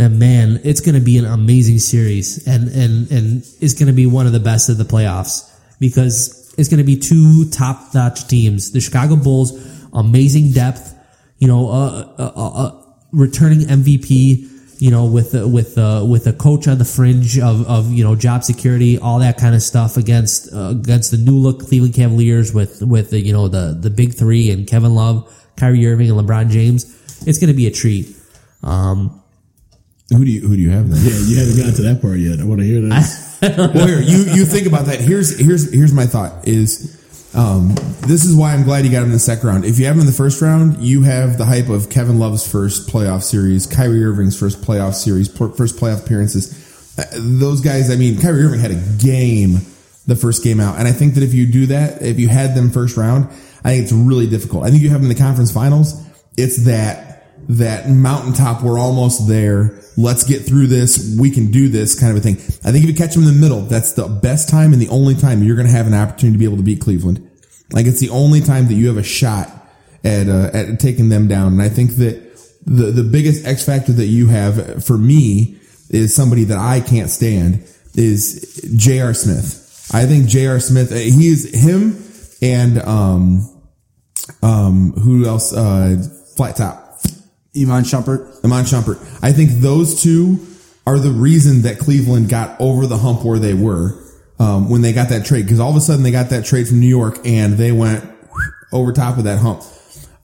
then 0.00 0.18
man, 0.18 0.60
it's 0.64 0.80
going 0.80 0.94
to 0.94 1.00
be 1.00 1.18
an 1.18 1.26
amazing 1.26 1.78
series, 1.78 2.46
and 2.46 2.68
and 2.68 3.10
and 3.10 3.46
it's 3.60 3.74
going 3.74 3.88
to 3.88 3.92
be 3.92 4.06
one 4.06 4.26
of 4.26 4.32
the 4.32 4.40
best 4.40 4.70
of 4.70 4.78
the 4.78 4.84
playoffs 4.84 5.46
because 5.78 6.54
it's 6.56 6.70
going 6.70 6.78
to 6.78 6.84
be 6.84 6.96
two 6.96 7.50
top 7.50 7.94
notch 7.94 8.26
teams. 8.26 8.70
The 8.72 8.80
Chicago 8.80 9.16
Bulls, 9.16 9.52
amazing 9.92 10.52
depth, 10.52 10.94
you 11.38 11.48
know, 11.48 11.68
uh, 11.68 12.14
uh, 12.18 12.32
uh, 12.34 12.48
uh, 12.48 12.82
returning 13.12 13.60
MVP, 13.60 14.59
you 14.80 14.90
know, 14.90 15.04
with 15.04 15.34
uh, 15.34 15.46
with 15.46 15.76
uh, 15.76 16.04
with 16.08 16.26
a 16.26 16.32
coach 16.32 16.66
on 16.66 16.78
the 16.78 16.86
fringe 16.86 17.38
of 17.38 17.68
of 17.68 17.92
you 17.92 18.02
know 18.02 18.16
job 18.16 18.42
security, 18.42 18.98
all 18.98 19.18
that 19.18 19.36
kind 19.36 19.54
of 19.54 19.62
stuff 19.62 19.98
against 19.98 20.52
uh, 20.54 20.70
against 20.70 21.10
the 21.10 21.18
new 21.18 21.36
look 21.36 21.60
Cleveland 21.60 21.94
Cavaliers 21.94 22.54
with 22.54 22.82
with 22.82 23.10
the, 23.10 23.20
you 23.20 23.32
know 23.32 23.46
the 23.46 23.76
the 23.78 23.90
big 23.90 24.14
three 24.14 24.50
and 24.50 24.66
Kevin 24.66 24.94
Love, 24.94 25.30
Kyrie 25.56 25.86
Irving, 25.86 26.10
and 26.10 26.18
LeBron 26.18 26.48
James. 26.48 26.84
It's 27.26 27.38
going 27.38 27.48
to 27.48 27.56
be 27.56 27.66
a 27.66 27.70
treat. 27.70 28.16
Um, 28.62 29.22
Who 30.08 30.24
do 30.24 30.30
you 30.30 30.40
who 30.40 30.56
do 30.56 30.62
you 30.62 30.70
have 30.70 30.88
then? 30.88 30.98
Yeah, 31.04 31.18
you 31.26 31.38
haven't 31.38 31.56
gotten 31.58 31.74
to 31.74 31.82
that 31.82 32.00
part 32.00 32.16
yet. 32.18 32.40
I 32.40 32.44
want 32.44 32.60
to 32.62 32.66
hear 32.66 32.80
that. 32.80 33.72
well, 33.74 33.86
here 33.86 34.00
you 34.00 34.32
you 34.32 34.46
think 34.46 34.66
about 34.66 34.86
that. 34.86 35.00
Here's 35.00 35.38
here's 35.38 35.70
here's 35.70 35.92
my 35.92 36.06
thought 36.06 36.48
is. 36.48 36.96
Um, 37.34 37.74
this 38.00 38.24
is 38.24 38.34
why 38.34 38.52
I'm 38.52 38.64
glad 38.64 38.84
you 38.84 38.90
got 38.90 38.98
him 38.98 39.06
in 39.06 39.12
the 39.12 39.18
second 39.18 39.48
round. 39.48 39.64
If 39.64 39.78
you 39.78 39.86
have 39.86 39.94
him 39.94 40.00
in 40.00 40.06
the 40.06 40.12
first 40.12 40.42
round, 40.42 40.82
you 40.82 41.02
have 41.02 41.38
the 41.38 41.44
hype 41.44 41.68
of 41.68 41.88
Kevin 41.88 42.18
Love's 42.18 42.50
first 42.50 42.88
playoff 42.88 43.22
series, 43.22 43.66
Kyrie 43.66 44.04
Irving's 44.04 44.38
first 44.38 44.62
playoff 44.62 44.94
series, 44.94 45.28
first 45.28 45.76
playoff 45.76 46.04
appearances. 46.04 46.98
Uh, 46.98 47.04
those 47.12 47.60
guys, 47.60 47.90
I 47.90 47.96
mean, 47.96 48.20
Kyrie 48.20 48.42
Irving 48.42 48.60
had 48.60 48.72
a 48.72 48.82
game 48.98 49.60
the 50.06 50.16
first 50.16 50.42
game 50.42 50.58
out, 50.58 50.78
and 50.78 50.88
I 50.88 50.92
think 50.92 51.14
that 51.14 51.22
if 51.22 51.32
you 51.32 51.46
do 51.46 51.66
that, 51.66 52.02
if 52.02 52.18
you 52.18 52.28
had 52.28 52.56
them 52.56 52.70
first 52.70 52.96
round, 52.96 53.26
I 53.64 53.70
think 53.70 53.84
it's 53.84 53.92
really 53.92 54.26
difficult. 54.26 54.64
I 54.64 54.70
think 54.70 54.82
you 54.82 54.90
have 54.90 55.00
them 55.00 55.10
in 55.10 55.16
the 55.16 55.22
conference 55.22 55.52
finals. 55.52 55.94
It's 56.36 56.64
that 56.64 57.09
that 57.48 57.88
mountaintop. 57.88 58.62
We're 58.62 58.78
almost 58.78 59.28
there. 59.28 59.80
Let's 59.96 60.24
get 60.24 60.40
through 60.40 60.68
this. 60.68 61.16
We 61.18 61.30
can 61.30 61.50
do 61.50 61.68
this 61.68 61.98
kind 61.98 62.16
of 62.16 62.18
a 62.18 62.20
thing. 62.20 62.36
I 62.64 62.72
think 62.72 62.84
if 62.84 62.90
you 62.90 62.94
catch 62.94 63.14
them 63.14 63.24
in 63.24 63.34
the 63.34 63.40
middle, 63.40 63.62
that's 63.62 63.92
the 63.92 64.08
best 64.08 64.48
time 64.48 64.72
and 64.72 64.80
the 64.80 64.88
only 64.88 65.14
time 65.14 65.42
you're 65.42 65.56
going 65.56 65.66
to 65.66 65.72
have 65.72 65.86
an 65.86 65.94
opportunity 65.94 66.34
to 66.34 66.38
be 66.38 66.44
able 66.44 66.56
to 66.56 66.62
beat 66.62 66.80
Cleveland. 66.80 67.28
Like 67.72 67.86
it's 67.86 68.00
the 68.00 68.10
only 68.10 68.40
time 68.40 68.66
that 68.68 68.74
you 68.74 68.88
have 68.88 68.96
a 68.96 69.02
shot 69.02 69.48
at 70.04 70.28
uh, 70.28 70.50
at 70.52 70.80
taking 70.80 71.08
them 71.08 71.28
down. 71.28 71.52
And 71.54 71.62
I 71.62 71.68
think 71.68 71.96
that 71.96 72.30
the 72.66 72.86
the 72.86 73.04
biggest 73.04 73.46
X 73.46 73.64
factor 73.64 73.92
that 73.92 74.06
you 74.06 74.28
have 74.28 74.84
for 74.84 74.98
me 74.98 75.58
is 75.88 76.14
somebody 76.14 76.44
that 76.44 76.58
I 76.58 76.80
can't 76.80 77.10
stand 77.10 77.64
is 77.94 78.70
J.R. 78.76 79.14
Smith. 79.14 79.90
I 79.92 80.06
think 80.06 80.28
J.R. 80.28 80.60
Smith. 80.60 80.90
He 80.90 81.28
is 81.28 81.52
him 81.52 82.02
and 82.42 82.78
um 82.82 83.62
um 84.42 84.92
who 84.92 85.26
else? 85.26 85.52
Uh, 85.52 86.02
Flat 86.36 86.56
Top. 86.56 86.79
Iman 87.56 87.84
Shumpert. 87.84 88.44
Iman 88.44 88.64
Shumpert. 88.64 88.98
I 89.22 89.32
think 89.32 89.50
those 89.60 90.02
two 90.02 90.46
are 90.86 90.98
the 90.98 91.10
reason 91.10 91.62
that 91.62 91.78
Cleveland 91.78 92.28
got 92.28 92.60
over 92.60 92.86
the 92.86 92.98
hump 92.98 93.24
where 93.24 93.38
they 93.38 93.54
were 93.54 93.98
um, 94.38 94.70
when 94.70 94.82
they 94.82 94.92
got 94.92 95.08
that 95.10 95.24
trade. 95.24 95.44
Because 95.44 95.60
all 95.60 95.70
of 95.70 95.76
a 95.76 95.80
sudden 95.80 96.02
they 96.02 96.10
got 96.10 96.30
that 96.30 96.44
trade 96.44 96.68
from 96.68 96.80
New 96.80 96.88
York 96.88 97.18
and 97.24 97.54
they 97.54 97.72
went 97.72 98.04
over 98.72 98.92
top 98.92 99.18
of 99.18 99.24
that 99.24 99.38
hump. 99.38 99.62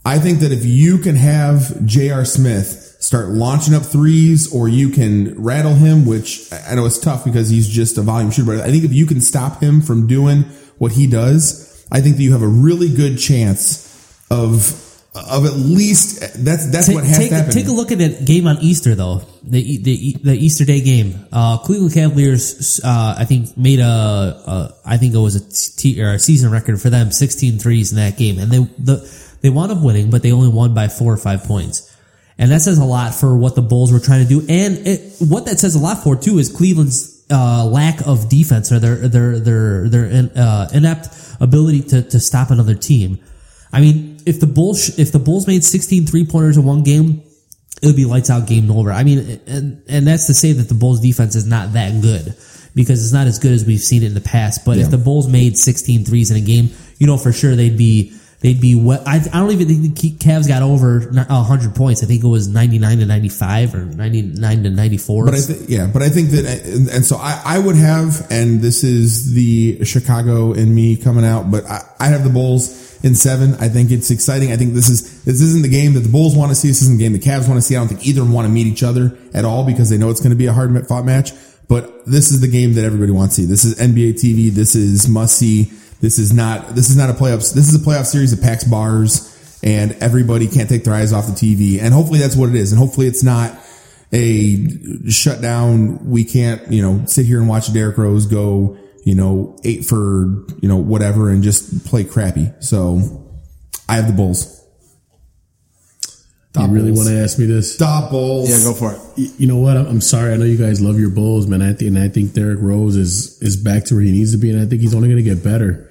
I 0.05 0.18
think 0.20 0.39
that 0.39 0.53
if 0.53 0.64
you 0.64 0.99
can 0.99 1.16
have 1.16 1.85
J.R. 1.85 2.24
Smith 2.24 2.97
start 3.01 3.29
launching 3.29 3.74
up 3.74 3.83
threes 3.83 4.53
or 4.55 4.68
you 4.68 4.89
can 4.91 5.41
rattle 5.43 5.74
him, 5.74 6.07
which 6.07 6.53
I 6.53 6.77
know 6.77 6.87
it's 6.87 6.99
tough 6.99 7.24
because 7.24 7.51
he's 7.51 7.68
just 7.68 7.99
a 7.99 8.03
volume 8.03 8.31
shooter, 8.31 8.57
but 8.57 8.64
I 8.64 8.70
think 8.70 8.85
if 8.85 8.93
you 8.93 9.05
can 9.05 9.20
stop 9.20 9.61
him 9.61 9.81
from 9.83 10.07
doing 10.07 10.43
what 10.79 10.93
he 10.93 11.09
does, 11.09 11.85
I 11.91 12.01
think 12.01 12.16
that 12.16 12.22
you 12.22 12.33
have 12.33 12.43
a 12.43 12.49
really 12.49 12.89
good 12.89 13.18
chance 13.18 13.85
of 14.31 14.86
of 15.17 15.47
at 15.47 15.55
least 15.55 16.21
that's 16.45 16.71
that's 16.71 16.89
what 16.89 17.05
has 17.05 17.17
take, 17.19 17.31
to 17.31 17.37
happen. 17.37 17.53
take 17.53 17.67
a 17.67 17.73
look 17.73 17.93
at 17.93 17.99
that 17.99 18.25
game 18.25 18.47
on 18.47 18.59
Easter 18.61 18.95
though 18.95 19.23
the 19.47 19.79
the, 19.79 20.17
the 20.23 20.35
Easter 20.35 20.64
Day 20.64 20.81
game. 20.81 21.27
Uh, 21.33 21.59
Cleveland 21.59 21.95
Cavaliers, 21.95 22.81
uh, 22.85 23.14
I 23.17 23.25
think 23.25 23.57
made 23.57 23.79
a, 23.79 23.85
a 23.85 24.75
I 24.85 24.97
think 24.97 25.14
it 25.14 25.19
was 25.19 25.37
a, 25.37 25.77
t- 25.77 26.03
or 26.03 26.14
a 26.14 26.19
season 26.19 26.51
record 26.51 26.81
for 26.81 26.91
them, 26.91 27.11
16 27.11 27.59
threes 27.59 27.93
in 27.93 27.99
that 27.99 28.19
game, 28.19 28.39
and 28.39 28.51
they 28.51 28.59
the 28.59 29.37
they 29.43 29.51
wound 29.51 29.71
up 29.73 29.83
winning, 29.83 30.11
but 30.11 30.23
they 30.23 30.33
only 30.33 30.49
won 30.49 30.75
by 30.75 30.89
four 30.89 31.12
or 31.12 31.17
five 31.17 31.45
points. 31.45 31.93
And 32.39 32.51
that 32.51 32.61
says 32.61 32.79
a 32.79 32.85
lot 32.85 33.14
for 33.14 33.37
what 33.37 33.55
the 33.55 33.62
Bulls 33.62 33.93
were 33.93 34.01
trying 34.01 34.27
to 34.27 34.29
do, 34.29 34.41
and 34.49 34.87
it, 34.87 35.17
what 35.21 35.47
that 35.47 35.59
says 35.59 35.75
a 35.75 35.79
lot 35.79 36.03
for 36.03 36.17
too 36.17 36.39
is 36.39 36.53
Cleveland's 36.55 37.25
uh, 37.31 37.64
lack 37.64 38.07
of 38.07 38.29
defense 38.29 38.73
or 38.73 38.79
their 38.79 39.09
their 39.09 39.39
their 39.39 39.89
their 39.89 40.05
in, 40.07 40.31
uh, 40.31 40.69
inept 40.75 41.09
ability 41.41 41.83
to 41.83 42.03
to 42.03 42.21
stop 42.21 42.51
another 42.51 42.75
team. 42.75 43.21
I 43.73 43.81
mean, 43.81 44.16
if 44.27 44.41
the 44.41 44.47
Bulls 44.47 44.99
if 44.99 45.12
the 45.12 45.18
Bulls 45.18 45.47
made 45.47 45.64
16 45.64 46.07
three 46.07 46.27
pointers 46.27 46.59
in 46.59 46.64
one 46.64 46.83
game, 46.83 47.22
it 47.81 47.87
would 47.87 47.97
be 47.97 48.05
lights 48.05 48.29
out 48.29 48.47
game 48.47 48.70
over. 48.70 48.93
I 48.93 49.05
mean, 49.05 49.41
and 49.47 49.83
and 49.89 50.07
that's 50.07 50.27
to 50.27 50.35
say 50.35 50.53
that 50.53 50.68
the 50.68 50.74
Bulls 50.74 51.01
defense 51.01 51.37
is 51.37 51.47
not 51.47 51.72
that 51.72 52.03
good 52.03 52.37
because 52.74 53.03
it's 53.03 53.12
not 53.12 53.27
as 53.27 53.39
good 53.39 53.53
as 53.53 53.64
we've 53.64 53.81
seen 53.81 54.03
it 54.03 54.07
in 54.07 54.14
the 54.14 54.20
past. 54.20 54.64
But 54.64 54.77
if 54.79 54.91
the 54.91 54.99
Bulls 54.99 55.29
made 55.29 55.57
16 55.57 56.05
threes 56.05 56.31
in 56.31 56.37
a 56.37 56.41
game, 56.41 56.70
you 56.99 57.07
know 57.07 57.16
for 57.16 57.33
sure 57.33 57.57
they'd 57.57 57.79
be 57.79 58.16
they'd 58.41 58.61
be 58.61 58.74
what 58.74 59.07
I, 59.07 59.16
I 59.16 59.41
don't 59.41 59.51
even 59.51 59.68
think 59.68 59.99
the 59.99 60.11
Cavs 60.12 60.49
got 60.49 60.62
over 60.62 61.01
100 61.01 61.74
points. 61.74 62.03
I 62.03 62.07
think 62.07 62.22
it 62.22 62.28
was 62.28 62.49
99 62.49 62.99
to 62.99 63.07
95 63.07 63.74
or 63.74 63.78
99 63.78 64.62
to 64.62 64.70
94. 64.70 65.24
But 65.24 65.34
I 65.34 65.39
think, 65.39 65.68
yeah, 65.68 65.87
but 65.93 66.03
I 66.03 66.09
think 66.09 66.30
that, 66.30 66.45
and, 66.64 66.89
and 66.89 67.05
so 67.05 67.16
I, 67.16 67.41
I 67.45 67.59
would 67.59 67.76
have, 67.76 68.26
and 68.30 68.61
this 68.61 68.84
is 68.84 69.34
the 69.34 69.84
Chicago 69.84 70.53
in 70.53 70.74
me 70.74 70.97
coming 70.97 71.24
out, 71.24 71.51
but 71.51 71.64
I, 71.66 71.82
I 71.99 72.07
have 72.09 72.24
the 72.24 72.30
Bulls 72.30 73.05
in 73.05 73.14
seven. 73.14 73.55
I 73.55 73.68
think 73.68 73.91
it's 73.91 74.11
exciting. 74.11 74.53
I 74.53 74.57
think 74.57 74.74
this 74.74 74.89
is, 74.89 75.24
this 75.24 75.41
isn't 75.41 75.62
the 75.62 75.68
game 75.68 75.95
that 75.95 76.01
the 76.01 76.09
Bulls 76.09 76.37
want 76.37 76.51
to 76.51 76.55
see. 76.55 76.68
This 76.68 76.82
isn't 76.82 76.99
the 76.99 77.05
game 77.05 77.12
the 77.12 77.18
Cavs 77.18 77.49
want 77.49 77.59
to 77.59 77.62
see. 77.62 77.76
I 77.76 77.78
don't 77.78 77.89
think 77.89 78.07
either 78.07 78.24
want 78.24 78.47
to 78.47 78.53
meet 78.53 78.66
each 78.66 78.82
other 78.82 79.16
at 79.34 79.45
all 79.45 79.64
because 79.64 79.91
they 79.91 79.99
know 79.99 80.11
it's 80.11 80.20
going 80.20 80.30
to 80.30 80.37
be 80.37 80.47
a 80.47 80.53
hard 80.53 80.87
fought 80.87 81.05
match. 81.05 81.32
But 81.68 82.07
this 82.07 82.30
is 82.30 82.41
the 82.41 82.49
game 82.49 82.74
that 82.74 82.84
everybody 82.84 83.12
wants 83.12 83.37
to 83.37 83.43
see. 83.43 83.49
This 83.49 83.64
is 83.64 83.78
NBA 83.78 84.14
TV. 84.14 84.51
This 84.51 84.74
is 84.76 85.09
must 85.09 85.37
see. 85.37 85.72
This 86.01 86.19
is 86.19 86.33
not, 86.33 86.75
this 86.75 86.91
is 86.91 86.97
not 86.97 87.11
a 87.11 87.15
playoffs. 87.15 87.55
This 87.55 87.69
is 87.69 87.75
a 87.75 87.85
playoff 87.85 88.07
series 88.07 88.37
that 88.37 88.43
packs 88.43 88.65
bars 88.65 89.33
and 89.63 89.93
everybody 90.01 90.47
can't 90.47 90.69
take 90.69 90.85
their 90.85 90.95
eyes 90.95 91.13
off 91.13 91.27
the 91.27 91.33
TV. 91.33 91.81
And 91.81 91.93
hopefully 91.93 92.19
that's 92.19 92.37
what 92.37 92.49
it 92.49 92.55
is. 92.55 92.73
And 92.73 92.79
hopefully 92.79 93.07
it's 93.07 93.23
not 93.23 93.59
a 94.13 95.09
shutdown. 95.09 96.09
We 96.09 96.25
can't, 96.25 96.71
you 96.71 96.83
know, 96.83 97.05
sit 97.07 97.27
here 97.27 97.41
and 97.41 97.49
watch 97.49 97.73
Derrick 97.73 97.99
Rose 97.99 98.27
go, 98.27 98.77
you 99.05 99.15
know, 99.15 99.59
eight 99.65 99.85
for, 99.85 100.45
you 100.61 100.69
know, 100.69 100.77
whatever 100.77 101.31
and 101.31 101.43
just 101.43 101.85
play 101.87 102.05
crappy. 102.05 102.53
So 102.61 103.29
I 103.89 103.97
have 103.97 104.07
the 104.07 104.13
Bulls. 104.13 104.53
you 106.55 106.67
really 106.69 106.93
want 106.93 107.09
to 107.09 107.19
ask 107.19 107.39
me 107.39 107.47
this? 107.47 107.75
Stop 107.75 108.11
Bulls. 108.11 108.51
Yeah, 108.51 108.71
go 108.71 108.75
for 108.75 108.93
it. 108.93 109.31
You 109.39 109.47
know 109.47 109.59
what? 109.59 109.77
I'm, 109.77 109.87
I'm 109.87 110.01
sorry. 110.01 110.33
I 110.33 110.37
know 110.37 110.45
you 110.45 110.59
guys 110.59 110.81
love 110.81 111.01
your 111.01 111.11
Bulls, 111.11 111.47
man. 111.47 111.63
I 111.63 111.73
think, 111.73 111.89
and 111.89 111.99
I 111.99 112.09
think 112.09 112.35
Derrick 112.35 112.61
Rose 112.61 112.97
is 112.97 113.41
is 113.43 113.57
back 113.57 113.85
to 113.87 113.95
where 113.95 114.05
he 114.05 114.13
needs 114.13 114.33
to 114.33 114.39
be, 114.39 114.51
and 114.51 114.61
I 114.61 114.67
think 114.67 114.81
he's 114.81 114.95
only 114.95 115.09
going 115.09 115.23
to 115.23 115.29
get 115.29 115.43
better 115.43 115.86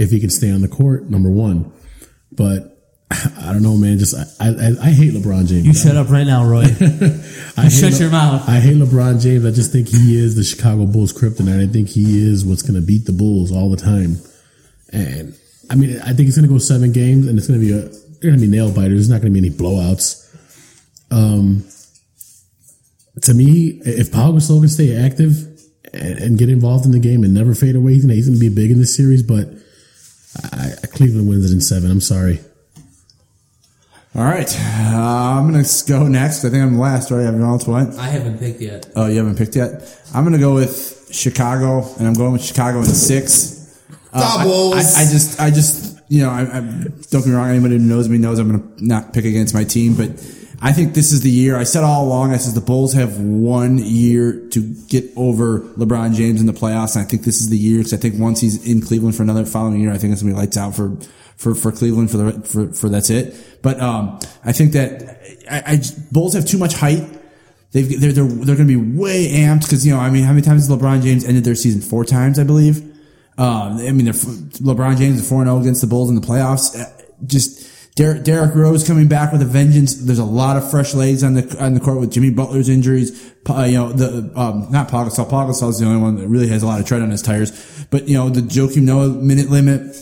if 0.00 0.10
he 0.10 0.18
can 0.18 0.30
stay 0.30 0.50
on 0.50 0.62
the 0.62 0.68
court. 0.68 1.10
Number 1.10 1.30
one, 1.30 1.70
but 2.32 2.78
I 3.10 3.52
don't 3.52 3.62
know, 3.62 3.76
man. 3.76 3.98
Just 3.98 4.14
I 4.40 4.46
I, 4.46 4.88
I 4.88 4.90
hate 4.90 5.12
LeBron 5.12 5.46
James. 5.46 5.66
you 5.66 5.74
shut 5.74 5.96
up 5.96 6.08
right 6.10 6.26
now, 6.26 6.44
Roy. 6.44 6.62
I 7.56 7.68
shut 7.68 7.92
Le- 7.92 7.98
your 7.98 8.10
mouth. 8.10 8.48
I 8.48 8.60
hate 8.60 8.76
LeBron 8.76 9.20
James. 9.20 9.44
I 9.44 9.50
just 9.50 9.72
think 9.72 9.88
he 9.88 10.18
is 10.18 10.36
the 10.36 10.44
Chicago 10.44 10.86
Bulls 10.86 11.12
kryptonite. 11.12 11.62
I 11.62 11.70
think 11.70 11.88
he 11.88 12.26
is 12.26 12.44
what's 12.44 12.62
going 12.62 12.80
to 12.80 12.86
beat 12.86 13.04
the 13.04 13.12
Bulls 13.12 13.52
all 13.52 13.70
the 13.70 13.76
time. 13.76 14.16
And 14.92 15.36
I 15.68 15.74
mean, 15.74 16.00
I 16.00 16.12
think 16.14 16.28
it's 16.28 16.36
going 16.36 16.48
to 16.48 16.52
go 16.52 16.58
seven 16.58 16.92
games, 16.92 17.26
and 17.26 17.38
it's 17.38 17.46
going 17.46 17.60
to 17.60 17.66
be 17.66 17.72
a 17.72 17.88
they're 18.20 18.30
going 18.30 18.40
to 18.40 18.46
be 18.46 18.50
nail 18.50 18.72
biters. 18.72 19.08
There's 19.08 19.10
not 19.10 19.20
going 19.20 19.34
to 19.34 19.40
be 19.40 19.46
any 19.46 19.56
blowouts. 19.56 20.26
Um, 21.10 21.64
to 23.22 23.34
me, 23.34 23.80
if 23.84 24.12
Pau 24.12 24.32
Gasol 24.32 24.60
can 24.60 24.68
stay 24.68 24.96
active 24.96 25.46
and, 25.92 26.18
and 26.18 26.38
get 26.38 26.48
involved 26.48 26.84
in 26.84 26.92
the 26.92 27.00
game 27.00 27.24
and 27.24 27.34
never 27.34 27.54
fade 27.54 27.76
away, 27.76 27.94
he's 27.94 28.04
going 28.04 28.38
to 28.38 28.40
be 28.40 28.54
big 28.54 28.70
in 28.70 28.78
this 28.78 28.94
series. 28.94 29.22
But 29.22 29.48
I, 30.52 30.72
I, 30.82 30.86
Cleveland 30.86 31.28
wins 31.28 31.50
it 31.50 31.54
in 31.54 31.60
seven. 31.60 31.90
I'm 31.90 32.00
sorry. 32.00 32.40
All 34.14 34.24
right, 34.24 34.52
uh, 34.58 35.38
I'm 35.38 35.46
gonna 35.52 35.62
go 35.86 36.08
next. 36.08 36.44
I 36.44 36.50
think 36.50 36.62
I'm 36.64 36.78
last, 36.80 37.12
right? 37.12 37.24
Everyone 37.24 37.50
else 37.50 37.66
what? 37.66 37.94
I 37.96 38.08
haven't 38.08 38.38
picked 38.40 38.60
yet. 38.60 38.90
Oh, 38.96 39.06
you 39.06 39.18
haven't 39.18 39.38
picked 39.38 39.54
yet. 39.54 40.00
I'm 40.12 40.24
gonna 40.24 40.38
go 40.38 40.52
with 40.54 41.08
Chicago, 41.12 41.86
and 41.96 42.08
I'm 42.08 42.14
going 42.14 42.32
with 42.32 42.42
Chicago 42.44 42.78
in 42.80 42.86
six. 42.86 43.80
Uh, 44.12 44.38
I- 44.40 44.44
I, 44.74 44.78
I 44.78 45.04
just, 45.04 45.40
I 45.40 45.50
just, 45.50 46.00
you 46.08 46.22
know, 46.24 46.30
I, 46.30 46.40
I 46.40 46.60
don't 46.60 47.10
get 47.12 47.26
me 47.26 47.32
wrong. 47.34 47.50
Anybody 47.50 47.78
who 47.78 47.84
knows 47.84 48.08
me 48.08 48.18
knows 48.18 48.40
I'm 48.40 48.50
gonna 48.50 48.64
not 48.78 49.12
pick 49.12 49.24
against 49.24 49.54
my 49.54 49.62
team, 49.62 49.94
but 49.94 50.10
I 50.62 50.72
think 50.72 50.92
this 50.94 51.10
is 51.12 51.22
the 51.22 51.30
year. 51.30 51.56
I 51.56 51.64
said 51.64 51.84
all 51.84 52.04
along. 52.04 52.32
I 52.32 52.36
said 52.36 52.54
the 52.54 52.60
Bulls 52.60 52.92
have 52.92 53.18
one 53.18 53.78
year 53.78 54.46
to 54.50 54.74
get 54.88 55.10
over 55.16 55.60
LeBron 55.60 56.14
James 56.14 56.40
in 56.40 56.46
the 56.46 56.52
playoffs, 56.52 56.96
and 56.96 57.04
I 57.04 57.08
think 57.08 57.22
this 57.22 57.40
is 57.40 57.48
the 57.48 57.56
year 57.56 57.78
because 57.78 57.94
I 57.94 57.96
think 57.96 58.20
once 58.20 58.40
he's 58.40 58.66
in 58.66 58.82
Cleveland 58.82 59.16
for 59.16 59.22
another 59.22 59.46
following 59.46 59.80
year, 59.80 59.90
I 59.90 59.96
think 59.96 60.12
it's 60.12 60.22
gonna 60.22 60.34
be 60.34 60.38
lights 60.38 60.58
out 60.58 60.74
for 60.74 60.96
for 61.36 61.54
for 61.54 61.72
Cleveland 61.72 62.10
for 62.10 62.18
the 62.18 62.40
for 62.42 62.72
for 62.72 62.88
that's 62.90 63.08
it. 63.08 63.34
But 63.62 63.80
um, 63.80 64.18
I 64.44 64.52
think 64.52 64.72
that 64.72 65.18
I, 65.50 65.74
I 65.74 65.82
Bulls 66.12 66.34
have 66.34 66.44
too 66.44 66.58
much 66.58 66.74
height. 66.74 67.04
They've, 67.72 68.00
they're 68.00 68.12
they're 68.12 68.26
they're 68.26 68.56
going 68.56 68.68
to 68.68 68.84
be 68.84 68.98
way 68.98 69.28
amped 69.28 69.62
because 69.62 69.86
you 69.86 69.94
know 69.94 70.00
I 70.00 70.10
mean 70.10 70.24
how 70.24 70.32
many 70.32 70.42
times 70.42 70.66
has 70.66 70.76
LeBron 70.76 71.02
James 71.02 71.24
ended 71.24 71.44
their 71.44 71.54
season 71.54 71.80
four 71.80 72.04
times 72.04 72.38
I 72.38 72.44
believe. 72.44 72.82
Um, 73.38 73.78
I 73.78 73.92
mean 73.92 74.06
LeBron 74.06 74.98
James 74.98 75.20
is 75.20 75.28
four 75.28 75.42
zero 75.42 75.58
against 75.58 75.80
the 75.80 75.86
Bulls 75.86 76.10
in 76.10 76.16
the 76.16 76.20
playoffs. 76.20 76.78
Uh, 76.78 76.84
Just 77.24 77.59
Derrick, 78.00 78.22
Derrick 78.22 78.54
Rose 78.54 78.86
coming 78.86 79.08
back 79.08 79.30
with 79.30 79.42
a 79.42 79.44
vengeance. 79.44 79.94
There's 79.94 80.18
a 80.18 80.24
lot 80.24 80.56
of 80.56 80.70
fresh 80.70 80.94
legs 80.94 81.22
on 81.22 81.34
the 81.34 81.62
on 81.62 81.74
the 81.74 81.80
court 81.80 82.00
with 82.00 82.10
Jimmy 82.10 82.30
Butler's 82.30 82.70
injuries. 82.70 83.30
Uh, 83.46 83.64
you 83.64 83.74
know 83.74 83.92
the 83.92 84.32
um, 84.40 84.68
not 84.70 84.88
Pau 84.88 85.04
Gasol. 85.04 85.28
Pau 85.28 85.46
Gasol's 85.46 85.80
the 85.80 85.84
only 85.84 86.00
one 86.00 86.16
that 86.16 86.26
really 86.26 86.48
has 86.48 86.62
a 86.62 86.66
lot 86.66 86.80
of 86.80 86.86
tread 86.86 87.02
on 87.02 87.10
his 87.10 87.20
tires. 87.20 87.52
But 87.90 88.08
you 88.08 88.14
know 88.14 88.30
the 88.30 88.40
Joakim 88.40 88.84
Noah 88.84 89.10
minute 89.10 89.50
limit. 89.50 89.94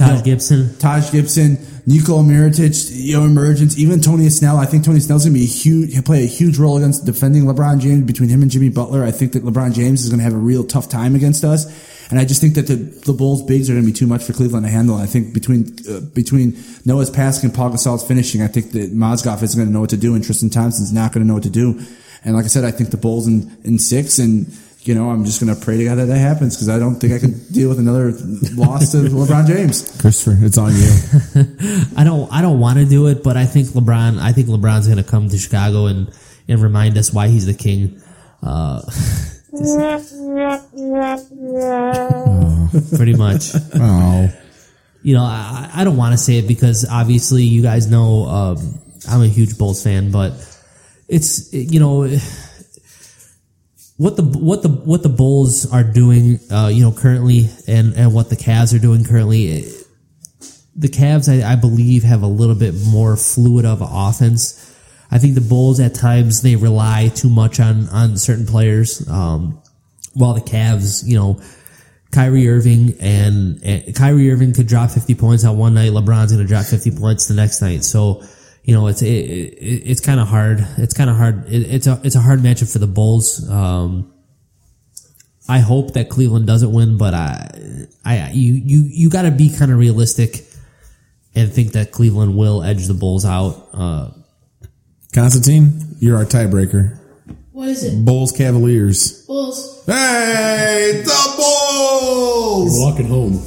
Taj 0.00 0.18
know, 0.18 0.24
Gibson. 0.24 0.76
Taj 0.78 1.12
Gibson, 1.12 1.58
Nikola 1.86 2.22
Mirotic, 2.22 2.90
you 2.92 3.18
know, 3.18 3.24
emergence, 3.24 3.78
even 3.78 4.00
Tony 4.00 4.28
Snell. 4.30 4.56
I 4.56 4.66
think 4.66 4.84
Tony 4.84 5.00
Snell's 5.00 5.24
going 5.24 5.34
to 5.34 5.38
be 5.38 5.44
a 5.44 5.48
huge, 5.48 5.92
he'll 5.92 6.02
play 6.02 6.24
a 6.24 6.26
huge 6.26 6.58
role 6.58 6.76
against 6.78 7.04
defending 7.04 7.44
LeBron 7.44 7.80
James 7.80 8.04
between 8.04 8.28
him 8.28 8.42
and 8.42 8.50
Jimmy 8.50 8.70
Butler. 8.70 9.04
I 9.04 9.10
think 9.10 9.32
that 9.32 9.44
LeBron 9.44 9.74
James 9.74 10.02
is 10.02 10.08
going 10.08 10.18
to 10.18 10.24
have 10.24 10.32
a 10.32 10.38
real 10.38 10.64
tough 10.64 10.88
time 10.88 11.14
against 11.14 11.44
us. 11.44 11.66
And 12.10 12.18
I 12.18 12.24
just 12.24 12.40
think 12.40 12.54
that 12.54 12.66
the, 12.66 12.74
the 12.74 13.12
Bulls 13.12 13.42
bigs 13.44 13.70
are 13.70 13.74
going 13.74 13.84
to 13.84 13.92
be 13.92 13.96
too 13.96 14.06
much 14.06 14.24
for 14.24 14.32
Cleveland 14.32 14.66
to 14.66 14.70
handle. 14.70 14.96
I 14.96 15.06
think 15.06 15.32
between, 15.32 15.76
uh, 15.88 16.00
between 16.00 16.58
Noah's 16.84 17.10
passing 17.10 17.50
and 17.50 17.56
Pau 17.56 17.68
Gasol's 17.68 18.06
finishing, 18.06 18.42
I 18.42 18.48
think 18.48 18.72
that 18.72 18.92
Mozgov 18.92 19.42
isn't 19.42 19.56
going 19.56 19.68
to 19.68 19.72
know 19.72 19.80
what 19.80 19.90
to 19.90 19.96
do 19.96 20.14
and 20.14 20.24
Tristan 20.24 20.50
Thompson's 20.50 20.92
not 20.92 21.12
going 21.12 21.22
to 21.22 21.28
know 21.28 21.34
what 21.34 21.44
to 21.44 21.50
do. 21.50 21.80
And 22.24 22.34
like 22.34 22.46
I 22.46 22.48
said, 22.48 22.64
I 22.64 22.72
think 22.72 22.90
the 22.90 22.96
Bulls 22.96 23.28
in, 23.28 23.56
in 23.64 23.78
six 23.78 24.18
and, 24.18 24.52
you 24.82 24.94
know, 24.94 25.10
I'm 25.10 25.24
just 25.24 25.40
going 25.40 25.54
to 25.54 25.60
pray 25.60 25.76
to 25.78 25.84
God 25.84 25.96
that 25.96 26.06
that 26.06 26.18
happens 26.18 26.56
because 26.56 26.68
I 26.68 26.78
don't 26.78 26.96
think 26.96 27.12
I 27.12 27.18
can 27.18 27.38
deal 27.52 27.68
with 27.68 27.78
another 27.78 28.12
loss 28.54 28.92
to 28.92 28.98
LeBron 28.98 29.46
James. 29.46 30.00
Christopher, 30.00 30.36
it's 30.40 30.58
on 30.58 30.72
you. 30.74 31.86
I 31.96 32.04
don't 32.04 32.32
I 32.32 32.40
don't 32.42 32.60
want 32.60 32.78
to 32.78 32.84
do 32.86 33.06
it, 33.08 33.22
but 33.22 33.36
I 33.36 33.44
think 33.46 33.68
LeBron 33.68 34.18
I 34.18 34.32
think 34.32 34.48
LeBron's 34.48 34.86
going 34.86 35.02
to 35.02 35.08
come 35.08 35.28
to 35.28 35.38
Chicago 35.38 35.86
and 35.86 36.10
and 36.48 36.62
remind 36.62 36.96
us 36.96 37.12
why 37.12 37.28
he's 37.28 37.46
the 37.46 37.54
king. 37.54 38.00
Uh, 38.42 38.80
pretty 42.96 43.14
much. 43.14 43.50
Oh, 43.74 44.32
You 45.02 45.14
know, 45.14 45.24
I, 45.24 45.70
I 45.74 45.84
don't 45.84 45.96
want 45.96 46.12
to 46.12 46.18
say 46.18 46.38
it 46.38 46.48
because 46.48 46.86
obviously 46.88 47.42
you 47.42 47.62
guys 47.62 47.90
know 47.90 48.24
um, 48.26 48.78
I'm 49.08 49.22
a 49.22 49.26
huge 49.26 49.58
Bulls 49.58 49.82
fan, 49.82 50.10
but 50.10 50.32
it's 51.08 51.52
you 51.52 51.80
know 51.80 52.04
what 54.00 54.16
the 54.16 54.22
what 54.22 54.62
the 54.62 54.70
what 54.70 55.02
the 55.02 55.10
Bulls 55.10 55.70
are 55.70 55.84
doing, 55.84 56.40
uh, 56.50 56.70
you 56.72 56.82
know, 56.82 56.90
currently, 56.90 57.50
and 57.68 57.92
and 57.92 58.14
what 58.14 58.30
the 58.30 58.36
Cavs 58.36 58.74
are 58.74 58.78
doing 58.78 59.04
currently. 59.04 59.70
The 60.74 60.88
Cavs, 60.88 61.28
I, 61.28 61.52
I 61.52 61.56
believe, 61.56 62.02
have 62.04 62.22
a 62.22 62.26
little 62.26 62.54
bit 62.54 62.74
more 62.74 63.14
fluid 63.18 63.66
of 63.66 63.82
offense. 63.82 64.74
I 65.10 65.18
think 65.18 65.34
the 65.34 65.42
Bulls 65.42 65.80
at 65.80 65.94
times 65.94 66.40
they 66.40 66.56
rely 66.56 67.08
too 67.14 67.28
much 67.28 67.60
on 67.60 67.90
on 67.90 68.16
certain 68.16 68.46
players, 68.46 69.06
um, 69.06 69.60
while 70.14 70.32
the 70.32 70.40
Cavs, 70.40 71.06
you 71.06 71.18
know, 71.18 71.38
Kyrie 72.10 72.48
Irving 72.48 72.94
and, 73.00 73.62
and 73.62 73.94
Kyrie 73.94 74.32
Irving 74.32 74.54
could 74.54 74.66
drop 74.66 74.92
50 74.92 75.14
points 75.16 75.44
on 75.44 75.58
one 75.58 75.74
night. 75.74 75.90
LeBron's 75.90 76.32
going 76.32 76.42
to 76.42 76.48
drop 76.48 76.64
50 76.64 76.92
points 76.92 77.28
the 77.28 77.34
next 77.34 77.60
night. 77.60 77.84
So, 77.84 78.22
you 78.62 78.74
know, 78.74 78.86
it's, 78.86 79.02
it, 79.02 79.08
it, 79.08 79.82
it's 79.90 80.00
kind 80.00 80.20
of 80.20 80.28
hard. 80.28 80.66
It's 80.78 80.94
kind 80.94 81.10
of 81.10 81.16
hard. 81.16 81.46
It, 81.48 81.74
it's 81.74 81.86
a, 81.86 82.00
it's 82.04 82.16
a 82.16 82.20
hard 82.20 82.40
matchup 82.40 82.72
for 82.72 82.78
the 82.78 82.86
Bulls. 82.86 83.48
Um, 83.48 84.12
I 85.48 85.58
hope 85.58 85.94
that 85.94 86.08
Cleveland 86.08 86.46
doesn't 86.46 86.72
win, 86.72 86.96
but 86.96 87.12
I, 87.12 87.86
I, 88.04 88.30
you, 88.32 88.52
you, 88.54 88.84
you 88.86 89.10
gotta 89.10 89.32
be 89.32 89.50
kind 89.50 89.72
of 89.72 89.78
realistic 89.78 90.44
and 91.34 91.52
think 91.52 91.72
that 91.72 91.90
Cleveland 91.90 92.36
will 92.36 92.62
edge 92.62 92.86
the 92.86 92.94
Bulls 92.94 93.24
out. 93.24 93.68
Uh, 93.72 94.10
Constantine, 95.12 95.96
you're 95.98 96.16
our 96.16 96.24
tiebreaker. 96.24 96.98
What 97.52 97.68
is 97.68 97.82
it? 97.82 98.04
Bulls 98.04 98.30
Cavaliers. 98.30 99.26
Bulls. 99.26 99.84
Hey, 99.86 101.02
the 101.04 101.34
Bulls! 101.36 102.78
Walking 102.78 103.06
home. 103.06 103.42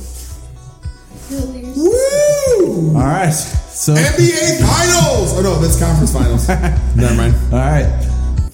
Cavaliers. 1.30 1.78
Woo! 1.78 2.98
All 2.98 3.02
right. 3.02 3.63
So, 3.74 3.96
NBA 3.96 4.60
Finals. 4.62 5.34
Oh 5.36 5.42
no, 5.42 5.60
that's 5.60 5.80
conference 5.80 6.14
finals. 6.14 6.48
Never 6.96 7.16
mind. 7.16 7.34
all 7.52 7.60
right. 7.60 7.90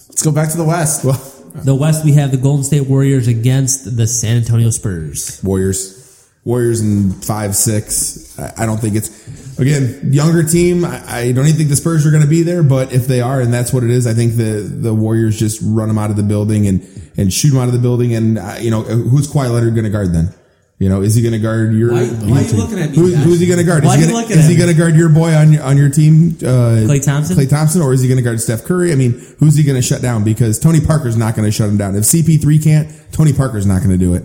Let's 0.08 0.24
go 0.24 0.32
back 0.32 0.50
to 0.52 0.58
the 0.58 0.64
West. 0.64 1.04
Well, 1.04 1.22
the 1.56 1.76
West, 1.76 2.06
we 2.06 2.14
have 2.14 2.32
the 2.32 2.38
Golden 2.38 2.64
State 2.64 2.88
Warriors 2.88 3.28
against 3.28 3.98
the 3.98 4.08
San 4.08 4.38
Antonio 4.38 4.70
Spurs. 4.70 5.42
Warriors. 5.44 5.98
Warriors 6.46 6.80
in 6.80 7.12
five 7.12 7.54
six. 7.54 8.40
I, 8.40 8.64
I 8.64 8.66
don't 8.66 8.78
think 8.78 8.96
it's 8.96 9.60
again 9.60 10.14
younger 10.14 10.42
team. 10.42 10.86
I, 10.86 11.04
I 11.06 11.32
don't 11.34 11.46
even 11.46 11.58
think 11.58 11.70
the 11.70 11.76
Spurs 11.76 12.08
are 12.08 12.12
going 12.12 12.24
to 12.24 12.30
be 12.30 12.44
there, 12.44 12.64
but 12.64 12.94
if 12.94 13.06
they 13.06 13.20
are, 13.20 13.42
and 13.42 13.54
that's 13.54 13.74
what 13.74 13.84
it 13.84 13.90
is, 13.90 14.08
I 14.08 14.14
think 14.14 14.38
the 14.38 14.62
the 14.62 14.94
Warriors 14.96 15.38
just 15.38 15.60
run 15.62 15.90
them 15.90 15.98
out 15.98 16.12
of 16.12 16.16
the 16.16 16.24
building 16.24 16.66
and 16.66 17.12
and 17.18 17.34
shoot 17.34 17.50
them 17.50 17.60
out 17.60 17.68
of 17.68 17.74
the 17.74 17.80
building. 17.80 18.16
And 18.16 18.40
uh, 18.40 18.56
you 18.60 18.72
know 18.72 18.84
who's 18.84 19.28
Kawhi 19.28 19.52
Leonard 19.54 19.74
going 19.74 19.84
to 19.84 19.90
guard 19.90 20.14
then? 20.14 20.34
You 20.80 20.88
know, 20.88 21.02
is 21.02 21.14
he 21.14 21.22
going 21.22 21.34
to 21.34 21.40
guard 21.40 21.74
your? 21.74 21.92
Why- 21.92 22.06
why 22.08 22.40
are 22.40 22.44
you 22.44 22.54
looking 22.56 22.80
at 22.80 22.92
me, 22.92 22.96
Who, 22.96 23.14
who's 23.14 23.42
he 23.42 23.48
going 23.48 23.60
to 23.60 23.66
guard? 23.66 23.84
Why 23.84 23.96
is 23.96 24.00
he 24.00 24.08
gonna, 24.08 24.22
looking 24.22 24.38
is 24.38 24.48
he 24.48 24.56
going 24.56 24.70
to 24.70 24.76
guard 24.76 24.96
your 24.96 25.10
boy 25.10 25.34
on 25.36 25.52
your 25.52 25.62
on 25.62 25.76
your 25.76 25.90
team, 25.90 26.38
uh, 26.42 26.88
Klay 26.88 27.04
Thompson? 27.04 27.36
Klay 27.36 27.50
Thompson, 27.50 27.82
or 27.82 27.92
is 27.92 28.02
he 28.02 28.08
going 28.08 28.18
to 28.18 28.24
guard 28.24 28.40
Steph 28.40 28.64
Curry? 28.64 28.94
I 28.94 28.96
mean, 28.96 29.20
who's 29.40 29.56
he 29.56 29.64
going 29.64 29.76
to 29.76 29.82
shut 29.82 30.02
down? 30.02 30.24
Because 30.24 30.58
Tony 30.58 30.80
Parker's 30.80 31.18
not 31.18 31.36
going 31.36 31.46
to 31.46 31.52
shut 31.52 31.68
him 31.68 31.78
down. 31.78 31.96
If 31.98 32.04
CP3 32.06 32.64
can't, 32.64 32.90
Tony 33.12 33.34
Parker's 33.34 33.66
not 33.66 33.80
going 33.84 33.92
to 33.92 33.98
do 33.98 34.14
it. 34.14 34.24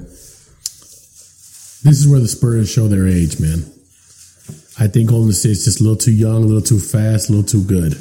This 1.82 1.98
is 2.00 2.08
where 2.08 2.20
the 2.20 2.28
Spurs 2.28 2.70
show 2.70 2.86
their 2.88 3.08
age, 3.08 3.40
man. 3.40 3.64
I 4.78 4.86
think 4.86 5.10
Golden 5.10 5.32
State's 5.32 5.64
just 5.64 5.80
a 5.80 5.82
little 5.82 5.98
too 5.98 6.12
young, 6.14 6.36
a 6.44 6.46
little 6.46 6.62
too 6.62 6.78
fast, 6.80 7.28
a 7.28 7.32
little 7.32 7.46
too 7.46 7.62
good. 7.64 7.94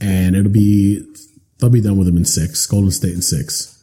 And 0.00 0.36
it'll 0.36 0.52
be, 0.52 1.04
they'll 1.58 1.70
be 1.70 1.80
done 1.80 1.96
with 1.96 2.06
them 2.06 2.16
in 2.18 2.24
six. 2.26 2.64
Golden 2.66 2.90
State 2.90 3.14
in 3.14 3.22
six. 3.22 3.75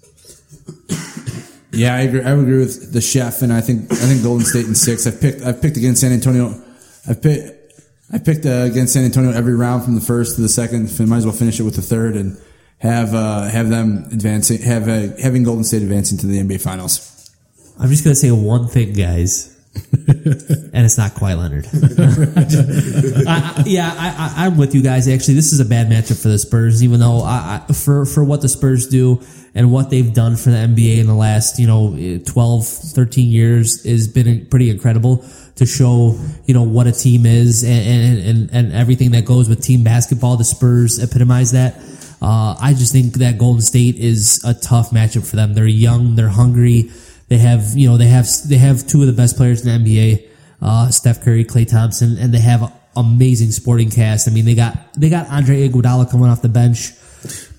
Yeah, 1.74 1.95
I 1.95 2.01
agree. 2.01 2.21
I 2.21 2.32
agree 2.32 2.59
with 2.59 2.93
the 2.93 3.01
chef, 3.01 3.41
and 3.41 3.51
I 3.51 3.61
think 3.61 3.91
I 3.91 3.95
think 3.95 4.24
Golden 4.24 4.45
State 4.45 4.65
in 4.65 4.76
six. 4.76 5.07
I've 5.07 5.19
picked 5.19 5.41
I've 5.41 5.61
picked 5.61 5.78
against 5.78 6.01
San 6.01 6.11
Antonio. 6.11 6.61
I've 7.07 7.21
picked 7.21 7.63
I 8.11 8.19
picked 8.19 8.45
uh, 8.45 8.67
against 8.69 8.93
San 8.93 9.03
Antonio 9.05 9.32
every 9.32 9.55
round 9.55 9.84
from 9.84 9.95
the 9.95 10.01
first 10.01 10.36
to 10.36 10.41
the 10.41 10.49
second. 10.49 10.88
Might 11.09 11.17
as 11.17 11.26
well 11.26 11.34
finish 11.36 11.59
it 11.59 11.63
with 11.63 11.76
the 11.76 11.82
third 11.82 12.15
and 12.15 12.39
have 12.78 13.15
uh, 13.15 13.43
have 13.43 13.69
them 13.69 14.05
advancing, 14.11 14.61
have 14.61 14.88
uh, 14.88 15.15
having 15.21 15.43
Golden 15.43 15.63
State 15.63 15.82
advancing 15.82 16.17
to 16.19 16.28
the 16.28 16.39
NBA 16.39 16.61
Finals. 16.61 17.32
I'm 17.80 17.89
just 17.89 18.03
gonna 18.03 18.15
say 18.15 18.30
one 18.30 18.67
thing, 18.67 18.93
guys, 18.93 19.53
and 19.76 20.86
it's 20.86 20.97
not 20.97 21.13
Kawhi 21.13 21.38
Leonard. 21.38 21.65
I, 23.28 23.63
yeah, 23.65 23.91
I, 23.97 24.45
I'm 24.45 24.57
with 24.57 24.76
you 24.76 24.84
guys. 24.84 25.07
Actually, 25.07 25.34
this 25.36 25.51
is 25.51 25.59
a 25.59 25.65
bad 25.65 25.88
matchup 25.88 26.21
for 26.21 26.28
the 26.28 26.38
Spurs, 26.38 26.84
even 26.84 26.99
though 26.99 27.21
I, 27.21 27.63
I, 27.67 27.74
for 27.74 28.05
for 28.05 28.24
what 28.24 28.41
the 28.41 28.49
Spurs 28.49 28.88
do 28.88 29.21
and 29.55 29.71
what 29.71 29.89
they've 29.89 30.13
done 30.13 30.36
for 30.36 30.51
the 30.51 30.57
NBA 30.57 30.99
in 30.99 31.07
the 31.07 31.15
last 31.15 31.59
you 31.59 31.67
know 31.67 31.97
12, 32.26 32.67
13 32.67 33.32
years 33.32 33.84
has 33.86 34.07
been 34.07 34.45
pretty 34.47 34.69
incredible 34.69 35.26
to 35.55 35.65
show 35.65 36.19
you 36.45 36.53
know 36.53 36.63
what 36.63 36.86
a 36.86 36.91
team 36.91 37.26
is 37.26 37.63
and 37.63 37.71
and, 37.71 38.19
and, 38.19 38.49
and 38.51 38.74
everything 38.74 39.11
that 39.11 39.26
goes 39.26 39.49
with 39.49 39.63
team 39.63 39.84
basketball. 39.84 40.38
The 40.38 40.43
Spurs 40.43 41.01
epitomize 41.01 41.51
that. 41.53 41.78
Uh, 42.21 42.55
I 42.61 42.74
just 42.74 42.93
think 42.93 43.15
that 43.15 43.38
Golden 43.38 43.61
State 43.61 43.97
is 43.97 44.41
a 44.45 44.53
tough 44.53 44.91
matchup 44.91 45.28
for 45.28 45.36
them. 45.36 45.55
They're 45.55 45.67
young, 45.67 46.15
they're 46.15 46.30
hungry. 46.30 46.91
They 47.30 47.38
have, 47.38 47.76
you 47.76 47.89
know, 47.89 47.97
they 47.97 48.07
have 48.07 48.28
they 48.47 48.57
have 48.57 48.86
two 48.88 49.01
of 49.01 49.07
the 49.07 49.13
best 49.13 49.38
players 49.38 49.65
in 49.65 49.84
the 49.84 49.89
NBA, 49.89 50.30
uh, 50.61 50.89
Steph 50.89 51.21
Curry, 51.21 51.45
Klay 51.45 51.67
Thompson, 51.67 52.17
and 52.17 52.34
they 52.34 52.39
have 52.39 52.71
amazing 52.95 53.51
sporting 53.51 53.89
cast. 53.89 54.28
I 54.28 54.32
mean, 54.32 54.45
they 54.45 54.55
got 54.55 54.93
they 54.93 55.09
got 55.09 55.28
Andre 55.30 55.67
Iguodala 55.67 56.09
coming 56.09 56.30
off 56.30 56.41
the 56.41 56.49
bench. 56.49 56.91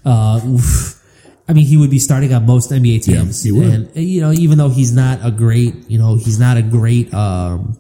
Uh. 0.05 0.59
I 1.47 1.53
mean, 1.53 1.67
he 1.67 1.77
would 1.77 1.91
be 1.91 1.99
starting 1.99 2.33
on 2.33 2.47
most 2.47 2.71
NBA 2.71 3.05
teams, 3.05 3.43
he 3.43 3.53
would. 3.53 3.67
and 3.71 3.97
you 3.97 4.23
know, 4.23 4.33
even 4.33 4.57
though 4.57 4.71
he's 4.71 4.95
not 4.95 5.19
a 5.23 5.31
great, 5.31 5.75
you 5.91 5.99
know, 5.99 6.17
he's 6.17 6.39
not 6.39 6.57
a 6.57 6.63
great. 6.63 7.13
Um, 7.13 7.79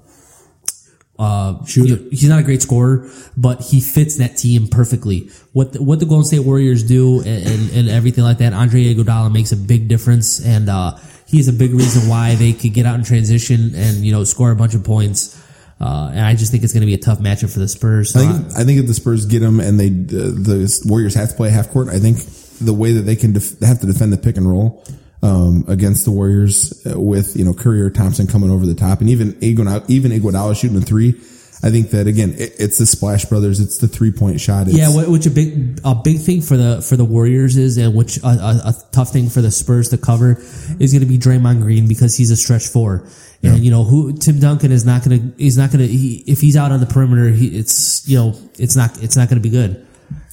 uh, 1.19 1.65
Shooter. 1.65 2.03
he's 2.11 2.29
not 2.29 2.41
a 2.41 2.43
great 2.43 2.61
scorer, 2.61 3.09
but 3.37 3.61
he 3.61 3.81
fits 3.81 4.17
that 4.17 4.37
team 4.37 4.67
perfectly. 4.67 5.31
What 5.53 5.73
the, 5.73 5.83
what 5.83 6.01
the 6.01 6.07
Golden 6.07 6.25
State 6.25 6.41
Warriors 6.41 6.83
do 6.83 7.21
and, 7.21 7.47
and, 7.47 7.71
and 7.71 7.89
everything 7.89 8.25
like 8.25 8.39
that, 8.39 8.53
Andre 8.53 8.93
Iguodala 8.93 9.33
makes 9.33 9.53
a 9.53 9.57
big 9.57 9.87
difference, 9.87 10.45
and 10.45 10.69
uh, 10.69 10.99
he's 11.35 11.49
a 11.49 11.53
big 11.53 11.73
reason 11.75 12.09
why 12.09 12.37
they 12.37 12.53
could 12.53 12.73
get 12.73 12.87
out 12.87 12.95
in 12.95 13.05
transition 13.05 13.75
and 13.75 13.97
you 13.99 14.13
know 14.13 14.25
score 14.25 14.51
a 14.51 14.57
bunch 14.57 14.75
of 14.75 14.85
points. 14.85 15.41
Uh, 15.81 16.09
and 16.13 16.21
I 16.21 16.35
just 16.35 16.53
think 16.53 16.63
it's 16.63 16.73
going 16.73 16.83
to 16.83 16.87
be 16.87 16.95
a 16.95 16.99
tough 16.99 17.19
matchup 17.19 17.53
for 17.53 17.59
the 17.59 17.67
Spurs. 17.69 18.13
So 18.13 18.21
I 18.21 18.23
I- 18.23 18.33
think, 18.33 18.53
I 18.59 18.65
think 18.65 18.81
if 18.81 18.87
the 18.87 18.95
Spurs 18.95 19.27
get 19.27 19.41
them 19.41 19.59
and 19.61 19.79
they 19.79 19.89
the, 19.89 20.83
Warriors 20.87 21.15
have 21.15 21.31
to 21.31 21.35
play 21.35 21.51
half 21.51 21.71
court, 21.71 21.89
I 21.89 21.99
think 21.99 22.19
the 22.61 22.73
way 22.73 22.93
that 22.93 23.03
they 23.03 23.17
can 23.17 23.33
def, 23.33 23.59
have 23.61 23.81
to 23.81 23.87
defend 23.87 24.13
the 24.13 24.17
pick 24.17 24.37
and 24.37 24.49
roll 24.49 24.85
um, 25.23 25.65
against 25.67 26.05
the 26.05 26.13
Warriors 26.13 26.87
uh, 26.87 26.99
with 26.99 27.37
you 27.37 27.45
know 27.45 27.53
Curry 27.53 27.81
or 27.83 27.91
Thompson 27.91 28.27
coming 28.29 28.51
over 28.51 28.65
the 28.67 28.75
top, 28.77 29.01
and 29.01 29.11
even 29.11 29.33
Iguodala, 29.35 29.85
even 29.91 30.13
Iguodala 30.13 30.59
shooting 30.59 30.77
a 30.77 30.81
three. 30.81 31.21
I 31.65 31.71
think 31.71 31.91
that 31.93 32.07
again, 32.07 32.35
it, 32.37 32.53
it's 32.59 32.77
the 32.77 32.85
Splash 32.85 33.25
Brothers. 33.25 33.59
It's 33.59 33.79
the 33.79 33.89
three 33.89 34.13
point 34.13 34.39
shot. 34.39 34.69
It's, 34.69 34.77
Yeah, 34.77 34.91
which 35.09 35.25
a 35.25 35.31
big 35.31 35.81
a 35.83 35.95
big 35.95 36.21
thing 36.21 36.43
for 36.43 36.59
the 36.59 36.83
for 36.83 36.97
the 36.97 37.07
Warriors 37.07 37.57
is, 37.57 37.79
and 37.79 37.95
which 37.95 38.19
a, 38.19 38.27
a, 38.27 38.61
a 38.67 38.75
tough 38.93 39.15
thing 39.15 39.31
for 39.31 39.41
the 39.41 39.51
Spurs 39.51 39.89
to 39.89 39.97
cover 39.97 40.33
is 40.79 40.93
going 40.93 41.01
to 41.01 41.07
be 41.07 41.17
Draymond 41.17 41.63
Green 41.63 41.89
because 41.89 42.19
he's 42.19 42.31
a 42.31 42.37
stretch 42.37 42.67
four, 42.69 43.09
and 43.43 43.65
you 43.65 43.71
know 43.71 43.83
who 43.83 44.13
Tim 44.13 44.41
Duncan 44.41 44.73
is 44.73 44.85
not 44.85 45.05
going 45.05 45.19
to 45.33 45.43
he's 45.43 45.57
not 45.57 45.73
going 45.73 45.87
to 45.87 45.89
he, 45.89 46.23
if 46.27 46.43
he's 46.43 46.55
out 46.55 46.71
on 46.71 46.81
the 46.81 46.87
perimeter, 46.87 47.31
he, 47.31 47.57
it's 47.57 48.07
you 48.07 48.19
know 48.19 48.39
it's 48.59 48.77
not 48.77 49.03
it's 49.03 49.17
not 49.17 49.31
going 49.31 49.43
to 49.43 49.49
be 49.49 49.49
good. 49.49 49.87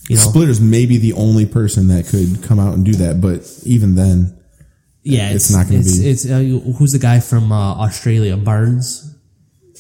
You 0.09 0.17
know, 0.17 0.23
Splitters 0.23 0.59
may 0.59 0.85
be 0.85 0.97
the 0.97 1.13
only 1.13 1.45
person 1.45 1.87
that 1.87 2.07
could 2.07 2.43
come 2.43 2.59
out 2.59 2.73
and 2.73 2.83
do 2.83 2.91
that, 2.95 3.21
but 3.21 3.49
even 3.63 3.95
then, 3.95 4.37
yeah, 5.03 5.29
it's 5.31 5.49
not 5.49 5.67
gonna 5.67 5.79
be- 5.79 6.09
It's 6.09 6.25
uh, 6.29 6.39
who's 6.77 6.91
the 6.91 6.99
guy 6.99 7.21
from 7.21 7.53
uh, 7.53 7.75
Australia? 7.75 8.35
Barnes. 8.35 9.10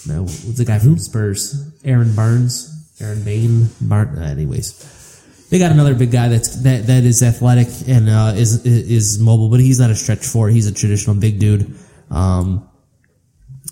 No, 0.07 0.21
what's 0.23 0.57
the 0.57 0.65
guy 0.65 0.79
from 0.79 0.97
Spurs? 0.97 1.69
Aaron 1.83 2.15
Barnes, 2.15 2.95
Aaron 2.99 3.23
Bain. 3.23 3.69
Bar- 3.81 4.13
uh, 4.17 4.21
anyways, 4.21 5.45
they 5.49 5.59
got 5.59 5.71
another 5.71 5.93
big 5.93 6.11
guy 6.11 6.27
that's 6.29 6.63
that 6.63 6.87
that 6.87 7.03
is 7.03 7.21
athletic 7.21 7.67
and 7.87 8.09
uh, 8.09 8.33
is 8.35 8.65
is 8.65 9.19
mobile, 9.19 9.49
but 9.49 9.59
he's 9.59 9.79
not 9.79 9.91
a 9.91 9.95
stretch 9.95 10.25
four. 10.25 10.49
He's 10.49 10.67
a 10.67 10.73
traditional 10.73 11.15
big 11.15 11.39
dude. 11.39 11.75
Um, 12.09 12.67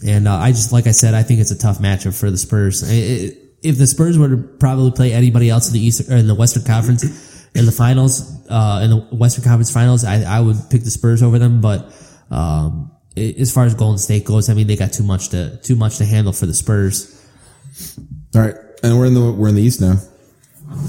And 0.06 0.28
uh, 0.30 0.36
I 0.38 0.52
just, 0.52 0.72
like 0.72 0.88
I 0.88 0.92
said, 0.92 1.14
I 1.14 1.24
think 1.24 1.42
it's 1.42 1.52
a 1.52 1.58
tough 1.58 1.80
matchup 1.80 2.18
for 2.18 2.32
the 2.32 2.38
Spurs. 2.38 2.84
I- 2.84 2.94
I- 2.94 3.34
if 3.62 3.78
the 3.78 3.86
Spurs 3.88 4.18
were 4.18 4.30
to 4.30 4.38
probably 4.38 4.92
play 4.92 5.12
anybody 5.12 5.50
else 5.50 5.68
in 5.68 5.74
the 5.74 5.86
East 5.86 6.10
or 6.10 6.16
in 6.16 6.28
the 6.28 6.36
Western 6.36 6.64
Conference 6.64 7.04
in 7.54 7.66
the 7.66 7.74
finals, 7.74 8.22
uh, 8.48 8.80
in 8.82 8.90
the 8.92 8.98
Western 9.18 9.44
Conference 9.44 9.74
finals, 9.74 10.06
I, 10.06 10.22
I 10.24 10.40
would 10.40 10.56
pick 10.70 10.84
the 10.86 10.90
Spurs 10.92 11.22
over 11.22 11.38
them. 11.40 11.60
But 11.60 11.92
um, 12.32 12.92
as 13.20 13.52
far 13.52 13.66
as 13.66 13.74
Golden 13.76 13.98
State 13.98 14.26
goes, 14.26 14.50
I 14.50 14.54
mean, 14.54 14.68
they 14.68 14.76
got 14.76 14.94
too 14.94 15.04
much 15.04 15.30
to 15.30 15.58
too 15.64 15.76
much 15.76 15.98
to 15.98 16.06
handle 16.06 16.34
for 16.34 16.46
the 16.46 16.54
Spurs. 16.54 17.16
All 18.36 18.42
right, 18.42 18.56
and 18.84 18.98
we're 18.98 19.06
in 19.06 19.14
the 19.14 19.32
we're 19.32 19.50
in 19.50 19.56
the 19.56 19.62
East 19.62 19.82
now. 19.82 19.96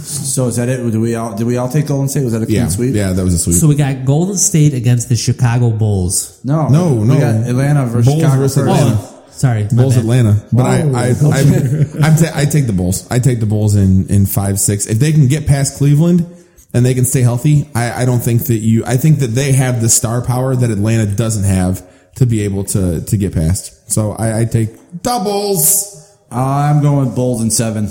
So 0.02 0.46
is 0.48 0.56
that 0.56 0.68
it? 0.68 0.76
Did 0.90 1.00
we 1.00 1.14
all 1.14 1.34
did 1.34 1.46
we 1.46 1.56
all 1.56 1.68
take 1.68 1.86
Golden 1.86 2.08
State? 2.08 2.24
Was 2.24 2.32
that 2.34 2.42
a 2.42 2.46
clean 2.46 2.56
Yeah, 2.58 2.68
sweep? 2.68 2.94
yeah, 2.94 3.12
that 3.12 3.24
was 3.24 3.32
a 3.34 3.38
sweep. 3.38 3.56
So 3.56 3.66
we 3.66 3.74
got 3.76 4.04
Golden 4.04 4.36
State 4.36 4.74
against 4.74 5.08
the 5.08 5.16
Chicago 5.16 5.70
Bulls. 5.70 6.38
No, 6.44 6.68
No, 6.68 6.94
we 6.94 7.06
no. 7.08 7.18
got 7.18 7.34
Atlanta 7.48 7.86
versus 7.86 8.06
Bulls 8.06 8.20
Chicago 8.20 8.40
versus 8.42 8.62
first. 8.62 8.80
Atlanta. 8.80 8.98
Oh, 9.00 9.24
sorry, 9.30 9.64
Bulls 9.72 9.94
bad. 9.94 10.00
Atlanta, 10.04 10.46
but 10.52 10.66
I 10.66 10.76
I 10.82 11.14
oh. 11.22 11.30
I'm, 11.32 12.04
I'm 12.04 12.16
ta- 12.16 12.32
I 12.34 12.44
take 12.44 12.66
the 12.66 12.74
Bulls. 12.74 13.10
I 13.10 13.18
take 13.20 13.40
the 13.40 13.46
Bulls 13.46 13.74
in 13.74 14.08
in 14.08 14.26
five 14.26 14.60
six. 14.60 14.86
If 14.86 14.98
they 14.98 15.12
can 15.12 15.28
get 15.28 15.46
past 15.46 15.78
Cleveland 15.78 16.26
and 16.74 16.84
they 16.84 16.92
can 16.92 17.06
stay 17.06 17.22
healthy, 17.22 17.66
I, 17.74 18.02
I 18.02 18.04
don't 18.04 18.20
think 18.20 18.44
that 18.44 18.58
you. 18.58 18.84
I 18.84 18.98
think 18.98 19.20
that 19.20 19.28
they 19.28 19.52
have 19.52 19.80
the 19.80 19.88
star 19.88 20.20
power 20.20 20.54
that 20.54 20.70
Atlanta 20.70 21.06
doesn't 21.06 21.44
have 21.44 21.82
to 22.16 22.26
be 22.26 22.42
able 22.42 22.64
to 22.64 23.00
to 23.02 23.16
get 23.16 23.34
past. 23.34 23.90
So 23.90 24.12
I, 24.12 24.40
I 24.40 24.44
take 24.44 25.02
doubles. 25.02 25.96
I'm 26.30 26.80
going 26.82 27.06
with 27.06 27.16
Bulls 27.16 27.42
in 27.42 27.50
seven 27.50 27.88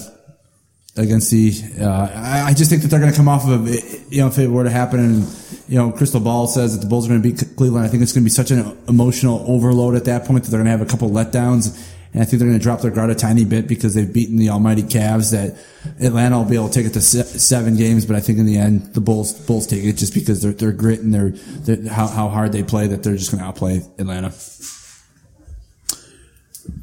against 0.96 1.32
the. 1.32 1.54
Uh, 1.80 2.10
I, 2.14 2.44
I 2.50 2.54
just 2.54 2.70
think 2.70 2.82
that 2.84 2.90
they're 2.90 3.00
going 3.00 3.12
to 3.12 3.18
come 3.18 3.28
off 3.28 3.48
of 3.48 3.68
a, 3.68 3.72
you 4.10 4.22
know 4.22 4.28
if 4.28 4.38
it 4.38 4.48
were 4.48 4.64
to 4.64 4.70
happen 4.70 5.00
and 5.00 5.64
you 5.68 5.78
know 5.78 5.92
Crystal 5.92 6.20
Ball 6.20 6.48
says 6.48 6.76
that 6.76 6.82
the 6.84 6.90
Bulls 6.90 7.06
are 7.06 7.10
going 7.10 7.22
to 7.22 7.30
beat 7.30 7.58
Cleveland. 7.58 7.86
I 7.86 7.90
think 7.90 8.04
it's 8.04 8.14
going 8.14 8.24
to 8.24 8.26
be 8.26 8.30
such 8.30 8.52
an 8.52 8.78
emotional 8.88 9.44
overload 9.48 9.96
at 9.96 10.06
that 10.06 10.26
point 10.26 10.44
that 10.44 10.52
they're 10.52 10.60
going 10.60 10.72
to 10.72 10.72
have 10.72 10.82
a 10.82 10.86
couple 10.86 11.10
letdowns. 11.10 11.78
And 12.12 12.24
I 12.24 12.26
think 12.26 12.40
they're 12.40 12.48
going 12.48 12.60
to 12.60 12.64
drop 12.64 12.82
their 12.82 12.92
guard 12.92 13.12
a 13.12 13.16
tiny 13.16 13.46
bit 13.46 13.68
because 13.68 13.94
they've 13.94 14.12
beaten 14.12 14.38
the 14.38 14.50
almighty 14.50 14.82
Cavs. 14.82 15.32
That 15.32 15.60
Atlanta 16.04 16.40
will 16.40 16.46
be 16.46 16.56
able 16.56 16.70
to 16.70 16.74
take 16.74 16.88
it 16.88 16.94
to 16.94 17.02
seven 17.02 17.76
games, 17.76 18.06
but 18.06 18.16
I 18.16 18.20
think 18.20 18.40
in 18.40 18.48
the 18.48 18.58
end 18.58 18.94
the 18.96 19.02
Bulls 19.02 19.34
Bulls 19.34 19.68
take 19.68 19.84
it 19.84 19.94
just 19.94 20.16
because 20.16 20.42
they're 20.42 20.54
they're 20.54 20.72
grit 20.72 21.02
and 21.02 21.14
they're, 21.14 21.30
they're 21.30 21.92
how, 21.92 22.08
how 22.08 22.30
hard 22.30 22.52
they 22.52 22.64
play 22.64 22.88
that 22.88 23.04
they're 23.04 23.16
just 23.16 23.32
going 23.32 23.42
to 23.42 23.48
outplay 23.48 23.82
Atlanta. 24.00 24.34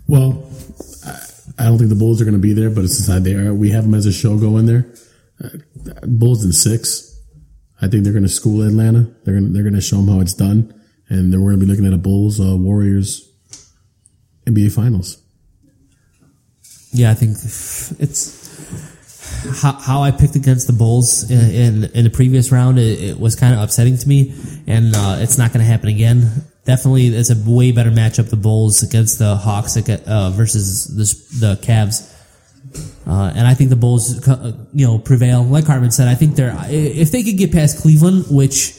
Well, 0.07 0.49
I, 1.59 1.65
don't 1.65 1.79
think 1.79 1.91
the 1.91 1.97
Bulls 1.97 2.21
are 2.21 2.25
going 2.25 2.37
to 2.37 2.41
be 2.41 2.53
there, 2.53 2.71
but 2.71 2.87
since 2.89 3.25
they 3.25 3.35
are, 3.35 3.53
we 3.53 3.71
have 3.71 3.85
them 3.85 3.95
as 3.95 4.07
a 4.07 4.13
show 4.13 4.39
going 4.39 4.67
there. 4.67 4.87
Uh, 5.43 5.49
Bulls 6.07 6.45
in 6.45 6.53
six. 6.53 7.21
I 7.83 7.89
think 7.89 8.05
they're 8.05 8.13
going 8.13 8.23
to 8.23 8.29
school 8.29 8.63
Atlanta. 8.63 9.11
They're 9.25 9.35
going 9.35 9.49
to, 9.49 9.53
they're 9.53 9.65
going 9.65 9.75
to 9.75 9.81
show 9.81 9.97
them 9.97 10.09
how 10.09 10.21
it's 10.21 10.35
done, 10.35 10.73
and 11.09 11.33
then 11.33 11.43
we're 11.43 11.51
going 11.51 11.61
to 11.61 11.67
be 11.67 11.71
looking 11.71 11.87
at 11.87 11.93
a 11.93 11.99
Bulls 11.99 12.41
uh, 12.41 12.57
Warriors 12.57 13.26
NBA 14.47 14.73
Finals. 14.73 15.23
Yeah, 16.93 17.11
I 17.11 17.15
think 17.15 17.33
it's 17.33 18.47
how, 19.61 19.73
how 19.73 20.03
I 20.03 20.11
picked 20.11 20.37
against 20.37 20.67
the 20.67 20.73
Bulls 20.73 21.31
in 21.31 21.51
in, 21.51 21.85
in 21.93 22.05
the 22.05 22.11
previous 22.11 22.51
round. 22.51 22.79
It, 22.79 23.01
it 23.01 23.21
was 23.21 23.37
kind 23.37 23.55
of 23.55 23.61
upsetting 23.61 23.99
to 23.99 24.09
me, 24.09 24.35
and 24.67 24.95
uh, 24.95 25.17
it's 25.21 25.39
not 25.39 25.53
going 25.53 25.65
to 25.65 25.71
happen 25.71 25.89
again. 25.89 26.31
Definitely, 26.65 27.09
it's 27.09 27.31
a 27.31 27.37
way 27.47 27.73
better 27.73 27.91
matchup. 27.91 28.31
The 28.31 28.37
Bulls 28.37 28.83
against 28.83 29.19
the 29.19 29.37
Hawks 29.37 29.77
uh, 29.77 30.31
versus 30.31 30.87
the 30.87 31.47
the 31.47 31.57
Cavs. 31.57 32.13
Uh, 33.07 33.33
and 33.35 33.47
I 33.47 33.55
think 33.55 33.71
the 33.71 33.77
Bulls, 33.77 34.27
uh, 34.29 34.53
you 34.75 34.87
know, 34.87 34.99
prevail. 34.99 35.45
Like 35.45 35.67
Carmen 35.67 35.91
said, 35.93 36.09
I 36.09 36.15
think 36.15 36.35
they're 36.35 36.57
if 36.69 37.13
they 37.13 37.23
could 37.23 37.39
get 37.39 37.53
past 37.53 37.79
Cleveland, 37.81 38.27
which, 38.29 38.76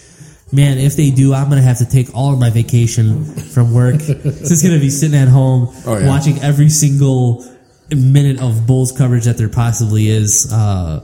man, 0.51 0.77
if 0.77 0.95
they 0.95 1.11
do, 1.11 1.33
I'm 1.33 1.49
gonna 1.49 1.61
have 1.61 1.79
to 1.79 1.85
take 1.85 2.13
all 2.15 2.33
of 2.33 2.39
my 2.39 2.49
vacation 2.49 3.25
from 3.25 3.73
work. 3.73 3.95
It's 4.07 4.49
just 4.49 4.63
gonna 4.63 4.79
be 4.79 4.89
sitting 4.89 5.17
at 5.17 5.27
home 5.27 5.73
Oh, 5.85 5.97
yeah. 5.97 6.07
watching 6.07 6.39
every 6.41 6.69
single 6.69 7.45
minute 7.89 8.41
of 8.41 8.65
Bulls 8.67 8.91
coverage 8.91 9.25
that 9.25 9.37
there 9.37 9.49
possibly 9.49 10.07
is 10.09 10.51
uh, 10.51 11.03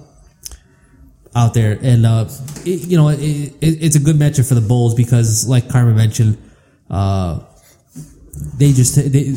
out 1.36 1.54
there. 1.54 1.78
And 1.82 2.06
uh, 2.06 2.26
it, 2.66 2.88
you 2.88 2.98
know, 2.98 3.10
it, 3.10 3.20
it, 3.20 3.56
it's 3.62 3.96
a 3.96 4.00
good 4.00 4.16
matchup 4.18 4.48
for 4.48 4.56
the 4.56 4.62
Bulls 4.62 4.94
because, 4.96 5.48
like 5.48 5.70
Carmen 5.70 5.96
mentioned, 5.96 6.38
uh, 6.90 7.40
they 8.58 8.72
just 8.74 8.96
they, 8.96 9.34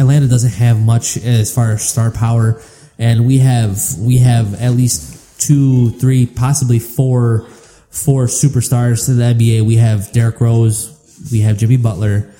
Atlanta 0.00 0.26
doesn't 0.26 0.54
have 0.54 0.80
much 0.80 1.16
as 1.18 1.54
far 1.54 1.72
as 1.72 1.86
star 1.88 2.10
power, 2.10 2.60
and 2.98 3.26
we 3.26 3.38
have 3.38 3.78
we 3.98 4.18
have 4.18 4.60
at 4.60 4.72
least 4.72 5.40
two, 5.40 5.90
three, 5.92 6.26
possibly 6.26 6.78
four, 6.78 7.46
four 7.90 8.24
superstars 8.26 9.06
to 9.06 9.14
the 9.14 9.22
NBA. 9.24 9.66
We 9.66 9.76
have 9.76 10.12
Derrick 10.12 10.40
Rose, 10.40 10.96
we 11.30 11.40
have 11.40 11.58
Jimmy 11.58 11.76
Butler, 11.76 12.32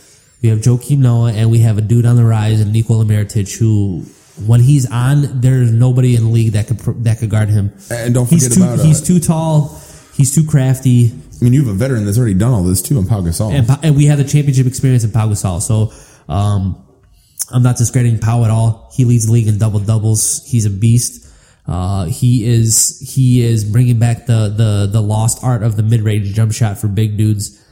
we 0.42 0.48
have 0.48 0.60
Joakim 0.60 0.98
Noah, 0.98 1.32
and 1.32 1.50
we 1.50 1.58
have 1.58 1.78
a 1.78 1.82
dude 1.82 2.06
on 2.06 2.16
the 2.16 2.24
rise, 2.24 2.60
and 2.60 2.72
Nikola 2.72 3.04
Mirotic, 3.04 3.56
who. 3.58 4.04
When 4.46 4.60
he's 4.60 4.90
on, 4.90 5.40
there's 5.42 5.70
nobody 5.70 6.16
in 6.16 6.22
the 6.22 6.30
league 6.30 6.52
that 6.52 6.66
could 6.66 6.78
that 7.04 7.18
could 7.18 7.28
guard 7.28 7.50
him. 7.50 7.72
And 7.90 8.14
don't 8.14 8.26
he's 8.26 8.44
forget 8.44 8.56
too, 8.56 8.64
about, 8.64 8.80
uh, 8.80 8.84
he's 8.84 9.02
too 9.02 9.20
tall. 9.20 9.78
He's 10.14 10.34
too 10.34 10.46
crafty. 10.46 11.08
I 11.40 11.44
mean, 11.44 11.52
you 11.52 11.60
have 11.64 11.74
a 11.74 11.76
veteran 11.76 12.06
that's 12.06 12.16
already 12.16 12.34
done 12.34 12.52
all 12.52 12.62
this 12.62 12.80
too, 12.80 12.98
in 12.98 13.06
Pau 13.06 13.20
Gasol. 13.20 13.52
and, 13.52 13.84
and 13.84 13.96
we 13.96 14.06
have 14.06 14.16
the 14.16 14.24
championship 14.24 14.66
experience 14.66 15.04
in 15.04 15.10
Pau 15.10 15.28
Gasol. 15.28 15.60
So 15.60 15.92
um, 16.32 16.82
I'm 17.50 17.62
not 17.62 17.76
discrediting 17.76 18.18
Pau 18.18 18.44
at 18.44 18.50
all. 18.50 18.90
He 18.94 19.04
leads 19.04 19.26
the 19.26 19.32
league 19.32 19.48
in 19.48 19.58
double 19.58 19.80
doubles. 19.80 20.46
He's 20.46 20.64
a 20.64 20.70
beast. 20.70 21.29
Uh, 21.70 22.06
he 22.06 22.44
is 22.44 22.98
he 23.14 23.42
is 23.44 23.64
bringing 23.64 23.96
back 23.96 24.26
the 24.26 24.48
the 24.48 24.88
the 24.90 25.00
lost 25.00 25.44
art 25.44 25.62
of 25.62 25.76
the 25.76 25.84
mid 25.84 26.00
range 26.02 26.34
jump 26.34 26.52
shot 26.52 26.76
for 26.76 26.88
big 26.88 27.16
dudes. 27.16 27.64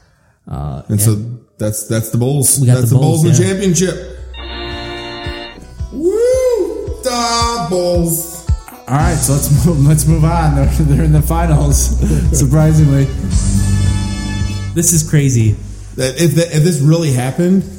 Uh, 0.46 0.82
and 0.88 1.00
so 1.00 1.16
that's 1.58 1.88
that's 1.88 2.10
the 2.10 2.18
Bulls. 2.18 2.60
We 2.60 2.68
got 2.68 2.76
that's 2.76 2.90
the 2.90 2.94
the 2.94 3.00
Bulls, 3.00 3.24
Bulls, 3.24 3.40
in 3.40 3.42
the 3.42 3.48
yeah. 3.48 3.52
championship. 3.52 3.94
Woo! 5.92 7.02
The 7.02 7.66
Bulls. 7.68 8.48
All 8.86 8.94
right, 8.94 9.16
so 9.16 9.32
let's 9.32 9.66
move. 9.66 9.84
Let's 9.84 10.06
move 10.06 10.24
on. 10.24 10.54
They're, 10.54 10.66
they're 10.66 11.04
in 11.04 11.12
the 11.12 11.20
finals, 11.20 11.98
surprisingly. 12.38 13.04
this 14.74 14.92
is 14.92 15.08
crazy. 15.10 15.56
That 15.96 16.22
if 16.22 16.36
that, 16.36 16.54
if 16.54 16.62
this 16.62 16.78
really 16.78 17.10
happened, 17.10 17.64
th- 17.64 17.77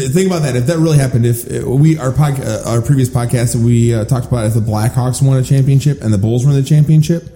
think 0.00 0.26
about 0.26 0.42
that. 0.42 0.56
If 0.56 0.66
that 0.66 0.78
really 0.78 0.98
happened, 0.98 1.26
if 1.26 1.44
uh, 1.64 1.68
we 1.68 1.98
our 1.98 2.12
pod, 2.12 2.40
uh, 2.40 2.62
our 2.66 2.80
previous 2.82 3.08
podcast 3.08 3.54
we 3.54 3.94
uh, 3.94 4.04
talked 4.04 4.26
about 4.26 4.46
if 4.46 4.54
the 4.54 4.60
Blackhawks 4.60 5.20
won 5.20 5.36
a 5.38 5.42
championship 5.42 6.00
and 6.02 6.12
the 6.12 6.18
Bulls 6.18 6.44
won 6.46 6.54
the 6.54 6.62
championship, 6.62 7.28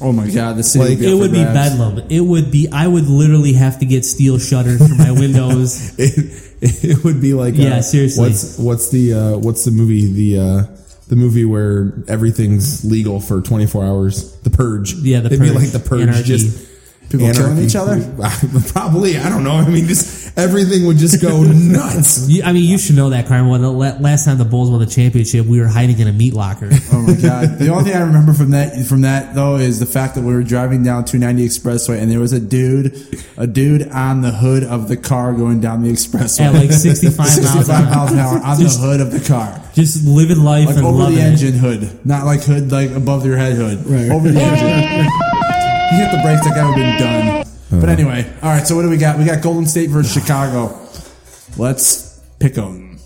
Oh 0.00 0.12
my 0.12 0.28
God, 0.28 0.56
the 0.56 0.62
city 0.64 0.90
Like, 0.90 0.98
be 0.98 1.06
It 1.06 1.08
up 1.08 1.12
for 1.14 1.18
would 1.20 1.32
be 1.32 1.42
grabs. 1.42 1.54
bedlam. 1.70 2.06
It 2.10 2.20
would 2.20 2.50
be. 2.50 2.68
I 2.70 2.86
would 2.86 3.06
literally 3.06 3.52
have 3.54 3.78
to 3.80 3.86
get 3.86 4.04
steel 4.04 4.38
shutters 4.38 4.86
for 4.86 4.94
my 4.96 5.10
windows. 5.22 5.94
it, 5.98 6.52
it 6.60 7.04
would 7.04 7.20
be 7.20 7.32
like 7.34 7.54
Yeah, 7.56 7.76
uh, 7.76 7.82
seriously. 7.82 8.24
What's 8.28 8.58
what's 8.58 8.90
the 8.90 9.12
uh, 9.14 9.36
what's 9.38 9.64
the 9.64 9.70
movie 9.70 10.12
the 10.12 10.38
uh, 10.40 10.76
the 11.08 11.16
movie 11.16 11.44
where 11.44 11.92
everything's 12.08 12.84
legal 12.84 13.20
for 13.20 13.40
twenty 13.40 13.66
four 13.66 13.84
hours? 13.84 14.32
The 14.40 14.50
Purge. 14.50 14.94
Yeah, 14.94 15.20
The 15.20 15.26
It'd 15.26 15.40
be 15.40 15.46
Purge. 15.48 15.56
like 15.56 15.70
the 15.72 15.78
Purge. 15.80 16.00
Anarchy. 16.02 16.22
Just 16.24 16.70
People 17.10 17.32
killing 17.32 17.58
each 17.58 17.76
other? 17.76 18.00
Probably. 18.72 19.18
I 19.18 19.28
don't 19.28 19.44
know. 19.44 19.52
I 19.52 19.68
mean, 19.68 19.86
just 19.86 20.23
everything 20.36 20.86
would 20.86 20.96
just 20.96 21.20
go 21.22 21.42
nuts. 21.44 22.28
You, 22.28 22.42
I 22.42 22.52
mean, 22.52 22.64
you 22.68 22.78
should 22.78 22.96
know 22.96 23.10
that, 23.10 23.26
Carmen. 23.26 23.48
When 23.50 23.62
the 23.62 23.70
last 23.70 24.24
time 24.24 24.38
the 24.38 24.44
Bulls 24.44 24.70
won 24.70 24.80
the 24.80 24.86
championship, 24.86 25.46
we 25.46 25.60
were 25.60 25.66
hiding 25.68 25.98
in 25.98 26.08
a 26.08 26.12
meat 26.12 26.34
locker. 26.34 26.70
Oh 26.92 27.02
my 27.02 27.14
God! 27.14 27.58
The 27.58 27.68
only 27.68 27.84
thing 27.84 27.94
I 27.94 28.00
remember 28.04 28.32
from 28.32 28.50
that 28.50 28.84
from 28.86 29.02
that 29.02 29.34
though 29.34 29.56
is 29.56 29.78
the 29.80 29.86
fact 29.86 30.14
that 30.16 30.22
we 30.22 30.32
were 30.34 30.42
driving 30.42 30.82
down 30.82 31.04
290 31.04 31.46
Expressway 31.46 32.00
and 32.00 32.10
there 32.10 32.20
was 32.20 32.32
a 32.32 32.40
dude, 32.40 32.94
a 33.36 33.46
dude 33.46 33.88
on 33.90 34.22
the 34.22 34.30
hood 34.32 34.64
of 34.64 34.88
the 34.88 34.96
car 34.96 35.32
going 35.32 35.60
down 35.60 35.82
the 35.82 35.90
expressway 35.92 36.40
At 36.46 36.54
like 36.54 36.72
65 36.72 37.18
miles 37.18 37.34
65 37.34 37.68
an 37.68 37.74
hour. 37.74 37.90
miles 37.94 38.12
an 38.12 38.18
hour 38.18 38.38
on 38.38 38.58
the 38.58 38.68
hood 38.80 39.00
of 39.00 39.10
the 39.12 39.20
car. 39.26 39.60
Just 39.74 40.06
living 40.06 40.38
life 40.42 40.66
like 40.66 40.76
and 40.76 40.86
over 40.86 40.98
loving 40.98 41.14
the 41.16 41.20
it. 41.22 41.24
engine 41.24 41.52
hood, 41.54 42.06
not 42.06 42.24
like 42.26 42.42
hood 42.42 42.70
like 42.72 42.90
above 42.90 43.24
your 43.26 43.36
head 43.36 43.54
hood. 43.54 43.84
Right. 43.86 44.10
Over 44.10 44.30
the 44.30 44.40
engine. 44.42 45.04
he 45.90 45.96
hit 45.96 46.10
the 46.10 46.20
brakes, 46.22 46.44
that 46.44 46.54
guy 46.54 46.68
would 46.68 46.78
have 46.78 46.98
been 46.98 47.34
done. 47.34 47.43
But 47.80 47.88
anyway, 47.88 48.30
all 48.42 48.48
right. 48.50 48.66
So 48.66 48.76
what 48.76 48.82
do 48.82 48.90
we 48.90 48.96
got? 48.96 49.18
We 49.18 49.24
got 49.24 49.42
Golden 49.42 49.66
State 49.66 49.90
versus 49.90 50.12
Chicago. 50.22 50.78
Let's 51.56 52.18
pick 52.38 52.54
them. 52.54 52.98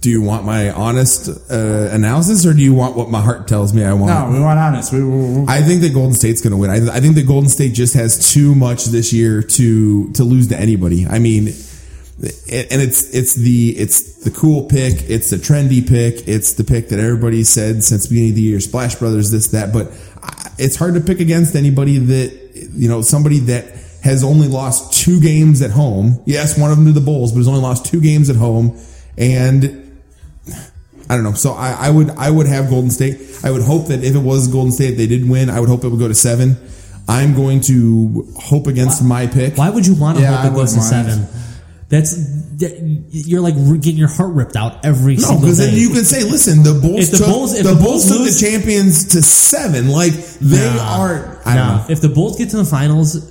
Do 0.00 0.10
you 0.10 0.20
want 0.20 0.44
my 0.44 0.70
honest 0.72 1.28
uh, 1.48 1.88
analysis, 1.92 2.44
or 2.44 2.52
do 2.52 2.60
you 2.60 2.74
want 2.74 2.96
what 2.96 3.08
my 3.08 3.20
heart 3.20 3.46
tells 3.46 3.72
me 3.72 3.84
I 3.84 3.92
want? 3.92 4.06
No, 4.12 4.36
we 4.36 4.40
want 4.42 4.58
honest. 4.58 4.92
We, 4.92 5.04
we, 5.04 5.38
we- 5.40 5.46
I 5.48 5.62
think 5.62 5.80
that 5.82 5.94
Golden 5.94 6.14
State's 6.14 6.40
going 6.40 6.50
to 6.50 6.56
win. 6.56 6.70
I, 6.70 6.96
I 6.96 7.00
think 7.00 7.14
that 7.14 7.26
Golden 7.26 7.48
State 7.48 7.72
just 7.72 7.94
has 7.94 8.32
too 8.32 8.54
much 8.56 8.86
this 8.86 9.12
year 9.12 9.42
to 9.42 10.12
to 10.14 10.24
lose 10.24 10.48
to 10.48 10.58
anybody. 10.58 11.06
I 11.06 11.20
mean, 11.20 11.46
it, 11.48 12.66
and 12.72 12.82
it's 12.82 13.14
it's 13.14 13.34
the 13.36 13.70
it's 13.78 14.24
the 14.24 14.32
cool 14.32 14.64
pick, 14.64 15.08
it's 15.08 15.30
the 15.30 15.36
trendy 15.36 15.86
pick, 15.88 16.26
it's 16.26 16.54
the 16.54 16.64
pick 16.64 16.88
that 16.88 16.98
everybody 16.98 17.44
said 17.44 17.84
since 17.84 18.04
the 18.04 18.08
beginning 18.08 18.30
of 18.30 18.36
the 18.36 18.42
year, 18.42 18.58
Splash 18.60 18.96
Brothers, 18.96 19.30
this 19.30 19.46
that. 19.48 19.72
But 19.72 19.92
I- 20.22 20.50
it's 20.58 20.74
hard 20.74 20.94
to 20.94 21.00
pick 21.00 21.20
against 21.20 21.54
anybody 21.54 21.98
that 21.98 22.70
you 22.74 22.88
know 22.88 23.02
somebody 23.02 23.38
that 23.40 23.66
has 24.02 24.22
only 24.24 24.48
lost 24.48 24.92
two 25.02 25.20
games 25.20 25.62
at 25.62 25.70
home. 25.70 26.22
Yes, 26.26 26.58
one 26.58 26.70
of 26.70 26.76
them 26.76 26.86
to 26.86 26.92
the 26.92 27.00
Bulls, 27.00 27.32
but 27.32 27.38
has 27.38 27.48
only 27.48 27.60
lost 27.60 27.86
two 27.86 28.00
games 28.00 28.30
at 28.30 28.36
home, 28.36 28.78
and 29.18 29.82
I 31.08 31.14
don't 31.14 31.22
know. 31.24 31.32
So 31.34 31.52
I, 31.52 31.72
I 31.86 31.90
would 31.90 32.10
I 32.10 32.30
would 32.30 32.46
have 32.46 32.68
Golden 32.70 32.90
State. 32.90 33.20
I 33.44 33.50
would 33.50 33.62
hope 33.62 33.88
that 33.88 34.02
if 34.02 34.14
it 34.14 34.18
was 34.22 34.48
Golden 34.48 34.72
State, 34.72 34.92
they 34.96 35.06
did 35.06 35.28
win. 35.28 35.50
I 35.50 35.60
would 35.60 35.68
hope 35.68 35.84
it 35.84 35.88
would 35.88 36.00
go 36.00 36.08
to 36.08 36.14
seven. 36.14 36.56
I'm 37.08 37.34
going 37.34 37.60
to 37.62 38.26
hope 38.36 38.66
against 38.66 39.04
my 39.04 39.28
pick. 39.28 39.56
Why 39.56 39.70
would 39.70 39.86
you 39.86 39.94
want 39.94 40.18
to 40.18 40.22
Yeah, 40.24 40.36
hope 40.36 40.52
it 40.52 40.54
goes 40.56 40.74
to 40.74 40.80
seven? 40.80 41.28
That's 41.88 42.16
that 42.58 42.80
you're 43.10 43.40
like 43.42 43.54
getting 43.54 43.96
your 43.96 44.08
heart 44.08 44.34
ripped 44.34 44.56
out 44.56 44.84
every 44.84 45.16
single 45.18 45.36
day. 45.36 45.40
No, 45.40 45.46
because 45.46 45.58
then 45.58 45.74
you 45.74 45.90
can 45.90 46.04
say, 46.04 46.24
listen, 46.24 46.64
the 46.64 46.72
Bulls 46.80 47.10
the 47.12 47.18
took 47.18 47.26
Bulls- 47.28 47.56
the, 47.56 47.62
the 47.62 47.74
Bulls, 47.74 47.84
Bulls 47.84 48.08
took 48.08 48.18
lose- 48.20 48.40
the 48.40 48.46
champions 48.50 49.04
to 49.12 49.22
seven. 49.22 49.88
Like 49.90 50.12
they 50.40 50.64
Nah. 50.74 50.98
are. 51.00 51.40
I 51.46 51.54
don't 51.54 51.66
Nah. 51.66 51.76
know. 51.76 51.84
If 51.88 52.00
the 52.00 52.08
Bulls 52.08 52.36
get 52.38 52.50
to 52.50 52.56
the 52.56 52.64
finals 52.64 53.30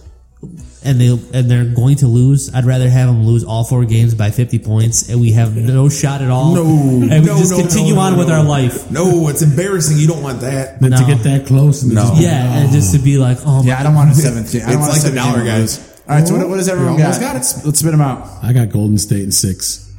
and 0.86 1.00
they 1.02 1.08
and 1.10 1.50
they're 1.50 1.66
going 1.66 1.98
to 1.98 2.08
lose, 2.08 2.54
I'd 2.54 2.66
rather 2.66 2.90
have 2.90 3.08
them 3.08 3.26
lose 3.26 3.44
all 3.44 3.64
four 3.64 3.86
games 3.86 4.14
by 4.14 4.32
50 4.32 4.60
points, 4.60 5.10
and 5.10 5.20
we 5.20 5.32
have 5.34 5.56
no 5.56 5.90
shot 5.90 6.22
at 6.22 6.30
all. 6.30 6.54
No, 6.56 6.64
and 6.66 7.10
we 7.10 7.20
no, 7.28 7.38
just 7.38 7.52
no, 7.52 7.58
continue 7.60 7.96
no, 7.96 8.02
on 8.02 8.14
no, 8.14 8.20
with 8.20 8.30
no. 8.30 8.36
our 8.36 8.44
life. 8.44 8.90
No, 8.92 9.28
it's 9.30 9.42
embarrassing. 9.42 9.98
You 9.98 10.08
don't 10.08 10.22
want 10.24 10.42
that. 10.42 10.80
Then 10.80 10.92
to 10.92 11.06
get 11.08 11.24
that 11.24 11.46
close 11.48 11.84
and 11.84 11.94
No. 11.94 12.02
just 12.10 12.22
Yeah, 12.22 12.54
and 12.58 12.72
just 12.72 12.94
to 12.94 13.00
be 13.00 13.18
like, 13.18 13.40
oh 13.46 13.62
my 13.64 13.70
Yeah, 13.70 13.80
I 13.80 13.84
don't 13.84 13.96
want 13.96 14.12
a 14.12 14.16
seventh 14.16 14.52
game. 14.52 14.62
I 14.64 14.74
don't 14.74 14.82
It's 14.82 14.88
want 14.90 15.04
like 15.04 15.08
a 15.08 15.10
the 15.12 15.16
dollar 15.16 15.44
guys. 15.46 15.78
lose. 15.80 15.92
All 16.08 16.16
right, 16.16 16.28
so 16.28 16.38
what, 16.38 16.50
what 16.50 16.58
does 16.58 16.70
everyone 16.70 16.94
You 16.98 17.02
almost 17.04 17.20
got? 17.20 17.34
got 17.34 17.36
it. 17.62 17.66
Let's 17.66 17.80
spit 17.80 17.92
them 17.92 18.02
out. 18.02 18.28
I 18.44 18.54
got 18.54 18.70
Golden 18.70 18.98
State 19.00 19.24
in 19.24 19.32
six. 19.32 19.92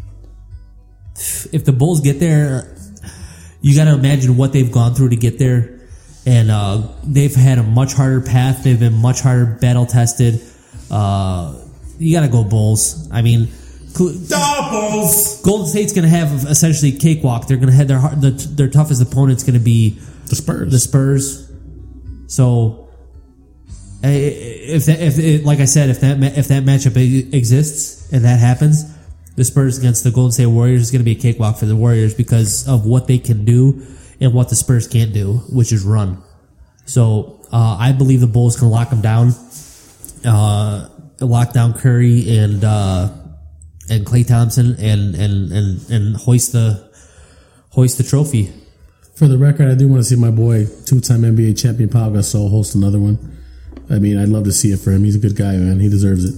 if 1.53 1.65
the 1.65 1.73
Bulls 1.73 2.01
get 2.01 2.21
there, 2.21 2.77
you 3.61 3.75
got 3.75 3.87
to 3.87 3.95
imagine 3.95 4.37
what 4.37 4.53
they've 4.53 4.71
gone 4.71 4.95
through 4.95 5.09
to 5.11 5.17
get 5.17 5.39
there, 5.39 5.81
and 6.25 6.51
uh, 6.51 6.83
they've 7.05 7.35
had 7.35 7.59
a 7.59 7.63
much 7.63 7.93
harder 7.95 8.21
path. 8.21 8.63
They've 8.65 8.79
been 8.79 8.95
much 8.95 9.21
harder 9.21 9.47
battle 9.47 9.87
tested. 9.87 10.41
Uh, 10.91 11.55
you 11.99 12.15
got 12.17 12.23
to 12.23 12.29
go 12.33 12.45
Bulls. 12.45 13.09
I 13.13 13.23
mean, 13.23 13.47
cl- 13.89 14.15
Doubles. 14.29 15.41
Golden 15.43 15.67
State's 15.67 15.93
going 15.93 16.05
to 16.05 16.09
have 16.09 16.45
essentially 16.47 16.93
cakewalk. 16.93 17.47
They're 17.47 17.57
going 17.57 17.71
to 17.71 17.75
have 17.75 17.89
their 17.89 17.99
hard, 17.99 18.21
the, 18.21 18.31
their 18.31 18.69
toughest 18.69 19.03
opponent's 19.03 19.43
going 19.45 19.59
to 19.59 19.65
be 19.65 19.99
The 20.27 20.37
Spurs. 20.37 20.71
the 20.73 20.79
Spurs. 20.79 21.51
So, 22.29 22.89
i- 24.03 24.09
i- 24.09 24.11
if 24.11 24.87
that, 24.87 25.01
if 25.01 25.19
it, 25.19 25.45
like 25.45 25.61
I 25.61 25.65
said, 25.65 25.89
if 25.91 26.01
that 26.01 26.19
ma- 26.19 26.27
if 26.27 26.49
that 26.49 26.65
matchup 26.65 26.97
exists 27.33 28.13
and 28.13 28.25
that 28.25 28.39
happens, 28.41 28.85
the 29.37 29.45
Spurs 29.45 29.79
against 29.79 30.05
the 30.05 30.11
Golden 30.11 30.33
State 30.33 30.47
Warriors 30.47 30.83
is 30.83 30.91
going 30.91 31.01
to 31.01 31.05
be 31.05 31.13
a 31.13 31.21
cakewalk 31.21 31.57
for 31.59 31.67
the 31.67 31.77
Warriors 31.77 32.15
because 32.15 32.67
of 32.69 32.85
what 32.87 33.07
they 33.07 33.19
can 33.19 33.45
do 33.45 33.83
and 34.21 34.33
what 34.35 34.49
the 34.49 34.57
Spurs 34.57 34.89
can't 34.89 35.13
do, 35.13 35.39
which 35.51 35.73
is 35.73 35.85
run. 35.85 36.23
So, 36.87 37.41
uh, 37.53 37.77
I 37.79 37.93
believe 37.93 38.21
the 38.21 38.27
Bulls 38.27 38.59
can 38.59 38.69
lock 38.71 38.91
them 38.91 39.01
down, 39.03 39.33
uh, 40.27 40.89
lock 41.21 41.53
down 41.53 41.73
Curry 41.75 42.39
and 42.39 42.65
uh, 42.65 43.09
and 43.89 44.05
Klay 44.05 44.27
Thompson 44.27 44.77
and 44.79 45.15
and 45.15 45.53
and 45.53 45.91
and 45.91 46.17
hoist 46.17 46.53
the 46.53 46.91
hoist 47.71 47.99
the 47.99 48.05
trophy. 48.05 48.53
For 49.15 49.27
the 49.27 49.39
record, 49.39 49.69
I 49.69 49.75
do 49.75 49.89
want 49.89 50.01
to 50.01 50.05
see 50.05 50.17
my 50.17 50.31
boy, 50.31 50.67
two-time 50.85 51.23
NBA 51.23 51.59
champion 51.59 51.89
Pau 51.89 52.11
Gasol, 52.11 52.51
host 52.51 52.75
another 52.75 52.99
one. 52.99 53.39
I 53.89 53.99
mean, 53.99 54.19
I'd 54.19 54.29
love 54.29 54.45
to 54.45 54.53
see 54.53 54.73
it 54.73 54.77
for 54.79 54.91
him. 54.91 55.05
He's 55.05 55.17
a 55.17 55.19
good 55.19 55.37
guy, 55.37 55.53
man. 55.57 55.81
He 55.81 55.89
deserves 55.89 56.27
it. 56.27 56.35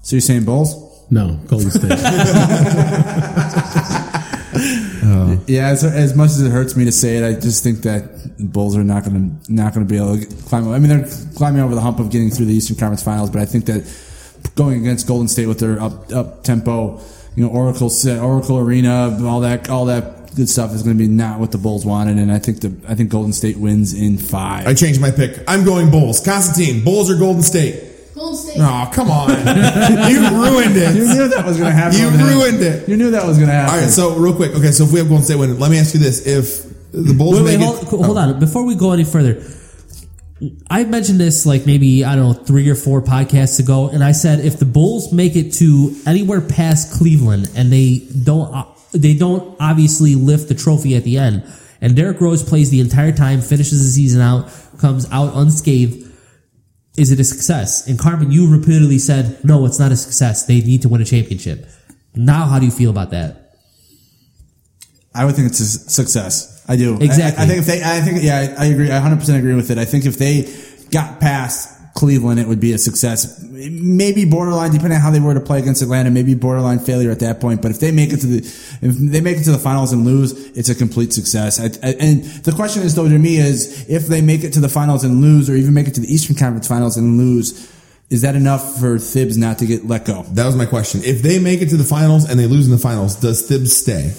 So 0.00 0.16
you're 0.16 0.22
saying 0.22 0.46
Bulls? 0.46 0.74
No, 1.10 1.38
Golden 1.46 1.70
State. 1.70 1.90
Yeah, 5.46 5.68
as, 5.68 5.84
as 5.84 6.14
much 6.14 6.30
as 6.30 6.42
it 6.42 6.50
hurts 6.50 6.76
me 6.76 6.84
to 6.84 6.92
say 6.92 7.16
it, 7.16 7.24
I 7.24 7.38
just 7.38 7.62
think 7.62 7.80
that 7.82 8.36
the 8.38 8.44
Bulls 8.44 8.76
are 8.76 8.84
not 8.84 9.04
going 9.04 9.38
to 9.44 9.52
not 9.52 9.74
going 9.74 9.86
to 9.86 9.90
be 9.90 9.98
able 9.98 10.18
to 10.18 10.26
climb. 10.44 10.68
I 10.68 10.78
mean, 10.78 10.88
they're 10.88 11.08
climbing 11.36 11.62
over 11.62 11.74
the 11.74 11.80
hump 11.80 11.98
of 12.00 12.10
getting 12.10 12.30
through 12.30 12.46
the 12.46 12.54
Eastern 12.54 12.76
Conference 12.76 13.02
Finals, 13.02 13.30
but 13.30 13.42
I 13.42 13.44
think 13.44 13.66
that 13.66 13.84
going 14.54 14.80
against 14.80 15.06
Golden 15.06 15.28
State 15.28 15.46
with 15.46 15.58
their 15.60 15.80
up 15.80 16.12
up 16.12 16.44
tempo, 16.44 17.00
you 17.36 17.44
know, 17.44 17.50
Oracle 17.50 17.90
Oracle 18.20 18.58
Arena, 18.58 19.18
all 19.26 19.40
that 19.40 19.68
all 19.68 19.86
that 19.86 20.34
good 20.34 20.48
stuff 20.48 20.72
is 20.72 20.82
going 20.82 20.96
to 20.96 21.02
be 21.02 21.08
not 21.08 21.38
what 21.38 21.52
the 21.52 21.58
Bulls 21.58 21.84
wanted, 21.86 22.18
and 22.18 22.32
I 22.32 22.38
think 22.38 22.60
the 22.60 22.74
I 22.88 22.94
think 22.94 23.10
Golden 23.10 23.32
State 23.32 23.56
wins 23.56 23.94
in 23.94 24.18
five. 24.18 24.66
I 24.66 24.74
changed 24.74 25.00
my 25.00 25.10
pick. 25.10 25.38
I'm 25.46 25.64
going 25.64 25.90
Bulls. 25.90 26.20
Constantine, 26.24 26.84
Bulls 26.84 27.10
or 27.10 27.16
Golden 27.16 27.42
State? 27.42 27.93
Golden 28.14 28.36
State. 28.36 28.58
Oh, 28.60 28.88
come 28.92 29.10
on. 29.10 29.28
you 30.10 30.20
ruined 30.30 30.76
it. 30.76 30.94
you 30.94 31.06
knew 31.06 31.28
that 31.28 31.44
was 31.44 31.58
going 31.58 31.70
to 31.70 31.76
happen. 31.76 31.98
You 31.98 32.10
ruined 32.10 32.62
it. 32.62 32.88
You 32.88 32.96
knew 32.96 33.10
that 33.10 33.26
was 33.26 33.38
going 33.38 33.48
to 33.48 33.54
happen. 33.54 33.74
All 33.74 33.80
right, 33.80 33.90
so 33.90 34.16
real 34.16 34.34
quick. 34.34 34.52
Okay, 34.52 34.70
so 34.70 34.84
if 34.84 34.92
we 34.92 34.98
have 35.00 35.08
Golden 35.08 35.24
State 35.24 35.36
winning, 35.36 35.58
let 35.58 35.70
me 35.70 35.78
ask 35.78 35.94
you 35.94 36.00
this: 36.00 36.26
If 36.26 36.64
the 36.92 37.12
Bulls 37.12 37.34
Wait, 37.34 37.44
wait, 37.44 37.58
make 37.58 37.66
hold, 37.66 37.82
it, 37.82 37.88
hold 37.88 38.16
oh. 38.16 38.20
on. 38.20 38.38
Before 38.38 38.64
we 38.64 38.76
go 38.76 38.92
any 38.92 39.04
further, 39.04 39.42
I 40.70 40.84
mentioned 40.84 41.18
this 41.18 41.46
like 41.46 41.66
maybe 41.66 42.04
I 42.04 42.16
don't 42.16 42.38
know 42.38 42.44
three 42.44 42.68
or 42.68 42.74
four 42.74 43.02
podcasts 43.02 43.58
ago, 43.58 43.88
and 43.88 44.02
I 44.02 44.12
said 44.12 44.40
if 44.40 44.58
the 44.58 44.64
Bulls 44.64 45.12
make 45.12 45.36
it 45.36 45.52
to 45.54 45.94
anywhere 46.06 46.40
past 46.40 46.96
Cleveland 46.98 47.50
and 47.56 47.72
they 47.72 48.06
don't 48.22 48.54
uh, 48.54 48.64
they 48.92 49.14
don't 49.14 49.56
obviously 49.60 50.14
lift 50.14 50.48
the 50.48 50.54
trophy 50.54 50.96
at 50.96 51.04
the 51.04 51.18
end, 51.18 51.44
and 51.80 51.96
Derrick 51.96 52.20
Rose 52.20 52.42
plays 52.42 52.70
the 52.70 52.80
entire 52.80 53.12
time, 53.12 53.40
finishes 53.40 53.82
the 53.84 53.90
season 53.90 54.20
out, 54.20 54.50
comes 54.78 55.10
out 55.10 55.32
unscathed. 55.34 56.03
Is 56.96 57.10
it 57.10 57.18
a 57.18 57.24
success? 57.24 57.88
And 57.88 57.98
Carmen, 57.98 58.30
you 58.30 58.50
repeatedly 58.50 58.98
said, 58.98 59.44
no, 59.44 59.66
it's 59.66 59.80
not 59.80 59.90
a 59.90 59.96
success. 59.96 60.46
They 60.46 60.60
need 60.60 60.82
to 60.82 60.88
win 60.88 61.00
a 61.00 61.04
championship. 61.04 61.66
Now, 62.14 62.46
how 62.46 62.60
do 62.60 62.66
you 62.66 62.70
feel 62.70 62.90
about 62.90 63.10
that? 63.10 63.56
I 65.14 65.24
would 65.24 65.34
think 65.34 65.48
it's 65.48 65.60
a 65.60 65.66
success. 65.66 66.64
I 66.68 66.76
do. 66.76 66.94
Exactly. 67.00 67.40
I, 67.40 67.44
I 67.44 67.48
think 67.48 67.58
if 67.60 67.66
they, 67.66 67.82
I 67.82 68.00
think, 68.00 68.22
yeah, 68.22 68.56
I, 68.58 68.64
I 68.64 68.66
agree. 68.66 68.90
I 68.90 69.00
100% 69.00 69.38
agree 69.38 69.54
with 69.54 69.70
it. 69.70 69.78
I 69.78 69.84
think 69.84 70.06
if 70.06 70.18
they 70.18 70.52
got 70.90 71.20
past 71.20 71.73
Cleveland, 71.94 72.40
it 72.40 72.48
would 72.48 72.58
be 72.58 72.72
a 72.72 72.78
success. 72.78 73.40
Maybe 73.40 74.24
borderline, 74.24 74.72
depending 74.72 74.96
on 74.96 75.00
how 75.00 75.12
they 75.12 75.20
were 75.20 75.34
to 75.34 75.40
play 75.40 75.60
against 75.60 75.80
Atlanta, 75.80 76.10
maybe 76.10 76.34
borderline 76.34 76.80
failure 76.80 77.12
at 77.12 77.20
that 77.20 77.40
point. 77.40 77.62
But 77.62 77.70
if 77.70 77.78
they 77.78 77.92
make 77.92 78.12
it 78.12 78.18
to 78.18 78.26
the, 78.26 78.38
if 78.38 78.96
they 78.96 79.20
make 79.20 79.38
it 79.38 79.44
to 79.44 79.52
the 79.52 79.58
finals 79.58 79.92
and 79.92 80.04
lose, 80.04 80.32
it's 80.56 80.68
a 80.68 80.74
complete 80.74 81.12
success. 81.12 81.60
I, 81.60 81.66
I, 81.86 81.92
and 81.94 82.24
the 82.24 82.50
question 82.50 82.82
is 82.82 82.96
though 82.96 83.08
to 83.08 83.18
me 83.18 83.36
is 83.36 83.88
if 83.88 84.08
they 84.08 84.22
make 84.22 84.42
it 84.42 84.52
to 84.54 84.60
the 84.60 84.68
finals 84.68 85.04
and 85.04 85.20
lose, 85.20 85.48
or 85.48 85.54
even 85.54 85.72
make 85.72 85.86
it 85.86 85.94
to 85.94 86.00
the 86.00 86.12
Eastern 86.12 86.34
Conference 86.34 86.66
Finals 86.66 86.96
and 86.96 87.16
lose, 87.16 87.72
is 88.10 88.22
that 88.22 88.34
enough 88.34 88.80
for 88.80 88.98
Thibs 88.98 89.38
not 89.38 89.58
to 89.58 89.66
get 89.66 89.86
let 89.86 90.04
go? 90.04 90.24
That 90.32 90.46
was 90.46 90.56
my 90.56 90.66
question. 90.66 91.00
If 91.04 91.22
they 91.22 91.38
make 91.38 91.62
it 91.62 91.68
to 91.70 91.76
the 91.76 91.84
finals 91.84 92.28
and 92.28 92.40
they 92.40 92.46
lose 92.46 92.66
in 92.66 92.72
the 92.72 92.78
finals, 92.78 93.14
does 93.16 93.46
Thibs 93.46 93.74
stay? 93.74 94.12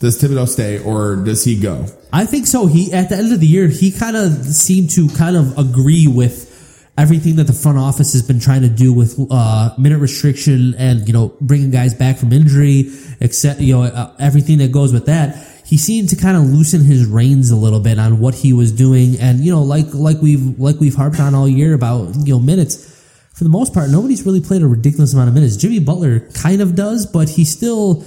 Does 0.00 0.20
Thibodeau 0.20 0.46
stay 0.46 0.78
or 0.78 1.16
does 1.16 1.42
he 1.42 1.58
go? 1.58 1.86
I 2.12 2.26
think 2.26 2.46
so. 2.46 2.66
He 2.66 2.92
at 2.92 3.08
the 3.08 3.16
end 3.16 3.32
of 3.32 3.40
the 3.40 3.46
year, 3.46 3.68
he 3.68 3.90
kind 3.90 4.16
of 4.16 4.44
seemed 4.44 4.90
to 4.90 5.08
kind 5.08 5.36
of 5.36 5.56
agree 5.58 6.06
with 6.06 6.53
everything 6.96 7.36
that 7.36 7.44
the 7.44 7.52
front 7.52 7.78
office 7.78 8.12
has 8.12 8.22
been 8.22 8.40
trying 8.40 8.62
to 8.62 8.68
do 8.68 8.92
with 8.92 9.18
uh, 9.30 9.74
minute 9.78 9.98
restriction 9.98 10.74
and 10.78 11.06
you 11.06 11.12
know 11.12 11.34
bringing 11.40 11.70
guys 11.70 11.94
back 11.94 12.16
from 12.16 12.32
injury, 12.32 12.90
except 13.20 13.60
you 13.60 13.74
know 13.74 13.82
uh, 13.84 14.14
everything 14.18 14.58
that 14.58 14.72
goes 14.72 14.92
with 14.92 15.06
that. 15.06 15.50
He 15.66 15.78
seemed 15.78 16.10
to 16.10 16.16
kind 16.16 16.36
of 16.36 16.44
loosen 16.44 16.84
his 16.84 17.06
reins 17.06 17.50
a 17.50 17.56
little 17.56 17.80
bit 17.80 17.98
on 17.98 18.20
what 18.20 18.34
he 18.34 18.52
was 18.52 18.70
doing, 18.70 19.18
and 19.18 19.40
you 19.40 19.50
know, 19.50 19.62
like 19.62 19.86
like 19.94 20.20
we've 20.20 20.58
like 20.60 20.76
we've 20.78 20.94
harped 20.94 21.20
on 21.20 21.34
all 21.34 21.48
year 21.48 21.74
about 21.74 22.14
you 22.16 22.34
know 22.34 22.40
minutes. 22.40 22.90
For 23.32 23.42
the 23.42 23.50
most 23.50 23.74
part, 23.74 23.90
nobody's 23.90 24.24
really 24.24 24.40
played 24.40 24.62
a 24.62 24.66
ridiculous 24.68 25.12
amount 25.12 25.28
of 25.28 25.34
minutes. 25.34 25.56
Jimmy 25.56 25.80
Butler 25.80 26.20
kind 26.34 26.60
of 26.60 26.76
does, 26.76 27.04
but 27.06 27.28
he 27.28 27.44
still 27.44 28.04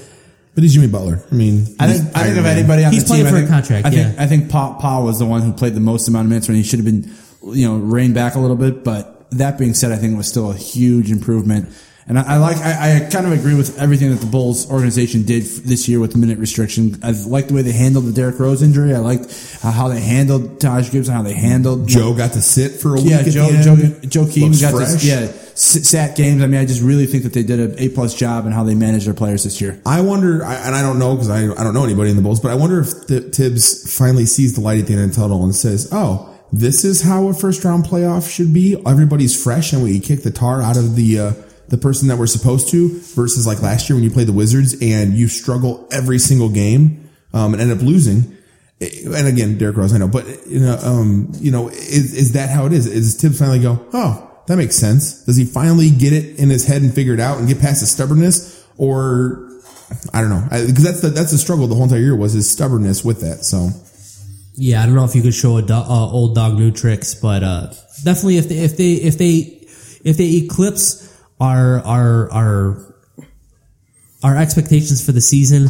But 0.56 0.64
he's 0.64 0.74
Jimmy 0.74 0.88
Butler. 0.88 1.22
I 1.30 1.36
mean, 1.36 1.66
I 1.80 1.92
think 1.92 2.16
I 2.16 2.24
think 2.24 2.38
of 2.38 2.46
anybody 2.46 2.86
on 2.86 2.94
He's 2.94 3.04
the 3.04 3.16
team, 3.16 3.26
playing 3.26 3.28
I 3.28 3.30
for 3.30 3.36
a 3.36 3.40
think, 3.40 3.50
contract, 3.50 3.86
I 3.88 3.90
think 3.90 4.16
yeah. 4.16 4.24
I 4.24 4.28
think 4.28 4.50
Paul, 4.50 4.76
Paul 4.76 5.04
was 5.04 5.20
the 5.20 5.26
one 5.26 5.42
who 5.42 5.52
played 5.52 5.74
the 5.74 5.82
most 5.82 6.08
amount 6.08 6.26
of 6.26 6.30
minutes 6.30 6.48
when 6.48 6.56
he 6.56 6.64
should 6.64 6.80
have 6.80 6.86
been, 6.86 7.14
you 7.44 7.68
know, 7.68 7.78
reined 7.78 8.14
back 8.16 8.36
a 8.36 8.40
little 8.40 8.56
bit. 8.58 8.84
But 8.84 9.30
that 9.32 9.58
being 9.58 9.74
said, 9.74 9.92
I 9.92 9.98
think 9.98 10.14
it 10.14 10.18
was 10.18 10.28
still 10.28 10.52
a 10.52 10.56
huge 10.56 11.12
improvement. 11.12 11.70
And 12.10 12.18
I, 12.18 12.36
I 12.36 12.38
like 12.38 12.56
I, 12.58 13.06
I 13.06 13.10
kind 13.10 13.26
of 13.26 13.34
agree 13.34 13.54
with 13.54 13.78
everything 13.78 14.12
that 14.12 14.22
the 14.22 14.28
Bulls 14.28 14.72
organization 14.72 15.24
did 15.24 15.44
f- 15.44 15.50
this 15.66 15.90
year 15.90 16.00
with 16.00 16.14
the 16.14 16.18
minute 16.18 16.40
restriction. 16.40 16.98
I 17.04 17.12
like 17.28 17.50
the 17.50 17.54
way 17.54 17.64
they 17.64 17.74
handled 17.74 18.06
the 18.06 18.14
Derrick 18.14 18.40
Rose 18.40 18.62
injury. 18.64 18.96
I 18.96 19.00
liked 19.00 19.26
how 19.62 19.90
they 19.90 20.00
handled 20.00 20.62
Taj 20.62 20.90
Gibson, 20.90 21.14
how 21.14 21.22
they 21.22 21.34
handled 21.34 21.86
Joe 21.90 22.14
got 22.14 22.32
to 22.32 22.42
sit 22.42 22.80
for 22.80 22.92
a 22.96 23.02
week. 23.02 23.10
yeah, 23.10 23.18
at 23.20 23.26
Joe, 23.26 23.48
the 23.52 24.00
Joe. 24.08 24.08
Joe 24.24 24.32
Keaton 24.32 24.54
got 24.54 24.72
fresh. 24.74 24.88
this, 24.94 25.04
yeah, 25.04 25.30
sat 25.56 26.16
games. 26.16 26.42
I 26.42 26.48
mean, 26.48 26.62
I 26.62 26.66
just 26.66 26.82
really 26.82 27.08
think 27.08 27.24
that 27.24 27.34
they 27.34 27.44
did 27.44 27.60
an 27.60 27.76
A 27.78 27.90
plus 27.90 28.16
job 28.16 28.46
in 28.46 28.54
how 28.54 28.64
they 28.64 28.74
managed 28.76 29.06
their 29.06 29.14
players 29.14 29.44
this 29.44 29.60
year. 29.60 29.78
I 29.86 30.00
wonder, 30.00 30.46
I- 30.46 30.56
and 30.56 30.76
I 30.76 30.82
don't 30.82 31.00
know 31.00 31.14
because 31.14 31.30
I, 31.30 31.40
I 31.60 31.64
don't 31.66 31.74
know 31.74 31.84
anybody 31.84 32.10
in 32.10 32.16
the 32.16 32.22
Bulls, 32.22 32.40
but 32.40 32.52
I 32.52 32.56
wonder 32.56 32.80
if 32.80 32.88
Thibs 33.36 33.94
finally 33.98 34.26
sees 34.26 34.56
the 34.56 34.62
light 34.62 34.80
at 34.80 34.88
the 34.88 34.94
end 34.94 35.04
of 35.04 35.10
the 35.10 35.16
tunnel 35.18 35.44
and 35.44 35.54
says, 35.54 35.90
"Oh, 35.92 36.34
this 36.52 36.86
is 36.86 37.02
how 37.02 37.28
a 37.28 37.34
first 37.34 37.64
round 37.64 37.86
playoff 37.86 38.30
should 38.34 38.54
be. 38.54 38.82
Everybody's 38.86 39.42
fresh, 39.42 39.74
and 39.74 39.84
we 39.84 40.00
kick 40.00 40.24
the 40.24 40.32
tar 40.32 40.62
out 40.62 40.78
of 40.78 40.96
the 40.96 41.20
uh, 41.20 41.34
the 41.68 41.78
person 41.78 42.08
that 42.08 42.18
we're 42.18 42.28
supposed 42.28 42.70
to." 42.70 43.00
Versus 43.00 43.46
like 43.46 43.62
last 43.62 43.90
year 43.90 43.96
when 43.96 44.04
you 44.04 44.12
played 44.12 44.28
the 44.28 44.34
Wizards 44.34 44.76
and 44.82 45.16
you 45.16 45.28
struggle 45.28 45.88
every 45.92 46.20
single 46.20 46.50
game 46.50 47.10
um, 47.34 47.54
and 47.54 47.62
end 47.62 47.72
up 47.72 47.82
losing. 47.82 48.38
And 48.80 49.28
again, 49.28 49.58
Derrick 49.58 49.76
Rose, 49.76 49.94
I 49.94 49.98
know, 49.98 50.08
but 50.08 50.26
you 50.48 50.60
know, 50.60 50.78
um, 50.84 51.32
you 51.36 51.52
know, 51.52 51.68
is, 51.70 52.14
is 52.14 52.34
that 52.34 52.50
how 52.50 52.68
it 52.68 52.74
is? 52.74 52.86
Is 52.86 53.20
Thibs 53.20 53.40
finally 53.40 53.60
go, 53.60 53.86
"Oh, 53.92 54.30
that 54.46 54.56
makes 54.56 54.76
sense"? 54.76 55.24
Does 55.24 55.36
he 55.36 55.46
finally 55.46 55.90
get 55.90 56.14
it 56.14 56.38
in 56.38 56.50
his 56.50 56.68
head 56.68 56.82
and 56.82 56.94
figure 56.94 57.14
it 57.14 57.20
out 57.20 57.40
and 57.40 57.48
get 57.48 57.60
past 57.60 57.80
his 57.80 57.92
stubbornness, 57.92 58.66
or 58.78 59.50
I 60.14 60.22
don't 60.22 60.30
know 60.30 60.44
because 60.50 60.84
that's 60.84 61.02
the 61.02 61.10
that's 61.10 61.32
the 61.32 61.38
struggle 61.38 61.68
the 61.68 61.76
whole 61.76 61.86
entire 61.86 62.00
year 62.00 62.16
was 62.16 62.34
his 62.34 62.50
stubbornness 62.50 63.04
with 63.04 63.22
that. 63.22 63.44
So 63.44 63.72
Yeah, 64.60 64.82
I 64.82 64.88
don't 64.88 64.96
know 64.96 65.06
if 65.06 65.14
you 65.14 65.22
could 65.22 65.36
show 65.36 65.58
a 65.58 65.62
do- 65.62 65.74
uh, 65.74 66.12
old 66.12 66.34
dog 66.34 66.58
new 66.58 66.72
tricks, 66.72 67.14
but 67.14 67.44
uh, 67.44 67.68
definitely 68.04 68.38
if 68.38 68.50
they 68.50 68.58
if 68.58 68.76
they 68.76 68.94
if 68.94 69.18
they 69.20 69.68
if 70.04 70.18
they 70.18 70.38
eclipse 70.38 71.16
our 71.40 71.80
our 71.82 72.32
our 72.32 72.96
our 74.24 74.36
expectations 74.36 75.06
for 75.06 75.12
the 75.12 75.22
season, 75.22 75.68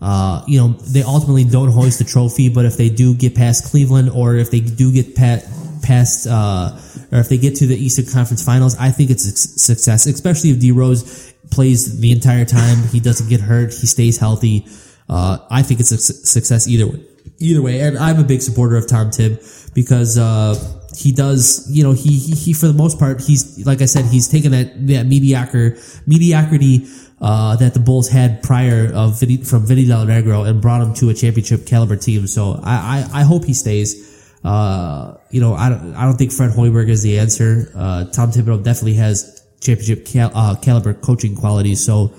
uh, 0.00 0.42
you 0.46 0.58
know, 0.58 0.68
they 0.68 1.02
ultimately 1.02 1.44
don't 1.44 1.70
hoist 1.70 1.98
the 1.98 2.04
trophy. 2.04 2.48
But 2.48 2.64
if 2.64 2.78
they 2.78 2.88
do 2.88 3.14
get 3.14 3.34
past 3.34 3.70
Cleveland, 3.70 4.08
or 4.08 4.36
if 4.36 4.50
they 4.50 4.60
do 4.60 4.90
get 4.90 5.14
past 5.14 5.82
past, 5.82 6.26
uh, 6.26 6.78
or 7.12 7.18
if 7.18 7.28
they 7.28 7.36
get 7.36 7.56
to 7.56 7.66
the 7.66 7.76
Eastern 7.76 8.06
Conference 8.06 8.42
Finals, 8.42 8.74
I 8.80 8.90
think 8.90 9.10
it's 9.10 9.26
a 9.26 9.36
success, 9.36 10.06
especially 10.06 10.50
if 10.50 10.60
D 10.60 10.72
Rose 10.72 11.30
plays 11.50 12.00
the 12.00 12.10
entire 12.10 12.46
time. 12.46 12.88
He 12.88 13.00
doesn't 13.00 13.28
get 13.28 13.42
hurt. 13.42 13.74
He 13.74 13.86
stays 13.86 14.16
healthy. 14.16 14.66
Uh, 15.10 15.38
I 15.50 15.62
think 15.62 15.80
it's 15.80 15.92
a 15.92 15.98
su- 15.98 16.24
success 16.24 16.66
either 16.66 16.86
way. 16.86 17.04
Either 17.40 17.62
way, 17.62 17.80
and 17.80 17.96
I'm 17.98 18.20
a 18.20 18.24
big 18.24 18.42
supporter 18.42 18.76
of 18.76 18.86
Tom 18.86 19.10
Tibb 19.10 19.40
because 19.74 20.18
uh, 20.18 20.54
he 20.94 21.10
does. 21.10 21.66
You 21.70 21.82
know, 21.82 21.92
he, 21.92 22.18
he 22.18 22.34
he 22.34 22.52
for 22.52 22.66
the 22.66 22.74
most 22.74 22.98
part, 22.98 23.20
he's 23.22 23.64
like 23.66 23.80
I 23.80 23.86
said, 23.86 24.04
he's 24.04 24.28
taken 24.28 24.52
that 24.52 24.86
that 24.88 25.06
mediocre 25.06 25.76
mediocrity 26.06 26.86
uh, 27.20 27.56
that 27.56 27.74
the 27.74 27.80
Bulls 27.80 28.08
had 28.08 28.42
prior 28.42 28.92
of 28.92 29.20
Vinny, 29.20 29.38
from 29.38 29.66
Vinny 29.66 29.86
Del 29.86 30.06
Negro 30.06 30.46
and 30.46 30.60
brought 30.60 30.82
him 30.82 30.94
to 30.94 31.10
a 31.10 31.14
championship 31.14 31.66
caliber 31.66 31.96
team. 31.96 32.26
So 32.26 32.60
I 32.62 33.08
I, 33.12 33.20
I 33.20 33.22
hope 33.22 33.44
he 33.44 33.54
stays. 33.54 34.08
Uh, 34.42 35.16
you 35.30 35.40
know, 35.40 35.54
I 35.54 35.68
don't, 35.68 35.94
I 35.94 36.04
don't 36.04 36.16
think 36.16 36.32
Fred 36.32 36.50
Hoiberg 36.50 36.88
is 36.88 37.02
the 37.02 37.18
answer. 37.18 37.70
Uh, 37.74 38.04
Tom 38.06 38.30
Thibodeau 38.30 38.62
definitely 38.64 38.94
has 38.94 39.44
championship 39.60 40.06
cal- 40.06 40.32
uh, 40.34 40.56
caliber 40.56 40.94
coaching 40.94 41.36
qualities. 41.36 41.84
So 41.84 42.12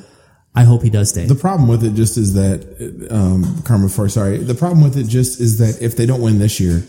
I 0.53 0.64
hope 0.64 0.84
he 0.84 0.90
does 0.90 1.10
stay. 1.10 1.26
The 1.26 1.36
problem 1.36 1.69
with 1.69 1.84
it 1.84 1.94
just 1.94 2.18
is 2.18 2.34
that, 2.34 3.07
um, 3.10 3.61
Karma 3.64 3.88
for 3.90 4.10
sorry. 4.10 4.38
The 4.38 4.56
problem 4.56 4.84
with 4.84 4.98
it 4.98 5.07
just 5.07 5.40
is 5.40 5.60
that 5.60 5.82
if 5.82 5.95
they 5.95 6.06
don't 6.06 6.22
win 6.22 6.40
this 6.40 6.60
year, 6.60 6.84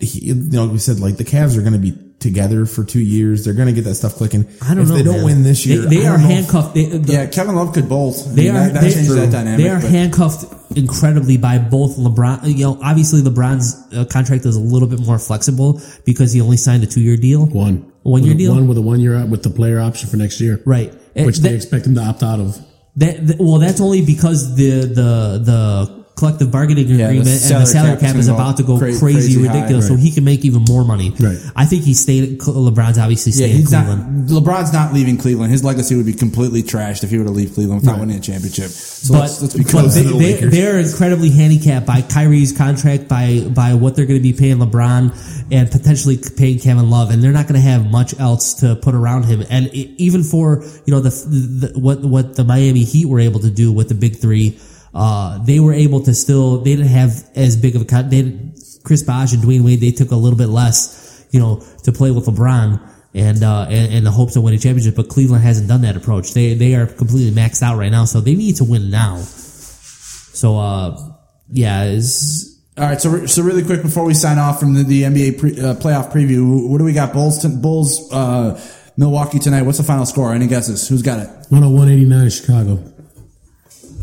he, 0.00 0.26
you 0.26 0.34
know, 0.34 0.64
like 0.64 0.72
we 0.72 0.78
said, 0.78 1.00
like 1.00 1.16
the 1.16 1.24
Cavs 1.24 1.56
are 1.56 1.60
going 1.62 1.72
to 1.72 1.78
be 1.78 1.96
together 2.18 2.66
for 2.66 2.82
two 2.84 3.00
years. 3.00 3.44
They're 3.44 3.54
going 3.54 3.68
to 3.68 3.72
get 3.72 3.84
that 3.84 3.94
stuff 3.94 4.16
clicking. 4.16 4.46
I 4.60 4.74
don't 4.74 4.82
if 4.82 4.88
know. 4.88 4.96
they 4.96 5.02
don't 5.04 5.16
man. 5.18 5.24
win 5.24 5.42
this 5.44 5.64
year, 5.64 5.82
They, 5.82 5.98
they 5.98 6.06
are 6.06 6.16
don't 6.16 6.24
if- 6.26 6.30
handcuffed. 6.30 6.74
They, 6.74 6.84
the- 6.86 7.12
Yeah, 7.12 7.26
Kevin 7.26 7.54
Love 7.54 7.72
could 7.72 7.88
bolt. 7.88 8.16
I 8.28 8.32
They 8.34 8.42
mean, 8.42 8.50
are 8.56 8.68
that, 8.68 8.74
that 8.74 8.80
they, 8.82 8.90
that 9.14 9.30
dynamic. 9.32 9.58
they 9.64 9.68
are 9.70 9.80
but- 9.80 9.90
handcuffed 9.90 10.76
incredibly 10.76 11.36
by 11.38 11.58
both 11.58 11.96
LeBron. 11.96 12.46
You 12.56 12.64
know, 12.64 12.78
obviously 12.82 13.22
LeBron's 13.22 13.74
uh, 13.96 14.04
contract 14.06 14.44
is 14.44 14.56
a 14.56 14.60
little 14.60 14.88
bit 14.88 15.00
more 15.00 15.18
flexible 15.18 15.80
because 16.04 16.32
he 16.32 16.40
only 16.40 16.56
signed 16.56 16.82
a 16.82 16.86
two 16.86 17.00
year 17.00 17.16
deal. 17.16 17.46
One. 17.46 17.90
One 18.02 18.24
year 18.24 18.34
deal? 18.34 18.54
One 18.54 18.66
with 18.68 18.78
a 18.78 18.82
one 18.82 19.00
year 19.00 19.14
out 19.16 19.28
with 19.28 19.42
the 19.42 19.50
player 19.50 19.78
option 19.80 20.08
for 20.10 20.16
next 20.16 20.40
year. 20.40 20.60
Right. 20.66 20.92
Which 21.26 21.38
that- 21.38 21.48
they 21.50 21.54
expect 21.54 21.86
him 21.86 21.94
to 21.96 22.02
opt 22.02 22.22
out 22.22 22.40
of. 22.40 22.58
That, 22.96 23.26
that- 23.26 23.38
well, 23.38 23.58
that's 23.58 23.80
only 23.80 24.04
because 24.04 24.54
the 24.56 24.80
the 24.80 25.40
the 25.44 25.97
collective 26.18 26.50
bargaining 26.50 26.88
the 26.88 27.00
agreement 27.00 27.28
and 27.28 27.62
the 27.62 27.66
salary 27.66 27.96
cap 27.96 28.04
is 28.04 28.12
cap 28.12 28.16
is 28.16 28.28
about 28.28 28.56
to 28.56 28.64
go 28.64 28.76
cra- 28.76 28.98
crazy, 28.98 28.98
crazy 28.98 29.46
high, 29.46 29.54
ridiculous. 29.54 29.86
so 29.86 29.94
he 29.94 30.10
can 30.10 30.24
make 30.24 30.44
even 30.44 30.62
more 30.68 30.84
money. 30.84 31.10
Right. 31.18 31.38
I 31.54 31.64
think 31.64 31.84
he 31.84 31.94
stayed. 31.94 32.40
LeBron's 32.40 32.98
obviously 32.98 33.30
staying 33.32 33.52
in 33.52 33.56
he's 33.58 33.72
not. 33.72 33.86
Cleveland. 33.86 34.28
LeBron's 34.28 34.72
not 34.72 34.92
leaving 34.92 35.16
Cleveland. 35.16 35.52
His 35.52 35.62
legacy 35.62 35.94
would 35.94 36.06
be 36.06 36.12
completely 36.12 36.62
trashed 36.64 37.04
if 37.04 37.10
he 37.10 37.18
were 37.18 37.24
to 37.24 37.30
leave 37.30 37.54
Cleveland 37.54 37.82
without 37.82 38.00
winning 38.00 38.18
a 38.18 38.20
championship. 38.20 38.70
So 38.70 39.14
but, 39.14 39.20
let's, 39.20 39.40
let's 39.40 39.54
be 39.54 39.64
clear. 39.64 39.88
They, 39.88 40.32
the 40.34 40.46
they, 40.48 40.66
are 40.66 40.78
incredibly 40.78 41.30
handicapped 41.30 41.86
by 41.86 42.02
Kyrie's 42.02 42.56
contract, 42.56 43.06
by 43.06 43.44
by 43.54 43.74
what 43.74 43.94
they're 43.94 44.06
going 44.06 44.18
to 44.18 44.22
be 44.22 44.32
paying 44.32 44.58
LeBron, 44.58 45.14
and 45.52 45.70
potentially 45.70 46.18
paying 46.36 46.58
Kevin 46.58 46.90
Love, 46.90 47.10
and 47.10 47.22
they're 47.22 47.32
not 47.32 47.46
going 47.46 47.60
to 47.60 47.66
have 47.66 47.88
much 47.90 48.18
else 48.18 48.54
to 48.54 48.74
put 48.74 48.96
around 48.96 49.24
him. 49.24 49.44
And 49.48 49.68
even 49.72 50.24
for 50.24 50.64
you 50.84 50.92
know 50.92 51.00
the, 51.00 51.10
the 51.10 51.78
what 51.78 52.02
what 52.02 52.34
the 52.34 52.44
Miami 52.44 52.82
Heat 52.82 53.06
were 53.06 53.20
able 53.20 53.38
to 53.40 53.50
do 53.50 53.72
with 53.72 53.88
the 53.88 53.94
big 53.94 54.16
three, 54.16 54.58
uh, 54.98 55.38
they 55.44 55.60
were 55.60 55.72
able 55.72 56.00
to 56.02 56.12
still 56.12 56.58
they 56.58 56.74
didn't 56.74 56.88
have 56.88 57.24
as 57.36 57.56
big 57.56 57.76
of 57.76 57.82
a 57.82 57.84
con- 57.84 58.10
they 58.10 58.50
Chris 58.82 59.04
Bosh 59.04 59.32
and 59.32 59.40
Dwyane 59.40 59.64
Wade 59.64 59.80
they 59.80 59.92
took 59.92 60.10
a 60.10 60.16
little 60.16 60.36
bit 60.36 60.48
less, 60.48 61.24
you 61.30 61.38
know, 61.38 61.62
to 61.84 61.92
play 61.92 62.10
with 62.10 62.26
LeBron. 62.26 62.80
And, 63.14 63.42
uh, 63.42 63.66
and, 63.70 63.94
and 63.94 64.06
the 64.06 64.10
hopes 64.10 64.36
of 64.36 64.42
winning 64.42 64.60
championship, 64.60 64.94
but 64.94 65.08
Cleveland 65.08 65.42
hasn't 65.42 65.66
done 65.66 65.80
that 65.80 65.96
approach. 65.96 66.34
They, 66.34 66.52
they 66.52 66.74
are 66.74 66.86
completely 66.86 67.32
maxed 67.32 67.62
out 67.62 67.78
right 67.78 67.90
now, 67.90 68.04
so 68.04 68.20
they 68.20 68.34
need 68.34 68.56
to 68.56 68.64
win 68.64 68.90
now. 68.90 69.16
So, 69.16 70.58
uh, 70.58 71.14
yeah, 71.50 71.84
is 71.84 72.60
All 72.76 72.84
right, 72.84 73.00
so 73.00 73.24
so 73.24 73.42
really 73.42 73.64
quick 73.64 73.80
before 73.80 74.04
we 74.04 74.12
sign 74.12 74.38
off 74.38 74.60
from 74.60 74.74
the, 74.74 74.82
the 74.84 75.02
NBA 75.04 75.38
pre, 75.38 75.52
uh, 75.52 75.74
playoff 75.74 76.12
preview, 76.12 76.68
what 76.68 76.78
do 76.78 76.84
we 76.84 76.92
got? 76.92 77.14
Bulls, 77.14 77.38
to, 77.38 77.48
Bulls, 77.48 78.12
uh, 78.12 78.60
Milwaukee 78.98 79.38
tonight. 79.38 79.62
What's 79.62 79.78
the 79.78 79.84
final 79.84 80.04
score? 80.04 80.34
Any 80.34 80.46
guesses? 80.46 80.86
Who's 80.86 81.02
got 81.02 81.18
it? 81.18 81.28
101 81.48 81.88
89 81.88 82.30
Chicago. 82.30 82.84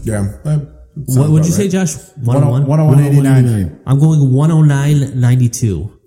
yeah. 0.04 0.75
That 0.96 1.20
what 1.20 1.30
would 1.30 1.46
you 1.46 1.54
about 1.54 1.58
say. 1.58 1.68
Josh? 1.68 1.96
101? 2.16 2.66
101 2.66 3.06
89. 3.06 3.82
I'm 3.86 4.00
going 4.00 4.34
109 4.34 5.20
92. 5.20 6.00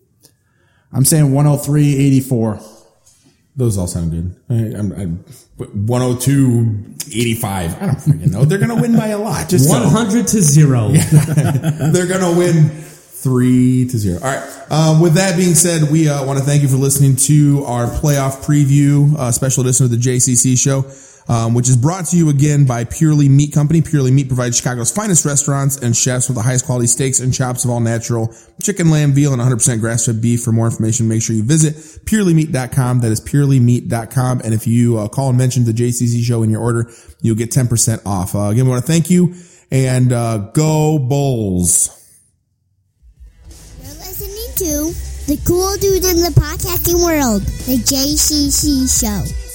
I'm 0.92 1.04
saying 1.04 1.32
103 1.32 1.96
84. 1.96 2.60
Those 3.56 3.76
all 3.76 3.86
sound 3.86 4.12
good. 4.12 4.36
I, 4.48 4.78
I'm, 4.78 4.92
I'm, 4.92 5.24
102, 5.56 6.94
85. 7.06 7.82
I 7.82 7.86
don't 7.86 7.96
freaking 7.96 8.30
know. 8.30 8.44
They're 8.44 8.58
going 8.58 8.74
to 8.74 8.80
win 8.80 8.96
by 8.96 9.08
a 9.08 9.18
lot. 9.18 9.48
Just 9.48 9.68
go. 9.68 9.80
100 9.82 10.28
to 10.28 10.40
0. 10.40 10.88
They're 10.92 12.06
going 12.06 12.20
to 12.20 12.38
win 12.38 12.84
three 13.18 13.88
to 13.88 13.98
zero. 13.98 14.20
All 14.22 14.30
right. 14.30 14.70
Um, 14.70 15.00
with 15.00 15.14
that 15.14 15.36
being 15.36 15.54
said, 15.54 15.90
we 15.90 16.08
uh, 16.08 16.24
want 16.24 16.38
to 16.38 16.44
thank 16.44 16.62
you 16.62 16.68
for 16.68 16.76
listening 16.76 17.16
to 17.16 17.64
our 17.64 17.86
playoff 17.86 18.44
preview 18.44 19.16
uh, 19.16 19.32
special 19.32 19.62
edition 19.64 19.84
of 19.84 19.90
the 19.90 19.96
JCC 19.96 20.56
show. 20.56 20.82
Um, 21.28 21.52
which 21.52 21.68
is 21.68 21.76
brought 21.76 22.06
to 22.06 22.16
you 22.16 22.30
again 22.30 22.64
by 22.64 22.84
Purely 22.84 23.28
Meat 23.28 23.52
Company. 23.52 23.82
Purely 23.82 24.10
Meat 24.10 24.28
provides 24.28 24.56
Chicago's 24.56 24.90
finest 24.90 25.26
restaurants 25.26 25.76
and 25.76 25.94
chefs 25.94 26.26
with 26.26 26.36
the 26.36 26.42
highest 26.42 26.64
quality 26.64 26.86
steaks 26.86 27.20
and 27.20 27.34
chops 27.34 27.66
of 27.66 27.70
all 27.70 27.80
natural 27.80 28.34
chicken, 28.62 28.90
lamb, 28.90 29.12
veal, 29.12 29.34
and 29.34 29.42
100% 29.42 29.80
grass-fed 29.80 30.22
beef. 30.22 30.42
For 30.42 30.52
more 30.52 30.64
information, 30.64 31.06
make 31.06 31.22
sure 31.22 31.36
you 31.36 31.42
visit 31.42 31.74
purelymeat.com. 32.06 33.00
That 33.00 33.12
is 33.12 33.20
purelymeat.com. 33.20 34.40
And 34.42 34.54
if 34.54 34.66
you 34.66 34.96
uh, 34.96 35.08
call 35.08 35.28
and 35.28 35.36
mention 35.36 35.64
the 35.64 35.72
JCC 35.72 36.22
show 36.22 36.42
in 36.42 36.48
your 36.48 36.62
order, 36.62 36.90
you'll 37.20 37.36
get 37.36 37.50
10% 37.50 38.06
off. 38.06 38.34
Uh, 38.34 38.48
again, 38.48 38.64
we 38.64 38.70
want 38.70 38.84
to 38.86 38.90
thank 38.90 39.10
you 39.10 39.34
and 39.70 40.12
uh, 40.12 40.38
go 40.54 40.98
Bulls. 40.98 41.94
You're 43.82 43.94
listening 43.94 44.54
to 44.56 44.94
the 45.26 45.38
cool 45.46 45.76
dude 45.76 46.04
in 46.04 46.22
the 46.22 46.32
podcasting 46.34 47.04
world, 47.04 47.42
the 47.42 47.76
JCC 47.76 48.88
Show. 48.88 49.47